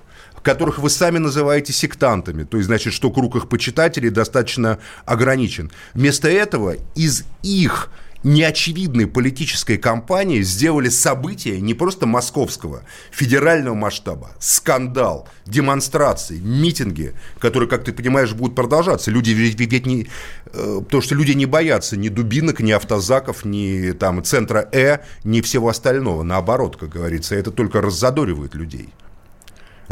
которых 0.43 0.80
вы 0.80 0.91
сами 0.91 1.18
называете 1.18 1.72
сектантами, 1.72 2.43
то 2.43 2.57
есть, 2.57 2.66
значит, 2.66 2.93
что 2.93 3.11
круг 3.11 3.37
их 3.37 3.49
почитателей 3.49 4.11
достаточно 4.11 4.78
ограничен. 5.05 5.70
Вместо 5.95 6.28
этого 6.28 6.74
из 6.97 7.22
их 7.45 7.91
неочевидной 8.24 9.06
политической 9.06 9.76
кампании 9.76 10.42
сделали 10.42 10.88
события 10.88 11.60
не 11.60 11.74
просто 11.74 12.06
московского, 12.06 12.82
федерального 13.10 13.74
масштаба, 13.74 14.32
скандал, 14.38 15.28
демонстрации, 15.46 16.38
митинги, 16.38 17.14
которые, 17.38 17.68
как 17.68 17.84
ты 17.84 17.92
понимаешь, 17.92 18.32
будут 18.32 18.54
продолжаться. 18.54 19.10
Люди 19.10 19.30
ведь, 19.30 19.86
не... 19.86 20.08
э, 20.52 20.80
Потому 20.82 21.02
что 21.02 21.14
люди 21.14 21.32
не 21.32 21.46
боятся 21.46 21.96
ни 21.96 22.08
дубинок, 22.08 22.60
ни 22.60 22.72
автозаков, 22.72 23.44
ни 23.44 23.92
там 23.92 24.22
центра 24.24 24.68
Э, 24.72 24.98
ни 25.24 25.40
всего 25.40 25.68
остального. 25.68 26.22
Наоборот, 26.22 26.76
как 26.76 26.88
говорится, 26.90 27.34
это 27.34 27.50
только 27.50 27.80
раззадоривает 27.80 28.54
людей. 28.54 28.88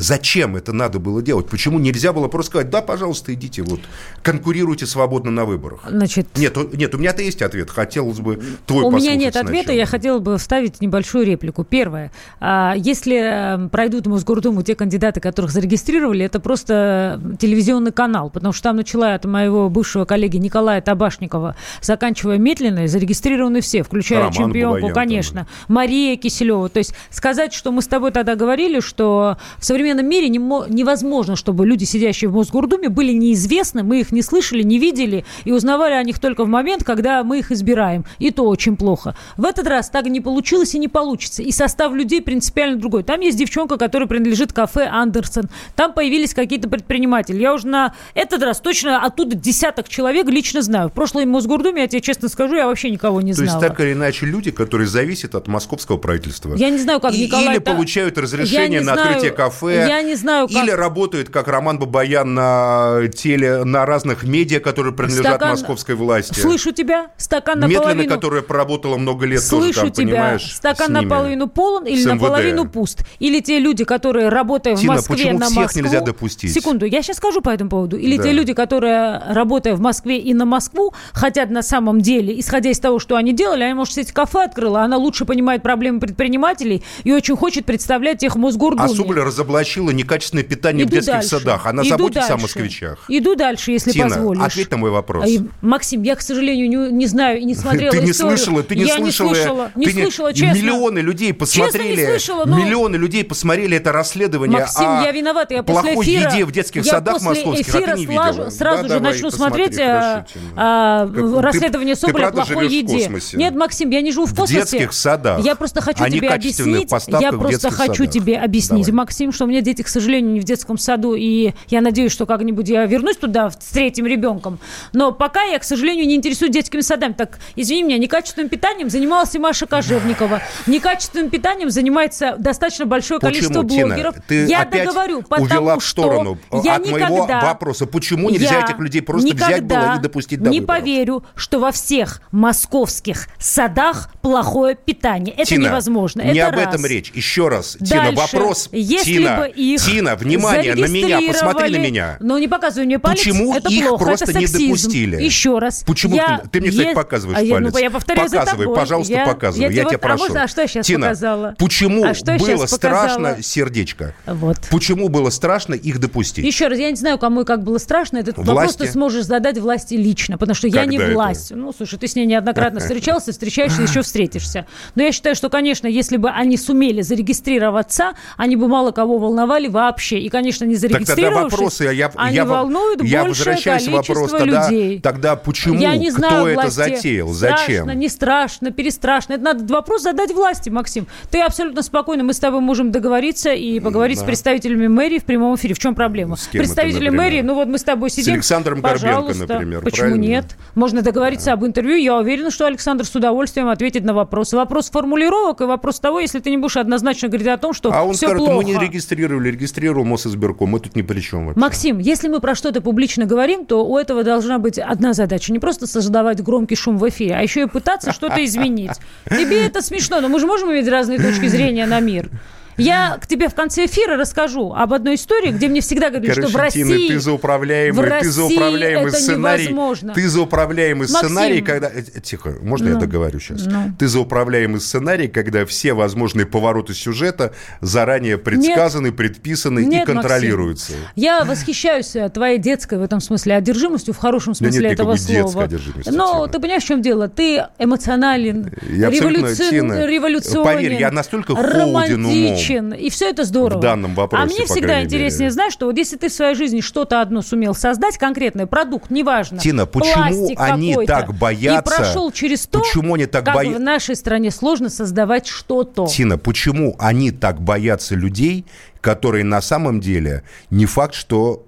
Зачем 0.01 0.57
это 0.57 0.73
надо 0.73 0.99
было 0.99 1.21
делать? 1.21 1.47
Почему 1.47 1.79
нельзя 1.79 2.15
было 2.15 2.27
просто 2.29 2.51
сказать, 2.51 2.71
да, 2.71 2.81
пожалуйста, 2.81 3.35
идите, 3.35 3.63
вот, 3.63 3.81
конкурируйте 4.23 4.87
свободно 4.87 5.31
на 5.31 5.45
выборах? 5.45 5.81
Значит, 5.87 6.27
Нет, 6.37 6.57
у- 6.57 6.75
нет, 6.75 6.95
у 6.95 6.99
меня-то 6.99 7.23
есть 7.23 7.43
ответ. 7.43 7.71
Хотелось 7.71 8.19
бы 8.19 8.41
твой 8.67 8.85
У 8.85 8.91
меня 8.91 9.15
нет 9.15 9.37
ответа, 9.37 9.65
сначала. 9.65 9.77
я 9.77 9.87
хотела 9.87 10.19
бы 10.19 10.39
вставить 10.39 10.81
небольшую 10.81 11.27
реплику. 11.27 11.65
Первое. 11.65 12.11
А, 12.41 12.75
Если 12.77 13.65
э, 13.65 13.69
пройдут 13.69 14.07
в 14.07 14.11
Мосгордуму 14.11 14.63
те 14.63 14.75
кандидаты, 14.75 15.21
которых 15.21 15.51
зарегистрировали, 15.51 16.25
это 16.25 16.41
просто 16.41 17.21
телевизионный 17.39 17.93
канал, 17.93 18.31
потому 18.31 18.55
что 18.55 18.63
там, 18.65 18.77
начиная 18.77 19.17
от 19.17 19.27
моего 19.27 19.69
бывшего 19.69 20.07
коллеги 20.07 20.39
Николая 20.39 20.81
Табашникова, 20.81 21.57
заканчивая 21.83 22.39
Метлиной, 22.39 22.87
зарегистрированы 22.87 23.61
все, 23.61 23.83
включая 23.83 24.21
Роман 24.21 24.33
чемпионку, 24.33 24.87
Бабаян 24.89 24.95
конечно, 24.95 25.47
Мария 25.69 26.17
Киселева. 26.17 26.71
То 26.71 26.79
есть 26.79 26.95
сказать, 27.11 27.53
что 27.53 27.71
мы 27.71 27.83
с 27.83 27.87
тобой 27.87 28.13
тогда 28.13 28.35
говорили, 28.35 28.81
что 28.81 29.37
в 29.59 29.65
современном 29.65 29.90
мире 29.99 30.29
не 30.29 30.39
мо- 30.39 30.67
невозможно, 30.69 31.35
чтобы 31.35 31.67
люди, 31.67 31.83
сидящие 31.83 32.31
в 32.31 32.35
Мосгордуме, 32.35 32.89
были 32.89 33.13
неизвестны, 33.13 33.83
мы 33.83 34.01
их 34.01 34.13
не 34.13 34.23
слышали, 34.23 34.63
не 34.63 34.79
видели 34.79 35.25
и 35.45 35.51
узнавали 35.51 35.95
о 35.95 36.03
них 36.05 36.21
только 36.21 36.45
в 36.45 36.49
момент, 36.49 36.85
когда 36.85 37.25
мы 37.25 37.41
их 37.41 37.51
избираем. 37.51 38.05
И 38.21 38.31
то 38.31 38.45
очень 38.47 38.77
плохо. 38.77 39.17
В 39.37 39.45
этот 39.45 39.67
раз 39.67 39.91
так 39.91 40.07
не 40.07 40.21
получилось 40.21 40.75
и 40.75 40.79
не 40.79 40.87
получится. 40.89 41.43
И 41.43 41.51
состав 41.51 41.93
людей 41.93 42.23
принципиально 42.23 42.77
другой. 42.79 43.03
Там 43.03 43.21
есть 43.21 43.37
девчонка, 43.37 43.77
которая 43.77 44.07
принадлежит 44.09 44.53
кафе 44.53 44.87
Андерсон. 44.87 45.49
Там 45.75 45.93
появились 45.93 46.35
какие-то 46.35 46.69
предприниматели. 46.69 47.41
Я 47.41 47.53
уже 47.55 47.67
на 47.67 47.95
этот 48.15 48.43
раз 48.43 48.61
точно 48.61 49.03
оттуда 49.05 49.35
десяток 49.35 49.89
человек 49.89 50.29
лично 50.29 50.63
знаю. 50.63 50.89
В 50.91 50.93
прошлой 50.93 51.27
Мосгордуме, 51.27 51.83
я 51.83 51.89
тебе 51.89 52.01
честно 52.01 52.29
скажу, 52.29 52.55
я 52.55 52.67
вообще 52.67 52.91
никого 52.91 53.21
не 53.21 53.33
То 53.35 53.43
есть, 53.43 53.53
знала. 53.55 53.69
так 53.69 53.81
или 53.81 53.93
иначе, 53.95 54.27
люди, 54.27 54.51
которые 54.51 54.87
зависят 54.87 55.35
от 55.35 55.49
московского 55.49 55.97
правительства. 55.97 56.55
Я 56.55 56.71
не 56.71 56.79
знаю, 56.79 57.01
как 57.01 57.15
И- 57.15 57.25
Николай... 57.27 57.55
Или 57.57 57.59
получают 57.59 58.19
разрешение 58.19 58.81
на 58.81 58.95
знаю- 58.95 59.09
открытие 59.09 59.31
кафе. 59.33 59.70
Я 59.73 60.03
не 60.03 60.15
знаю, 60.15 60.49
как... 60.49 60.63
Или 60.63 60.71
работают, 60.71 61.29
как 61.31 61.49
Роман 61.49 61.79
Бабаян, 61.79 62.35
на 62.35 63.09
теле, 63.15 63.65
на 63.65 63.87
разных 63.87 64.25
медиа, 64.25 64.61
которые 64.61 64.95
принадлежат 64.95 65.37
Стакан- 65.37 65.51
московской 65.51 65.95
власти. 65.95 66.39
Слышу 66.39 66.73
тебя, 66.73 67.11
стакан 67.17 67.61
Медленно, 67.61 67.79
наполовину... 67.81 68.15
которая 68.15 68.43
проработала 68.43 68.97
много 68.97 69.27
лет 69.27 69.41
тоже 69.49 69.65
Слышу 69.73 69.81
там, 69.83 69.93
тебя, 69.93 70.07
понимаешь, 70.07 70.55
стакан 70.55 70.93
наполовину 70.93 71.49
полон 71.49 71.87
или 71.87 72.05
наполовину 72.05 72.69
пуст. 72.69 73.05
Или 73.19 73.41
те 73.41 73.59
люди, 73.59 73.85
которые, 73.85 74.29
работая 74.29 74.77
в 74.77 74.81
Тина, 74.81 74.95
Москве 74.95 75.17
почему 75.17 75.39
на 75.39 75.47
всех 75.47 75.63
Москву... 75.63 75.83
нельзя 75.83 76.01
допустить? 76.01 76.53
Секунду, 76.53 76.87
я 76.87 77.03
сейчас 77.03 77.17
скажу 77.17 77.41
по 77.41 77.51
этому 77.51 77.71
поводу. 77.71 77.97
Или 77.97 78.17
Да. 78.17 78.25
те 78.25 78.33
люди, 78.33 78.53
которые, 78.55 79.21
работая 79.29 79.75
в 79.75 79.81
Москве 79.81 80.19
и 80.19 80.35
на 80.35 80.45
Москву, 80.45 80.93
хотят 81.13 81.51
на 81.51 81.63
самом 81.63 82.01
деле, 82.01 82.39
исходя 82.39 82.71
из 82.71 82.79
того, 82.79 82.99
что 82.99 83.17
они 83.17 83.33
делали, 83.33 83.63
они, 83.63 83.75
может, 83.75 83.95
сеть 83.95 84.13
кафе 84.13 84.45
открыла, 84.45 84.83
она 84.83 84.97
лучше 84.97 85.25
понимает 85.25 85.63
проблемы 85.63 86.01
предпринимателей 86.01 86.83
и 87.05 87.13
очень 87.13 87.37
хочет 87.37 87.65
представлять 87.65 88.23
их 88.23 88.35
в 88.35 88.39
Мосгордуме. 88.39 88.85
А 88.85 88.89
Соболь 88.89 89.21
разоблачила 89.61 89.91
некачественное 89.91 90.45
питание 90.45 90.85
в 90.85 90.89
Иду 90.89 90.97
детских 90.97 91.13
дальше. 91.15 91.29
садах. 91.29 91.67
Она 91.67 91.83
Иду 91.83 91.91
заботится 91.91 92.21
о 92.27 92.29
дальше. 92.31 92.43
москвичах. 92.43 93.05
Иду 93.09 93.35
дальше, 93.37 93.73
если 93.73 93.93
Тина, 93.93 94.09
позволишь. 94.09 94.43
ответь 94.43 94.71
на 94.71 94.77
мой 94.77 94.91
вопрос. 94.91 95.25
Ай, 95.25 95.41
Максим, 95.61 96.03
я, 96.03 96.17
к 96.17 96.21
сожалению, 96.23 96.69
не, 96.69 96.93
не 96.93 97.07
знаю 97.07 97.41
и 97.41 97.45
не 97.45 97.55
смотрела 97.61 97.93
Ты 97.93 98.03
не 98.03 98.11
историю. 98.11 98.39
слышала, 98.39 98.63
ты 98.63 98.77
не 98.77 98.85
я 98.85 98.97
слышала. 98.97 99.29
не 99.29 99.35
слышала, 99.35 99.71
не 99.77 99.91
слышала, 99.91 100.33
честно. 100.33 100.57
Миллионы 100.57 100.99
людей 101.01 101.33
посмотрели. 101.35 101.89
Честно, 101.97 102.01
не 102.01 102.07
слышала, 102.19 102.45
но- 102.47 102.57
Миллионы 102.59 102.97
людей 102.97 103.25
посмотрели 103.25 103.77
это 103.77 103.93
расследование 103.93 104.61
Максим, 104.61 104.89
о 104.89 105.03
я 105.05 105.13
виновата, 105.13 105.55
я 105.55 105.63
после 105.63 105.83
плохой 105.95 106.05
эфира... 106.07 106.31
еде 106.33 106.45
в 106.45 106.53
детских 106.53 106.85
я 106.85 106.93
садах 106.93 107.15
после 107.15 107.29
московских, 107.29 107.75
а 107.75 107.79
эфира 107.79 107.93
ты 107.95 107.99
не 108.01 108.07
слажу- 108.07 108.31
видела. 108.33 108.51
сразу 108.51 108.83
Да, 108.83 108.89
же 108.89 108.95
давай, 108.95 109.13
начну 109.13 109.31
смотреть 109.31 109.77
хорошо, 109.77 110.25
а, 110.57 111.05
а, 111.05 111.07
Как- 111.09 111.45
расследование 111.45 111.95
ты- 111.95 112.01
Соболя 112.01 112.29
о 112.29 112.33
плохой 112.33 112.69
в 112.69 112.71
еде. 112.71 113.11
Нет, 113.35 113.55
Максим, 113.55 113.91
я 113.91 114.01
не 114.01 114.13
живу 114.13 114.27
в 114.27 114.31
В 114.33 114.37
космосе. 114.37 114.55
детских 114.61 114.93
садах. 114.93 115.45
Я 115.45 115.55
просто 115.55 115.81
хочу 115.81 116.03
А 116.05 116.11
тебе 116.11 116.29
объяснить. 116.29 116.91
Я 117.21 117.33
в 117.33 117.39
просто 117.39 117.71
хочу 117.71 118.07
тебе 118.07 118.39
объяснить. 118.39 118.89
Максим, 118.91 119.33
что 119.33 119.47
меня 119.51 119.61
дети, 119.61 119.83
к 119.83 119.89
сожалению, 119.89 120.33
не 120.33 120.41
в 120.41 120.45
детском 120.45 120.79
саду, 120.79 121.15
и 121.15 121.53
я 121.69 121.81
надеюсь, 121.81 122.13
что 122.13 122.27
как-нибудь 122.27 122.69
я 122.69 122.87
вернусь 122.87 123.17
туда 123.17 123.51
с 123.51 123.57
третьим 123.57 124.07
ребенком. 124.07 124.59
Но 124.93 125.13
пока 125.13 125.43
я, 125.43 125.59
к 125.59 125.65
сожалению, 125.65 126.07
не 126.07 126.15
интересуюсь 126.17 126.53
детскими 126.53 126.81
садами. 126.81 127.13
Так, 127.13 127.39
извини 127.57 127.83
меня, 127.83 127.99
некачественным 127.99 128.49
питанием 128.49 128.89
занималась 128.91 129.35
и 129.35 129.39
Маша 129.39 129.67
Кожевникова. 129.67 130.41
Некачественным 130.67 131.31
питанием 131.31 131.71
занимается 131.71 132.37
достаточно 132.39 132.87
большое 132.87 133.21
количество 133.21 133.63
Почему, 133.63 133.69
Тина, 133.69 133.87
блогеров. 133.89 134.15
ты 134.27 134.47
я 134.47 134.63
опять 134.63 134.87
договорю, 134.87 135.23
потому 135.23 135.45
увела 135.45 135.79
в 135.79 135.85
что 135.85 136.03
сторону 136.03 136.39
я 136.65 136.77
от 136.77 136.87
моего 136.91 137.17
никогда, 137.17 137.41
вопроса. 137.41 137.87
Почему 137.87 138.31
нельзя 138.31 138.61
этих 138.65 138.79
людей 138.79 139.03
просто 139.03 139.27
взять 139.35 139.37
никогда 139.63 139.87
было 139.87 139.99
и 139.99 140.03
допустить 140.03 140.41
до 140.43 140.51
не 140.51 140.61
выборов? 140.61 140.81
поверю, 140.81 141.25
что 141.35 141.59
во 141.59 141.73
всех 141.73 142.23
московских 142.31 143.29
садах 143.39 144.11
плохое 144.23 144.77
питание. 144.77 145.35
Это 145.35 145.47
Тина, 145.47 145.67
невозможно. 145.67 146.23
Не 146.23 146.39
Это 146.39 146.49
об 146.49 146.59
этом 146.59 146.83
раз. 146.83 146.91
речь. 146.91 147.11
Еще 147.15 147.49
раз, 147.49 147.77
Тина, 147.81 148.13
Дальше, 148.13 148.37
вопрос. 148.37 148.69
если 148.73 149.15
Тина, 149.15 149.37
бы 149.41 149.49
их 149.49 149.81
Тина, 149.81 150.17
внимание 150.17 150.75
на 150.75 150.87
меня, 150.87 151.21
посмотри 151.27 151.71
на 151.71 151.77
меня. 151.83 152.17
Ну, 152.21 152.39
не 152.39 152.49
показывай 152.49 152.87
мне 152.87 152.99
палец, 152.99 153.19
Почему 153.19 153.55
это 153.55 153.69
их 153.69 153.89
плохо, 153.89 154.05
просто 154.05 154.31
это 154.31 154.39
не 154.39 154.47
допустили? 154.47 155.23
Еще 155.23 155.59
раз. 155.59 155.83
Почему 155.87 156.15
Я 156.17 156.39
ты, 156.45 156.49
ты 156.49 156.61
мне, 156.61 156.71
кстати, 156.71 156.95
показываешь 156.95 157.39
а 157.39 157.43
я, 157.43 157.55
палец? 157.55 157.73
Ну, 157.73 157.79
я 157.79 157.91
повторяю 157.91 158.29
за 158.29 158.37
Показывай, 158.39 158.63
тобой. 158.65 158.77
пожалуйста, 158.77 159.13
Я- 159.13 159.27
показывай. 159.27 159.63
Я, 159.63 159.69
тебе 159.71 159.81
тебя 159.81 159.91
вот- 159.93 160.01
прошу. 160.01 160.25
А, 160.25 160.27
можно, 160.29 160.43
а 160.45 160.49
что 160.49 160.61
я 160.63 160.67
сейчас 160.69 160.87
Тина, 160.87 161.07
показала? 161.09 161.55
почему 161.59 162.05
А 162.05 162.15
что 162.15 162.33
я 162.33 162.39
было 162.39 162.67
страшно 162.67 163.37
сердечко? 163.43 164.15
Вот. 164.27 164.59
Почему 164.71 165.09
было 165.09 165.31
страшно 165.31 165.75
их 165.75 165.99
допустить? 166.01 166.45
Еще 166.45 166.69
раз, 166.69 166.79
я 166.79 166.91
не 166.91 166.97
знаю, 166.97 167.19
кому 167.19 167.43
и 167.43 167.45
как 167.45 167.63
было 167.65 167.79
страшно. 167.79 168.19
Этот 168.19 168.37
вопрос 168.39 168.55
Власти? 168.57 168.79
ты 168.79 168.87
сможешь 168.93 169.25
задать 169.25 169.59
власти 169.59 169.95
лично, 169.95 170.39
потому 170.39 170.55
что 170.55 170.67
я 170.69 170.85
не 170.85 170.97
это? 170.97 171.13
власть. 171.13 171.53
Ну, 171.55 171.73
слушай, 171.73 171.99
ты 171.99 172.07
с 172.07 172.15
ней 172.17 172.27
неоднократно 172.27 172.81
встречался, 172.81 173.33
встречаешься, 173.33 173.83
еще 173.83 174.03
встретишься. 174.03 174.67
Но 174.95 175.03
я 175.03 175.13
считаю, 175.13 175.35
что, 175.35 175.49
конечно, 175.49 175.87
если 175.87 176.17
бы 176.17 176.31
они 176.31 176.57
сумели 176.57 177.03
зарегистрироваться, 177.03 178.13
они 178.37 178.57
бы 178.57 178.69
мало 178.69 178.91
кого 178.93 179.19
волновали 179.31 179.69
вообще. 179.69 180.19
И, 180.19 180.29
конечно, 180.29 180.65
не 180.65 180.75
Так 180.75 180.83
тогда 180.83 180.97
зарегистрировавшись, 180.99 181.53
вопросы, 181.53 181.85
я, 181.85 182.11
они 182.17 182.37
я, 182.37 182.45
волнуют 182.45 183.03
я 183.03 183.23
большее 183.25 183.57
количество 183.57 183.93
вопросу, 183.97 184.39
тогда, 184.39 184.69
людей. 184.69 185.01
тогда 185.01 185.37
почему, 185.37 185.79
Я 185.79 185.97
не 185.97 186.11
знаю, 186.11 186.33
кто 186.41 186.49
это 186.49 186.61
власти, 186.63 186.77
затеял, 186.77 187.33
страшно, 187.33 187.59
зачем? 187.67 187.99
не 187.99 188.09
страшно, 188.09 188.71
перестрашно. 188.73 189.35
Это 189.35 189.45
надо 189.45 189.73
вопрос 189.73 190.03
задать 190.03 190.33
власти, 190.33 190.69
Максим. 190.71 191.07
Ты 191.31 191.41
абсолютно 191.41 191.83
спокойно, 191.83 192.25
мы 192.25 192.33
с 192.33 192.39
тобой 192.39 192.61
можем 192.61 192.91
договориться 192.91 193.53
и 193.53 193.79
поговорить 193.81 194.19
Да. 194.19 194.25
с 194.25 194.27
представителями 194.27 194.89
мэрии 194.89 195.19
в 195.19 195.25
прямом 195.25 195.55
эфире. 195.57 195.75
В 195.75 195.79
чем 195.79 195.95
проблема? 195.95 196.37
С 196.37 196.47
кем 196.49 196.61
это, 196.61 196.69
Представители 196.69 197.05
например? 197.09 197.25
мэрии, 197.25 197.41
ну 197.43 197.55
вот 197.55 197.69
мы 197.69 197.79
с 197.79 197.85
тобой 197.85 198.11
сидим. 198.11 198.35
Александром 198.35 198.81
Горбенко, 198.81 199.07
пожалуйста. 199.07 199.47
например, 199.47 199.81
Почему 199.83 200.09
правильно? 200.09 200.23
нет? 200.25 200.45
Можно 200.75 201.03
договориться 201.03 201.53
об 201.53 201.65
интервью. 201.65 201.97
Я 201.97 202.17
уверена, 202.17 202.51
что 202.51 202.67
Александр 202.67 203.05
с 203.05 203.15
удовольствием 203.15 203.69
ответит 203.69 204.05
на 204.05 204.13
вопросы. 204.15 204.57
Вопрос 204.57 204.91
формулировок 204.91 205.61
и 205.61 205.65
вопрос 205.65 206.01
того, 206.01 206.21
если 206.21 206.41
ты 206.41 206.51
не 206.51 206.57
будешь 206.59 206.77
однозначно 206.77 207.29
говорить 207.29 207.49
о 207.49 207.57
том, 207.59 207.73
что 207.73 207.93
А 207.93 208.03
он 208.03 208.15
все 208.15 208.27
скажет, 208.27 208.39
плохо. 208.45 208.55
мы 208.57 208.65
не 208.65 208.77
регистрировали, 209.21 209.51
регистрировал 209.51 210.05
Мосизбирком, 210.05 210.71
мы 210.71 210.81
тут 210.81 210.97
ни 210.97 211.03
при 211.03 211.21
чем 211.21 211.47
вообще. 211.47 211.61
Максим, 211.61 211.99
если 211.99 212.29
мы 212.29 212.41
про 212.41 212.55
что-то 212.55 212.81
публично 212.81 213.27
говорим, 213.27 213.67
то 213.67 213.87
у 213.87 213.99
этого 213.99 214.25
должна 214.25 214.59
быть 214.59 214.79
одна 214.79 215.13
задача. 215.13 215.53
Не 215.53 215.59
просто 215.59 215.87
создавать 215.87 216.43
громкий 216.43 216.77
шум 216.77 216.99
в 216.99 217.09
эфире, 217.09 217.35
а 217.37 217.43
еще 217.43 217.63
и 217.63 217.67
пытаться 217.67 218.13
что-то 218.13 218.45
изменить. 218.45 218.93
Тебе 219.29 219.67
это 219.67 219.83
смешно, 219.83 220.21
но 220.21 220.29
мы 220.29 220.41
же 220.41 220.47
можем 220.47 220.73
иметь 220.73 220.89
разные 220.89 221.19
точки 221.19 221.47
зрения 221.47 221.87
на 221.87 222.01
мир. 222.01 222.31
Я 222.77 223.19
к 223.21 223.27
тебе 223.27 223.49
в 223.49 223.55
конце 223.55 223.87
эфира 223.87 224.17
расскажу 224.17 224.73
об 224.73 224.93
одной 224.95 225.17
истории, 225.17 225.51
где 225.51 225.69
мне 225.69 225.81
всегда 225.81 226.09
говорили, 226.11 226.31
Короче, 226.33 226.49
что 226.49 226.57
в 226.59 226.61
России... 226.61 226.83
Тина, 226.83 227.09
ты 227.09 227.21
за 227.21 227.33
управляемый, 227.33 227.93
в 228.07 228.21
ты 228.21 228.31
за 228.31 228.43
России 228.43 228.57
управляемый 228.57 229.09
это 229.09 229.17
сценарий. 229.21 229.63
невозможно. 229.65 230.15
Ты 230.15 230.29
за 230.29 230.41
управляемый 230.41 231.09
Максим. 231.09 231.17
сценарий, 231.29 231.61
когда... 231.61 231.89
э, 231.89 232.03
э, 232.15 232.21
Тихо, 232.21 232.55
можно 232.63 232.89
я 232.89 232.95
Ну. 232.95 233.01
договорю 233.01 233.39
сейчас? 233.41 233.67
Ну. 233.67 233.93
Ты 233.99 234.09
за 234.09 234.21
управляемый 234.21 234.81
сценарий, 234.81 235.29
когда 235.29 235.67
все 235.67 235.93
возможные 235.93 236.47
повороты 236.47 236.95
сюжета 236.95 237.53
заранее 237.81 238.39
предсказаны, 238.39 239.13
предписаны 239.13 239.85
Нет, 239.85 240.03
и 240.03 240.07
контролируются. 240.13 240.93
Максим. 240.93 241.09
Я 241.17 241.45
восхищаюсь 241.45 242.17
э, 242.17 242.29
твоей 242.31 242.59
детской 242.59 242.99
в 242.99 243.03
этом 243.03 243.21
смысле 243.21 243.57
одержимостью, 243.57 244.15
в 244.15 244.19
хорошем 244.19 244.55
Да 244.59 244.65
нет 244.67 244.75
смысле 244.75 244.91
этого 244.91 245.17
слова. 245.17 245.69
Но 246.07 246.47
ты 246.47 246.59
понимаешь, 246.59 246.83
в 246.85 246.87
чем 246.87 247.03
дело? 247.03 247.29
Ты 247.29 247.67
эмоционален, 247.79 248.73
Я 248.91 249.09
абсолютно, 249.09 249.47
революци- 249.49 249.71
Тина, 249.71 250.07
революционен, 250.07 250.65
поверь, 250.65 250.95
я 250.95 251.11
настолько 251.11 251.55
холоден 251.55 252.25
умом 252.25 252.57
романтичен, 252.69 252.93
и 252.93 253.11
все 253.11 253.31
это 253.31 253.45
здорово. 253.45 253.79
в 253.79 253.81
данном 253.81 254.15
вопросе, 254.15 254.43
А 254.43 254.47
мне 254.47 254.65
всегда 254.67 255.03
интереснее, 255.03 255.47
мере. 255.47 255.51
знаешь, 255.53 255.73
что 255.73 255.87
вот 255.87 255.97
если 255.97 256.17
ты 256.17 256.29
в 256.29 256.33
своей 256.33 256.55
жизни 256.55 256.81
что-то 256.81 257.21
одно 257.21 257.43
сумел 257.43 257.75
создать, 257.75 258.19
конкретный 258.19 258.67
продукт, 258.67 259.11
неважно, 259.11 259.59
Тина, 259.59 259.87
почему 259.87 260.51
они 260.57 261.07
так 261.07 261.35
боятся? 261.35 261.93
и 261.95 261.97
прошел 261.97 262.31
через 262.33 262.67
то, 262.67 262.81
Почему 262.81 263.15
они 263.15 263.27
так 263.27 263.45
как 263.45 263.55
боя- 263.55 263.75
в 263.77 263.81
нашей 263.81 264.17
стране 264.17 264.51
сложно 264.51 264.89
создавать 264.89 265.47
что-то. 265.47 266.07
Тина, 266.07 266.39
почему 266.39 266.97
они 266.99 267.31
так 267.31 267.61
боятся 267.61 268.15
людей, 268.15 268.65
которые 269.01 269.45
на 269.45 269.61
самом 269.61 270.01
деле 270.01 270.43
не 270.71 270.87
факт, 270.87 271.15
что 271.15 271.65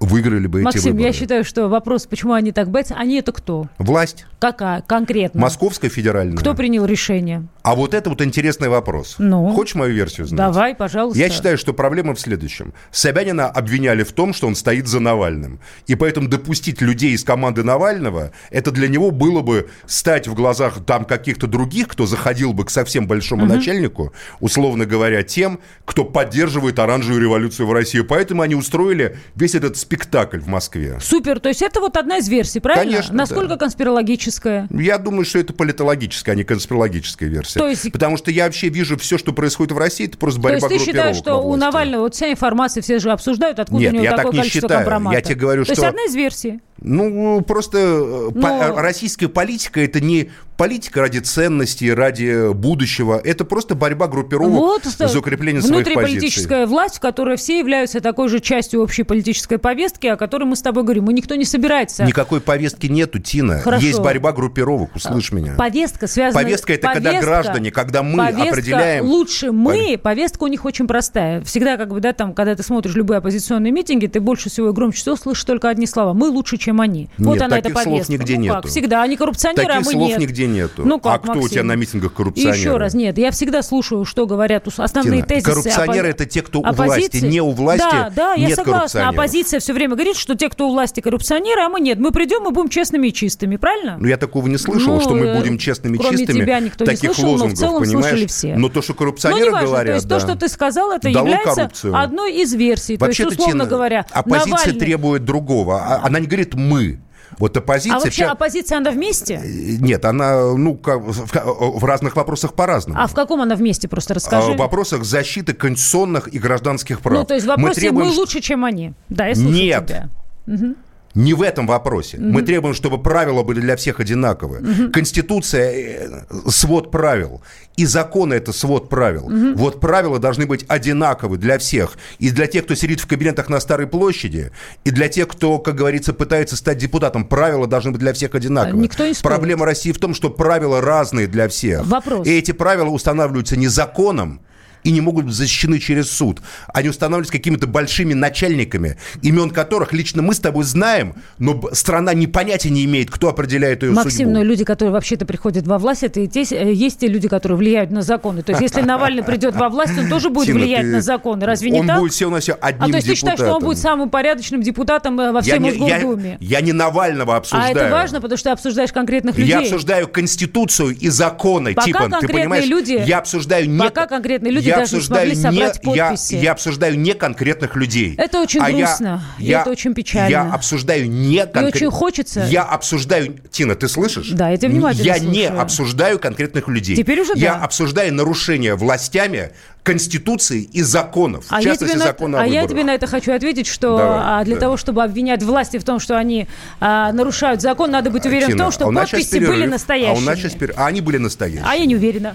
выиграли 0.00 0.46
бы 0.46 0.58
эти 0.58 0.64
Максим, 0.64 0.82
выборы. 0.92 1.04
я 1.06 1.12
считаю, 1.12 1.44
что 1.44 1.68
вопрос, 1.68 2.04
почему 2.06 2.34
они 2.34 2.52
так 2.52 2.68
боятся, 2.70 2.94
они 2.94 3.16
это 3.18 3.32
кто? 3.32 3.68
Власть. 3.78 4.26
Какая? 4.38 4.82
Конкретно. 4.82 5.40
Московская 5.40 5.88
федеральная. 5.88 6.36
Кто 6.36 6.54
принял 6.54 6.84
решение? 6.84 7.46
А 7.64 7.74
вот 7.74 7.94
это 7.94 8.10
вот 8.10 8.20
интересный 8.20 8.68
вопрос. 8.68 9.14
Ну? 9.16 9.50
Хочешь 9.54 9.74
мою 9.74 9.94
версию 9.94 10.26
знать? 10.26 10.36
Давай, 10.36 10.74
пожалуйста. 10.74 11.18
Я 11.18 11.30
считаю, 11.30 11.56
что 11.56 11.72
проблема 11.72 12.14
в 12.14 12.20
следующем. 12.20 12.74
Собянина 12.90 13.46
обвиняли 13.46 14.02
в 14.04 14.12
том, 14.12 14.34
что 14.34 14.46
он 14.46 14.54
стоит 14.54 14.86
за 14.86 15.00
Навальным. 15.00 15.60
И 15.86 15.94
поэтому 15.94 16.28
допустить 16.28 16.82
людей 16.82 17.12
из 17.12 17.24
команды 17.24 17.64
Навального, 17.64 18.32
это 18.50 18.70
для 18.70 18.86
него 18.88 19.10
было 19.10 19.40
бы 19.40 19.70
стать 19.86 20.28
в 20.28 20.34
глазах 20.34 20.84
там 20.84 21.06
каких-то 21.06 21.46
других, 21.46 21.88
кто 21.88 22.04
заходил 22.04 22.52
бы 22.52 22.66
к 22.66 22.70
совсем 22.70 23.06
большому 23.06 23.46
Мгм. 23.46 23.54
начальнику, 23.54 24.12
условно 24.40 24.84
говоря, 24.84 25.22
тем, 25.22 25.58
кто 25.86 26.04
поддерживает 26.04 26.78
оранжевую 26.78 27.22
революцию 27.22 27.66
в 27.66 27.72
России. 27.72 28.02
Поэтому 28.02 28.42
они 28.42 28.54
устроили 28.54 29.16
весь 29.36 29.54
этот 29.54 29.78
спектакль 29.78 30.40
в 30.40 30.48
Москве. 30.48 30.98
Супер, 31.00 31.40
то 31.40 31.48
есть 31.48 31.62
это 31.62 31.80
вот 31.80 31.96
одна 31.96 32.18
из 32.18 32.28
версий, 32.28 32.60
правильно? 32.60 32.92
Конечно, 32.92 33.14
Насколько 33.14 33.48
да. 33.48 33.56
конспирологическая? 33.56 34.68
Я 34.70 34.98
думаю, 34.98 35.24
что 35.24 35.38
это 35.38 35.54
политологическая, 35.54 36.32
а 36.32 36.34
не 36.34 36.44
конспирологическая 36.44 37.30
версия. 37.30 37.53
То 37.60 37.68
есть- 37.68 37.92
Потому 37.92 38.16
что 38.16 38.30
я 38.30 38.44
вообще 38.44 38.68
вижу 38.68 38.96
все, 38.98 39.18
что 39.18 39.32
происходит 39.32 39.72
в 39.72 39.78
России, 39.78 40.06
это 40.06 40.18
просто 40.18 40.40
То 40.40 40.48
борьба 40.48 40.68
есть 40.68 40.84
ты 40.84 40.90
считаешь, 40.90 41.16
что 41.16 41.36
у. 41.36 41.56
Навального 41.56 42.02
вот 42.02 42.14
вся 42.14 42.30
информация, 42.30 42.82
все 42.82 42.98
же 42.98 43.10
обсуждают, 43.10 43.58
откуда 43.58 43.80
Нет, 43.82 43.92
у 43.92 43.94
него 43.94 44.04
я 44.04 44.10
так 44.10 44.18
такое 44.18 44.32
не 44.32 44.38
количество 44.38 44.68
считаю. 44.68 44.80
компромата? 44.80 45.16
Я 45.16 45.22
тебе 45.22 45.34
говорю, 45.36 45.64
То 45.64 45.70
есть 45.70 45.80
что- 45.80 45.88
одна 45.88 46.04
из 46.04 46.14
версий. 46.14 46.60
Ну, 46.80 47.40
просто 47.42 47.78
э, 47.78 48.30
по- 48.32 48.38
Но- 48.48 48.76
российская 48.80 49.28
политика 49.28 49.80
это 49.80 50.00
не 50.00 50.30
политика 50.56 51.00
ради 51.00 51.18
ценностей, 51.18 51.92
ради 51.92 52.52
будущего. 52.52 53.20
Это 53.22 53.44
просто 53.44 53.74
борьба 53.74 54.06
группировок 54.08 54.52
Вот 54.52 54.84
за 54.84 55.18
укрепление 55.18 55.62
своих 55.62 55.84
позиций. 55.84 55.94
внутриполитическая 55.94 56.66
власть, 56.66 56.96
в 56.96 57.00
которой 57.00 57.36
все 57.36 57.58
являются 57.58 58.00
такой 58.00 58.28
же 58.28 58.40
частью 58.40 58.82
общей 58.82 59.02
политической 59.02 59.58
повестки, 59.58 60.06
о 60.06 60.16
которой 60.16 60.44
мы 60.44 60.56
с 60.56 60.62
тобой 60.62 60.82
говорим. 60.84 61.10
И 61.10 61.14
никто 61.14 61.34
не 61.34 61.44
собирается. 61.44 62.04
Никакой 62.04 62.40
повестки 62.40 62.86
нету, 62.86 63.18
Тина. 63.18 63.60
Хорошо. 63.60 63.84
Есть 63.86 64.00
борьба 64.00 64.32
группировок, 64.32 64.94
услышь 64.94 65.32
меня. 65.32 65.54
Повестка 65.56 66.06
связана... 66.06 66.42
Повестка 66.42 66.74
это 66.74 66.88
когда 66.88 67.10
повестка- 67.12 67.24
граждане, 67.24 67.70
когда 67.70 68.02
мы 68.02 68.18
повестка 68.18 68.50
определяем... 68.50 69.04
лучше 69.04 69.52
мы, 69.52 69.98
повестка 70.02 70.44
у 70.44 70.46
них 70.46 70.64
очень 70.64 70.86
простая. 70.86 71.42
Всегда, 71.42 71.76
как 71.76 71.90
бы, 71.90 72.00
да, 72.00 72.12
там, 72.12 72.34
когда 72.34 72.54
ты 72.54 72.62
смотришь 72.62 72.94
любые 72.94 73.18
оппозиционные 73.18 73.72
митинги, 73.72 74.06
ты 74.06 74.20
больше 74.20 74.50
всего 74.50 74.70
и 74.70 74.72
громче 74.72 74.98
всего 74.98 75.16
слышишь 75.16 75.44
только 75.44 75.68
одни 75.68 75.86
слова. 75.86 76.14
Мы 76.14 76.28
лучше, 76.28 76.56
чем 76.56 76.80
они. 76.80 77.08
вот 77.18 77.34
Нет, 77.34 77.42
она, 77.42 77.58
эта 77.58 77.68
таких 77.68 77.82
слов 77.82 77.94
повестка. 77.94 78.12
нигде 78.12 78.34
ну, 78.36 78.40
нету. 78.40 78.54
Как? 78.54 78.66
Всегда. 78.66 79.02
Они 79.02 79.16
коррупционеры, 79.16 79.66
Таких 79.66 79.76
а 79.76 79.84
мы 79.84 79.92
слов 79.92 80.08
нет. 80.08 80.18
нигде 80.20 80.43
нету. 80.46 80.82
Ну 80.84 80.98
как, 81.00 81.14
а 81.14 81.18
кто 81.18 81.32
у 81.32 81.34
Максим? 81.36 81.50
тебя 81.50 81.62
на 81.64 81.74
митингах 81.76 82.12
коррупционеры? 82.12 82.56
еще 82.56 82.76
раз, 82.76 82.94
нет, 82.94 83.18
я 83.18 83.30
всегда 83.30 83.62
слушаю, 83.62 84.04
что 84.04 84.26
говорят 84.26 84.66
основные 84.76 85.16
Тина, 85.22 85.26
тезисы. 85.26 85.44
коррупционеры 85.50 86.08
оппо- 86.08 86.10
это 86.10 86.26
те, 86.26 86.42
кто 86.42 86.60
у 86.60 86.64
оппозиции. 86.66 87.18
власти. 87.20 87.24
Не 87.26 87.40
у 87.40 87.50
власти 87.50 87.84
Да, 87.90 88.12
да, 88.14 88.34
я 88.34 88.54
согласна. 88.54 89.08
Оппозиция 89.08 89.60
все 89.60 89.72
время 89.72 89.94
говорит, 89.94 90.16
что 90.16 90.34
те, 90.34 90.48
кто 90.48 90.68
у 90.68 90.72
власти 90.72 91.00
коррупционеры, 91.00 91.62
а 91.62 91.68
мы 91.68 91.80
нет. 91.80 91.98
Мы 91.98 92.10
придем 92.12 92.46
и 92.48 92.52
будем 92.52 92.68
честными 92.68 93.08
и 93.08 93.12
чистыми, 93.12 93.56
правильно? 93.56 93.96
Ну, 93.98 94.06
я 94.08 94.16
такого 94.16 94.46
не 94.48 94.58
слышал, 94.58 94.88
Ну, 94.92 94.96
не 94.96 95.00
что 95.02 95.10
мы 95.14 95.26
э, 95.26 95.38
будем 95.38 95.58
честными 95.58 95.96
и 95.96 96.00
чистыми. 96.00 96.40
тебя 96.42 96.60
никто 96.60 96.84
не 96.84 96.90
таких 96.90 97.14
слышал, 97.14 97.24
но 97.24 97.30
в 97.30 97.32
лозунгов, 97.42 97.58
целом 97.58 97.82
понимаешь? 97.82 98.06
слышали 98.08 98.26
все. 98.26 98.56
Но 98.56 98.68
то, 98.68 98.82
что 98.82 98.92
Ну, 98.92 98.98
коррупционеры 98.98 99.46
неважно, 99.48 99.66
говорят, 99.68 99.86
то 99.92 99.94
есть 99.96 100.08
да, 100.08 100.14
то, 100.18 100.20
что 100.26 100.36
ты 100.36 100.48
сказал, 100.48 100.92
это 100.92 101.12
дало 101.12 101.26
является 101.26 101.54
коррупцию. 101.54 101.96
одной 101.96 102.32
из 102.42 102.52
версий. 102.54 102.96
то 102.96 103.04
Вообще-то, 103.04 103.30
есть, 103.30 103.40
условно 103.40 103.64
Тина, 103.64 103.70
говоря, 103.70 104.06
оппозиция 104.10 104.50
Навальный... 104.52 104.78
требует 104.80 105.24
другого. 105.24 105.80
А- 105.80 106.00
Она 106.06 106.18
не 106.20 106.26
говорит 106.26 106.54
«мы». 106.54 107.00
Вот 107.38 107.56
оппозиция... 107.56 107.96
А 107.96 108.00
вообще 108.00 108.24
вся- 108.24 108.30
оппозиция, 108.32 108.78
она 108.78 108.90
вместе? 108.90 109.40
Нет, 109.44 110.04
она, 110.04 110.52
ну, 110.54 110.74
как- 110.76 111.00
в, 111.02 111.78
в 111.78 111.84
разных 111.84 112.16
вопросах 112.16 112.54
по-разному. 112.54 113.00
А 113.00 113.06
в 113.06 113.14
каком 113.14 113.40
она 113.40 113.54
вместе, 113.56 113.88
просто 113.88 114.14
расскажи. 114.14 114.52
А, 114.52 114.54
В 114.54 114.58
вопросах 114.58 115.04
защиты 115.04 115.52
конституционных 115.52 116.28
и 116.32 116.38
гражданских 116.38 117.00
прав. 117.00 117.18
Ну, 117.18 117.24
то 117.24 117.34
есть 117.34 117.46
в 117.46 117.48
вопросе 117.48 117.68
мы, 117.68 117.74
требуем, 117.74 118.10
что- 118.10 118.20
лучше, 118.20 118.40
чем 118.40 118.64
они. 118.64 118.92
Да, 119.08 119.26
я 119.26 119.34
слушаю 119.34 119.54
Нет. 119.54 119.86
тебя. 119.86 120.08
Мгм. 120.46 120.76
Не 121.14 121.32
в 121.34 121.42
этом 121.42 121.66
вопросе. 121.66 122.16
Мы 122.18 122.38
Мгм. 122.38 122.44
требуем, 122.46 122.74
чтобы 122.74 123.00
правила 123.00 123.42
были 123.44 123.60
для 123.60 123.76
всех 123.76 124.00
одинаковые. 124.00 124.62
Мгм. 124.62 124.92
Конституция 124.92 125.70
э, 125.72 126.08
свод 126.48 126.90
правил. 126.90 127.40
И 127.76 127.86
законы 127.86 128.34
это 128.34 128.52
свод 128.52 128.88
правил. 128.88 129.28
Мгм. 129.28 129.54
Вот 129.56 129.80
правила 129.80 130.18
должны 130.18 130.46
быть 130.46 130.64
одинаковы 130.68 131.36
для 131.38 131.58
всех. 131.58 131.96
И 132.18 132.30
для 132.30 132.46
тех, 132.48 132.64
кто 132.64 132.74
сидит 132.74 133.00
в 133.00 133.06
кабинетах 133.06 133.48
на 133.48 133.60
Старой 133.60 133.86
площади, 133.86 134.50
и 134.84 134.90
для 134.90 135.08
тех, 135.08 135.28
кто, 135.28 135.58
как 135.58 135.76
говорится, 135.76 136.12
пытается 136.12 136.56
стать 136.56 136.78
депутатом. 136.78 137.24
Правила 137.24 137.66
должны 137.66 137.92
быть 137.92 138.00
для 138.00 138.12
всех 138.12 138.34
одинаковые. 138.34 138.82
Никто 138.82 139.06
не 139.06 139.14
спорит. 139.14 139.36
Проблема 139.36 139.66
России 139.66 139.92
в 139.92 139.98
том, 139.98 140.14
что 140.14 140.30
правила 140.30 140.80
разные 140.80 141.26
для 141.28 141.48
всех. 141.48 141.86
Вопрос. 141.86 142.26
И 142.26 142.36
эти 142.36 142.50
правила 142.52 142.88
устанавливаются 142.88 143.56
не 143.56 143.68
законом, 143.68 144.40
и 144.84 144.90
не 144.92 145.00
могут 145.00 145.24
быть 145.26 145.34
защищены 145.34 145.78
через 145.78 146.10
суд. 146.10 146.40
Они 146.72 146.88
устанавливаются 146.88 147.32
какими-то 147.32 147.66
большими 147.66 148.14
начальниками, 148.14 148.96
имен 149.22 149.50
которых 149.50 149.92
лично 149.92 150.22
мы 150.22 150.34
с 150.34 150.38
тобой 150.38 150.64
знаем, 150.64 151.14
но 151.38 151.60
страна 151.72 152.14
не 152.14 152.26
понятия 152.26 152.70
не 152.70 152.84
имеет, 152.84 153.10
кто 153.10 153.28
определяет 153.28 153.82
ее 153.82 153.90
Максим, 153.92 154.10
судьбу. 154.26 154.30
но 154.32 154.42
люди, 154.42 154.64
которые 154.64 154.92
вообще-то 154.92 155.24
приходят 155.26 155.66
во 155.66 155.78
власть, 155.78 156.02
это 156.02 156.20
и 156.20 156.28
те, 156.28 156.42
э, 156.42 156.72
есть 156.72 157.00
те 157.00 157.08
люди, 157.08 157.28
которые 157.28 157.58
влияют 157.58 157.90
на 157.90 158.02
законы. 158.02 158.42
То 158.42 158.52
есть, 158.52 158.62
если 158.62 158.82
Навальный 158.82 159.22
придет 159.24 159.56
во 159.56 159.68
власть, 159.68 159.98
он 159.98 160.08
тоже 160.08 160.28
будет 160.30 160.46
Тина, 160.46 160.60
влиять 160.60 160.82
ты- 160.82 160.92
на 160.92 161.00
законы. 161.00 161.44
Разве 161.46 161.70
не 161.70 161.80
он 161.80 161.86
так? 161.86 161.98
будет 161.98 162.12
все 162.12 162.28
на 162.30 162.40
все 162.40 162.52
одним 162.60 162.82
а 162.84 162.88
то 162.90 162.96
есть 162.96 163.06
ты 163.08 163.14
считаешь, 163.14 163.38
что 163.38 163.44
он 163.46 163.60
депутатом. 163.60 163.68
будет 163.68 163.78
самым 163.78 164.10
порядочным 164.10 164.62
депутатом 164.62 165.18
э, 165.20 165.32
во 165.32 165.40
всей 165.40 165.52
я, 165.52 165.58
не, 165.58 165.70
Мосгордуме? 165.72 166.36
я 166.40 166.60
не 166.60 166.72
Навального 166.72 167.34
А 167.34 167.38
обсуждаю. 167.38 167.74
это 167.76 167.90
важно, 167.90 168.20
потому 168.20 168.36
что 168.36 168.50
ты 168.50 168.52
обсуждаешь 168.52 168.92
конкретных 168.92 169.38
людей. 169.38 169.50
Я 169.52 169.60
обсуждаю 169.60 170.08
Конституцию 170.08 170.90
и 170.98 171.08
законы, 171.08 171.74
Пока 171.74 171.86
Типан, 171.86 172.04
ты 172.04 172.10
конкретные 172.10 172.40
понимаешь? 172.42 172.66
люди- 172.66 173.02
я 173.06 173.18
обсуждаю 173.18 173.68
не... 173.70 173.78
Пока 173.78 174.06
конкретные 174.06 174.52
люди 174.52 174.68
я 174.68 174.73
даже 174.76 174.92
не 174.92 174.98
обсуждаю 174.98 175.34
смогли 175.36 175.58
собрать 175.58 175.84
не, 175.84 175.96
я, 175.96 176.14
я 176.42 176.52
обсуждаю 176.52 176.98
не 176.98 177.14
конкретных 177.14 177.76
людей. 177.76 178.14
Это 178.16 178.40
очень 178.40 178.60
А 178.60 178.70
я- 178.70 178.86
грустно, 178.86 179.22
и 179.38 179.44
я- 179.44 179.60
это 179.60 179.70
очень 179.70 179.94
печально. 179.94 180.30
Я 180.30 180.52
обсуждаю 180.52 181.10
не 181.10 181.38
конкретных... 181.38 181.74
очень 181.74 181.90
хочется- 181.90 182.46
Я 182.48 182.62
обсуждаю... 182.62 183.36
Тина, 183.50 183.74
ты 183.74 183.88
слышишь? 183.88 184.30
Да, 184.30 184.50
я 184.50 184.56
тебя 184.56 184.70
внимательно 184.70 185.04
Я 185.04 185.18
не 185.18 185.42
слушаю. 185.46 185.60
обсуждаю 185.60 186.18
конкретных 186.18 186.68
людей. 186.68 186.96
Теперь 186.96 187.20
уже 187.20 187.32
Я 187.36 187.54
да. 187.54 187.64
обсуждаю 187.64 188.12
нарушения 188.14 188.74
властями 188.74 189.52
Конституции 189.82 190.62
и 190.62 190.80
законов. 190.82 191.44
А 191.50 191.56
в 191.56 191.58
я, 191.64 191.70
частности, 191.72 191.96
на, 191.96 192.04
закона 192.04 192.38
о 192.38 192.42
а 192.42 192.46
я 192.46 192.62
выборах. 192.62 192.70
тебе 192.70 192.84
на 192.84 192.94
это 192.94 193.06
хочу 193.06 193.32
ответить, 193.32 193.66
что 193.66 193.98
Давай, 193.98 194.18
а, 194.40 194.44
для 194.44 194.54
да. 194.54 194.62
того, 194.62 194.76
чтобы 194.78 195.02
обвинять 195.04 195.42
власти 195.42 195.76
в 195.76 195.84
том, 195.84 196.00
что 196.00 196.16
они 196.16 196.48
а, 196.80 197.12
нарушают 197.12 197.60
закон, 197.60 197.90
надо 197.90 198.08
быть 198.10 198.24
уверен 198.24 198.46
в 198.46 198.50
Тина, 198.50 198.64
том, 198.64 198.72
что 198.72 198.88
а 198.88 198.92
подписи 198.92 199.38
были 199.38 199.66
настоящими. 199.66 200.16
А 200.16 200.18
у 200.18 200.20
нас 200.22 200.38
сейчас 200.38 200.54
перерыв. 200.54 200.78
А 200.78 200.86
они 200.86 201.02
были 201.02 201.18
настоящие. 201.18 201.64
А 201.66 201.74
я 201.74 201.84
не 201.84 201.96
уверена. 201.96 202.34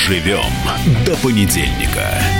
Доживем 0.00 0.50
до 1.04 1.14
понедельника. 1.16 2.39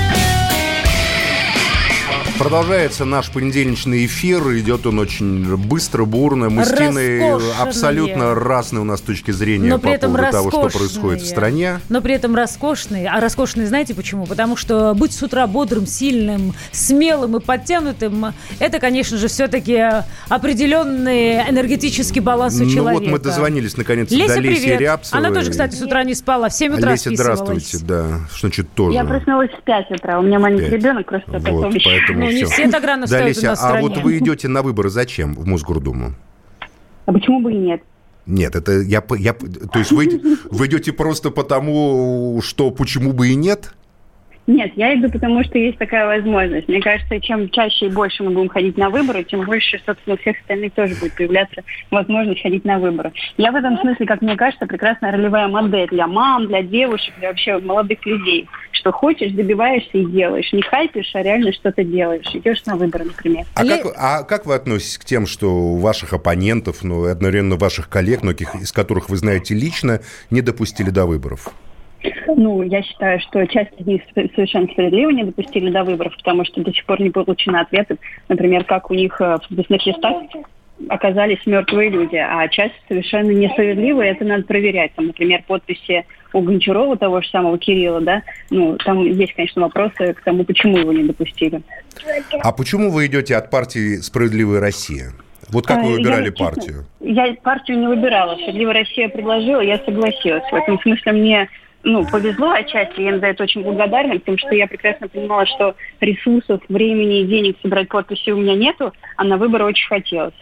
Продолжается 2.41 3.05
наш 3.05 3.31
понедельничный 3.31 4.07
эфир. 4.07 4.41
Идет 4.57 4.87
он 4.87 4.99
очень 4.99 5.59
быстро, 5.59 6.07
бурно. 6.07 6.49
Мы 6.49 6.65
с 6.65 6.71
Тиной 6.73 7.21
абсолютно 7.61 8.35
разные 8.35 8.81
у 8.81 8.85
нас 8.85 9.03
точки 9.03 9.31
зрения 9.31 9.69
Но 9.69 9.77
по 9.77 9.83
при 9.83 9.93
этом 9.93 10.13
поводу 10.15 10.33
того, 10.33 10.51
что 10.51 10.79
происходит 10.79 11.21
в 11.21 11.27
стране. 11.27 11.81
Но 11.91 12.01
при 12.01 12.15
этом 12.15 12.35
роскошные. 12.35 13.11
А 13.11 13.21
роскошные 13.21 13.67
знаете 13.67 13.95
почему? 13.95 14.25
Потому 14.25 14.57
что 14.57 14.95
быть 14.95 15.13
с 15.13 15.23
утра 15.23 15.47
бодрым, 15.47 15.87
сильным, 15.87 16.55
смелым 16.73 17.37
и 17.37 17.41
подтянутым, 17.41 18.33
это, 18.59 18.79
конечно 18.79 19.19
же, 19.19 19.29
все-таки 19.29 19.79
определенный 20.31 21.43
энергетический 21.47 22.23
баланс 22.23 22.59
у 22.59 22.65
Ну 22.65 22.71
человека. 22.71 23.03
вот 23.03 23.13
мы 23.13 23.19
дозвонились 23.19 23.77
наконец 23.77 24.11
Леся, 24.11 24.37
до 24.37 24.41
Леси 24.41 24.63
привет. 24.63 24.81
Рябцевой. 24.81 25.27
Она 25.27 25.35
тоже, 25.35 25.51
кстати, 25.51 25.75
с 25.75 25.83
утра 25.83 26.05
не 26.05 26.15
спала. 26.15 26.49
В 26.49 26.55
7 26.55 26.73
утра 26.73 26.93
Леся, 26.93 27.11
списывалась. 27.11 27.37
здравствуйте, 27.45 27.85
да. 27.85 28.21
Что 28.31 28.41
значит 28.41 28.73
тоже? 28.73 28.95
Я 28.95 29.05
проснулась 29.05 29.51
в 29.51 29.63
5 29.63 29.91
утра. 29.91 30.19
У 30.19 30.23
меня 30.23 30.39
маленький 30.39 30.71
ребенок, 30.71 31.07
просто 31.07 31.31
Вот, 31.33 31.43
потом 31.43 31.75
еще. 31.75 31.85
поэтому 31.91 32.30
Ну, 32.33 32.39
не 32.39 32.45
все 32.45 32.69
так 32.69 32.85
рано 32.85 33.03
Да, 33.03 33.07
встают 33.07 33.39
у 33.39 33.47
нас 33.47 33.59
а 33.59 33.69
стране. 33.69 33.89
вот 33.89 33.99
вы 33.99 34.19
идете 34.19 34.49
на 34.49 34.63
выборы 34.63 34.91
зачем 34.91 35.35
в 35.35 35.47
Мосгордуму? 35.47 36.15
А 37.07 37.13
почему 37.13 37.41
бы 37.41 37.53
и 37.53 37.57
нет? 37.57 37.83
Нет, 38.27 38.55
это 38.55 38.81
я, 38.83 39.03
я, 39.19 39.33
то 39.33 39.79
есть 39.79 39.91
вы, 39.91 40.21
вы 40.51 40.67
идете 40.67 40.93
просто 40.93 41.31
потому, 41.31 42.41
что 42.43 42.71
почему 42.71 43.13
бы 43.13 43.29
и 43.29 43.35
нет? 43.35 43.73
Нет, 44.47 44.73
я 44.75 44.95
иду, 44.95 45.09
потому 45.09 45.45
что 45.45 45.59
есть 45.59 45.79
такая 45.79 46.07
возможность. 46.07 46.67
Мне 46.67 46.81
кажется, 46.81 47.21
чем 47.21 47.49
чаще 47.51 47.87
и 47.87 47.91
больше 47.91 48.25
мы 48.25 48.31
будем 48.31 48.49
ходить 48.49 48.77
на 48.77 48.91
выборы, 48.91 49.23
тем 49.23 49.45
больше, 49.45 49.81
собственно, 49.87 50.15
у 50.15 50.19
всех 50.19 50.41
остальных 50.41 50.73
тоже 50.73 50.97
будет 50.97 51.15
появляться 51.15 51.63
возможность 51.91 52.43
ходить 52.43 52.65
на 52.65 52.81
выборы. 52.81 53.13
Я 53.37 53.53
в 53.53 53.55
этом 53.55 53.79
смысле, 53.79 54.07
как 54.07 54.23
мне 54.23 54.37
кажется, 54.37 54.67
прекрасная 54.67 55.13
ролевая 55.13 55.47
модель 55.47 55.89
для 55.89 56.09
мам, 56.09 56.49
для 56.49 56.63
девушек, 56.63 57.15
для 57.19 57.29
вообще 57.29 57.59
молодых 57.59 58.05
людей. 58.05 58.49
Что 58.73 58.93
хочешь, 58.93 59.33
добиваешься 59.33 59.99
и 59.99 60.05
делаешь. 60.05 60.53
Не 60.53 60.63
хайпишь, 60.63 61.11
а 61.15 61.23
реально 61.23 61.53
что-то 61.53 61.85
делаешь. 61.85 62.27
Идешь 62.33 62.65
на 62.67 62.77
выборы, 62.77 63.05
например. 63.05 63.45
А, 63.55 63.65
как, 63.65 63.87
а 63.97 64.23
как 64.23 64.47
вы 64.47 64.55
относитесь 64.55 64.99
к 64.99 65.05
тем, 65.05 65.27
что 65.27 65.77
ваших 65.77 66.13
оппонентов, 66.13 66.83
ну, 66.83 67.07
и 67.07 67.11
одновременно 67.11 67.57
ваших 67.57 67.89
коллег, 67.89 68.23
многих 68.23 68.55
из 68.55 68.73
которых 68.73 69.09
вы 69.09 69.17
знаете 69.17 69.55
лично, 69.55 70.01
не 70.31 70.41
допустили 70.41 70.91
до 70.91 71.07
выборов? 71.07 71.49
Ну, 72.37 72.63
я 72.63 72.83
считаю, 72.83 73.21
что 73.21 73.47
часть 73.47 73.73
из 73.79 73.87
них 73.87 74.03
совершенно 74.15 74.67
справедливо 74.69 75.11
не 75.11 75.25
допустили 75.25 75.71
до 75.71 75.85
выборов, 75.85 76.17
потому 76.17 76.45
что 76.45 76.63
до 76.63 76.73
сих 76.73 76.85
пор 76.87 77.01
не 77.01 77.11
получено 77.11 77.61
ответов, 77.61 77.99
например, 78.29 78.65
как 78.65 78.91
у 78.91 78.95
них 78.95 79.21
э, 79.21 79.37
в 79.37 79.49
подписных 79.49 79.85
листах 79.85 80.23
оказались 80.89 81.45
мертвые 81.47 81.91
люди, 81.91 82.17
а 82.17 82.49
часть 82.49 82.75
совершенно 82.89 83.31
несправедливая, 83.31 84.13
это 84.13 84.25
надо 84.25 84.45
проверять. 84.45 84.95
Там, 84.95 85.09
например, 85.09 85.43
подписи 85.47 86.07
у 86.33 86.41
Гончарова, 86.41 86.97
того 86.97 87.21
же 87.21 87.29
самого 87.29 87.59
Кирилла, 87.59 88.01
да, 88.01 88.23
ну, 88.51 88.77
там 88.79 89.05
есть, 89.05 89.35
конечно, 89.35 89.63
вопросы 89.63 90.15
к 90.15 90.23
тому, 90.23 90.45
почему 90.45 90.79
его 90.79 90.93
не 90.93 91.05
допустили. 91.05 91.63
А 92.43 92.53
почему 92.53 92.91
вы 92.91 93.07
идете 93.07 93.37
от 93.37 93.51
партии 93.51 93.97
«Справедливая 93.97 94.61
Россия»? 94.61 95.13
Вот 95.49 95.67
как 95.67 95.83
вы 95.83 95.95
выбирали 95.97 96.27
я, 96.27 96.33
партию? 96.33 96.87
Я 97.01 97.35
партию 97.43 97.79
не 97.79 97.89
выбирала. 97.89 98.35
«Справедливая 98.37 98.75
Россия» 98.75 99.09
предложила, 99.09 99.61
я 99.61 99.79
согласилась. 99.79 100.45
В 100.51 100.55
этом 100.55 100.81
смысле 100.81 101.13
мне 101.13 101.49
ну, 101.83 102.07
повезло 102.07 102.51
отчасти, 102.51 103.01
я 103.01 103.11
им 103.11 103.21
за 103.21 103.29
это 103.29 103.45
очень 103.45 103.63
благодарна, 103.63 104.15
потому 104.19 104.39
что 104.39 104.55
я 104.55 104.67
прекрасно 104.67 105.09
понимала, 105.09 105.47
что 105.47 105.75
ресурсов, 106.01 106.61
времени 106.69 107.21
и 107.21 107.27
денег 107.27 107.57
собрать 107.63 107.89
подписи 107.89 108.31
у 108.31 108.37
меня 108.37 108.55
нету, 108.55 108.93
а 109.17 109.25
на 109.25 109.39
выборы 109.39 109.65
очень 109.65 109.89
хотелось. 109.89 110.35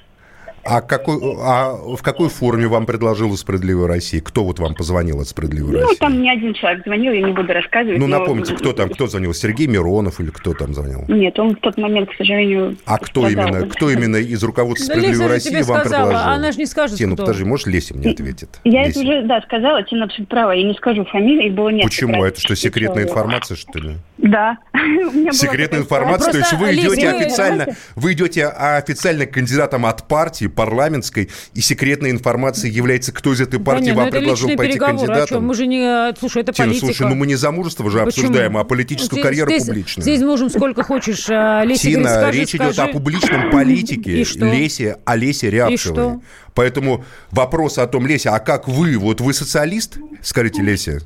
А, 0.70 0.82
какой, 0.82 1.16
а 1.40 1.72
в 1.72 2.02
какой 2.02 2.28
форме 2.28 2.66
вам 2.66 2.84
предложила 2.84 3.34
«Справедливая 3.36 3.88
Россия»? 3.88 4.20
Кто 4.20 4.44
вот 4.44 4.58
вам 4.58 4.74
позвонил 4.74 5.18
от 5.20 5.28
«Справедливой 5.28 5.72
ну, 5.72 5.78
России»? 5.80 5.96
Ну, 5.98 5.98
там 5.98 6.20
не 6.20 6.30
один 6.30 6.52
человек 6.52 6.84
звонил, 6.84 7.12
я 7.12 7.22
не 7.22 7.32
буду 7.32 7.54
рассказывать. 7.54 7.98
Ну, 7.98 8.06
напомните, 8.06 8.52
но... 8.52 8.58
кто 8.58 8.72
там, 8.74 8.90
кто 8.90 9.06
звонил? 9.06 9.32
Сергей 9.32 9.66
Миронов 9.66 10.20
или 10.20 10.28
кто 10.28 10.52
там 10.52 10.74
звонил? 10.74 11.04
Нет, 11.08 11.38
он 11.38 11.56
в 11.56 11.60
тот 11.60 11.78
момент, 11.78 12.10
к 12.10 12.16
сожалению, 12.18 12.76
А 12.84 12.98
кто 12.98 13.26
сказал, 13.30 13.48
именно, 13.48 13.66
кто 13.66 13.90
именно 13.90 14.16
из 14.16 14.42
руководства 14.42 14.94
да 14.94 15.00
«Справедливой 15.00 15.28
России» 15.28 15.62
вам 15.62 15.80
сказала, 15.80 16.06
предложил? 16.08 16.32
Она 16.32 16.52
же 16.52 16.58
не 16.58 16.66
скажет, 16.66 16.98
Тина, 16.98 17.14
кто. 17.14 17.24
подожди, 17.24 17.44
может, 17.44 17.66
Леся 17.66 17.94
мне 17.94 18.10
ответит? 18.10 18.60
Я 18.64 18.84
Леся. 18.84 19.00
это 19.00 19.08
уже, 19.08 19.22
да, 19.22 19.40
сказала, 19.40 19.82
Тина 19.84 20.04
абсолютно 20.04 20.26
права, 20.26 20.52
я 20.52 20.64
не 20.64 20.74
скажу 20.74 21.04
фамилии, 21.06 21.46
их 21.46 21.54
было 21.54 21.70
несколько. 21.70 21.88
Почему? 21.88 22.24
Это 22.24 22.40
что, 22.40 22.54
секретная 22.54 23.04
информация, 23.04 23.56
что 23.56 23.78
ли? 23.78 23.96
Да. 24.18 24.58
Секретная 25.32 25.80
информация, 25.80 26.32
то 26.32 26.38
есть 26.38 26.52
вы 26.52 26.74
идете 26.74 27.08
официально, 27.08 27.68
вы 27.94 28.12
идете 28.12 28.46
официально 28.46 29.26
кандидатом 29.26 29.86
от 29.86 30.06
партии 30.08 30.46
парламентской, 30.58 31.30
и 31.54 31.60
секретной 31.60 32.10
информацией 32.10 32.72
является, 32.72 33.12
кто 33.12 33.32
из 33.32 33.40
этой 33.40 33.60
партии 33.60 33.84
да 33.84 33.90
нет, 33.90 33.96
вам 33.96 34.10
предложил 34.10 34.56
пойти 34.56 34.76
кандидатом. 34.76 35.46
Мы 35.46 35.54
же 35.54 35.68
не... 35.68 36.12
Слушай, 36.18 36.42
это 36.42 36.52
Тина, 36.52 36.66
политика. 36.66 36.86
слушай, 36.86 37.08
ну 37.08 37.14
мы 37.14 37.28
не 37.28 37.36
замужество 37.36 37.88
же 37.88 37.98
Почему? 37.98 38.08
обсуждаем, 38.08 38.56
а 38.56 38.64
политическую 38.64 39.18
здесь, 39.18 39.22
карьеру 39.22 39.50
здесь, 39.50 39.66
публичную. 39.66 40.02
Здесь 40.02 40.20
можем 40.22 40.50
сколько 40.50 40.82
хочешь. 40.82 41.26
А, 41.30 41.62
Леся 41.62 41.82
Тина, 41.82 42.08
скажи, 42.08 42.40
речь 42.40 42.54
скажи. 42.56 42.72
идет 42.72 42.78
о 42.80 42.88
публичном 42.88 43.52
политике 43.52 44.24
Лесе, 44.34 44.96
о 45.04 45.14
Лесе 45.14 45.48
Рябцевой. 45.48 46.18
Поэтому 46.54 47.04
вопрос 47.30 47.78
о 47.78 47.86
том, 47.86 48.04
Леся, 48.04 48.34
а 48.34 48.40
как 48.40 48.66
вы, 48.66 48.98
вот 48.98 49.20
вы 49.20 49.32
социалист? 49.34 49.98
Скажите, 50.22 50.60
Леся. 50.60 50.98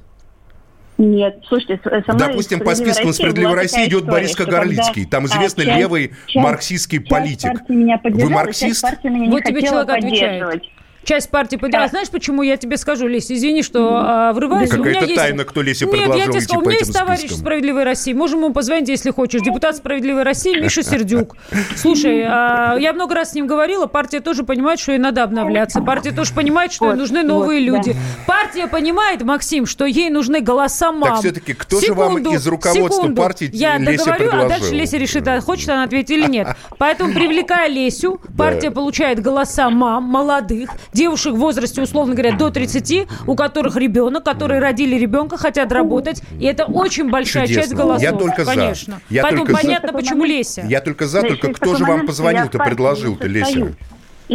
Нет, 0.98 1.40
слушайте, 1.48 1.80
со 1.82 2.12
мной 2.12 2.28
Допустим, 2.28 2.60
по 2.60 2.74
спискам 2.74 3.12
«Справедливой 3.12 3.54
России» 3.54 3.86
идет 3.86 4.02
история, 4.02 4.12
Борис 4.12 4.36
Кагарлицкий. 4.36 5.06
Там 5.06 5.26
известный 5.26 5.64
часть, 5.64 5.78
левый 5.78 6.12
часть, 6.26 6.44
марксистский 6.44 6.98
часть 6.98 7.08
политик. 7.08 7.50
Вы 7.68 8.28
марксист? 8.28 8.84
Вот 8.84 9.44
тебе 9.44 9.62
человек 9.62 9.88
отвечает. 9.88 10.62
Часть 11.04 11.30
партии 11.30 11.56
поддержала. 11.56 11.86
Да. 11.86 11.90
Знаешь, 11.90 12.10
почему 12.10 12.42
я 12.42 12.56
тебе 12.56 12.76
скажу, 12.76 13.06
Леся, 13.06 13.34
извини, 13.34 13.62
что 13.62 13.80
mm. 13.80 14.32
врываюсь. 14.34 14.70
Какая-то 14.70 15.04
есть... 15.04 15.16
тайна, 15.16 15.44
кто 15.44 15.62
Лесе 15.62 15.86
предложил 15.86 16.14
Нет, 16.14 16.26
я 16.26 16.32
тебе 16.32 16.40
сказал, 16.40 16.62
у 16.62 16.66
меня 16.66 16.78
есть 16.78 16.92
товарищ 16.92 17.30
«Справедливой 17.30 17.84
России». 17.84 18.12
Можем 18.12 18.40
ему 18.40 18.52
позвонить, 18.52 18.88
если 18.88 19.10
хочешь. 19.10 19.42
Депутат 19.42 19.76
«Справедливой 19.76 20.22
России» 20.22 20.60
Миша 20.60 20.82
Сердюк. 20.82 21.36
Слушай, 21.76 22.24
а, 22.26 22.76
я 22.78 22.92
много 22.92 23.14
раз 23.14 23.32
с 23.32 23.34
ним 23.34 23.46
говорила, 23.46 23.86
партия 23.86 24.20
тоже 24.20 24.44
понимает, 24.44 24.78
что 24.78 24.92
ей 24.92 24.98
надо 24.98 25.22
обновляться. 25.22 25.80
Партия 25.80 26.12
тоже 26.12 26.32
понимает, 26.34 26.72
что 26.72 26.90
ей 26.90 26.96
нужны 26.96 27.22
новые 27.22 27.60
люди. 27.60 27.96
Партия 28.26 28.66
понимает, 28.66 29.22
Максим, 29.22 29.66
что 29.66 29.86
ей 29.86 30.10
нужны 30.10 30.40
голоса 30.40 30.92
мам. 30.92 31.10
Так 31.10 31.18
все-таки 31.20 31.54
кто 31.54 31.80
же 31.80 31.94
вам 31.94 32.18
из 32.18 32.46
руководства 32.46 33.08
партии 33.14 33.50
Я 33.52 33.78
договорю, 33.78 34.30
а 34.32 34.48
дальше 34.48 34.74
Леся 34.74 34.96
решит, 34.98 35.26
а 35.28 35.40
хочет 35.40 35.68
она 35.68 35.84
ответить 35.84 36.10
или 36.10 36.28
нет. 36.28 36.48
Поэтому, 36.78 37.12
привлекая 37.12 37.68
Лесю, 37.68 38.20
партия 38.38 38.70
получает 38.70 39.20
голоса 39.20 39.70
мам, 39.70 40.04
молодых, 40.04 40.70
девушек 40.92 41.34
в 41.34 41.38
возрасте 41.38 41.82
условно 41.82 42.14
говоря, 42.14 42.36
до 42.36 42.50
30, 42.50 43.08
у 43.26 43.34
которых 43.34 43.76
ребенок, 43.76 44.24
которые 44.24 44.60
родили 44.60 44.96
ребенка, 44.96 45.36
хотят 45.36 45.72
работать. 45.72 46.22
И 46.38 46.44
это 46.44 46.64
очень 46.64 47.10
большая 47.10 47.46
Чудесно. 47.46 47.62
часть 47.62 47.74
голосов. 47.74 48.02
Я 48.02 48.12
только 48.12 48.44
Конечно. 48.44 49.00
за. 49.08 49.14
Я 49.14 49.22
Поэтому 49.22 49.46
только 49.46 49.60
понятно, 49.62 49.88
за. 49.88 49.94
почему 49.94 50.24
Леся. 50.24 50.62
Я 50.62 50.80
только 50.80 51.06
за, 51.06 51.22
только 51.22 51.52
кто 51.52 51.76
же 51.76 51.84
вам 51.84 52.06
позвонил-то, 52.06 52.58
предложил-то, 52.58 53.26
Леся? 53.26 53.72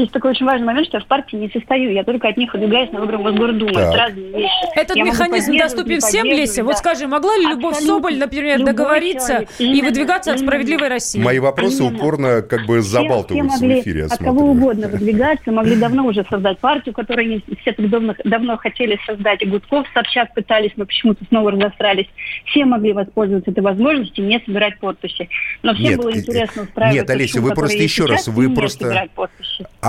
Есть 0.02 0.12
такой 0.12 0.32
очень 0.32 0.46
важный 0.46 0.68
момент, 0.68 0.88
что 0.88 0.98
я 0.98 1.04
в 1.04 1.08
партии 1.08 1.36
не 1.36 1.50
состою. 1.50 1.92
Я 1.92 2.04
только 2.04 2.28
от 2.28 2.38
них 2.38 2.54
выдвигаюсь 2.54 2.92
на 2.92 3.00
выборы 3.00 3.18
Мосгордумы. 3.18 3.74
Так. 3.74 3.88
Это 3.88 3.98
разные 3.98 4.32
вещи. 4.32 4.76
Этот 4.76 4.96
я 4.96 5.04
механизм 5.04 5.58
доступен 5.58 6.00
всем, 6.00 6.26
Леся? 6.26 6.58
Да. 6.58 6.64
Вот 6.66 6.78
скажи, 6.78 7.08
могла 7.08 7.36
ли 7.36 7.48
Любовь 7.48 7.78
Абсолютно. 7.78 7.96
Соболь, 7.96 8.18
например, 8.18 8.60
Любой 8.60 8.74
договориться 8.74 9.28
человек. 9.28 9.50
и 9.58 9.64
именно, 9.64 9.88
выдвигаться 9.88 10.32
именно. 10.32 10.42
от 10.42 10.48
«Справедливой 10.48 10.88
России»? 10.90 11.20
Мои 11.20 11.40
вопросы 11.40 11.84
именно. 11.84 11.98
упорно 11.98 12.42
как 12.42 12.66
бы 12.66 12.82
забалтываются 12.82 13.58
все, 13.58 13.68
в 13.68 13.80
эфире. 13.80 14.06
От 14.06 14.18
кого 14.18 14.52
угодно 14.52 14.88
выдвигаться, 14.88 15.52
могли 15.52 15.76
давно 15.76 16.06
уже 16.06 16.26
создать 16.30 16.60
партию, 16.60 16.94
которую 16.94 17.26
они 17.26 17.44
все 17.62 17.72
так 17.72 17.90
давно, 17.90 18.14
давно 18.24 18.58
хотели 18.58 19.00
создать. 19.06 19.42
И 19.42 19.46
Гудков, 19.46 19.88
Собчак 19.94 20.34
пытались, 20.34 20.72
но 20.76 20.86
почему-то 20.86 21.26
снова 21.26 21.52
разострались. 21.52 22.08
Все 22.46 22.66
могли 22.66 22.94
воспользоваться 22.94 23.52
этой 23.52 23.64
возможностью, 23.64 24.26
не 24.26 24.40
собирать 24.46 24.80
подписи. 24.80 25.30
Но 25.64 25.74
всем 25.74 25.86
нет, 25.86 25.98
было 25.98 26.16
интересно 26.16 26.64
устраивать... 26.64 26.96
Нет, 26.96 27.10
Олеся, 27.10 27.42
вы 27.42 27.54
просто 27.56 27.78
еще 27.78 28.06
раз, 28.06 28.28
вы 28.28 28.54
просто... 28.54 29.08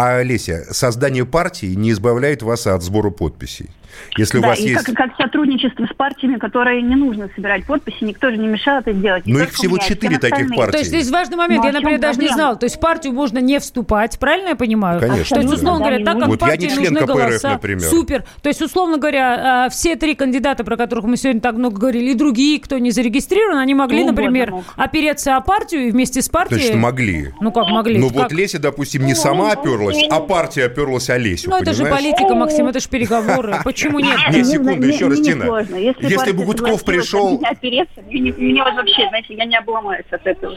А, 0.00 0.18
Олеся, 0.18 0.64
создание 0.70 1.26
партии 1.26 1.74
не 1.74 1.90
избавляет 1.90 2.42
вас 2.42 2.68
от 2.68 2.84
сбора 2.84 3.10
подписей. 3.10 3.68
Если 4.16 4.38
да, 4.38 4.46
у 4.46 4.50
вас 4.50 4.58
и 4.58 4.68
есть... 4.68 4.84
как, 4.84 4.94
как 4.94 5.16
сотрудничество 5.16 5.86
с 5.86 5.94
партиями, 5.94 6.36
которые 6.36 6.82
не 6.82 6.96
нужно 6.96 7.28
собирать 7.34 7.64
подписи, 7.66 8.04
никто 8.04 8.30
же 8.30 8.36
не 8.36 8.48
мешал 8.48 8.78
это 8.78 8.92
сделать. 8.92 9.26
Но 9.26 9.40
их 9.40 9.52
всего 9.52 9.78
четыре 9.78 10.18
таких 10.18 10.54
партий. 10.54 10.72
То 10.72 10.78
есть 10.78 10.90
здесь 10.90 11.10
важный 11.10 11.36
момент, 11.36 11.62
ну, 11.62 11.68
я, 11.68 11.72
например, 11.72 12.00
даже 12.00 12.14
проблема? 12.14 12.30
не 12.30 12.34
знала. 12.34 12.56
То 12.56 12.66
есть 12.66 12.76
в 12.76 12.80
партию 12.80 13.12
можно 13.12 13.38
не 13.38 13.58
вступать, 13.60 14.18
правильно 14.18 14.48
я 14.50 14.56
понимаю? 14.56 15.00
Конечно. 15.00 15.36
То 15.36 15.42
есть, 15.42 15.54
условно 15.54 15.80
говоря, 15.80 16.04
так 16.04 16.18
как 16.18 16.28
вот 16.28 16.38
партии 16.40 16.62
я 16.62 16.68
не 16.68 16.74
член 16.74 16.92
нужны 16.94 17.06
КПРФ, 17.06 17.16
голоса, 17.16 17.50
например. 17.50 17.88
супер. 17.88 18.24
То 18.42 18.48
есть, 18.48 18.62
условно 18.62 18.98
говоря, 18.98 19.64
а, 19.64 19.68
все 19.68 19.96
три 19.96 20.14
кандидата, 20.14 20.64
про 20.64 20.76
которых 20.76 21.04
мы 21.04 21.16
сегодня 21.16 21.40
так 21.40 21.56
много 21.56 21.78
говорили, 21.78 22.10
и 22.10 22.14
другие, 22.14 22.60
кто 22.60 22.78
не 22.78 22.90
зарегистрирован, 22.90 23.58
они 23.58 23.74
могли, 23.74 24.02
Ну, 24.02 24.10
например, 24.10 24.50
мог. 24.50 24.64
опереться 24.76 25.36
о 25.36 25.40
партию 25.40 25.88
и 25.88 25.90
вместе 25.90 26.22
с 26.22 26.28
партией... 26.28 26.60
Точно 26.60 26.76
могли. 26.76 27.32
Ну 27.40 27.52
как 27.52 27.68
могли? 27.68 27.98
Ну 27.98 28.08
Как? 28.08 28.16
вот 28.16 28.32
Леся, 28.32 28.58
допустим, 28.58 29.06
не 29.06 29.14
сама 29.14 29.52
оперлась, 29.52 29.98
а 30.10 30.20
партия 30.20 30.64
оперлась 30.64 31.10
о 31.10 31.18
Лесю, 31.18 31.50
Ну 31.50 31.56
это 31.56 31.72
же 31.72 31.84
политика, 31.86 32.34
Максим, 32.34 32.68
это 32.68 32.80
же 32.80 32.88
переговоры. 32.88 33.56
Почему 33.64 33.87
нет? 33.90 34.18
Не, 34.30 34.44
секунду, 34.44 34.86
еще 34.86 35.08
раз, 35.08 35.20
Тина. 35.20 35.66
Если, 36.00 36.32
бы 36.32 36.44
Гудков 36.44 36.84
пришел- 36.84 37.40
меня 37.40 37.86
мне, 38.10 38.62
вот 38.64 38.74
вообще, 38.74 39.08
знаете, 39.08 39.34
я 39.34 39.44
не 39.44 39.56
обломаюсь 39.56 40.06
от 40.10 40.26
этого. 40.26 40.56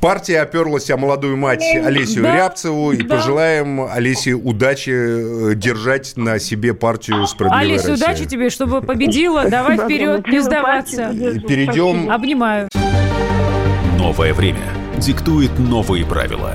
Партия 0.00 0.40
оперлась 0.42 0.88
о 0.90 0.96
молодую 0.96 1.36
мать 1.36 1.62
Олесю 1.62 2.22
Да, 2.22 2.36
Рябцеву. 2.36 2.92
И 2.92 3.02
да. 3.02 3.16
пожелаем 3.16 3.88
Олесе 3.90 4.32
удачи 4.34 4.90
э, 5.50 5.54
держать 5.56 6.12
на 6.16 6.38
себе 6.38 6.72
партию 6.72 7.26
«Справедливая 7.26 7.64
Олеся, 7.66 7.88
Россия». 7.90 8.06
удачи 8.06 8.26
тебе, 8.26 8.50
чтобы 8.50 8.80
победила. 8.80 9.48
Давай 9.48 9.76
вперед, 9.76 10.26
не 10.28 10.38
сдаваться. 10.40 11.08
Перейдем 11.48 12.10
Обнимаю. 12.10 12.68
Новое 13.98 14.32
время 14.34 14.62
диктует 14.98 15.58
новые 15.58 16.06
правила. 16.06 16.54